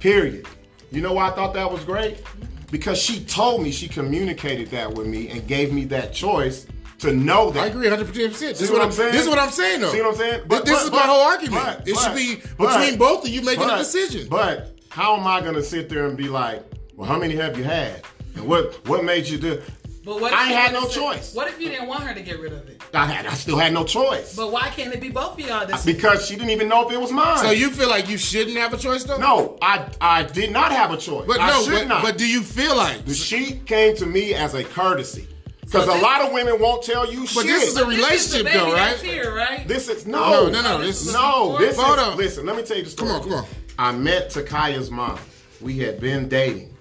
Period. 0.00 0.46
You 0.90 1.00
know 1.00 1.12
why 1.12 1.28
I 1.28 1.30
thought 1.32 1.54
that 1.54 1.70
was 1.70 1.84
great? 1.84 2.22
Because 2.70 3.00
she 3.00 3.24
told 3.24 3.62
me, 3.62 3.70
she 3.70 3.88
communicated 3.88 4.68
that 4.70 4.92
with 4.92 5.06
me 5.06 5.28
and 5.28 5.46
gave 5.46 5.72
me 5.72 5.84
that 5.86 6.12
choice 6.12 6.66
to 6.98 7.12
know 7.12 7.50
that. 7.50 7.64
I 7.64 7.66
agree 7.66 7.88
100. 7.88 8.06
percent 8.06 8.30
This 8.32 8.62
is 8.62 8.70
what 8.70 8.80
I'm 8.80 8.92
saying? 8.92 9.12
This 9.12 9.22
is 9.22 9.28
what 9.28 9.38
I'm 9.38 9.50
saying, 9.50 9.80
though. 9.80 9.92
See 9.92 10.00
what 10.00 10.10
I'm 10.10 10.16
saying? 10.16 10.40
But, 10.46 10.48
But- 10.48 10.64
this 10.66 10.74
but- 10.76 10.84
is 10.84 10.90
but- 10.90 10.96
my 10.96 11.02
whole 11.02 11.20
argument. 11.22 11.64
but- 11.64 11.88
it 11.88 11.96
should 11.96 12.14
be 12.14 12.36
between 12.56 12.98
both 12.98 13.24
of 13.24 13.30
you 13.30 13.42
making 13.42 13.68
a 13.68 13.78
decision. 13.78 14.28
But 14.28 14.78
how 14.88 15.16
am 15.16 15.26
I 15.26 15.40
going 15.40 15.54
to 15.54 15.62
sit 15.62 15.88
there 15.88 16.06
and 16.06 16.16
be 16.16 16.28
like, 16.28 16.62
well, 16.96 17.08
how 17.08 17.18
many 17.18 17.34
have 17.36 17.58
you 17.58 17.64
had? 17.64 18.02
And 18.36 18.46
what 18.46 18.86
what 18.88 19.04
made 19.04 19.26
you 19.26 19.38
do? 19.38 19.60
But 20.04 20.20
what 20.20 20.32
I 20.32 20.44
had 20.44 20.72
no 20.72 20.88
said- 20.88 21.00
choice. 21.00 21.34
What 21.34 21.48
if 21.48 21.60
you 21.60 21.68
didn't 21.68 21.86
want 21.86 22.02
her 22.02 22.12
to 22.12 22.20
get 22.22 22.40
rid 22.40 22.52
of 22.52 22.68
it? 22.68 22.82
I 22.92 23.06
had 23.06 23.24
I 23.26 23.34
still 23.34 23.56
had 23.56 23.72
no 23.72 23.84
choice 23.84 24.34
But 24.34 24.50
why 24.50 24.68
can't 24.68 24.92
it 24.92 25.00
be 25.00 25.08
both 25.08 25.34
of 25.38 25.40
y'all? 25.40 25.66
This 25.66 25.84
because 25.84 26.26
she 26.26 26.34
didn't 26.34 26.50
even 26.50 26.68
know 26.68 26.86
if 26.86 26.92
it 26.92 27.00
was 27.00 27.12
mine. 27.12 27.38
so 27.38 27.50
you 27.52 27.70
feel 27.70 27.88
like 27.88 28.08
you 28.08 28.18
shouldn't 28.18 28.56
have 28.56 28.72
a 28.74 28.76
choice, 28.76 29.04
though? 29.04 29.16
no, 29.18 29.58
I 29.62 29.86
I 30.00 30.24
did 30.24 30.50
not 30.50 30.72
have 30.72 30.90
a 30.90 30.96
choice. 30.96 31.26
But 31.26 31.40
I 31.40 31.48
no, 31.50 31.62
should 31.62 31.72
but, 31.72 31.88
not. 31.88 32.02
but 32.02 32.18
do 32.18 32.26
you 32.26 32.42
feel 32.42 32.76
like? 32.76 33.06
she 33.08 33.60
came 33.66 33.94
to 33.96 34.06
me 34.06 34.34
as 34.34 34.54
a 34.54 34.64
courtesy 34.64 35.28
because 35.60 35.86
So 35.86 35.98
a 35.98 36.02
lot 36.02 36.20
of 36.20 36.32
women 36.32 36.60
won't 36.60 36.82
tell 36.82 37.10
you 37.10 37.26
shit. 37.26 37.34
But 37.36 37.46
this 37.46 37.68
is 37.68 37.76
a 37.80 37.84
This 37.84 38.26
is 38.26 38.32
the 38.32 38.42
relationship, 38.42 38.44
baby 38.46 38.58
though, 38.58 38.74
that's 38.74 39.02
right? 39.02 39.10
Here, 39.10 39.34
right? 39.34 39.68
This 39.68 39.88
is 39.88 40.06
no, 40.06 40.48
No, 40.48 40.50
no, 40.50 40.62
no, 40.62 40.78
this 40.84 41.06
is- 41.06 41.14
no. 41.14 41.56
This 41.58 41.78
is 41.78 42.16
listen. 42.16 42.44
Let 42.46 42.56
me 42.56 42.62
tell 42.62 42.76
you 42.76 42.82
the 42.84 42.90
story. 42.90 43.08
Come 43.10 43.16
on, 43.18 43.22
come 43.22 43.32
on. 43.34 43.46
I 43.78 43.92
met 43.92 44.30
Takaya's 44.30 44.90
mom. 44.90 45.18
We 45.60 45.78
had 45.78 46.00
been 46.00 46.28
dating. 46.28 46.71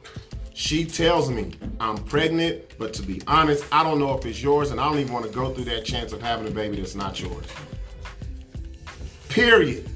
She 0.62 0.86
tells 0.86 1.28
me 1.32 1.54
I'm 1.80 1.98
pregnant, 1.98 2.78
but 2.78 2.94
to 2.94 3.02
be 3.02 3.20
honest, 3.26 3.66
I 3.72 3.84
don't 3.84 3.98
know 3.98 4.16
if 4.16 4.24
it's 4.28 4.44
yours, 4.44 4.70
and 4.70 4.80
I 4.80 4.88
don't 4.88 5.00
even 5.00 5.12
want 5.12 5.26
to 5.26 5.32
go 5.32 5.52
through 5.52 5.64
that 5.66 5.84
chance 5.86 6.14
of 6.14 6.22
having 6.22 6.48
a 6.48 6.52
baby 6.52 6.76
that's 6.78 6.94
not 6.94 7.20
yours. 7.20 7.48
Period. 9.28 9.90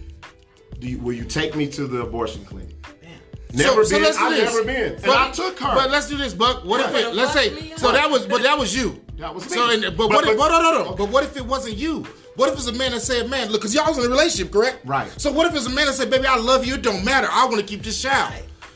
Do 0.79 0.87
you, 0.89 0.97
will 0.97 1.13
you 1.13 1.23
take 1.23 1.55
me 1.55 1.67
to 1.67 1.85
the 1.85 2.01
abortion 2.01 2.43
clinic? 2.45 2.75
Never 3.53 3.83
so, 3.85 3.91
so 3.91 3.95
been. 3.97 4.03
let's 4.05 4.17
do 4.17 4.23
I've 4.23 4.35
this. 4.35 4.53
never 4.55 4.65
been. 4.65 4.93
And 4.95 5.03
But- 5.03 5.17
I 5.17 5.29
took 5.31 5.59
her. 5.59 5.75
But 5.75 5.91
let's 5.91 6.09
do 6.09 6.17
this, 6.17 6.33
Buck. 6.33 6.65
What 6.65 6.81
if 6.81 6.95
it? 6.95 7.13
Let's 7.13 7.33
say. 7.33 7.71
So 7.77 7.91
that 7.91 8.09
was, 8.09 8.25
but 8.25 8.41
that 8.41 8.57
was 8.57 8.75
you. 8.75 8.99
That 9.19 9.35
was 9.35 9.45
So, 9.45 9.67
me. 9.67 9.75
and, 9.75 9.83
but, 9.95 9.97
But- 9.97 10.09
what 10.09 10.27
if? 10.27 10.35
but- 10.35 10.49
But, 10.49 10.61
no, 10.61 10.71
no, 10.71 10.83
no. 10.85 10.95
But 10.95 11.09
what 11.09 11.23
if 11.23 11.37
it 11.37 11.45
wasn't 11.45 11.77
you? 11.77 12.07
What 12.37 12.49
if 12.49 12.55
it's 12.55 12.65
a 12.67 12.73
man 12.73 12.91
that 12.91 13.01
said, 13.01 13.29
"Man, 13.29 13.49
look, 13.49 13.61
because 13.61 13.75
y'all 13.75 13.87
was 13.87 13.99
in 13.99 14.05
a 14.05 14.09
relationship, 14.09 14.51
correct? 14.51 14.79
Right. 14.83 15.09
So 15.21 15.31
what 15.31 15.45
if 15.45 15.55
it's 15.55 15.67
a 15.67 15.69
man 15.69 15.85
that 15.85 15.93
said, 15.93 16.09
"Baby, 16.09 16.25
I 16.25 16.35
love 16.37 16.65
you. 16.65 16.73
It 16.73 16.81
don't 16.81 17.05
matter. 17.05 17.27
I 17.31 17.45
want 17.45 17.57
to 17.57 17.63
keep 17.63 17.83
this 17.83 18.01
child." 18.01 18.33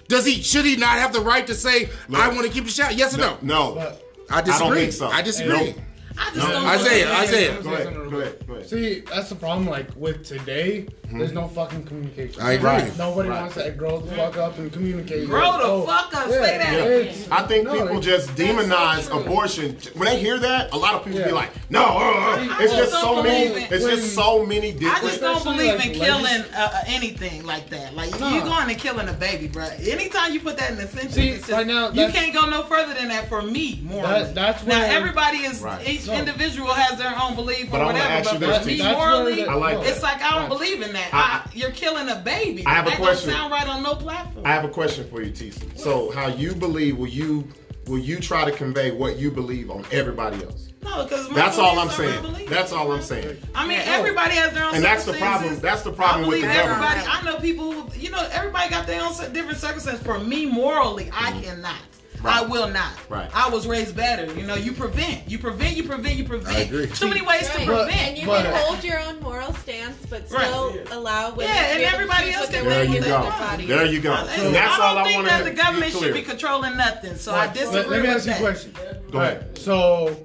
Does 0.10 0.26
he? 0.26 0.42
Should 0.42 0.66
he 0.66 0.76
not 0.76 0.98
have 0.98 1.14
the 1.14 1.22
right 1.22 1.46
to 1.48 1.54
say, 1.56 1.90
"I 2.14 2.28
want 2.30 2.46
to 2.46 2.52
keep 2.52 2.66
the 2.66 2.72
shot"? 2.72 2.96
Yes 2.96 3.16
or 3.16 3.20
no? 3.20 3.38
no. 3.42 3.76
But 3.76 4.04
I 4.30 4.42
disagree. 4.42 4.80
think 4.82 4.94
so. 4.94 5.08
I 5.08 5.22
disagree. 5.22 5.68
Nope. 5.68 5.76
I 6.20 6.32
just 6.34 6.48
don't 6.48 6.66
Isaiah, 6.66 7.08
it. 7.08 7.20
Isaiah. 7.20 7.62
Go 7.62 7.74
ahead. 7.74 7.94
Go 7.94 8.20
ahead. 8.20 8.48
Go 8.48 8.54
ahead. 8.56 8.70
See, 8.70 9.00
that's 9.02 9.30
the 9.30 9.36
problem. 9.36 9.68
Like 9.68 9.88
with 9.96 10.26
today, 10.26 10.88
there's 11.12 11.32
no 11.32 11.48
fucking 11.48 11.84
communication. 11.86 12.42
I 12.42 12.54
agree. 12.54 12.70
Right. 12.70 12.98
Nobody 12.98 13.30
Right. 13.30 13.42
wants 13.42 13.56
to 13.56 13.72
grow 13.72 14.00
the 14.00 14.16
fuck 14.16 14.38
up 14.38 14.58
and 14.60 14.72
communicate. 14.72 15.28
Grow 15.28 15.54
the 15.58 15.64
Oh, 15.64 15.86
fuck 15.86 16.14
up. 16.14 16.28
yeah, 16.30 16.42
Say 16.44 16.58
that 16.58 17.06
yeah. 17.06 17.36
I 17.36 17.44
think 17.44 17.66
No, 17.66 17.74
people 17.82 18.00
just 18.00 18.30
demonize 18.36 19.08
true. 19.10 19.20
abortion. 19.22 19.78
When 19.96 20.08
they 20.10 20.20
hear 20.20 20.38
that, 20.40 20.72
a 20.74 20.78
lot 20.78 20.94
of 20.96 21.06
people 21.06 21.24
be 21.24 21.32
like, 21.32 21.50
"No, 21.70 21.84
uh, 21.84 22.36
uh." 22.38 22.58
It's 22.60 22.74
just 22.74 22.92
just 22.92 23.02
so 23.02 23.24
many. 23.24 23.46
it. 23.64 23.72
It's 23.72 23.84
When- 23.86 23.96
just 23.98 24.14
so 24.16 24.46
many 24.46 24.70
I 24.86 25.00
just 25.02 25.22
don't 25.22 25.44
believe 25.44 25.76
like, 25.78 25.88
in 25.88 25.94
killing 25.94 26.26
uh, 26.26 26.44
uh, 26.74 26.82
anything 26.88 27.46
like 27.46 27.70
that. 27.70 27.96
Like 27.96 28.12
you're 28.20 28.42
going 28.44 28.70
and 28.70 28.78
killing 28.78 29.08
a 29.10 29.14
baby, 29.14 29.48
bro. 29.48 29.68
Anytime 29.82 30.34
you 30.34 30.42
put 30.42 30.58
that 30.58 30.72
in 30.72 30.78
the 30.78 30.88
sentence, 30.88 31.16
See, 31.16 31.30
it's 31.30 31.40
just, 31.48 31.52
right 31.52 31.66
now, 31.66 31.92
you 31.92 32.08
can't 32.10 32.34
go 32.34 32.42
no 32.50 32.64
further 32.64 32.94
than 32.94 33.08
that 33.10 33.30
for 33.30 33.42
me. 33.42 33.82
Morally, 33.84 34.24
That- 34.26 34.36
that's 34.36 34.66
now 34.66 34.82
everybody 34.84 35.38
is 35.40 35.60
Right. 35.62 35.82
Each 36.10 36.14
No. 36.14 36.20
individual 36.20 36.74
has 36.74 36.98
their 36.98 37.16
own 37.22 37.36
belief 37.36 37.70
But 37.72 37.82
or 37.82 37.86
whatever. 37.88 38.24
But 38.40 38.62
for 38.62 38.66
me, 38.66 38.76
T. 38.76 38.82
That's 38.82 38.98
where 38.98 39.08
morally, 39.10 39.36
the- 39.44 39.50
I 39.50 39.54
like 39.56 39.78
it's 39.80 39.96
that. 40.00 40.04
like 40.04 40.22
I 40.24 40.32
don't 40.32 40.40
Right. 40.42 40.50
believe 40.50 40.82
in 40.82 40.94
that. 40.94 41.14
I- 41.14 41.20
I, 41.20 41.42
you're 41.54 41.72
killing 41.72 42.10
a 42.10 42.16
baby. 42.16 42.66
I 42.66 42.74
have 42.74 42.88
a 42.88 42.92
that 42.92 43.00
question. 43.00 43.30
don't 43.30 43.38
sound 43.40 43.52
right 43.52 43.68
on 43.68 43.84
no 43.84 43.96
platform. 43.96 44.46
I 44.46 44.50
have 44.50 44.64
a 44.66 44.70
question 44.70 45.08
for 45.10 45.22
you, 45.22 45.32
TC. 45.32 45.78
So, 45.78 46.12
how 46.12 46.28
you 46.28 46.54
believe? 46.56 46.98
Will 46.98 47.08
you 47.08 47.48
will 47.88 48.00
you 48.00 48.20
try 48.20 48.46
to 48.46 48.52
convey 48.52 48.92
what 48.92 49.18
you 49.18 49.32
believe 49.32 49.72
on 49.72 49.84
everybody 49.92 50.44
else? 50.44 50.68
no, 50.84 51.04
because 51.04 51.28
That's 51.30 51.58
all 51.58 51.80
I'm 51.80 51.90
saying. 51.90 52.46
That's 52.48 52.72
all 52.72 52.92
I'm 52.92 53.02
saying. 53.02 53.38
I 53.56 53.68
mean, 53.68 53.80
everybody 53.84 54.36
has 54.36 54.54
their 54.54 54.66
own. 54.66 54.76
And 54.76 54.84
that's 54.84 55.06
the 55.06 55.14
problem- 55.14 55.60
that's 55.60 55.82
the 55.82 55.92
problem 55.92 56.26
I 56.26 56.28
with 56.28 56.38
believe 56.42 56.52
the 56.54 56.62
government. 56.62 56.92
everybody. 56.98 57.18
I 57.20 57.22
know 57.24 57.38
people. 57.40 57.72
Who, 57.72 58.00
you 58.00 58.10
know, 58.12 58.26
everybody 58.32 58.70
got 58.70 58.86
their 58.88 59.02
own 59.02 59.14
different 59.34 59.58
circumstances. 59.60 60.04
For 60.06 60.20
me, 60.20 60.46
morally, 60.46 61.10
I 61.14 61.32
mm-hmm. 61.32 61.42
cannot. 61.42 61.76
Mm-hmm. 62.20 62.28
Right. 62.28 62.38
I 62.38 62.42
will 62.46 62.68
not. 62.68 62.92
Right. 63.10 63.30
I 63.34 63.50
was 63.50 63.66
raised 63.66 63.96
better. 63.96 64.26
You 64.34 64.46
know, 64.46 64.56
you 64.56 64.74
prevent, 64.74 65.30
you 65.30 65.40
prevent, 65.40 65.78
you 65.78 65.84
prevent, 65.84 66.16
you 66.18 66.26
prevent. 66.26 66.58
I 66.58 66.60
agree. 66.62 66.88
Too 66.88 67.08
many 67.08 67.22
ways 67.22 67.50
to 67.50 67.58
Right. 67.60 67.68
But- 67.68 67.86
prevent. 67.86 68.08
And 68.10 68.18
you 68.18 68.26
But- 68.28 68.44
can 68.46 68.56
hold 68.56 68.84
your 68.84 69.00
own 69.00 69.20
moral 69.22 69.54
stance, 69.56 69.96
but 70.10 70.28
still 70.28 70.72
Right. 70.72 70.92
allow 70.92 71.32
women 71.32 71.46
Yeah, 71.48 71.54
to 71.54 71.60
and 71.70 71.78
be 71.78 71.84
able 71.84 71.90
to 71.90 71.96
everybody 71.96 72.32
else 72.32 72.50
can 72.50 72.66
want 72.66 72.70
There 72.70 72.84
you 72.84 72.90
go. 72.90 72.96
with 73.00 73.06
their 73.06 73.20
body. 73.20 73.66
There 73.68 73.86
you 73.86 74.00
go. 74.02 74.12
I, 74.14 74.20
And 74.34 74.56
that's 74.56 74.80
I 74.80 74.88
all 74.88 74.96
don't 74.96 75.06
think 75.06 75.26
that 75.28 75.38
to 75.40 75.44
the 75.46 75.50
be 75.52 75.56
government 75.56 75.94
should 75.94 76.14
be 76.14 76.22
controlling 76.22 76.76
nothing. 76.78 77.16
So 77.16 77.32
I 77.34 77.46
Let, 77.46 77.54
disagree 77.54 77.80
let 77.80 77.90
me 78.02 78.08
with 78.08 78.18
ask 78.18 78.26
you 78.28 78.34
a 78.34 78.38
question. 78.38 78.74
Go 79.12 79.20
ahead. 79.20 79.58
So, 79.58 80.18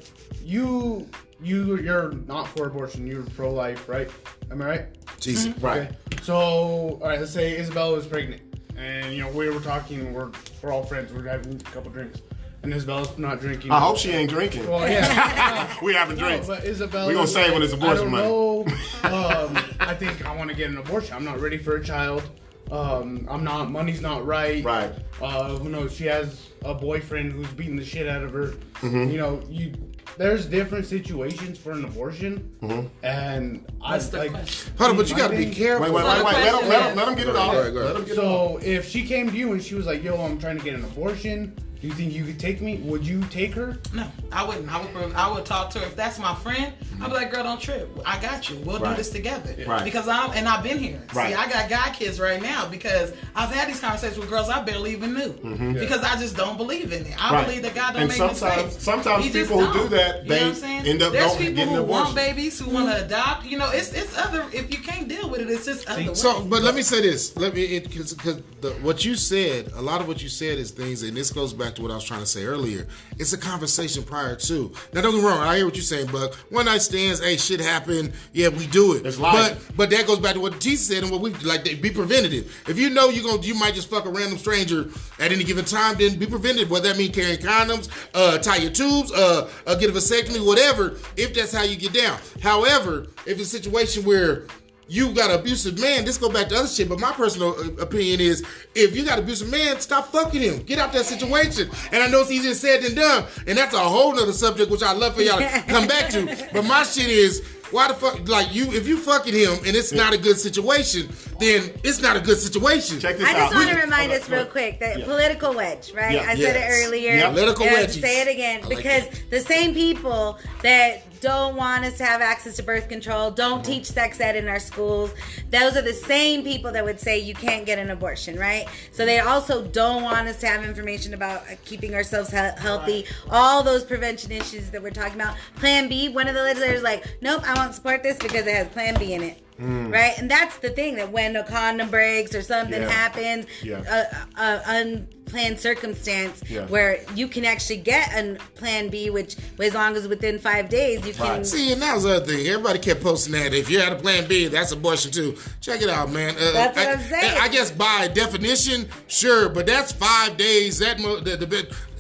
you 0.45 1.07
you 1.43 1.77
you're 1.79 2.13
not 2.27 2.49
for 2.49 2.67
abortion. 2.67 3.07
You're 3.07 3.23
pro 3.37 3.51
life, 3.53 3.89
right? 3.89 4.11
Am 4.51 4.63
I 4.63 4.65
right? 4.67 4.87
Jesus. 5.21 5.53
Right. 5.61 5.83
Okay. 5.83 5.91
So, 6.23 6.35
all 6.35 7.01
right. 7.09 7.19
Let's 7.21 7.33
say 7.33 7.59
Isabella 7.59 7.95
was 7.95 8.07
pregnant, 8.07 8.41
and 8.77 9.13
you 9.15 9.23
know 9.23 9.31
we 9.31 9.49
were 9.51 9.61
talking. 9.61 10.13
We're 10.13 10.31
we're 10.63 10.73
all 10.73 10.83
friends. 10.85 11.13
We're 11.13 11.25
having 11.29 11.55
a 11.57 11.65
couple 11.65 11.91
drinks, 11.91 12.21
and 12.63 12.73
Isabella's 12.73 13.17
not 13.19 13.41
drinking. 13.41 13.71
I 13.71 13.81
hope 13.81 13.97
she 13.99 14.11
ain't 14.13 14.31
drinking. 14.31 14.69
Well, 14.69 14.89
yeah. 14.89 15.75
we 15.83 15.95
having 15.95 16.17
No, 16.17 16.27
drinks. 16.29 16.47
but 16.47 16.65
Isabella. 16.65 17.09
We 17.09 17.15
gonna 17.15 17.27
save 17.27 17.53
when 17.53 17.63
it's 17.63 17.73
abortion 17.73 18.09
I 18.09 18.11
money. 18.11 18.25
don't 18.29 18.67
know. 18.67 18.77
um, 19.05 19.59
I 19.81 19.95
think 19.95 20.25
I 20.27 20.35
want 20.37 20.51
to 20.51 20.57
get 20.57 20.71
an 20.71 20.79
abortion. 20.79 21.15
I'm 21.15 21.25
not 21.25 21.41
ready 21.41 21.59
for 21.59 21.77
a 21.77 21.85
child. 21.85 22.23
Um, 22.71 23.27
I'm 23.31 23.45
not. 23.45 23.71
Money's 23.71 24.01
not 24.01 24.25
right. 24.27 24.65
Right. 24.65 24.93
Uh, 25.21 25.57
who 25.59 25.69
knows? 25.69 25.95
She 25.95 26.05
has 26.07 26.49
a 26.65 26.75
boyfriend 26.75 27.33
who's 27.33 27.49
beating 27.49 27.77
the 27.77 27.85
shit 27.85 28.09
out 28.09 28.23
of 28.23 28.33
her. 28.33 28.47
Mm-hmm. 28.81 29.11
You 29.11 29.19
know, 29.19 29.43
you 29.49 29.73
there's 30.17 30.47
different 30.47 30.87
situations 30.87 31.59
for 31.59 31.73
an 31.73 31.85
abortion, 31.85 32.51
Mm-hmm. 32.63 32.87
and 33.05 33.65
I 33.83 33.93
What's 33.93 34.09
the 34.09 34.19
like. 34.19 34.31
question? 34.33 34.73
Hold 34.79 34.91
on, 34.91 34.97
but 34.97 35.09
you 35.11 35.17
got 35.17 35.31
to 35.31 35.37
be 35.37 35.51
careful. 35.51 35.85
Wait, 35.87 35.93
wait, 35.93 36.03
So 36.03 36.09
wait, 36.09 36.25
wait. 36.25 36.33
Let 36.35 36.53
question 36.53 36.63
him, 36.65 36.69
let 36.69 36.91
him, 36.91 36.97
let 36.97 37.09
him 37.09 37.15
get 37.15 37.29
it 37.29 37.37
off. 37.37 37.55
ahead, 37.55 37.73
go 37.75 37.81
ahead. 37.81 37.95
Let 37.97 38.07
get 38.07 38.13
it 38.17 38.19
off. 38.19 38.25
So 38.53 38.59
if 38.63 38.89
she 38.89 39.05
came 39.07 39.31
to 39.31 39.37
you 39.37 39.53
and 39.53 39.63
she 39.63 39.75
was 39.75 39.87
like, 39.87 40.03
"Yo, 40.03 40.17
I'm 40.17 40.39
trying 40.39 40.59
to 40.59 40.65
get 40.65 40.75
an 40.75 40.85
abortion," 40.85 41.55
do 41.85 41.89
you 41.89 41.95
think 41.97 42.15
you 42.15 42.25
could 42.25 42.41
take 42.41 42.63
me? 42.63 42.79
Would 42.79 43.07
you 43.07 43.21
take 43.25 43.53
her? 43.53 43.77
No, 43.93 44.07
I 44.33 44.43
wouldn't. 44.43 44.73
I 44.73 44.81
would. 44.81 45.13
I 45.15 45.31
would 45.31 45.45
talk 45.45 45.69
to 45.73 45.81
her 45.81 45.85
if 45.85 45.95
that's 45.95 46.19
my 46.19 46.35
friend. 46.37 46.73
I'd 47.03 47.09
be 47.09 47.13
like, 47.15 47.31
"Girl, 47.31 47.43
don't 47.43 47.61
trip. 47.61 47.91
I 48.07 48.19
got 48.23 48.49
you. 48.49 48.57
We'll 48.65 48.79
Right. 48.79 48.93
do 48.93 48.97
this 48.97 49.11
together." 49.11 49.55
Right. 49.67 49.85
Because 49.85 50.09
I'm 50.09 50.31
and 50.31 50.49
I've 50.49 50.63
been 50.63 50.79
here. 50.79 51.03
Right. 51.13 51.29
See, 51.29 51.35
I 51.35 51.47
got 51.47 51.69
guy 51.69 51.91
kids 51.91 52.19
right 52.19 52.41
now 52.41 52.67
because 52.67 53.13
I've 53.37 53.51
had 53.51 53.69
these 53.69 53.81
conversations 53.81 54.19
with 54.19 54.31
girls 54.31 54.49
I 54.49 54.63
barely 54.63 54.93
even 54.93 55.13
knew 55.13 55.35
mm-hmm. 55.35 55.75
because 55.75 56.03
I 56.03 56.17
just 56.19 56.39
don't 56.39 56.57
believe 56.57 56.91
in 56.91 57.05
it. 57.05 57.23
I 57.23 57.35
Right. 57.35 57.47
believe 57.47 57.63
that 57.65 57.75
God 57.75 57.93
don't 57.93 58.03
And 58.05 58.09
make 58.09 58.17
sometimes- 58.17 58.65
mistakes. 58.65 58.83
sometimes 58.83 59.25
He 59.27 59.31
people 59.31 59.61
who 59.61 59.71
do 59.75 59.79
don't. 59.81 59.91
that, 59.91 60.23
You 60.23 60.29
they 60.31 60.41
know 60.41 60.47
what 60.47 60.55
I'm 60.55 60.61
saying? 60.63 60.87
end 60.87 61.03
up 61.03 61.13
There's 61.13 61.33
people 61.37 61.55
getting 61.55 61.75
who 61.75 61.83
an 61.83 61.87
want 61.87 62.15
babies 62.15 62.59
who 62.59 62.71
want 62.71 62.89
to 62.89 62.95
mm-hmm. 62.95 63.05
adopt. 63.05 63.45
You 63.45 63.59
know, 63.59 63.69
it's 63.71 63.93
it's 63.93 64.17
other. 64.17 64.47
If 64.55 64.73
you 64.73 64.81
can't 64.83 65.07
deal 65.07 65.29
with 65.29 65.43
it, 65.43 65.51
it's 65.51 65.67
just 65.67 65.87
other. 65.87 66.03
ways. 66.03 66.19
So, 66.19 66.43
but 66.45 66.63
let 66.63 66.75
me 66.75 66.81
say 66.81 67.03
this. 67.03 67.37
Let 67.37 67.53
me 67.55 67.79
because 67.79 68.15
because 68.15 68.39
what 68.81 69.05
you 69.05 69.17
said, 69.17 69.71
a 69.75 69.83
lot 69.83 70.01
of 70.01 70.09
what 70.09 70.23
you 70.23 70.31
said 70.31 70.59
is 70.59 70.71
things, 70.71 71.03
and 71.03 71.15
this 71.15 71.31
goes 71.31 71.53
back 71.53 71.74
to 71.77 71.83
what 71.83 71.91
I 71.91 71.95
was 71.95 72.05
trying 72.05 72.21
to 72.21 72.27
say 72.27 72.45
earlier. 72.45 72.87
It's 73.19 73.33
a 73.33 73.39
conversation 73.39 74.03
prior 74.03 74.37
to. 74.37 74.73
Now, 74.93 75.03
don't 75.03 75.13
get 75.13 75.23
me 75.23 75.27
wrong. 75.27 75.41
I 75.41 75.57
hear 75.57 75.67
what 75.67 75.75
you're 75.75 75.83
saying, 75.83 76.09
but 76.13 76.35
one 76.51 76.67
night 76.67 76.83
stands, 76.83 77.21
hey, 77.21 77.37
shit 77.37 77.61
happened. 77.61 78.13
Yeah, 78.33 78.49
we 78.49 78.67
do 78.67 78.95
it. 78.95 79.07
It's 79.07 79.19
life. 79.19 79.67
But 79.69 79.77
but 79.77 79.91
that 79.91 80.07
goes 80.07 80.19
back 80.19 80.35
to 80.35 80.41
what 80.41 80.61
T 80.61 80.77
said 80.77 81.03
and 81.03 81.13
what 81.13 81.21
we 81.21 81.31
like. 81.35 81.65
Be 81.65 81.91
preventative. 81.91 82.55
If 82.69 82.79
you 82.79 82.91
know 82.91 83.09
you're 83.09 83.25
gonna, 83.25 83.43
you 83.43 83.55
might 83.55 83.75
just 83.75 83.91
fuck 83.91 84.07
a 84.07 84.11
random 84.11 84.39
stranger 84.39 84.89
at 85.19 85.33
any 85.33 85.45
given 85.45 85.65
time. 85.65 85.97
Then 85.99 86.19
be 86.19 86.27
preventative. 86.27 86.71
Whether 86.71 86.89
that 86.89 86.99
mean 86.99 87.13
carrying 87.13 87.39
condoms, 87.39 87.89
uh, 88.15 88.39
tie 88.39 88.57
your 88.57 88.71
tubes, 88.71 89.13
uh, 89.13 89.51
uh, 89.67 89.75
get 89.75 89.91
a 89.91 89.93
vasectomy, 89.93 90.45
whatever. 90.45 90.97
If 91.17 91.35
that's 91.35 91.53
how 91.53 91.63
you 91.63 91.77
get 91.77 91.93
down. 91.93 92.19
However, 92.43 93.09
if 93.27 93.39
it's 93.39 93.53
a 93.53 93.57
situation 93.57 94.05
where 94.05 94.47
you 94.89 95.13
got 95.15 95.31
an 95.31 95.41
abusive 95.41 95.79
man, 95.81 96.05
this 96.05 96.19
go 96.19 96.29
back 96.31 96.49
to 96.49 96.57
other 96.57 96.69
shit. 96.69 96.89
But 96.89 97.01
my 97.01 97.13
personal 97.13 97.51
uh, 97.59 97.83
opinion 97.83 98.21
is, 98.21 98.45
if 98.75 98.95
you 98.97 99.05
got 99.05 99.19
an 99.19 99.25
abusive 99.25 99.51
man, 99.51 99.81
stop 99.81 100.09
fucking 100.13 100.41
him. 100.43 100.63
Get 100.63 100.79
out 100.79 100.93
that 100.93 101.07
situation. 101.07 101.71
And 101.93 102.03
I 102.03 102.09
know 102.09 102.21
it's 102.23 102.31
easier 102.31 102.55
said 102.55 102.83
than 102.83 102.95
done, 102.95 103.25
and 103.47 103.57
that's 103.59 103.75
a 103.75 103.79
whole 103.79 104.15
nother 104.15 104.33
subject 104.33 104.71
which 104.71 104.83
I 104.83 104.93
love 104.93 105.15
for 105.15 105.23
y'all 105.23 105.39
to 105.39 105.65
come 105.69 105.87
back 105.87 106.11
to. 106.11 106.27
But 106.53 106.65
my 106.65 106.83
shit 106.83 107.09
is, 107.09 107.43
why 107.71 107.89
the 107.89 107.95
fuck, 107.95 108.29
like 108.29 108.55
you, 108.55 108.71
if 108.73 108.87
you 108.87 108.97
fucking 108.99 109.35
him 109.35 109.55
and 109.67 109.75
it's 109.75 109.91
not 109.93 110.13
a 110.13 110.19
good 110.19 110.39
situation, 110.39 111.09
then 111.41 111.73
it's 111.83 112.01
not 112.01 112.17
a 112.17 112.21
good 112.21 112.39
situation. 112.39 113.01
Check 113.01 113.17
this 113.17 113.27
I 113.27 113.33
out. 113.33 113.51
just 113.51 113.55
want 113.55 113.71
to 113.71 113.83
remind 113.85 114.13
us 114.13 114.29
real 114.29 114.45
quick 114.47 114.79
that 114.79 114.99
Yeah. 115.01 115.05
political 115.07 115.55
wedge, 115.55 115.93
right? 115.93 116.13
Yeah. 116.15 116.27
I 116.29 116.37
said 116.37 116.55
it 116.57 116.69
earlier. 116.71 117.15
Yeah. 117.15 117.31
Political 117.31 117.65
And 117.65 117.77
I'll. 117.77 117.89
Say 117.89 118.23
it 118.23 118.29
again 118.29 118.61
I 118.65 118.69
because 118.69 119.05
it. 119.05 119.25
the 119.31 119.41
same 119.41 119.75
people 119.75 120.39
that 120.63 121.03
don't 121.25 121.57
want 121.57 121.85
us 121.87 121.97
to 121.97 122.05
have 122.05 122.21
access 122.21 122.57
to 122.57 122.63
birth 122.63 122.89
control, 122.89 123.31
don't 123.31 123.55
Mm-hmm. 123.63 123.73
teach 123.73 123.87
sex 123.87 124.21
ed 124.21 124.37
in 124.37 124.47
our 124.49 124.59
schools, 124.59 125.15
those 125.51 125.77
are 125.77 125.83
the 125.83 125.93
same 125.93 126.43
people 126.43 126.71
that 126.73 126.85
would 126.85 127.01
say 127.01 127.19
you 127.19 127.35
can't 127.35 127.65
get 127.65 127.79
an 127.79 127.91
abortion, 127.91 128.39
right? 128.39 128.67
So 128.93 129.07
they 129.07 129.21
also 129.21 129.65
don't 129.69 130.03
want 130.03 130.29
us 130.29 130.39
to 130.41 130.47
have 130.47 130.65
information 130.65 131.15
about 131.15 131.43
uh, 131.51 131.55
keeping 131.65 131.95
ourselves 131.95 132.31
he- 132.31 132.37
healthy, 132.37 133.07
all 133.31 133.63
those 133.63 133.85
prevention 133.85 134.33
issues 134.33 134.71
that 134.71 134.83
we're 134.83 134.91
talking 134.91 135.15
about. 135.21 135.37
Plan 135.57 135.89
B, 135.89 136.09
one 136.11 136.29
of 136.29 136.35
the 136.35 136.43
legislators 136.43 136.83
like, 136.83 137.07
nope, 137.23 137.43
I 137.49 137.55
won't 137.55 137.75
support 137.75 138.03
this 138.03 138.19
because 138.19 138.47
it 138.47 138.55
has 138.55 138.69
Plan 138.69 138.95
B 138.99 139.15
in 139.15 139.23
it. 139.23 139.44
Right, 139.59 140.19
and 140.19 140.29
that's 140.31 140.59
the 140.59 140.71
thing 140.71 140.97
that 140.97 141.13
when 141.13 141.37
a 141.37 141.45
condom 141.45 141.89
breaks 141.89 142.35
or 142.35 142.43
something 142.43 142.81
Mm. 142.83 142.89
Yeah. 142.89 142.91
happens, 142.91 143.47
Yeah. 143.63 144.07
a, 144.37 144.43
a 144.43 144.63
unplanned 144.67 145.61
circumstance 145.61 146.43
Yeah. 146.49 146.67
where 146.67 147.01
you 147.15 147.29
can 147.29 147.45
actually 147.45 147.77
get 147.77 148.13
a 148.13 148.37
Plan 148.57 148.89
B, 148.89 149.11
which 149.11 149.37
as 149.61 149.73
long 149.75 149.95
as 149.97 150.09
within 150.09 150.41
five 150.41 150.69
days 150.69 151.07
you 151.07 151.13
can. 151.15 151.29
Right. 151.39 151.47
See, 151.47 151.71
and 151.73 151.81
that 151.83 151.95
was 151.95 152.03
the 152.03 152.17
other 152.17 152.27
thing. 152.27 152.47
Everybody 152.49 152.81
kept 152.81 153.01
posting 153.03 153.33
that. 153.35 153.55
If 153.55 153.71
you 153.71 153.79
had 153.79 153.93
a 153.93 153.97
plan 153.97 154.27
B, 154.27 154.49
that's 154.49 154.73
abortion 154.73 155.13
too. 155.13 155.37
Check 155.61 155.83
it 155.83 155.89
out, 155.89 156.11
man. 156.11 156.35
Uh, 156.37 156.53
That's 156.53 156.77
what 156.77 156.89
I, 156.89 156.93
I'm 156.93 157.01
saying. 157.01 157.39
I 157.41 157.49
guess 157.49 157.71
by 157.71 158.09
definition, 158.09 158.89
sure, 159.07 159.49
but 159.49 159.67
that's 159.67 159.93
five 159.93 160.37
days. 160.37 160.79
That 160.81 160.99
mo- 160.99 161.21
the, 161.21 161.37
the, 161.37 161.47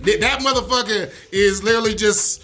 the, 0.00 0.16
that 0.18 0.40
motherfucker 0.40 1.12
is 1.30 1.62
literally 1.62 1.94
just. 1.94 2.42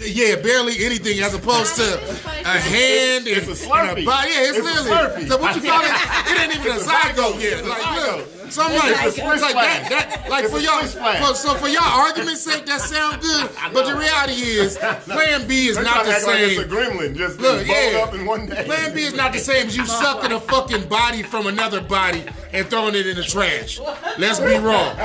Yeah, 0.00 0.36
barely 0.36 0.84
anything 0.84 1.20
as 1.20 1.34
opposed 1.34 1.76
to 1.76 1.82
a 1.84 2.58
hand 2.58 3.26
It's 3.28 3.46
and, 3.46 3.48
a 3.48 3.54
Slurpee. 3.54 3.90
and 3.90 3.98
a 4.00 4.04
body. 4.04 4.30
Yeah, 4.30 4.40
it's, 4.50 4.58
It's 4.58 4.58
a 4.58 4.62
literally. 4.62 4.90
Slurpee. 4.90 5.28
So 5.28 5.38
what 5.38 5.54
you 5.56 5.62
call 5.62 5.80
it? 5.82 5.90
It 6.30 6.40
ain't 6.40 6.54
even 6.56 6.72
a 6.72 6.74
It's 6.76 6.86
a 6.86 6.90
zygote 6.90 7.14
zygote. 7.14 7.42
yet. 7.42 7.64
Like, 7.64 7.78
zygote. 7.80 8.16
look, 8.18 8.33
something 8.50 8.78
like, 8.78 9.06
It's 9.06 9.18
like 9.18 9.54
that, 9.54 9.86
that. 9.90 10.30
Like 10.30 10.46
for 10.46 10.58
y'all, 10.58 10.82
for, 10.82 11.34
so 11.34 11.54
for 11.54 11.68
y'all 11.68 11.82
argument's 11.82 12.40
sake, 12.42 12.66
that 12.66 12.80
sound 12.80 13.22
good. 13.22 13.50
But 13.72 13.86
the 13.86 13.96
reality 13.96 14.32
is, 14.34 14.76
Plan 15.04 15.46
B 15.46 15.66
is 15.68 15.76
not 15.76 16.04
the 16.04 16.12
act 16.12 16.26
like 16.26 16.36
same. 16.36 16.50
it's 16.50 16.60
a 16.60 16.64
gremlin 16.64 17.16
just 17.16 17.40
Look, 17.40 17.66
yeah. 17.66 18.04
up 18.06 18.14
in 18.14 18.26
one 18.26 18.46
day. 18.46 18.64
Plan 18.64 18.94
B 18.94 19.02
is 19.02 19.14
not 19.14 19.32
the 19.32 19.38
same 19.38 19.66
as 19.66 19.76
you 19.76 19.86
sucking 20.04 20.32
a 20.32 20.40
fucking 20.40 20.88
body 20.88 21.22
from 21.22 21.46
another 21.46 21.80
body 21.80 22.24
and 22.52 22.66
throwing 22.68 22.94
it 22.94 23.06
in 23.06 23.16
the 23.16 23.22
trash. 23.22 23.80
Let's 24.18 24.40
be 24.40 24.56
wrong. 24.56 24.96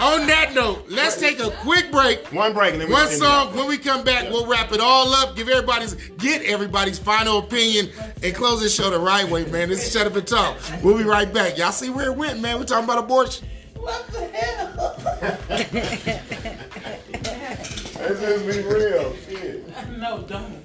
On 0.00 0.26
that 0.26 0.52
note, 0.54 0.84
let's 0.88 1.18
take 1.18 1.38
a 1.40 1.50
quick 1.50 1.90
break. 1.90 2.26
One 2.32 2.52
break 2.52 2.72
and 2.74 2.82
then 2.82 2.90
One 2.90 3.08
song. 3.08 3.54
When 3.56 3.66
we 3.68 3.78
come 3.78 4.04
back, 4.04 4.28
we'll 4.30 4.46
wrap 4.46 4.72
it 4.72 4.80
all 4.80 5.12
up. 5.14 5.36
Give 5.36 5.48
everybody's 5.48 5.94
get 6.18 6.42
everybody's 6.42 6.98
final 6.98 7.38
opinion 7.38 7.90
and 8.22 8.34
close 8.34 8.60
this 8.60 8.74
show 8.74 8.90
the 8.90 8.98
right 8.98 9.28
way, 9.28 9.44
man. 9.46 9.68
This 9.68 9.86
is 9.86 9.92
shut 9.92 10.06
up 10.06 10.16
and 10.16 10.26
talk. 10.26 10.58
We'll 10.82 10.98
be 10.98 11.04
right 11.04 11.32
back. 11.32 11.58
Y'all 11.58 11.72
see 11.72 11.90
where 11.90 12.06
it 12.06 12.16
went, 12.16 12.40
man. 12.40 12.58
We're 12.58 12.64
talking 12.70 12.84
about 12.84 12.98
abortion. 13.04 13.48
what 13.76 14.06
the 14.08 14.20
hell? 14.28 14.96
Let's 18.00 18.20
just 18.20 18.46
be 18.46 18.62
real. 18.62 19.14
Shit. 19.28 19.68
No, 19.98 20.22
don't. 20.22 20.64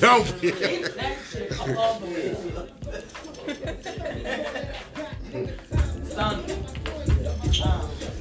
Don't 0.00 0.40
be. 0.40 0.52
Keep 0.52 0.84
that 0.94 1.16
shit 1.30 1.60
all 1.76 1.98
the 1.98 2.06
way 2.06 2.30
up. 2.56 2.68
Son, 6.06 6.40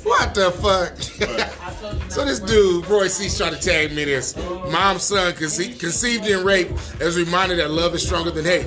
What 0.04 0.34
the 0.34 0.51
fuck? 0.51 0.93
I 1.62 1.74
told 1.80 2.04
you 2.04 2.10
So 2.10 2.26
this 2.26 2.39
dude, 2.39 2.88
Roy 2.88 3.08
C, 3.08 3.30
tried 3.38 3.51
to 3.54 3.60
tag 3.60 3.91
me 3.93 4.06
this. 4.06 4.36
Mom's 4.36 5.04
son 5.04 5.34
conce- 5.34 5.80
conceived 5.80 6.26
in 6.26 6.43
rape 6.43 6.72
as 6.99 7.18
a 7.18 7.20
reminder 7.24 7.56
that 7.58 7.70
love 7.70 7.93
is 7.93 8.04
stronger 8.06 8.32
than 8.32 8.45
hate. 8.45 8.66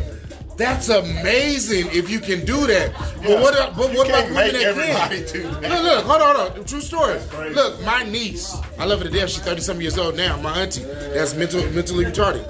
That's 0.56 0.88
amazing 0.88 1.88
if 1.92 2.08
you 2.08 2.18
can 2.18 2.44
do 2.46 2.66
that. 2.66 2.92
But 3.22 3.40
what, 3.42 3.54
uh, 3.54 3.72
but 3.76 3.92
what 3.94 4.08
about 4.08 4.24
women 4.24 4.34
make 4.34 4.52
that 4.52 4.62
everybody 4.62 5.16
can't? 5.18 5.32
do 5.32 5.42
that. 5.42 5.62
Look, 5.70 5.82
look, 5.82 6.04
hold 6.04 6.22
on, 6.22 6.36
hold 6.36 6.58
on. 6.58 6.64
True 6.64 6.80
story. 6.80 7.20
Look, 7.52 7.82
my 7.84 8.04
niece, 8.04 8.56
I 8.78 8.86
love 8.86 9.00
her 9.00 9.04
to 9.04 9.10
death. 9.10 9.30
She's 9.30 9.42
30 9.42 9.60
something 9.60 9.82
years 9.82 9.98
old 9.98 10.16
now. 10.16 10.40
My 10.40 10.60
auntie, 10.60 10.82
that's 10.82 11.34
mental, 11.34 11.60
mentally 11.72 12.04
retarded, 12.06 12.44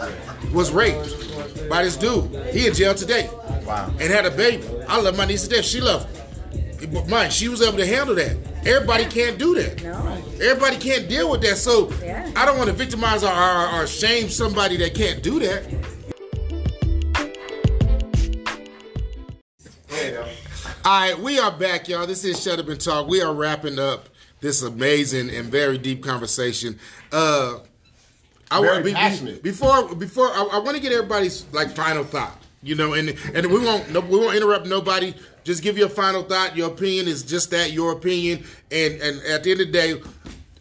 was 0.52 0.70
raped 0.70 1.68
by 1.68 1.82
this 1.82 1.96
dude. 1.96 2.30
He 2.54 2.68
in 2.68 2.74
jail 2.74 2.94
today. 2.94 3.28
Wow. 3.64 3.88
And 3.98 4.12
had 4.12 4.24
a 4.24 4.30
baby. 4.30 4.64
I 4.88 5.00
love 5.00 5.16
my 5.16 5.24
niece 5.24 5.42
to 5.48 5.48
death. 5.48 5.64
She 5.64 5.80
loved 5.80 6.14
him. 6.14 6.92
But 6.92 7.08
mine, 7.08 7.30
she 7.30 7.48
was 7.48 7.60
able 7.62 7.78
to 7.78 7.86
handle 7.86 8.14
that. 8.14 8.36
Everybody 8.64 9.06
can't 9.06 9.38
do 9.38 9.54
that. 9.56 9.82
No. 9.82 10.22
Everybody 10.40 10.76
can't 10.76 11.08
deal 11.08 11.28
with 11.30 11.40
that. 11.42 11.56
So 11.56 11.90
Yeah. 12.02 12.30
I 12.36 12.44
don't 12.44 12.58
want 12.58 12.68
to 12.68 12.74
victimize 12.76 13.24
or, 13.24 13.32
or, 13.32 13.68
or 13.82 13.86
shame 13.88 14.28
somebody 14.28 14.76
that 14.76 14.94
can't 14.94 15.22
do 15.22 15.40
that. 15.40 15.64
All 20.86 20.92
right, 20.92 21.18
we 21.18 21.40
are 21.40 21.50
back, 21.50 21.88
y'all. 21.88 22.06
This 22.06 22.24
is 22.24 22.40
Shut 22.40 22.60
Up 22.60 22.68
and 22.68 22.80
Talk. 22.80 23.08
We 23.08 23.20
are 23.20 23.34
wrapping 23.34 23.76
up 23.76 24.08
this 24.40 24.62
amazing 24.62 25.30
and 25.30 25.50
very 25.50 25.78
deep 25.78 26.00
conversation. 26.00 26.78
Uh, 27.10 27.58
I 28.52 28.60
want 28.60 28.84
be, 28.84 28.92
passionate. 28.92 29.42
before 29.42 29.92
before 29.96 30.26
I, 30.28 30.48
I 30.52 30.58
want 30.60 30.76
to 30.76 30.80
get 30.80 30.92
everybody's 30.92 31.44
like 31.50 31.74
final 31.74 32.04
thought. 32.04 32.40
You 32.62 32.76
know, 32.76 32.92
and 32.92 33.16
and 33.34 33.46
we 33.48 33.58
won't 33.58 33.90
no, 33.90 33.98
we 33.98 34.16
won't 34.16 34.36
interrupt 34.36 34.66
nobody. 34.68 35.12
Just 35.42 35.64
give 35.64 35.76
your 35.76 35.88
final 35.88 36.22
thought. 36.22 36.56
Your 36.56 36.70
opinion 36.70 37.08
is 37.08 37.24
just 37.24 37.50
that, 37.50 37.72
your 37.72 37.90
opinion. 37.90 38.44
And 38.70 39.00
and 39.00 39.20
at 39.22 39.42
the 39.42 39.50
end 39.50 39.62
of 39.62 39.66
the 39.66 39.72
day, 39.72 40.00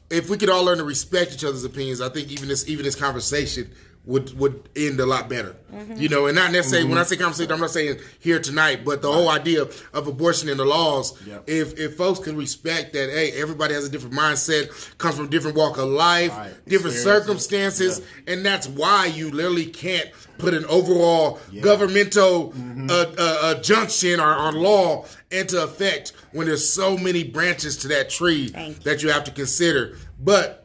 if 0.09 0.27
we 0.27 0.37
could 0.37 0.49
all 0.49 0.65
learn 0.65 0.79
to 0.79 0.85
respect 0.85 1.35
each 1.35 1.45
other's 1.45 1.65
opinions, 1.65 2.01
I 2.01 2.09
think 2.09 2.31
even 2.31 2.47
this 2.47 2.67
even 2.67 2.83
this 2.83 2.95
conversation 2.95 3.69
would 4.05 4.37
would 4.37 4.69
end 4.75 4.99
a 4.99 5.05
lot 5.05 5.29
better. 5.29 5.55
You 5.95 6.07
know, 6.07 6.27
and 6.27 6.35
not 6.35 6.53
necessarily 6.53 6.87
when 6.87 6.97
I 6.97 7.03
say 7.03 7.17
conversation, 7.17 7.51
I'm 7.51 7.59
not 7.59 7.69
saying 7.69 7.99
here 8.19 8.39
tonight, 8.39 8.85
but 8.85 9.01
the 9.01 9.11
whole 9.11 9.27
idea 9.29 9.63
of 9.93 10.07
abortion 10.07 10.47
and 10.47 10.57
the 10.57 10.63
laws. 10.63 11.21
Yep. 11.27 11.43
If 11.47 11.77
if 11.79 11.97
folks 11.97 12.19
can 12.19 12.37
respect 12.37 12.93
that, 12.93 13.09
hey, 13.09 13.31
everybody 13.33 13.73
has 13.73 13.85
a 13.85 13.89
different 13.89 14.15
mindset, 14.15 14.97
comes 14.97 15.17
from 15.17 15.27
different 15.29 15.57
walk 15.57 15.77
of 15.77 15.89
life, 15.89 16.31
Right. 16.31 16.53
different 16.65 16.95
circumstances, 16.95 18.01
and 18.25 18.45
that's 18.45 18.67
why 18.67 19.07
you 19.07 19.31
literally 19.31 19.65
can't 19.65 20.09
put 20.37 20.53
an 20.53 20.65
overall 20.65 21.39
governmental 21.61 22.53
uh, 22.89 22.93
uh, 22.93 23.13
uh, 23.17 23.61
junction 23.61 24.19
or, 24.19 24.33
or 24.35 24.51
law 24.53 25.05
into 25.31 25.61
effect 25.61 26.13
when 26.31 26.47
there's 26.47 26.67
so 26.69 26.97
many 26.97 27.23
branches 27.23 27.77
to 27.77 27.87
that 27.89 28.09
tree 28.09 28.47
Thank 28.49 28.83
that 28.83 29.03
you 29.03 29.09
have 29.09 29.23
to 29.25 29.31
consider. 29.31 29.97
But 30.19 30.64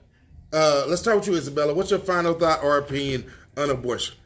uh, 0.52 0.84
let's 0.88 1.00
start 1.00 1.18
with 1.18 1.28
you, 1.28 1.34
Isabella. 1.34 1.74
What's 1.74 1.90
your 1.90 2.00
final 2.00 2.34
thought 2.34 2.62
or 2.62 2.78
opinion 2.78 3.30
on 3.56 3.70
abortion? 3.70 4.16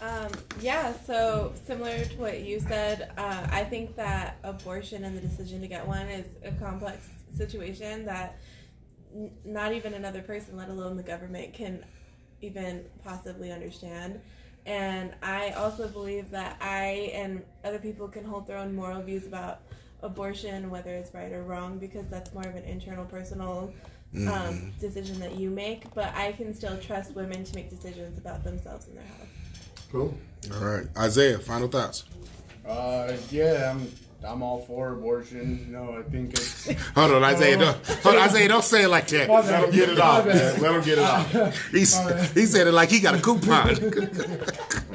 Um, 0.00 0.30
yeah, 0.60 0.92
so 1.06 1.52
similar 1.66 2.04
to 2.04 2.16
what 2.16 2.40
you 2.40 2.60
said, 2.60 3.12
uh, 3.16 3.46
I 3.50 3.64
think 3.64 3.96
that 3.96 4.36
abortion 4.42 5.04
and 5.04 5.16
the 5.16 5.20
decision 5.20 5.60
to 5.62 5.66
get 5.66 5.86
one 5.86 6.06
is 6.08 6.26
a 6.44 6.52
complex 6.62 7.08
situation 7.34 8.04
that 8.04 8.38
n- 9.14 9.30
not 9.44 9.72
even 9.72 9.94
another 9.94 10.20
person, 10.20 10.56
let 10.56 10.68
alone 10.68 10.96
the 10.96 11.02
government, 11.02 11.54
can 11.54 11.84
even 12.42 12.84
possibly 13.02 13.50
understand. 13.50 14.20
And 14.66 15.14
I 15.22 15.50
also 15.50 15.88
believe 15.88 16.30
that 16.30 16.58
I 16.60 17.10
and 17.14 17.42
other 17.64 17.78
people 17.78 18.08
can 18.08 18.24
hold 18.24 18.46
their 18.46 18.58
own 18.58 18.74
moral 18.74 19.02
views 19.02 19.26
about 19.26 19.60
abortion, 20.02 20.70
whether 20.70 20.90
it's 20.90 21.14
right 21.14 21.32
or 21.32 21.42
wrong, 21.44 21.78
because 21.78 22.08
that's 22.10 22.32
more 22.34 22.44
of 22.44 22.54
an 22.56 22.64
internal, 22.64 23.06
personal 23.06 23.72
um, 24.28 24.72
decision 24.80 25.18
that 25.20 25.36
you 25.36 25.50
make. 25.50 25.92
But 25.94 26.14
I 26.14 26.32
can 26.32 26.54
still 26.54 26.76
trust 26.78 27.14
women 27.14 27.44
to 27.44 27.54
make 27.54 27.70
decisions 27.70 28.18
about 28.18 28.44
themselves 28.44 28.86
and 28.86 28.96
their 28.96 29.04
health. 29.04 29.28
Cool. 29.90 30.16
All 30.52 30.64
right, 30.66 30.86
Isaiah. 30.96 31.38
Final 31.38 31.68
thoughts. 31.68 32.04
Uh, 32.66 33.12
yeah, 33.30 33.70
I'm 33.70 33.90
I'm 34.26 34.42
all 34.42 34.60
for 34.60 34.92
abortion. 34.92 35.70
No, 35.70 35.98
I 35.98 36.02
think 36.10 36.32
it's 36.32 36.70
Hold 36.94 37.12
on, 37.12 37.24
Isaiah. 37.24 37.58
Don't, 37.58 37.86
hold 38.02 38.16
on, 38.16 38.22
Isaiah. 38.22 38.48
Don't 38.48 38.64
say 38.64 38.84
it 38.84 38.88
like 38.88 39.06
that. 39.08 39.28
Let 39.28 39.64
him 39.64 39.70
get 39.70 39.88
it 39.90 39.98
off, 39.98 40.26
man. 40.26 40.60
Let 40.62 40.74
him 40.74 40.82
get 40.82 40.98
it 40.98 41.04
off. 41.04 41.70
He's, 41.70 41.96
he 42.32 42.46
said 42.46 42.66
it 42.66 42.72
like 42.72 42.90
he 42.90 43.00
got 43.00 43.14
a 43.14 43.20
coupon. 43.20 43.76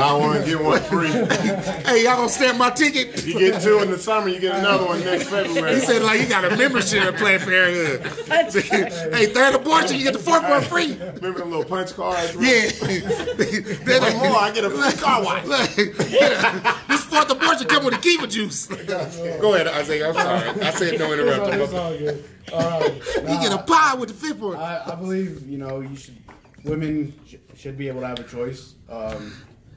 Buy 0.00 0.12
one, 0.14 0.44
get 0.46 0.62
one 0.62 0.80
free. 0.80 1.08
hey, 1.08 2.04
y'all 2.04 2.16
gonna 2.16 2.28
stamp 2.28 2.56
my 2.58 2.70
ticket? 2.70 3.24
You 3.26 3.38
get 3.38 3.60
two 3.62 3.80
in 3.80 3.90
the 3.90 3.98
summer, 3.98 4.28
you 4.28 4.40
get 4.40 4.56
another 4.58 4.86
one 4.86 5.00
next 5.00 5.28
February. 5.28 5.74
He 5.74 5.80
said 5.80 6.02
like 6.02 6.20
he 6.20 6.26
got 6.26 6.44
a 6.50 6.56
membership 6.56 7.02
at 7.02 7.16
Planned 7.16 7.42
Parenthood. 7.42 8.06
hey, 9.14 9.26
third 9.26 9.54
abortion, 9.56 9.98
you 9.98 10.04
get 10.04 10.14
the 10.14 10.18
fourth 10.18 10.42
one 10.48 10.62
free. 10.62 10.94
Remember 10.96 11.40
them 11.40 11.50
little 11.50 11.64
punch 11.64 11.94
cards? 11.94 12.32
bro? 12.32 12.42
Yeah. 12.42 12.70
One 14.00 14.16
more, 14.30 14.36
I 14.38 14.50
get 14.54 14.64
a 14.64 14.70
free 14.70 14.92
car 15.00 15.22
wash. 15.22 15.44
Look, 15.46 15.70
this 15.76 17.04
fourth 17.04 17.30
abortion 17.30 17.66
come 17.68 17.84
with 17.84 17.94
a 17.94 17.98
keeper 17.98 18.26
juice. 18.26 18.66
Go 18.66 19.54
ahead, 19.54 19.66
Isaiah. 19.68 20.08
I'm 20.08 20.14
sorry. 20.14 20.60
I 20.62 20.70
said 20.70 20.98
no 20.98 21.12
it's 21.12 21.20
interruption. 21.20 21.76
all 21.76 21.98
good. 21.98 22.24
Um, 22.52 23.28
You 23.28 23.40
get 23.40 23.52
a 23.52 23.58
pie 23.58 23.94
with 23.94 24.08
the 24.08 24.14
fifth 24.14 24.40
one. 24.40 24.56
I, 24.56 24.92
I 24.92 24.94
believe 24.94 25.46
you 25.48 25.58
know 25.58 25.80
you 25.80 25.94
should 25.96 26.16
women 26.64 27.12
sh- 27.26 27.34
should 27.56 27.76
be 27.78 27.88
able 27.88 28.00
to 28.00 28.06
have 28.08 28.18
a 28.18 28.24
choice 28.24 28.74
um, 28.88 29.32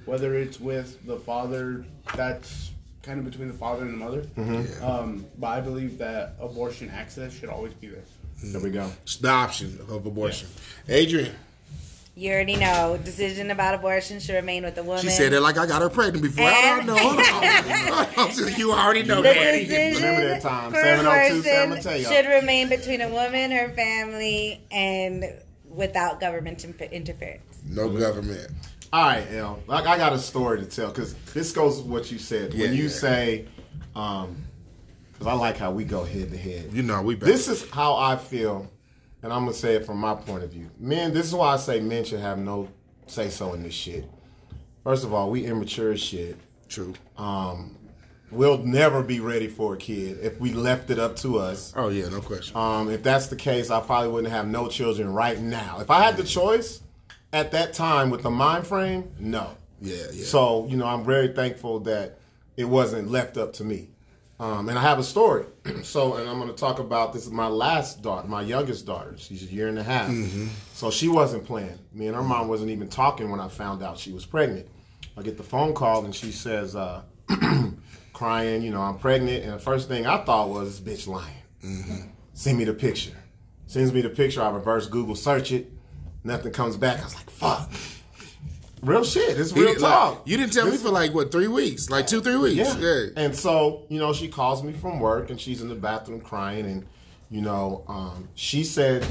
whether 0.05 0.35
it's 0.35 0.59
with 0.59 1.05
the 1.05 1.17
father 1.17 1.85
that's 2.15 2.71
kind 3.01 3.19
of 3.19 3.25
between 3.25 3.47
the 3.49 3.53
father 3.53 3.83
and 3.83 3.93
the 3.93 3.97
mother 3.97 4.25
um, 4.81 5.25
but 5.37 5.47
i 5.47 5.59
believe 5.61 5.97
that 5.97 6.35
abortion 6.39 6.89
access 6.89 7.33
should 7.33 7.49
always 7.49 7.73
be 7.73 7.87
there 7.87 8.03
There 8.43 8.61
we 8.61 8.71
go. 8.71 8.89
It's 9.03 9.17
the 9.17 9.29
option 9.29 9.79
of 9.89 10.05
abortion. 10.05 10.49
Adrien, 10.89 11.33
You 12.15 12.31
already 12.33 12.57
know. 12.57 12.99
Decision 13.03 13.51
about 13.51 13.73
abortion 13.75 14.19
should 14.19 14.35
remain 14.35 14.63
with 14.63 14.75
the 14.75 14.83
woman. 14.83 15.01
she 15.01 15.09
said 15.09 15.31
it 15.31 15.39
like 15.39 15.57
I 15.57 15.65
got 15.65 15.81
her 15.81 15.89
pregnant 15.89 16.23
before. 16.23 16.45
I 16.45 16.75
don't 16.77 16.85
know. 16.85 16.97
Hold 16.97 17.19
on. 17.19 18.05
Hold 18.15 18.41
on. 18.51 18.59
You 18.59 18.71
already 18.73 19.03
know 19.03 19.21
The 19.21 19.29
that. 19.33 19.51
decision 19.53 20.03
Remember 20.03 20.27
that 20.27 20.41
time, 20.41 20.71
for 20.71 20.77
702 20.77 21.41
San 21.41 21.71
abortion 21.71 22.03
should 22.11 22.25
remain 22.29 22.67
between 22.69 22.99
a 23.01 23.09
woman, 23.09 23.51
her 23.51 23.69
family, 23.69 24.61
and 24.71 25.23
without 25.69 26.19
government 26.19 26.65
interference. 26.91 27.61
No 27.65 27.87
government. 27.89 28.51
All 28.93 29.01
right, 29.01 29.25
El. 29.31 29.59
Like 29.65 29.87
I 29.87 29.97
got 29.97 30.13
a 30.13 30.19
story 30.19 30.59
to 30.59 30.67
tell 30.67 30.89
because 30.89 31.15
this 31.33 31.51
goes 31.51 31.77
with 31.77 31.87
what 31.87 32.11
you 32.11 32.19
said. 32.19 32.53
Yeah, 32.53 32.67
when 32.67 32.75
you 32.75 32.83
yeah. 32.83 32.89
say, 32.89 33.47
um, 33.95 34.37
because 35.11 35.25
I 35.25 35.33
like 35.33 35.57
how 35.57 35.71
we 35.71 35.83
go 35.83 36.03
head 36.03 36.29
to 36.29 36.37
head. 36.37 36.69
You 36.71 36.83
know 36.83 37.01
we 37.01 37.15
back. 37.15 37.25
This 37.25 37.47
is 37.47 37.67
how 37.71 37.95
I 37.95 38.15
feel, 38.15 38.69
and 39.23 39.33
I'm 39.33 39.45
gonna 39.45 39.55
say 39.55 39.73
it 39.73 39.87
from 39.87 39.97
my 39.97 40.13
point 40.13 40.43
of 40.43 40.51
view. 40.51 40.69
Men, 40.77 41.11
this 41.11 41.25
is 41.25 41.33
why 41.33 41.55
I 41.55 41.57
say 41.57 41.79
men 41.79 42.03
should 42.03 42.19
have 42.19 42.37
no 42.37 42.69
say 43.07 43.29
so 43.29 43.53
in 43.53 43.63
this 43.63 43.73
shit. 43.73 44.07
First 44.83 45.03
of 45.03 45.11
all, 45.11 45.31
we 45.31 45.43
immature 45.47 45.93
as 45.93 45.99
shit. 45.99 46.37
True. 46.69 46.93
Um, 47.17 47.75
we'll 48.29 48.59
never 48.59 49.01
be 49.01 49.19
ready 49.19 49.47
for 49.47 49.73
a 49.73 49.77
kid 49.77 50.19
if 50.21 50.39
we 50.39 50.53
left 50.53 50.91
it 50.91 50.99
up 50.99 51.15
to 51.17 51.39
us. 51.39 51.73
Oh 51.75 51.89
yeah, 51.89 52.09
no 52.09 52.21
question. 52.21 52.55
Um, 52.55 52.91
if 52.91 53.01
that's 53.01 53.25
the 53.25 53.37
case, 53.37 53.71
I 53.71 53.81
probably 53.81 54.09
wouldn't 54.09 54.31
have 54.31 54.47
no 54.47 54.67
children 54.67 55.11
right 55.11 55.39
now. 55.39 55.79
If 55.79 55.89
I 55.89 56.03
had 56.03 56.15
the 56.15 56.23
choice 56.23 56.83
at 57.33 57.51
that 57.51 57.73
time 57.73 58.09
with 58.09 58.21
the 58.21 58.29
mind 58.29 58.65
frame, 58.65 59.11
no. 59.19 59.57
yeah, 59.81 59.95
yeah. 60.13 60.23
So, 60.23 60.67
you 60.67 60.77
know, 60.77 60.85
I'm 60.85 61.03
very 61.03 61.29
thankful 61.29 61.81
that 61.81 62.19
it 62.55 62.65
wasn't 62.65 63.09
left 63.09 63.37
up 63.37 63.53
to 63.53 63.63
me. 63.63 63.89
Um, 64.39 64.69
and 64.69 64.77
I 64.77 64.81
have 64.81 64.99
a 64.99 65.03
story. 65.03 65.45
so, 65.83 66.15
and 66.15 66.29
I'm 66.29 66.37
going 66.37 66.49
to 66.49 66.55
talk 66.55 66.79
about 66.79 67.13
this 67.13 67.25
is 67.25 67.31
my 67.31 67.47
last 67.47 68.01
daughter, 68.01 68.27
my 68.27 68.41
youngest 68.41 68.85
daughter. 68.85 69.15
She's 69.17 69.43
a 69.43 69.53
year 69.53 69.67
and 69.67 69.79
a 69.79 69.83
half. 69.83 70.11
So 70.73 70.91
she 70.91 71.07
wasn't 71.07 71.45
playing. 71.45 71.77
Me 71.93 72.07
and 72.07 72.15
her 72.15 72.23
mom 72.23 72.47
wasn't 72.47 72.69
even 72.71 72.87
talking 72.87 73.29
when 73.31 73.39
I 73.39 73.47
found 73.47 73.81
out 73.83 73.97
she 73.97 74.11
was 74.11 74.25
pregnant. 74.25 74.67
I 75.17 75.21
get 75.21 75.37
the 75.37 75.43
phone 75.43 75.73
call 75.73 76.05
and 76.05 76.13
she 76.13 76.31
says, 76.31 76.75
uh, 76.75 77.03
crying, 78.13 78.61
you 78.63 78.71
know, 78.71 78.81
I'm 78.81 78.97
pregnant. 78.97 79.43
And 79.43 79.53
the 79.53 79.59
first 79.59 79.87
thing 79.87 80.05
I 80.05 80.23
thought 80.23 80.49
was, 80.49 80.79
this 80.79 81.05
bitch 81.05 81.07
lying. 81.07 82.11
Send 82.33 82.57
me 82.57 82.63
the 82.65 82.73
picture. 82.73 83.13
Sends 83.67 83.93
me 83.93 84.01
the 84.01 84.09
picture. 84.09 84.41
I 84.41 84.49
reverse 84.49 84.87
Google 84.87 85.15
search 85.15 85.51
it. 85.51 85.71
Nothing 86.23 86.51
comes 86.51 86.77
back. 86.77 86.99
I 87.01 87.03
was 87.03 87.15
like, 87.15 87.29
fuck. 87.29 87.69
Real 88.81 89.03
shit. 89.03 89.39
It's 89.39 89.51
He- 89.51 89.61
real 89.61 89.69
like, 89.71 89.79
talk. 89.79 90.21
you 90.25 90.37
didn't 90.37 90.53
tell 90.53 90.69
me 90.69 90.77
for 90.77 90.89
like 90.89 91.13
what 91.13 91.31
three 91.31 91.47
weeks, 91.47 91.89
like 91.89 92.05
two, 92.07 92.21
three 92.21 92.35
weeks. 92.35 92.55
Yeah. 92.57 92.77
Yeah. 92.77 93.05
And 93.15 93.35
so, 93.35 93.85
you 93.89 93.97
know, 93.99 94.11
she 94.13 94.27
calls 94.27 94.61
me 94.63 94.73
from 94.73 94.99
work 94.99 95.29
and 95.29 95.39
she's 95.39 95.61
in 95.61 95.69
the 95.69 95.75
bathroom 95.75 96.19
crying 96.21 96.65
and 96.65 96.85
you 97.29 97.41
know, 97.41 97.83
um, 97.87 98.27
she 98.35 98.63
said 98.63 99.03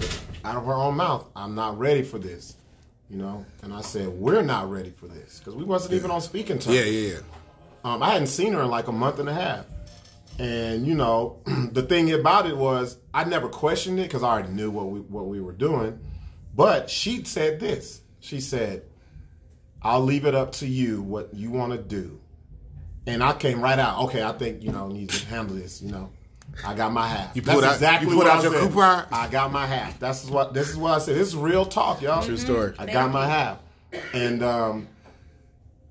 out 0.45 0.57
of 0.57 0.65
her 0.67 0.75
own 0.75 0.97
mouth, 0.97 1.27
I'm 1.35 1.55
not 1.55 1.79
ready 1.79 2.03
for 2.03 2.19
this. 2.19 2.55
You 3.11 3.19
know, 3.19 3.45
and 3.63 3.75
I 3.75 3.81
said, 3.83 4.09
We're 4.09 4.43
not 4.43 4.71
ready 4.71 4.91
for 4.91 5.07
this. 5.07 5.39
Because 5.39 5.55
we 5.55 5.65
wasn't 5.65 5.95
even 5.95 6.11
on 6.11 6.21
speaking 6.23 6.59
terms. 6.59 6.75
Yeah, 6.77 6.85
yeah, 6.85 7.15
yeah. 7.15 7.19
Um, 7.85 8.03
I 8.03 8.11
hadn't 8.13 8.29
seen 8.29 8.53
her 8.53 8.63
in 8.63 8.69
like 8.69 8.89
a 8.89 8.93
month 8.93 9.19
and 9.19 9.29
a 9.29 9.35
half. 9.35 9.67
And 10.39 10.87
you 10.87 10.95
know, 10.95 11.41
the 11.73 11.83
thing 11.83 12.13
about 12.13 12.47
it 12.47 12.57
was 12.57 12.97
I 13.13 13.25
never 13.25 13.49
questioned 13.49 13.99
it 13.99 14.05
because 14.05 14.23
I 14.23 14.29
already 14.31 14.49
knew 14.51 14.71
what 14.71 14.87
we 14.87 15.01
what 15.01 15.27
we 15.27 15.41
were 15.41 15.53
doing. 15.53 15.99
But 16.55 16.91
she 16.91 17.25
said 17.25 17.61
this. 17.61 18.01
She 18.21 18.41
said, 18.41 18.83
"I'll 19.83 20.03
leave 20.03 20.27
it 20.27 20.35
up 20.35 20.53
to 20.53 20.67
you 20.67 21.03
what 21.03 21.33
you 21.35 21.51
want 21.51 21.73
to 21.73 21.79
do." 21.79 22.21
And 23.07 23.23
I 23.23 23.33
came 23.33 23.61
right 23.61 23.79
out. 23.79 24.05
Okay, 24.05 24.23
I 24.23 24.33
think 24.33 24.63
you 24.63 24.71
know 24.71 24.89
need 24.89 25.11
to 25.11 25.27
handle 25.27 25.57
this. 25.57 25.83
You 25.83 25.91
know, 25.93 26.11
I 26.65 26.75
got 26.75 26.93
my 26.93 27.09
half. 27.09 27.35
You 27.35 27.43
That's 27.43 27.63
out- 27.63 27.73
exactly 27.75 28.09
you 28.09 28.15
pulled 28.15 28.27
what 28.27 28.33
out 28.33 28.41
I 28.41 28.43
your 28.43 28.53
said. 28.53 28.69
coupon? 28.69 29.07
I 29.11 29.29
got 29.29 29.51
my 29.51 29.67
half. 29.67 29.99
That's 29.99 30.27
what 30.27 30.55
this 30.55 30.69
is 30.71 30.77
what 30.77 30.93
I 30.93 30.99
said. 30.99 31.17
This 31.17 31.29
is 31.29 31.37
real 31.37 31.65
talk, 31.65 32.01
y'all. 32.03 32.23
True 32.23 32.37
story. 32.37 32.75
I 32.79 32.87
got 32.87 33.11
my 33.11 33.27
half. 33.27 33.59
And 34.15 34.43
um, 34.43 34.89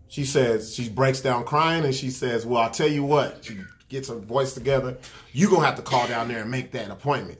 she 0.07 0.25
says, 0.25 0.73
she 0.73 0.89
breaks 0.89 1.21
down 1.21 1.43
crying 1.43 1.83
and 1.85 1.93
she 1.93 2.09
says, 2.09 2.45
Well, 2.45 2.61
I'll 2.61 2.69
tell 2.71 2.88
you 2.88 3.03
what. 3.03 3.43
She 3.45 3.59
gets 3.89 4.09
her 4.09 4.15
voice 4.15 4.53
together. 4.53 4.97
You're 5.33 5.49
going 5.49 5.61
to 5.61 5.67
have 5.67 5.75
to 5.75 5.81
call 5.81 6.07
down 6.07 6.27
there 6.27 6.41
and 6.41 6.49
make 6.49 6.71
that 6.71 6.89
appointment. 6.89 7.39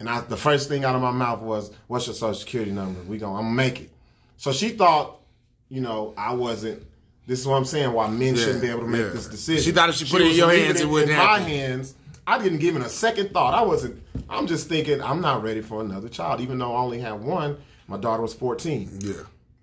And 0.00 0.08
I, 0.08 0.20
the 0.20 0.36
first 0.36 0.68
thing 0.68 0.84
out 0.84 0.94
of 0.94 1.02
my 1.02 1.10
mouth 1.10 1.40
was, 1.40 1.70
What's 1.88 2.06
your 2.06 2.14
social 2.14 2.34
security 2.34 2.70
number? 2.72 3.00
We 3.02 3.18
going 3.18 3.34
I'm 3.36 3.42
going 3.42 3.52
to 3.52 3.56
make 3.56 3.80
it. 3.82 3.90
So 4.36 4.52
she 4.52 4.70
thought, 4.70 5.20
you 5.68 5.80
know, 5.80 6.14
I 6.16 6.34
wasn't. 6.34 6.82
This 7.26 7.40
is 7.40 7.46
what 7.46 7.56
I'm 7.56 7.64
saying. 7.64 7.92
Why 7.92 8.08
men 8.08 8.36
Yeah, 8.36 8.42
shouldn't 8.44 8.62
be 8.62 8.68
able 8.68 8.80
to 8.80 8.86
make 8.86 9.02
yeah. 9.02 9.08
this 9.10 9.26
decision. 9.28 9.62
She 9.64 9.72
thought 9.72 9.88
if 9.90 9.96
she 9.96 10.04
put 10.06 10.22
it 10.22 10.28
in 10.30 10.36
your 10.36 10.50
hands, 10.50 10.80
it 10.80 10.84
in 10.84 10.90
wouldn't 10.90 11.10
my 11.12 11.16
happen. 11.22 11.46
hands. 11.46 11.94
I 12.26 12.42
didn't 12.42 12.58
give 12.58 12.76
it 12.76 12.82
a 12.82 12.88
second 12.88 13.32
thought. 13.32 13.54
I 13.54 13.62
wasn't. 13.62 14.02
I'm 14.30 14.46
just 14.46 14.68
thinking 14.68 15.02
I'm 15.02 15.20
not 15.20 15.42
ready 15.42 15.60
for 15.60 15.80
another 15.80 16.08
child, 16.08 16.40
even 16.40 16.58
though 16.58 16.74
I 16.74 16.78
only 16.80 17.00
had 17.00 17.20
one. 17.22 17.56
My 17.86 17.96
daughter 17.96 18.22
was 18.22 18.34
14. 18.34 18.98
Yeah. 19.00 19.14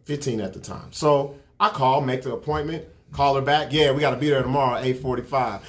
15 0.05 0.41
at 0.41 0.53
the 0.53 0.59
time. 0.59 0.91
So 0.91 1.35
I 1.59 1.69
call, 1.69 2.01
make 2.01 2.21
the 2.23 2.33
appointment, 2.33 2.85
call 3.11 3.35
her 3.35 3.41
back. 3.41 3.71
Yeah, 3.71 3.91
we 3.91 4.01
got 4.01 4.11
to 4.11 4.17
be 4.17 4.29
there 4.29 4.41
tomorrow, 4.43 4.81
8:45. 4.81 5.61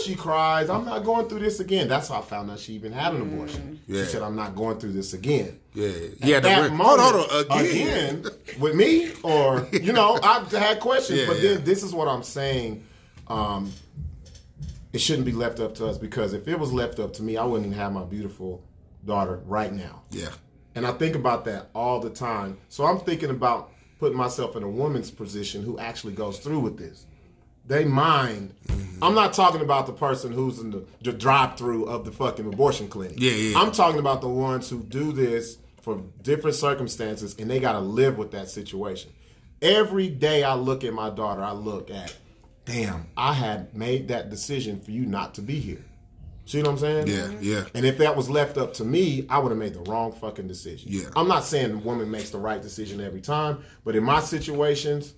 She 0.00 0.14
cries. 0.14 0.68
I'm 0.70 0.84
not 0.84 1.04
going 1.04 1.28
through 1.28 1.40
this 1.40 1.60
again. 1.60 1.88
That's 1.88 2.08
how 2.08 2.18
I 2.18 2.22
found 2.22 2.50
out 2.50 2.58
she 2.58 2.72
even 2.74 2.92
had 2.92 3.14
an 3.14 3.22
abortion. 3.22 3.80
Yeah. 3.86 4.04
She 4.04 4.10
said, 4.10 4.22
I'm 4.22 4.36
not 4.36 4.54
going 4.56 4.78
through 4.78 4.92
this 4.92 5.12
again. 5.14 5.58
Yeah. 5.74 5.88
Yeah. 6.22 6.36
At 6.36 6.42
the 6.42 6.48
that 6.48 6.62
ring- 6.62 6.76
moment, 6.76 7.00
hold 7.00 7.30
on. 7.50 7.60
Again. 7.60 8.18
again, 8.18 8.32
with 8.60 8.74
me, 8.74 9.12
or 9.22 9.66
you 9.72 9.92
know, 9.92 10.18
I've 10.22 10.50
had 10.50 10.80
questions, 10.80 11.20
Yeah, 11.20 11.26
but 11.26 11.36
yeah. 11.40 11.54
then 11.54 11.64
this 11.64 11.82
is 11.82 11.92
what 11.94 12.08
I'm 12.08 12.22
saying. 12.22 12.84
Um, 13.28 13.72
it 14.92 15.00
shouldn't 15.00 15.24
be 15.24 15.32
left 15.32 15.58
up 15.60 15.74
to 15.76 15.86
us 15.86 15.96
because 15.98 16.32
if 16.34 16.46
it 16.48 16.58
was 16.58 16.72
left 16.72 16.98
up 16.98 17.12
to 17.14 17.22
me, 17.22 17.36
I 17.36 17.44
wouldn't 17.44 17.66
even 17.66 17.78
have 17.78 17.92
my 17.92 18.04
beautiful 18.04 18.62
daughter 19.06 19.40
right 19.46 19.72
now. 19.72 20.02
Yeah. 20.10 20.28
And 20.74 20.86
I 20.86 20.92
think 20.92 21.14
about 21.16 21.44
that 21.46 21.68
all 21.74 22.00
the 22.00 22.10
time. 22.10 22.58
So 22.68 22.84
I'm 22.84 22.98
thinking 23.00 23.30
about 23.30 23.72
putting 23.98 24.16
myself 24.18 24.56
in 24.56 24.62
a 24.62 24.68
woman's 24.68 25.10
position 25.10 25.62
who 25.62 25.78
actually 25.78 26.12
goes 26.14 26.38
through 26.38 26.58
with 26.60 26.76
this. 26.78 27.06
They 27.66 27.84
mind. 27.84 28.54
Mm-hmm. 28.66 29.04
I'm 29.04 29.14
not 29.14 29.32
talking 29.32 29.60
about 29.60 29.86
the 29.86 29.92
person 29.92 30.32
who's 30.32 30.58
in 30.58 30.70
the, 30.70 30.84
the 31.02 31.12
drive 31.12 31.56
through 31.56 31.86
of 31.86 32.04
the 32.04 32.12
fucking 32.12 32.46
abortion 32.46 32.88
clinic. 32.88 33.16
Yeah, 33.18 33.32
yeah. 33.32 33.58
I'm 33.58 33.72
talking 33.72 34.00
about 34.00 34.20
the 34.20 34.28
ones 34.28 34.68
who 34.68 34.82
do 34.82 35.12
this 35.12 35.58
for 35.80 36.02
different 36.22 36.56
circumstances 36.56 37.34
and 37.38 37.50
they 37.50 37.60
got 37.60 37.72
to 37.72 37.80
live 37.80 38.18
with 38.18 38.30
that 38.32 38.48
situation. 38.48 39.10
Every 39.60 40.08
day 40.08 40.44
I 40.44 40.54
look 40.54 40.84
at 40.84 40.92
my 40.92 41.10
daughter, 41.10 41.42
I 41.42 41.52
look 41.52 41.90
at, 41.90 42.14
damn, 42.64 43.06
I 43.16 43.32
had 43.32 43.76
made 43.76 44.08
that 44.08 44.30
decision 44.30 44.80
for 44.80 44.90
you 44.90 45.06
not 45.06 45.34
to 45.34 45.42
be 45.42 45.58
here. 45.58 45.84
See 46.44 46.58
what 46.58 46.68
I'm 46.68 46.78
saying? 46.78 47.06
Yeah. 47.06 47.30
Yeah. 47.40 47.64
And 47.74 47.86
if 47.86 47.98
that 47.98 48.16
was 48.16 48.28
left 48.28 48.58
up 48.58 48.74
to 48.74 48.84
me, 48.84 49.26
I 49.30 49.38
would 49.38 49.50
have 49.50 49.58
made 49.58 49.74
the 49.74 49.90
wrong 49.90 50.12
fucking 50.12 50.48
decision. 50.48 50.90
Yeah. 50.92 51.08
I'm 51.14 51.28
not 51.28 51.44
saying 51.44 51.70
the 51.70 51.78
woman 51.78 52.10
makes 52.10 52.30
the 52.30 52.38
right 52.38 52.60
decision 52.60 53.00
every 53.00 53.20
time, 53.20 53.64
but 53.84 53.94
in 53.94 54.02
my 54.02 54.20
situations, 54.20 55.14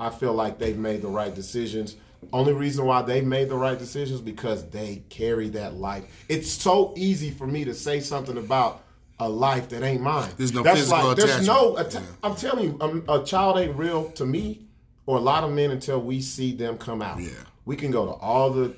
I 0.00 0.10
feel 0.10 0.32
like 0.32 0.58
they've 0.58 0.78
made 0.78 1.02
the 1.02 1.08
right 1.08 1.34
decisions. 1.34 1.96
Only 2.32 2.52
reason 2.54 2.84
why 2.86 3.02
they 3.02 3.20
made 3.20 3.48
the 3.50 3.56
right 3.56 3.78
decisions 3.78 4.20
because 4.20 4.68
they 4.70 5.02
carry 5.10 5.48
that 5.50 5.74
life. 5.74 6.04
It's 6.28 6.50
so 6.50 6.92
easy 6.96 7.30
for 7.30 7.46
me 7.46 7.64
to 7.64 7.74
say 7.74 8.00
something 8.00 8.36
about, 8.38 8.82
a 9.22 9.28
life 9.28 9.68
that 9.68 9.82
ain't 9.82 10.00
mine. 10.00 10.30
There's 10.38 10.54
no 10.54 10.62
That's 10.62 10.80
physical 10.80 11.08
like, 11.08 11.16
There's 11.18 11.28
attachment. 11.30 11.46
no. 11.46 11.78
atta- 11.78 12.02
I'm 12.22 12.34
telling 12.34 12.64
you, 12.64 12.78
um, 12.80 13.04
a 13.06 13.22
child 13.22 13.58
ain't 13.58 13.76
real 13.76 14.10
to 14.12 14.24
me 14.24 14.62
or 15.04 15.18
a 15.18 15.20
lot 15.20 15.44
of 15.44 15.52
men 15.52 15.70
until 15.70 16.00
we 16.00 16.22
see 16.22 16.54
them 16.54 16.78
come 16.78 17.02
out. 17.02 17.20
Yeah. 17.20 17.28
we 17.66 17.76
can 17.76 17.90
go 17.90 18.06
to 18.06 18.12
all 18.12 18.48
the 18.50 18.74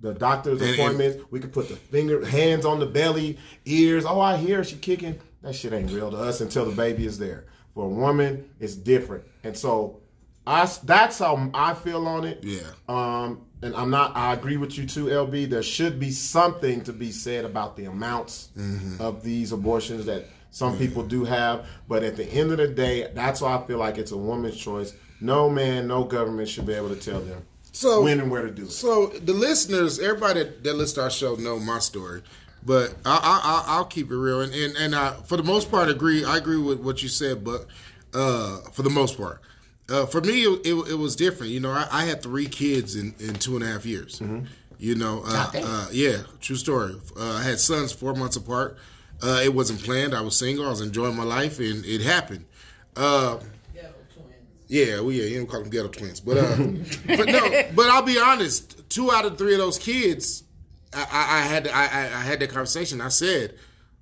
the 0.00 0.14
doctor's 0.14 0.62
And- 0.62 0.70
appointments. 0.74 1.24
we 1.32 1.40
can 1.40 1.50
put 1.50 1.68
the 1.68 1.74
finger, 1.76 2.24
hands 2.24 2.64
on 2.64 2.78
the 2.80 2.86
belly, 2.86 3.36
ears. 3.66 4.04
Oh, 4.06 4.20
I 4.20 4.36
hear 4.36 4.62
she 4.64 4.76
kicking. 4.76 5.18
That 5.42 5.54
shit 5.54 5.72
ain't 5.72 5.90
real 5.90 6.10
to 6.12 6.16
us 6.16 6.40
until 6.40 6.64
the 6.64 6.74
baby 6.76 7.04
is 7.04 7.18
there. 7.18 7.44
For 7.74 7.84
a 7.84 7.88
woman, 7.88 8.48
it's 8.60 8.74
different, 8.76 9.24
and 9.44 9.56
so 9.56 9.99
I. 10.46 10.68
That's 10.84 11.18
how 11.18 11.50
I 11.54 11.74
feel 11.74 12.06
on 12.06 12.24
it. 12.24 12.42
Yeah. 12.42 12.60
Um, 12.88 13.42
and 13.62 13.74
I'm 13.76 13.90
not. 13.90 14.16
I 14.16 14.32
agree 14.32 14.56
with 14.56 14.76
you 14.78 14.86
too, 14.86 15.06
LB. 15.06 15.50
There 15.50 15.62
should 15.62 16.00
be 16.00 16.10
something 16.10 16.82
to 16.84 16.92
be 16.92 17.12
said 17.12 17.44
about 17.44 17.76
the 17.76 17.84
amounts 17.86 18.48
Mm-hmm. 18.56 19.00
of 19.00 19.22
these 19.22 19.52
abortions 19.52 20.06
that 20.06 20.26
some 20.50 20.76
people 20.78 21.02
do 21.02 21.24
have. 21.24 21.66
But 21.88 22.02
at 22.02 22.16
the 22.16 22.24
end 22.24 22.50
of 22.52 22.58
the 22.58 22.68
day, 22.68 23.10
that's 23.14 23.40
why 23.40 23.56
I 23.56 23.66
feel 23.66 23.78
like 23.78 23.98
it's 23.98 24.12
a 24.12 24.16
woman's 24.16 24.56
choice. 24.56 24.94
No 25.20 25.50
man, 25.50 25.86
no 25.86 26.04
government 26.04 26.48
should 26.48 26.66
be 26.66 26.72
able 26.72 26.88
to 26.88 26.96
tell 26.96 27.20
them 27.20 27.44
So 27.72 28.02
when 28.02 28.20
and 28.20 28.30
where 28.30 28.42
to 28.42 28.50
do 28.50 28.62
it. 28.62 28.70
So 28.72 29.08
the 29.08 29.34
listeners, 29.34 29.98
everybody 30.00 30.42
that, 30.44 30.64
that 30.64 30.74
listens 30.74 30.94
to 30.94 31.02
our 31.02 31.10
show 31.10 31.34
know 31.36 31.58
my 31.58 31.78
story, 31.78 32.22
but 32.64 32.94
I, 33.04 33.16
I, 33.16 33.40
I, 33.44 33.76
I'll 33.76 33.84
keep 33.84 34.10
it 34.10 34.16
real. 34.16 34.40
And 34.40 34.54
and, 34.54 34.76
and 34.78 34.94
I, 34.96 35.12
for 35.26 35.36
the 35.36 35.42
most 35.42 35.70
part, 35.70 35.90
agree. 35.90 36.24
I 36.24 36.38
agree 36.38 36.56
with 36.56 36.80
what 36.80 37.02
you 37.02 37.10
said, 37.10 37.44
but 37.44 37.66
uh, 38.14 38.60
for 38.72 38.82
the 38.82 38.90
most 38.90 39.18
part, 39.18 39.42
uh, 39.90 40.06
for 40.06 40.20
me, 40.20 40.44
it, 40.44 40.66
it, 40.66 40.74
it 40.90 40.98
was 40.98 41.16
different. 41.16 41.52
You 41.52 41.60
know, 41.60 41.70
I, 41.70 41.86
I 41.90 42.04
had 42.04 42.22
three 42.22 42.46
kids 42.46 42.96
in, 42.96 43.14
in 43.18 43.34
two 43.34 43.56
and 43.56 43.64
a 43.64 43.66
half 43.66 43.84
years. 43.84 44.20
You 44.78 44.94
know, 44.94 45.22
uh, 45.26 45.50
uh, 45.54 45.86
yeah, 45.92 46.18
true 46.40 46.56
story. 46.56 46.94
Uh, 47.18 47.32
I 47.32 47.42
had 47.42 47.60
sons 47.60 47.92
four 47.92 48.14
months 48.14 48.36
apart. 48.36 48.78
Uh, 49.22 49.40
it 49.44 49.52
wasn't 49.52 49.82
planned. 49.82 50.14
I 50.14 50.22
was 50.22 50.36
single. 50.36 50.64
I 50.64 50.70
was 50.70 50.80
enjoying 50.80 51.16
my 51.16 51.24
life, 51.24 51.58
and 51.58 51.84
it 51.84 52.00
happened. 52.00 52.46
Uh, 52.96 53.38
yeah, 54.70 55.00
we 55.00 55.20
yeah, 55.20 55.26
you 55.26 55.38
don't 55.38 55.48
call 55.48 55.60
them 55.60 55.68
ghetto 55.70 55.88
twins, 55.88 56.20
but 56.20 56.38
uh, 56.38 56.56
but 57.16 57.28
no, 57.28 57.62
but 57.74 57.90
I'll 57.90 58.02
be 58.02 58.18
honest. 58.20 58.88
Two 58.88 59.10
out 59.10 59.24
of 59.24 59.36
three 59.36 59.52
of 59.52 59.58
those 59.58 59.78
kids, 59.78 60.44
I, 60.94 61.00
I, 61.10 61.38
I 61.38 61.40
had 61.42 61.68
I, 61.68 61.82
I 61.82 62.00
I 62.04 62.20
had 62.22 62.38
that 62.38 62.50
conversation. 62.50 63.00
I 63.00 63.08
said, 63.08 63.56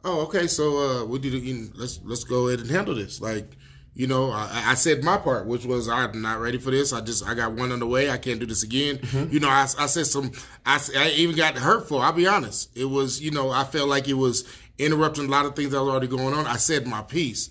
"Oh, 0.05 0.21
okay, 0.27 0.47
so 0.47 0.77
uh, 0.77 1.05
we 1.07 1.19
do. 1.21 1.31
You 1.31 1.55
know, 1.55 1.69
let's 1.75 2.01
let's 2.05 2.23
go 2.23 2.49
ahead 2.49 2.61
and 2.61 2.71
handle 2.71 2.95
this." 2.95 3.19
Like, 3.21 3.57
you 3.99 4.07
know, 4.07 4.31
I, 4.31 4.63
I 4.65 4.75
said 4.75 5.03
my 5.03 5.17
part, 5.17 5.47
which 5.47 5.65
was 5.65 5.89
I'm 5.89 6.23
not 6.23 6.39
ready 6.39 6.57
for 6.57 6.71
this. 6.71 6.93
I 6.93 7.01
just 7.01 7.27
I 7.27 7.35
got 7.35 7.55
one 7.55 7.73
on 7.73 7.81
the 7.81 7.87
way. 7.87 8.09
I 8.09 8.17
can't 8.17 8.39
do 8.39 8.47
this 8.47 8.63
again. 8.63 8.99
Mm-hmm. 8.99 9.35
You 9.35 9.41
know, 9.41 9.49
I, 9.49 9.63
I 9.63 9.87
said 9.87 10.07
some. 10.07 10.31
I, 10.65 10.79
I 10.97 11.09
even 11.17 11.35
got 11.35 11.59
hurtful. 11.59 11.99
I'll 11.99 12.13
be 12.13 12.29
honest. 12.29 12.71
It 12.77 12.85
was 12.85 13.21
you 13.21 13.33
know 13.33 13.51
I 13.51 13.65
felt 13.65 13.89
like 13.89 14.07
it 14.07 14.15
was 14.15 14.49
interrupting 14.79 15.25
a 15.25 15.29
lot 15.29 15.47
of 15.47 15.57
things 15.57 15.73
that 15.73 15.81
was 15.83 15.91
already 15.91 16.07
going 16.07 16.33
on. 16.33 16.47
I 16.47 16.59
said 16.59 16.87
my 16.87 17.03
piece. 17.03 17.51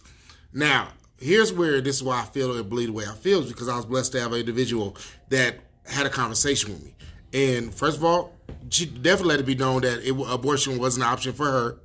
Now, 0.53 0.87
here's 1.17 1.51
where 1.51 1.81
this 1.81 1.97
is 1.97 2.03
why 2.03 2.21
I 2.21 2.23
feel 2.23 2.55
it 2.55 2.69
bleed 2.69 2.85
the 2.85 2.93
way 2.93 3.03
I 3.05 3.15
feel 3.15 3.41
is 3.41 3.51
because 3.51 3.67
I 3.67 3.75
was 3.75 3.85
blessed 3.85 4.13
to 4.13 4.21
have 4.21 4.31
an 4.31 4.39
individual 4.39 4.95
that 5.27 5.57
had 5.85 6.05
a 6.05 6.09
conversation 6.09 6.71
with 6.71 6.85
me. 6.85 6.95
And 7.33 7.73
first 7.73 7.97
of 7.97 8.05
all, 8.05 8.33
she 8.69 8.85
definitely 8.85 9.33
let 9.33 9.39
it 9.41 9.45
be 9.45 9.55
known 9.55 9.81
that 9.81 10.01
it, 10.01 10.15
abortion 10.31 10.79
wasn't 10.79 11.05
an 11.05 11.11
option 11.11 11.33
for 11.33 11.45
her. 11.45 11.79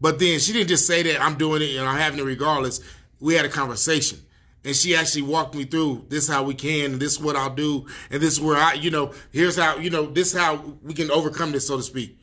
But 0.00 0.20
then 0.20 0.38
she 0.38 0.52
didn't 0.52 0.68
just 0.68 0.86
say 0.86 1.02
that 1.02 1.20
I'm 1.20 1.36
doing 1.36 1.62
it 1.62 1.74
and 1.76 1.88
I'm 1.88 1.98
having 1.98 2.20
it 2.20 2.24
regardless. 2.24 2.80
We 3.20 3.34
had 3.34 3.44
a 3.44 3.48
conversation. 3.48 4.20
And 4.64 4.74
she 4.74 4.96
actually 4.96 5.22
walked 5.22 5.54
me 5.54 5.64
through 5.64 6.06
this 6.08 6.24
is 6.24 6.28
how 6.28 6.42
we 6.42 6.54
can, 6.54 6.92
and 6.92 7.00
this 7.00 7.12
is 7.12 7.20
what 7.20 7.36
I'll 7.36 7.54
do, 7.54 7.86
and 8.10 8.20
this 8.20 8.32
is 8.32 8.40
where 8.40 8.56
I, 8.56 8.72
you 8.72 8.90
know, 8.90 9.12
here's 9.30 9.56
how, 9.56 9.76
you 9.76 9.90
know, 9.90 10.06
this 10.06 10.34
is 10.34 10.40
how 10.40 10.56
we 10.82 10.92
can 10.92 11.08
overcome 11.12 11.52
this, 11.52 11.68
so 11.68 11.76
to 11.76 11.82
speak 11.84 12.18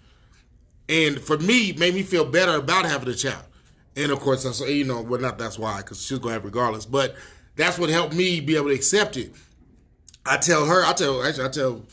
and 0.89 1.19
for 1.19 1.37
me, 1.37 1.73
made 1.73 1.93
me 1.93 2.03
feel 2.03 2.25
better 2.25 2.55
about 2.55 2.85
having 2.85 3.09
a 3.09 3.15
child. 3.15 3.43
And 3.95 4.11
of 4.11 4.19
course, 4.19 4.43
that's 4.43 4.59
you 4.61 4.83
know, 4.83 5.01
well, 5.01 5.21
not 5.21 5.37
that's 5.37 5.57
why, 5.57 5.77
because 5.77 6.05
she's 6.05 6.19
gonna 6.19 6.33
have 6.33 6.45
regardless. 6.45 6.85
But 6.85 7.15
that's 7.55 7.77
what 7.77 7.89
helped 7.89 8.13
me 8.13 8.39
be 8.39 8.55
able 8.55 8.69
to 8.69 8.75
accept 8.75 9.17
it. 9.17 9.33
I 10.25 10.37
tell 10.37 10.65
her, 10.65 10.85
I 10.85 10.93
tell 10.93 11.23
actually, 11.23 11.45
I 11.45 11.49
tell 11.49 11.85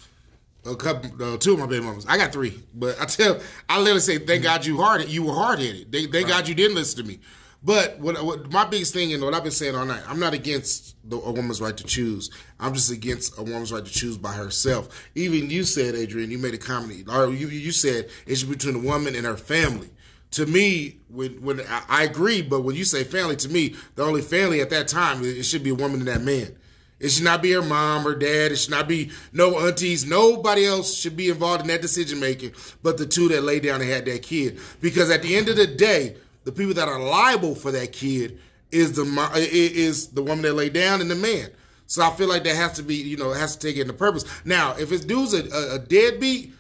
a 0.65 0.77
couple, 0.77 1.11
uh, 1.23 1.37
two 1.37 1.55
of 1.55 1.59
my 1.59 1.67
baby 1.67 1.85
mamas. 1.85 2.07
I 2.09 2.17
got 2.17 2.33
three, 2.33 2.63
but 2.75 3.01
I 3.01 3.05
tell, 3.05 3.41
I 3.69 3.79
literally 3.79 4.01
say, 4.01 4.19
thank 4.19 4.43
God 4.43 4.65
you 4.65 4.77
hard, 4.81 5.07
you 5.09 5.25
were 5.25 5.35
hard 5.35 5.59
headed. 5.59 5.91
Thank, 5.93 6.13
thank 6.13 6.29
God 6.29 6.49
you 6.49 6.55
didn't 6.55 6.75
listen 6.75 7.03
to 7.03 7.09
me. 7.09 7.21
But 7.63 7.99
what, 7.99 8.23
what 8.25 8.51
my 8.51 8.65
biggest 8.65 8.95
thing, 8.95 9.13
and 9.13 9.23
what 9.23 9.35
I've 9.35 9.43
been 9.43 9.53
saying 9.53 9.77
all 9.77 9.85
night, 9.85 10.03
I'm 10.09 10.19
not 10.19 10.33
against 10.33 10.97
the, 11.09 11.17
a 11.17 11.31
woman's 11.31 11.61
right 11.61 11.77
to 11.77 11.85
choose. 11.85 12.31
I'm 12.59 12.73
just 12.73 12.91
against 12.91 13.39
a 13.39 13.43
woman's 13.43 13.73
right 13.73 13.85
to 13.85 13.91
choose 13.91 14.17
by 14.17 14.33
herself. 14.33 15.11
Even 15.15 15.51
you 15.51 15.65
said, 15.65 15.95
Adrien, 15.95 16.31
you 16.31 16.39
made 16.39 16.55
a 16.55 16.59
comment, 16.59 17.09
or 17.09 17.29
you 17.29 17.49
you 17.49 17.73
said 17.73 18.09
it's 18.27 18.45
between 18.45 18.75
the 18.75 18.89
woman 18.89 19.15
and 19.15 19.27
her 19.27 19.37
family. 19.37 19.91
To 20.33 20.47
me, 20.47 21.01
when 21.09 21.43
when 21.43 21.61
I, 21.61 21.83
I 21.89 22.03
agree, 22.05 22.41
but 22.41 22.63
when 22.63 22.77
you 22.77 22.85
say 22.85 23.05
family, 23.05 23.37
to 23.37 23.49
me, 23.49 23.75
the 23.95 24.05
only 24.05 24.23
family 24.23 24.63
at 24.63 24.71
that 24.71 24.89
time 24.89 25.23
it 25.23 25.43
should 25.43 25.63
be 25.63 25.71
a 25.71 25.75
woman 25.75 26.01
and 26.01 26.09
that 26.09 26.23
man. 26.23 26.57
It 26.99 27.09
should 27.11 27.25
not 27.25 27.43
be 27.43 27.53
her 27.53 27.63
mom 27.63 28.07
or 28.07 28.15
dad. 28.15 28.53
It 28.53 28.57
should 28.57 28.71
not 28.71 28.87
be 28.87 29.11
no 29.33 29.59
aunties. 29.59 30.05
Nobody 30.05 30.67
else 30.67 30.95
should 30.95 31.17
be 31.17 31.31
involved 31.31 31.63
in 31.63 31.69
that 31.69 31.81
decision 31.81 32.21
making, 32.21 32.53
but 32.83 32.99
the 32.99 33.07
two 33.07 33.29
that 33.29 33.43
lay 33.43 33.59
down 33.59 33.81
and 33.81 33.91
had 33.91 34.05
that 34.05 34.23
kid. 34.23 34.59
Because 34.81 35.11
at 35.11 35.23
the 35.23 35.35
end 35.35 35.49
of 35.49 35.57
the 35.57 35.67
day, 35.67 36.17
the 36.45 36.53
people 36.53 36.75
that 36.75 36.89
are 36.89 37.01
liable 37.01 37.55
for 37.55 37.71
that 37.73 37.93
kid 37.93 38.39
is 38.71 38.93
the 38.93 39.33
is 39.37 40.09
the 40.09 40.23
woman 40.23 40.43
that 40.43 40.55
laid 40.55 40.73
down 40.73 41.01
and 41.01 41.11
the 41.11 41.15
man. 41.15 41.51
So 41.87 42.03
I 42.03 42.11
feel 42.11 42.29
like 42.29 42.45
that 42.45 42.55
has 42.55 42.75
to 42.75 42.85
be, 42.85 42.95
you 42.95 43.17
know, 43.17 43.33
it 43.33 43.39
has 43.39 43.57
to 43.57 43.67
take 43.67 43.77
it 43.77 43.81
into 43.81 43.95
purpose. 43.95 44.25
Now, 44.45 44.77
if 44.79 44.93
it's 44.93 45.05
dude's 45.05 45.35
a, 45.35 45.43
a, 45.49 45.75
a 45.75 45.79
deadbeat, 45.81 46.53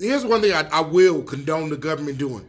here's 0.00 0.24
one 0.24 0.40
thing 0.40 0.52
I, 0.52 0.68
I 0.68 0.80
will 0.80 1.22
condone 1.22 1.70
the 1.70 1.76
government 1.76 2.18
doing. 2.18 2.48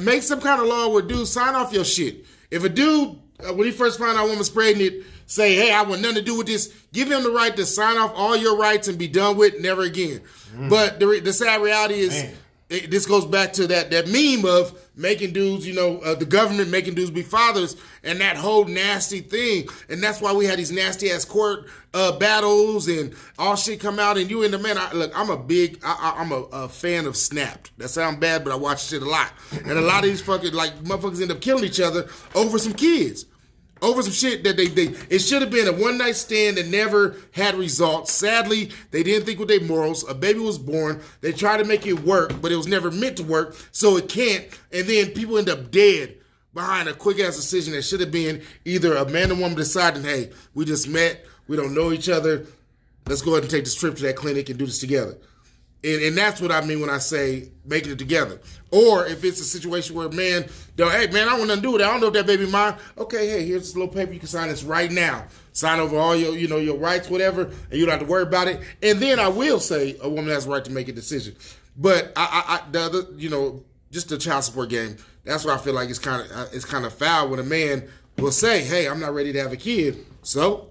Make 0.00 0.22
some 0.22 0.40
kind 0.40 0.62
of 0.62 0.68
law 0.68 0.88
where 0.88 1.02
dudes 1.02 1.30
sign 1.30 1.54
off 1.54 1.72
your 1.72 1.84
shit. 1.84 2.24
If 2.50 2.64
a 2.64 2.68
dude, 2.68 3.18
uh, 3.46 3.52
when 3.52 3.66
he 3.66 3.70
first 3.70 3.98
found 3.98 4.16
out 4.16 4.24
a 4.24 4.28
woman 4.28 4.44
spreading 4.44 4.80
it, 4.80 5.04
say, 5.26 5.54
"Hey, 5.56 5.72
I 5.72 5.82
want 5.82 6.00
nothing 6.00 6.16
to 6.16 6.22
do 6.22 6.36
with 6.38 6.46
this," 6.46 6.72
give 6.92 7.10
him 7.10 7.22
the 7.22 7.30
right 7.30 7.54
to 7.56 7.66
sign 7.66 7.96
off 7.98 8.12
all 8.14 8.36
your 8.36 8.56
rights 8.56 8.88
and 8.88 8.96
be 8.96 9.08
done 9.08 9.36
with, 9.36 9.60
never 9.60 9.82
again. 9.82 10.22
But 10.68 11.00
the, 11.00 11.20
the 11.20 11.32
sad 11.32 11.62
reality 11.62 11.94
is, 12.00 12.10
Man. 12.10 12.34
It, 12.70 12.90
this 12.90 13.04
goes 13.04 13.26
back 13.26 13.52
to 13.54 13.66
that 13.66 13.90
that 13.90 14.08
meme 14.08 14.48
of 14.48 14.78
making 14.96 15.32
dudes, 15.32 15.66
you 15.66 15.74
know, 15.74 15.98
uh, 15.98 16.14
the 16.14 16.24
government 16.24 16.70
making 16.70 16.94
dudes 16.94 17.10
be 17.10 17.22
fathers, 17.22 17.76
and 18.04 18.20
that 18.20 18.36
whole 18.36 18.64
nasty 18.64 19.20
thing, 19.20 19.68
and 19.88 20.02
that's 20.02 20.20
why 20.20 20.32
we 20.32 20.46
had 20.46 20.58
these 20.58 20.70
nasty 20.70 21.10
ass 21.10 21.24
court 21.24 21.66
uh, 21.92 22.16
battles 22.18 22.86
and 22.86 23.14
all 23.38 23.56
shit 23.56 23.80
come 23.80 23.98
out. 23.98 24.16
And 24.16 24.30
you 24.30 24.44
and 24.44 24.54
the 24.54 24.58
man, 24.58 24.78
I, 24.78 24.92
look, 24.92 25.10
I'm 25.14 25.30
a 25.30 25.36
big, 25.36 25.80
I, 25.84 26.14
I'm 26.16 26.32
a, 26.32 26.42
a 26.52 26.68
fan 26.68 27.06
of 27.06 27.16
Snapped. 27.16 27.76
That 27.78 27.88
sounds 27.88 28.18
bad, 28.18 28.44
but 28.44 28.52
I 28.52 28.56
watch 28.56 28.84
shit 28.84 29.02
a 29.02 29.08
lot, 29.08 29.32
and 29.52 29.72
a 29.72 29.80
lot 29.80 30.04
of 30.04 30.10
these 30.10 30.22
fucking 30.22 30.52
like 30.52 30.74
motherfuckers 30.84 31.20
end 31.20 31.32
up 31.32 31.40
killing 31.40 31.64
each 31.64 31.80
other 31.80 32.08
over 32.34 32.58
some 32.58 32.74
kids 32.74 33.26
over 33.82 34.02
some 34.02 34.12
shit 34.12 34.44
that 34.44 34.56
they, 34.56 34.66
they 34.66 34.94
it 35.08 35.20
should 35.20 35.42
have 35.42 35.50
been 35.50 35.68
a 35.68 35.72
one 35.72 35.98
night 35.98 36.16
stand 36.16 36.56
that 36.56 36.66
never 36.66 37.16
had 37.32 37.54
results. 37.54 38.12
Sadly, 38.12 38.70
they 38.90 39.02
didn't 39.02 39.26
think 39.26 39.38
with 39.38 39.48
their 39.48 39.60
morals. 39.60 40.08
A 40.08 40.14
baby 40.14 40.40
was 40.40 40.58
born. 40.58 41.00
They 41.20 41.32
tried 41.32 41.58
to 41.58 41.64
make 41.64 41.86
it 41.86 42.00
work, 42.00 42.40
but 42.40 42.52
it 42.52 42.56
was 42.56 42.66
never 42.66 42.90
meant 42.90 43.16
to 43.18 43.24
work, 43.24 43.56
so 43.72 43.96
it 43.96 44.08
can't. 44.08 44.46
And 44.72 44.86
then 44.86 45.10
people 45.10 45.38
end 45.38 45.48
up 45.48 45.70
dead 45.70 46.16
behind 46.52 46.88
a 46.88 46.94
quick 46.94 47.20
ass 47.20 47.36
decision 47.36 47.74
that 47.74 47.82
should 47.82 48.00
have 48.00 48.10
been 48.10 48.42
either 48.64 48.96
a 48.96 49.08
man 49.08 49.30
and 49.30 49.40
woman 49.40 49.56
deciding, 49.56 50.02
hey, 50.02 50.30
we 50.54 50.64
just 50.64 50.88
met, 50.88 51.24
we 51.48 51.56
don't 51.56 51.74
know 51.74 51.92
each 51.92 52.08
other. 52.08 52.46
Let's 53.06 53.22
go 53.22 53.32
ahead 53.32 53.44
and 53.44 53.50
take 53.50 53.64
this 53.64 53.74
trip 53.74 53.96
to 53.96 54.02
that 54.04 54.16
clinic 54.16 54.48
and 54.48 54.58
do 54.58 54.66
this 54.66 54.78
together. 54.78 55.16
And, 55.82 56.02
and 56.02 56.16
that's 56.16 56.40
what 56.40 56.52
I 56.52 56.60
mean 56.60 56.80
when 56.80 56.90
I 56.90 56.98
say 56.98 57.48
making 57.64 57.92
it 57.92 57.98
together. 57.98 58.38
Or 58.70 59.06
if 59.06 59.24
it's 59.24 59.40
a 59.40 59.44
situation 59.44 59.96
where 59.96 60.06
a 60.06 60.12
man, 60.12 60.46
hey 60.76 61.06
man, 61.08 61.28
I 61.28 61.38
want 61.38 61.50
to 61.50 61.60
do 61.60 61.74
it. 61.76 61.82
I 61.82 61.90
don't 61.90 62.00
know 62.00 62.08
if 62.08 62.12
that 62.12 62.26
baby 62.26 62.46
mine. 62.46 62.76
Okay, 62.98 63.28
hey, 63.28 63.46
here's 63.46 63.62
this 63.62 63.74
little 63.74 63.92
paper 63.92 64.12
you 64.12 64.18
can 64.18 64.28
sign 64.28 64.48
this 64.48 64.62
right 64.62 64.90
now. 64.90 65.24
Sign 65.52 65.80
over 65.80 65.96
all 65.96 66.14
your, 66.14 66.36
you 66.36 66.48
know, 66.48 66.58
your 66.58 66.76
rights, 66.76 67.08
whatever, 67.08 67.44
and 67.44 67.72
you 67.72 67.86
don't 67.86 67.98
have 67.98 68.00
to 68.00 68.06
worry 68.06 68.22
about 68.22 68.46
it. 68.46 68.60
And 68.82 69.00
then 69.00 69.18
I 69.18 69.28
will 69.28 69.58
say 69.58 69.96
a 70.02 70.08
woman 70.08 70.28
has 70.28 70.44
the 70.44 70.50
right 70.50 70.64
to 70.64 70.70
make 70.70 70.88
a 70.88 70.92
decision. 70.92 71.34
But 71.76 72.12
I, 72.14 72.44
I, 72.46 72.54
I 72.56 72.70
the 72.70 72.80
other, 72.80 73.02
you 73.16 73.30
know, 73.30 73.64
just 73.90 74.08
the 74.08 74.18
child 74.18 74.44
support 74.44 74.68
game. 74.68 74.96
That's 75.24 75.44
why 75.44 75.54
I 75.54 75.58
feel 75.58 75.74
like 75.74 75.88
it's 75.88 75.98
kind 75.98 76.22
of 76.22 76.30
uh, 76.30 76.46
it's 76.52 76.64
kind 76.64 76.84
of 76.84 76.92
foul 76.92 77.28
when 77.28 77.40
a 77.40 77.44
man 77.44 77.88
will 78.18 78.32
say, 78.32 78.62
"Hey, 78.62 78.86
I'm 78.86 79.00
not 79.00 79.14
ready 79.14 79.32
to 79.32 79.40
have 79.40 79.52
a 79.52 79.56
kid." 79.56 80.04
So 80.22 80.70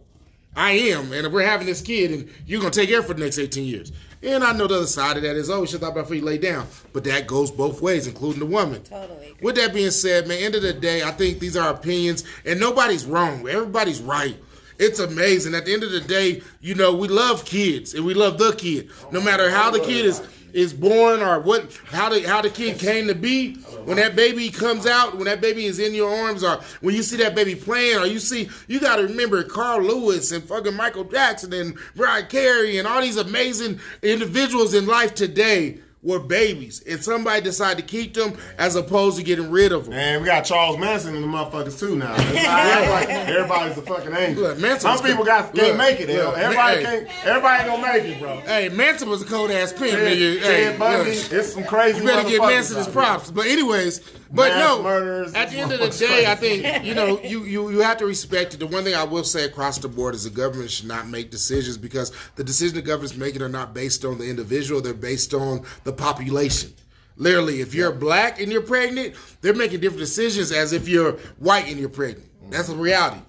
I 0.55 0.71
am, 0.71 1.11
and 1.11 1.25
if 1.25 1.31
we're 1.31 1.45
having 1.45 1.67
this 1.67 1.81
kid, 1.81 2.11
and 2.11 2.29
you're 2.45 2.59
gonna 2.59 2.71
take 2.71 2.89
care 2.89 3.03
for 3.03 3.13
the 3.13 3.23
next 3.23 3.37
18 3.37 3.65
years. 3.65 3.91
And 4.21 4.43
I 4.43 4.51
know 4.51 4.67
the 4.67 4.75
other 4.75 4.87
side 4.87 5.15
of 5.15 5.23
that 5.23 5.35
is, 5.37 5.49
oh, 5.49 5.61
we 5.61 5.67
should 5.67 5.79
thought 5.79 5.91
about 5.91 6.03
before 6.03 6.17
you 6.17 6.25
lay 6.25 6.37
down. 6.37 6.67
But 6.91 7.05
that 7.05 7.25
goes 7.25 7.51
both 7.51 7.81
ways, 7.81 8.05
including 8.05 8.39
the 8.39 8.45
woman. 8.45 8.83
Totally 8.83 9.29
agree. 9.29 9.37
With 9.41 9.55
that 9.55 9.73
being 9.73 9.91
said, 9.91 10.27
man, 10.27 10.39
end 10.41 10.55
of 10.55 10.61
the 10.61 10.73
day, 10.73 11.03
I 11.03 11.11
think 11.11 11.39
these 11.39 11.55
are 11.55 11.69
opinions, 11.69 12.25
and 12.45 12.59
nobody's 12.59 13.05
wrong. 13.05 13.47
Everybody's 13.47 14.01
right. 14.01 14.37
It's 14.77 14.99
amazing. 14.99 15.55
At 15.55 15.65
the 15.65 15.73
end 15.73 15.83
of 15.83 15.91
the 15.91 16.01
day, 16.01 16.41
you 16.61 16.75
know, 16.75 16.95
we 16.95 17.07
love 17.07 17.45
kids, 17.45 17.93
and 17.93 18.05
we 18.05 18.13
love 18.13 18.37
the 18.37 18.53
kid, 18.53 18.89
no 19.11 19.21
matter 19.21 19.49
how 19.49 19.71
the 19.71 19.79
kid 19.79 20.05
is 20.05 20.21
is 20.53 20.73
born 20.73 21.21
or 21.21 21.39
what 21.39 21.77
how 21.85 22.09
the 22.09 22.21
how 22.21 22.41
the 22.41 22.49
kid 22.49 22.79
came 22.79 23.07
to 23.07 23.15
be. 23.15 23.55
When 23.85 23.97
that 23.97 24.15
baby 24.15 24.49
comes 24.49 24.85
out, 24.85 25.15
when 25.15 25.25
that 25.25 25.41
baby 25.41 25.65
is 25.65 25.79
in 25.79 25.93
your 25.93 26.13
arms, 26.13 26.43
or 26.43 26.59
when 26.81 26.95
you 26.95 27.03
see 27.03 27.17
that 27.17 27.35
baby 27.35 27.55
playing, 27.55 27.97
or 27.97 28.05
you 28.05 28.19
see, 28.19 28.49
you 28.67 28.79
got 28.79 28.97
to 28.97 29.03
remember 29.03 29.43
Carl 29.43 29.81
Lewis 29.81 30.31
and 30.31 30.43
fucking 30.43 30.75
Michael 30.75 31.05
Jackson 31.05 31.53
and 31.53 31.77
Mariah 31.95 32.25
Carey 32.25 32.77
and 32.77 32.87
all 32.87 33.01
these 33.01 33.17
amazing 33.17 33.79
individuals 34.01 34.73
in 34.73 34.85
life 34.85 35.15
today 35.15 35.79
were 36.01 36.19
babies, 36.19 36.81
and 36.87 37.03
somebody 37.03 37.41
decided 37.41 37.77
to 37.77 37.83
keep 37.85 38.13
them 38.13 38.37
as 38.57 38.75
opposed 38.75 39.17
to 39.17 39.23
getting 39.23 39.51
rid 39.51 39.71
of 39.71 39.85
them. 39.85 39.93
Man, 39.93 40.21
we 40.21 40.27
got 40.27 40.45
Charles 40.45 40.77
Manson 40.77 41.13
and 41.15 41.23
the 41.23 41.27
motherfuckers 41.27 41.77
too 41.79 41.95
now. 41.95 42.15
Like 42.89 43.09
everybody's 43.09 43.77
a 43.77 43.81
fucking 43.81 44.13
angel. 44.13 44.43
Look, 44.43 44.59
Manson 44.59 44.95
Some 44.95 45.05
people 45.05 45.23
got 45.25 45.53
Look, 45.53 45.63
can't 45.65 45.77
make 45.77 45.99
it. 45.99 46.09
look, 46.09 46.37
everybody 46.37 46.77
hey. 46.77 46.83
can't. 46.83 47.25
Everybody 47.25 47.63
don't 47.65 47.81
make 47.81 48.03
it, 48.03 48.19
bro. 48.19 48.39
Hey, 48.41 48.69
Manson 48.69 49.09
was 49.09 49.21
a 49.21 49.25
cold 49.25 49.51
ass 49.51 49.73
pimp, 49.73 49.91
nigga. 49.93 50.41
Ted 50.41 50.71
Hey, 50.73 50.77
Bundy, 50.77 51.11
look. 51.15 51.31
it's 51.31 51.53
some 51.53 51.63
crazy. 51.65 51.99
You 51.99 52.05
better 52.05 52.27
motherfuckers 52.29 52.39
Manson 52.47 52.77
his 52.77 52.87
props. 52.87 53.31
But 53.31 53.47
anyways, 53.47 54.01
but 54.31 54.57
no. 54.57 54.83
murders, 54.83 55.33
at 55.33 55.49
the 55.49 55.57
end 55.57 55.71
of 55.71 55.79
the 55.79 55.89
day, 55.89 56.25
I 56.27 56.35
think 56.35 56.85
you 56.85 56.93
know 56.93 57.19
you 57.21 57.43
you 57.43 57.69
you 57.69 57.79
have 57.79 57.97
to 57.97 58.05
respect 58.05 58.53
it. 58.53 58.57
The 58.57 58.67
one 58.67 58.83
thing 58.83 58.95
I 58.95 59.03
will 59.03 59.23
say 59.23 59.45
across 59.45 59.77
the 59.77 59.87
board 59.87 60.15
is 60.15 60.23
the 60.23 60.29
government 60.29 60.71
should 60.71 60.87
not 60.87 61.07
make 61.07 61.31
decisions 61.31 61.77
because 61.77 62.11
the 62.35 62.43
decisions 62.43 62.73
the 62.73 62.81
government's 62.81 63.15
making 63.15 63.41
are 63.41 63.49
not 63.49 63.73
based 63.73 64.05
on 64.05 64.17
the 64.17 64.29
individual; 64.29 64.81
they're 64.81 64.93
based 64.93 65.33
on 65.33 65.63
the 65.83 65.93
population. 65.93 66.73
Literally, 67.17 67.59
if 67.61 67.73
you're 67.73 67.91
black 67.91 68.39
and 68.39 68.51
you're 68.51 68.61
pregnant, 68.61 69.15
they're 69.41 69.53
making 69.53 69.81
different 69.81 69.99
decisions 69.99 70.51
as 70.51 70.71
if 70.73 70.87
you're 70.87 71.13
white 71.39 71.67
and 71.67 71.77
you're 71.77 71.89
pregnant. 71.89 72.29
That's 72.49 72.69
the 72.69 72.75
reality. 72.75 73.21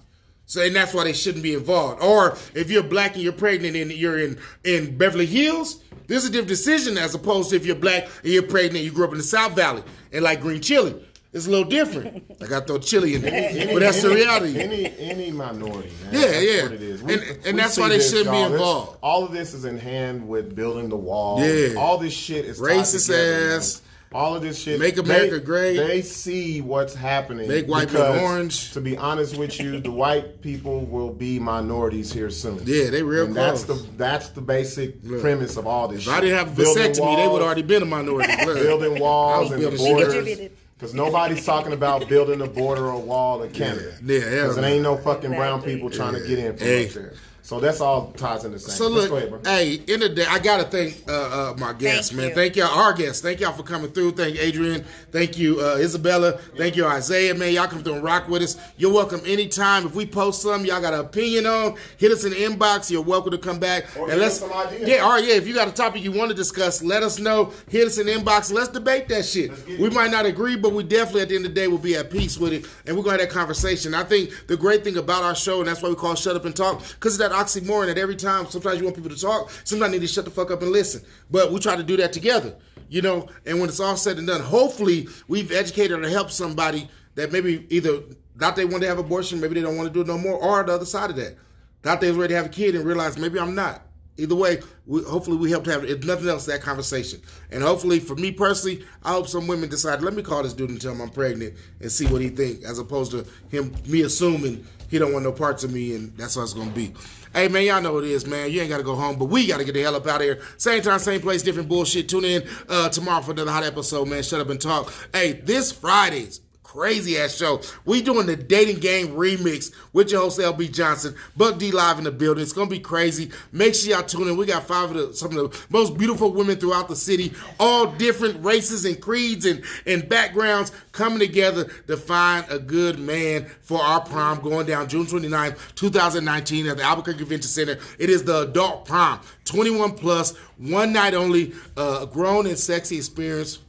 So, 0.51 0.61
and 0.61 0.75
that's 0.75 0.93
why 0.93 1.05
they 1.05 1.13
shouldn't 1.13 1.43
be 1.43 1.53
involved. 1.53 2.03
Or 2.03 2.37
if 2.53 2.69
you're 2.69 2.83
black 2.83 3.13
and 3.13 3.23
you're 3.23 3.31
pregnant 3.31 3.77
and 3.77 3.89
you're 3.89 4.19
in 4.19 4.37
in 4.65 4.97
Beverly 4.97 5.25
Hills, 5.25 5.81
there's 6.07 6.25
a 6.25 6.29
different 6.29 6.49
decision 6.49 6.97
as 6.97 7.15
opposed 7.15 7.51
to 7.51 7.55
if 7.55 7.65
you're 7.65 7.73
black 7.77 8.09
and 8.21 8.33
you're 8.33 8.43
pregnant 8.43 8.75
and 8.75 8.83
you 8.83 8.91
grew 8.91 9.05
up 9.05 9.13
in 9.13 9.17
the 9.17 9.23
South 9.23 9.55
Valley 9.55 9.81
and 10.11 10.25
like 10.25 10.41
green 10.41 10.59
chili. 10.61 11.01
It's 11.31 11.47
a 11.47 11.49
little 11.49 11.69
different. 11.69 12.25
I 12.41 12.47
got 12.47 12.59
to 12.61 12.65
throw 12.73 12.79
chili 12.79 13.15
in 13.15 13.21
there, 13.21 13.33
Any- 13.33 13.71
but 13.71 13.79
that's 13.79 14.01
the 14.01 14.09
reality. 14.09 14.59
Any 14.59 14.93
any 14.99 15.31
minority, 15.31 15.89
man. 16.03 16.13
Yeah, 16.15 16.19
that's 16.19 16.43
yeah. 16.45 16.63
What 16.63 16.71
it 16.73 16.81
is. 16.81 17.01
And- 17.01 17.45
and 17.45 17.57
that's 17.57 17.77
why 17.77 17.87
they 17.87 17.99
this, 17.99 18.09
shouldn't 18.09 18.31
be 18.31 18.37
y'all. 18.37 18.49
This- 18.49 18.59
involved. 18.59 18.97
all 19.01 19.23
of 19.23 19.31
this 19.31 19.53
is 19.53 19.63
in 19.63 19.77
hand 19.77 20.27
with 20.27 20.53
building 20.53 20.89
the 20.89 20.97
wall. 20.97 21.39
Yeah. 21.39 21.75
all 21.79 21.97
this 21.97 22.11
shit 22.11 22.43
is 22.43 22.59
Racist 22.59 23.09
ass. 23.09 23.81
All 24.13 24.35
of 24.35 24.41
this 24.41 24.61
shit. 24.61 24.77
Make 24.77 24.97
America 24.97 25.39
they, 25.39 25.45
great. 25.45 25.77
They 25.77 26.01
see 26.01 26.59
what's 26.59 26.93
happening. 26.93 27.47
Make 27.47 27.67
white 27.67 27.87
people 27.87 28.03
orange. 28.03 28.73
To 28.73 28.81
be 28.81 28.97
honest 28.97 29.37
with 29.37 29.57
you, 29.59 29.79
the 29.79 29.91
white 29.91 30.41
people 30.41 30.81
will 30.81 31.13
be 31.13 31.39
minorities 31.39 32.11
here 32.11 32.29
soon. 32.29 32.59
Yeah, 32.65 32.89
they 32.89 33.03
real 33.03 33.25
and 33.25 33.35
that's 33.35 33.63
the 33.63 33.73
that's 33.95 34.29
the 34.29 34.41
basic 34.41 34.95
Look. 35.03 35.21
premise 35.21 35.55
of 35.55 35.65
all 35.65 35.87
this. 35.87 36.07
If 36.07 36.13
I 36.13 36.19
didn't 36.19 36.37
have 36.37 36.51
a 36.51 36.55
Building 36.55 36.83
vasectomy, 36.91 37.15
they 37.15 37.27
would 37.27 37.41
already 37.41 37.61
been 37.61 37.83
a 37.83 37.85
minority. 37.85 38.33
Look. 38.45 38.57
building 38.61 38.99
walls 38.99 39.51
and 39.51 39.61
building 39.61 39.79
shit. 39.79 39.97
borders. 39.97 40.49
Because 40.77 40.93
nobody's 40.95 41.45
talking 41.45 41.73
about 41.73 42.09
building 42.09 42.41
a 42.41 42.47
border 42.47 42.87
or 42.87 42.99
wall 42.99 43.43
in 43.43 43.51
Canada. 43.53 43.93
Yeah, 44.03 44.17
yeah, 44.17 44.29
Because 44.41 44.57
it 44.57 44.63
ain't 44.63 44.81
no 44.81 44.97
fucking 44.97 45.29
brown 45.29 45.61
people 45.61 45.91
trying 45.91 46.15
to 46.15 46.27
get 46.27 46.39
in 46.39 46.57
from 46.57 46.65
Hey. 46.67 46.87
up 46.87 46.93
there. 46.93 47.13
So 47.43 47.59
that's 47.59 47.81
all 47.81 48.11
ties 48.13 48.45
in 48.45 48.51
the 48.51 48.59
same. 48.59 48.75
So 48.75 48.87
look, 48.87 49.09
go 49.09 49.17
ahead, 49.17 49.29
bro. 49.29 49.39
hey, 49.43 49.79
end 49.87 50.03
of 50.03 50.09
the 50.11 50.15
day, 50.17 50.25
I 50.27 50.37
gotta 50.39 50.63
thank 50.63 51.03
uh, 51.07 51.11
uh, 51.51 51.55
my 51.57 51.73
guests, 51.73 52.09
Thank 52.09 52.17
man. 52.21 52.29
you. 52.29 52.35
Thank 52.35 52.55
y'all, 52.55 52.67
our 52.69 52.93
guests. 52.93 53.21
Thank 53.21 53.39
y'all 53.39 53.51
for 53.51 53.63
coming 53.63 53.91
through. 53.91 54.11
Thank 54.11 54.37
Adrien. 54.39 54.85
Thank 55.11 55.37
you, 55.39 55.59
uh, 55.59 55.75
Isabella. 55.77 56.33
Thank 56.55 56.75
you, 56.75 56.85
Isaiah. 56.85 57.33
Man, 57.33 57.51
y'all 57.53 57.67
come 57.67 57.83
through 57.83 57.95
and 57.95 58.03
rock 58.03 58.29
with 58.29 58.43
us. 58.43 58.57
You're 58.77 58.93
welcome 58.93 59.21
anytime. 59.25 59.87
If 59.87 59.95
we 59.95 60.05
post 60.05 60.41
something 60.43 60.65
y'all 60.69 60.81
got 60.81 60.93
an 60.93 60.99
opinion 61.01 61.47
on, 61.47 61.75
hit 61.97 62.11
us 62.11 62.23
in 62.23 62.29
the 62.31 62.37
inbox. 62.37 62.91
You're 62.91 63.01
welcome 63.01 63.31
to 63.31 63.37
come 63.39 63.59
back 63.59 63.85
Or 63.97 64.09
and 64.09 64.19
let's 64.19 64.39
some 64.39 64.53
ideas. 64.53 64.87
yeah, 64.87 64.97
all 64.97 65.13
right, 65.13 65.23
yeah. 65.25 65.33
If 65.33 65.47
you 65.47 65.55
got 65.55 65.67
a 65.67 65.71
topic 65.71 66.03
you 66.03 66.11
want 66.11 66.29
to 66.29 66.35
discuss, 66.35 66.83
let 66.83 67.01
us 67.01 67.17
know. 67.19 67.51
Hit 67.69 67.87
us 67.87 67.97
in 67.97 68.05
the 68.05 68.13
inbox. 68.13 68.53
Let's 68.53 68.69
debate 68.69 69.09
that 69.09 69.25
shit. 69.25 69.51
We 69.79 69.89
might 69.89 70.11
not 70.11 70.25
agree, 70.27 70.55
but 70.55 70.73
we 70.73 70.83
definitely 70.83 71.21
at 71.23 71.29
the 71.29 71.35
end 71.37 71.45
of 71.47 71.55
the 71.55 71.59
day 71.59 71.67
will 71.67 71.77
be 71.79 71.95
at 71.95 72.11
peace 72.11 72.37
with 72.37 72.53
it, 72.53 72.65
and 72.85 72.95
we're 72.95 73.03
gonna 73.03 73.17
have 73.19 73.27
that 73.27 73.31
conversation. 73.31 73.95
I 73.95 74.03
think 74.03 74.29
the 74.47 74.55
great 74.55 74.83
thing 74.83 74.97
about 74.97 75.23
our 75.23 75.35
show, 75.35 75.59
and 75.59 75.67
that's 75.67 75.81
why 75.81 75.89
we 75.89 75.95
call 75.95 76.13
Shut 76.15 76.35
Up 76.35 76.45
and 76.45 76.55
Talk, 76.55 76.79
because 76.93 77.19
it's 77.19 77.30
that 77.31 77.45
oxymoron 77.45 77.87
that 77.87 77.97
every 77.97 78.15
time 78.15 78.45
sometimes 78.47 78.79
you 78.79 78.83
want 78.83 78.95
people 78.95 79.09
to 79.09 79.19
talk, 79.19 79.51
sometimes 79.63 79.93
you 79.93 79.99
need 79.99 80.07
to 80.07 80.13
shut 80.13 80.25
the 80.25 80.31
fuck 80.31 80.51
up 80.51 80.61
and 80.61 80.71
listen. 80.71 81.01
But 81.29 81.51
we 81.51 81.59
try 81.59 81.75
to 81.75 81.83
do 81.83 81.97
that 81.97 82.13
together, 82.13 82.55
you 82.89 83.01
know. 83.01 83.27
And 83.45 83.59
when 83.59 83.69
it's 83.69 83.79
all 83.79 83.97
said 83.97 84.17
and 84.17 84.27
done, 84.27 84.41
hopefully 84.41 85.07
we've 85.27 85.51
educated 85.51 86.03
or 86.03 86.09
helped 86.09 86.31
somebody 86.31 86.89
that 87.15 87.31
maybe 87.31 87.65
either 87.69 88.01
not 88.35 88.55
they 88.55 88.65
want 88.65 88.81
to 88.83 88.87
have 88.87 88.97
abortion, 88.97 89.39
maybe 89.39 89.55
they 89.55 89.61
don't 89.61 89.77
want 89.77 89.87
to 89.87 89.93
do 89.93 90.01
it 90.01 90.07
no 90.07 90.17
more, 90.17 90.37
or 90.37 90.63
the 90.63 90.73
other 90.73 90.85
side 90.85 91.09
of 91.09 91.15
that, 91.17 91.35
thought 91.83 92.01
they 92.01 92.07
was 92.07 92.17
ready 92.17 92.33
to 92.33 92.37
have 92.37 92.45
a 92.47 92.49
kid 92.49 92.75
and 92.75 92.85
realized 92.85 93.19
maybe 93.19 93.39
I'm 93.39 93.55
not. 93.55 93.81
Either 94.17 94.35
way, 94.35 94.59
we, 94.85 95.01
hopefully 95.03 95.37
we 95.37 95.49
helped 95.49 95.65
have, 95.67 95.83
if 95.85 96.03
nothing 96.03 96.27
else, 96.27 96.45
that 96.45 96.61
conversation. 96.61 97.21
And 97.49 97.63
hopefully, 97.63 97.99
for 97.99 98.15
me 98.15 98.31
personally, 98.31 98.85
I 99.03 99.13
hope 99.13 99.27
some 99.27 99.47
women 99.47 99.69
decide, 99.69 100.01
let 100.01 100.13
me 100.13 100.21
call 100.21 100.43
this 100.43 100.53
dude 100.53 100.69
and 100.69 100.81
tell 100.81 100.91
him 100.91 101.01
I'm 101.01 101.09
pregnant 101.09 101.55
and 101.79 101.91
see 101.91 102.05
what 102.07 102.21
he 102.21 102.29
think, 102.29 102.63
as 102.63 102.77
opposed 102.77 103.11
to 103.11 103.25
him, 103.49 103.73
me 103.87 104.01
assuming 104.01 104.65
he 104.89 104.99
don't 104.99 105.13
want 105.13 105.23
no 105.23 105.31
parts 105.31 105.63
of 105.63 105.73
me 105.73 105.95
and 105.95 106.15
that's 106.17 106.35
how 106.35 106.43
it's 106.43 106.53
going 106.53 106.69
to 106.69 106.75
be. 106.75 106.93
Hey, 107.33 107.47
man, 107.47 107.63
y'all 107.63 107.81
know 107.81 107.93
what 107.93 108.03
it 108.03 108.11
is, 108.11 108.27
man. 108.27 108.51
You 108.51 108.59
ain't 108.59 108.69
got 108.69 108.77
to 108.77 108.83
go 108.83 108.93
home, 108.93 109.17
but 109.17 109.25
we 109.25 109.47
got 109.47 109.59
to 109.59 109.63
get 109.63 109.73
the 109.73 109.81
hell 109.81 109.95
up 109.95 110.05
out 110.05 110.17
of 110.17 110.23
here. 110.23 110.41
Same 110.57 110.81
time, 110.81 110.99
same 110.99 111.21
place, 111.21 111.41
different 111.41 111.69
bullshit. 111.69 112.09
Tune 112.09 112.25
in 112.25 112.43
uh, 112.67 112.89
tomorrow 112.89 113.21
for 113.21 113.31
another 113.31 113.51
hot 113.51 113.63
episode, 113.63 114.07
man. 114.09 114.21
Shut 114.21 114.41
up 114.41 114.49
and 114.49 114.59
talk. 114.59 114.93
Hey, 115.13 115.33
this 115.33 115.71
Friday's 115.71 116.41
crazy 116.71 117.17
ass 117.17 117.35
show. 117.35 117.59
We 117.83 118.01
doing 118.01 118.27
the 118.27 118.37
dating 118.37 118.79
game 118.79 119.09
remix 119.09 119.73
with 119.91 120.09
your 120.09 120.21
host 120.21 120.39
LB 120.39 120.71
Johnson, 120.71 121.13
Buck 121.35 121.57
D 121.57 121.69
live 121.69 121.97
in 121.97 122.05
the 122.05 122.11
building. 122.11 122.41
It's 122.41 122.53
gonna 122.53 122.69
be 122.69 122.79
crazy. 122.79 123.29
Make 123.51 123.75
sure 123.75 123.91
y'all 123.91 124.03
tune 124.03 124.29
in. 124.29 124.37
We 124.37 124.45
got 124.45 124.63
five 124.63 124.89
of 124.91 124.95
the 124.95 125.13
some 125.13 125.35
of 125.37 125.51
the 125.51 125.65
most 125.69 125.97
beautiful 125.97 126.31
women 126.31 126.55
throughout 126.55 126.87
the 126.87 126.95
city, 126.95 127.33
all 127.59 127.87
different 127.87 128.41
races 128.45 128.85
and 128.85 129.01
creeds 129.01 129.45
and 129.45 129.65
and 129.85 130.07
backgrounds 130.07 130.71
coming 130.93 131.19
together 131.19 131.65
to 131.87 131.97
find 131.97 132.45
a 132.49 132.57
good 132.57 132.97
man 132.97 133.47
for 133.61 133.81
our 133.81 133.99
prom 133.99 134.39
going 134.39 134.65
down 134.65 134.87
June 134.87 135.05
29th, 135.05 135.75
2019 135.75 136.67
at 136.67 136.77
the 136.77 136.83
Albuquerque 136.83 137.19
Convention 137.19 137.49
Center. 137.49 137.79
It 137.99 138.09
is 138.09 138.23
the 138.23 138.43
adult 138.43 138.85
prom, 138.85 139.19
21 139.43 139.95
plus, 139.95 140.37
one 140.57 140.93
night 140.93 141.13
only, 141.15 141.53
uh, 141.75 142.05
grown 142.05 142.47
and 142.47 142.57
sexy 142.57 142.95
experience 142.95 143.59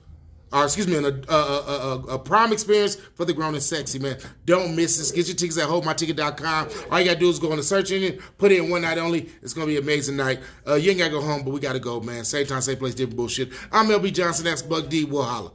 or 0.53 0.65
excuse 0.65 0.87
me, 0.87 0.97
a, 0.97 1.01
a, 1.03 1.35
a, 1.35 1.99
a 2.15 2.19
prom 2.19 2.53
experience 2.53 2.97
for 2.97 3.25
the 3.25 3.33
grown 3.33 3.55
and 3.55 3.63
sexy, 3.63 3.99
man. 3.99 4.19
Don't 4.45 4.77
miss 4.77 4.99
this. 4.99 5.11
Get 5.11 5.27
your 5.27 5.37
tickets 5.37 5.59
at 5.59 5.69
holdmyticket.com. 5.69 6.69
All 6.91 7.01
you 7.01 7.07
got 7.07 7.15
to 7.15 7.19
do 7.21 7.31
is 7.31 7.39
go 7.39 7.51
on 7.51 7.57
the 7.57 7.63
search 7.63 7.91
engine, 7.91 8.21
put 8.39 8.53
in 8.53 8.69
one 8.71 8.83
night 8.83 8.99
only. 8.99 9.31
It's 9.43 9.55
going 9.55 9.67
to 9.67 9.73
be 9.73 9.79
an 9.79 9.83
amazing 9.83 10.17
night. 10.17 10.41
Uh, 10.67 10.75
you 10.75 10.91
ain't 10.91 10.99
got 10.99 11.07
to 11.07 11.11
go 11.11 11.21
home, 11.23 11.43
but 11.45 11.51
we 11.53 11.61
got 11.61 11.73
to 11.73 11.81
go, 11.81 12.01
man. 12.01 12.25
Same 12.25 12.47
time, 12.47 12.61
same 12.61 12.77
place, 12.77 12.95
different 12.95 13.17
bullshit. 13.17 13.51
I'm 13.71 13.87
LB 13.87 14.13
Johnson. 14.13 14.45
That's 14.45 14.63
Buck 14.63 14.89
D. 14.89 15.05
We'll 15.05 15.23
holla. 15.23 15.53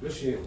Good 0.00 0.12
shit. 0.12 0.40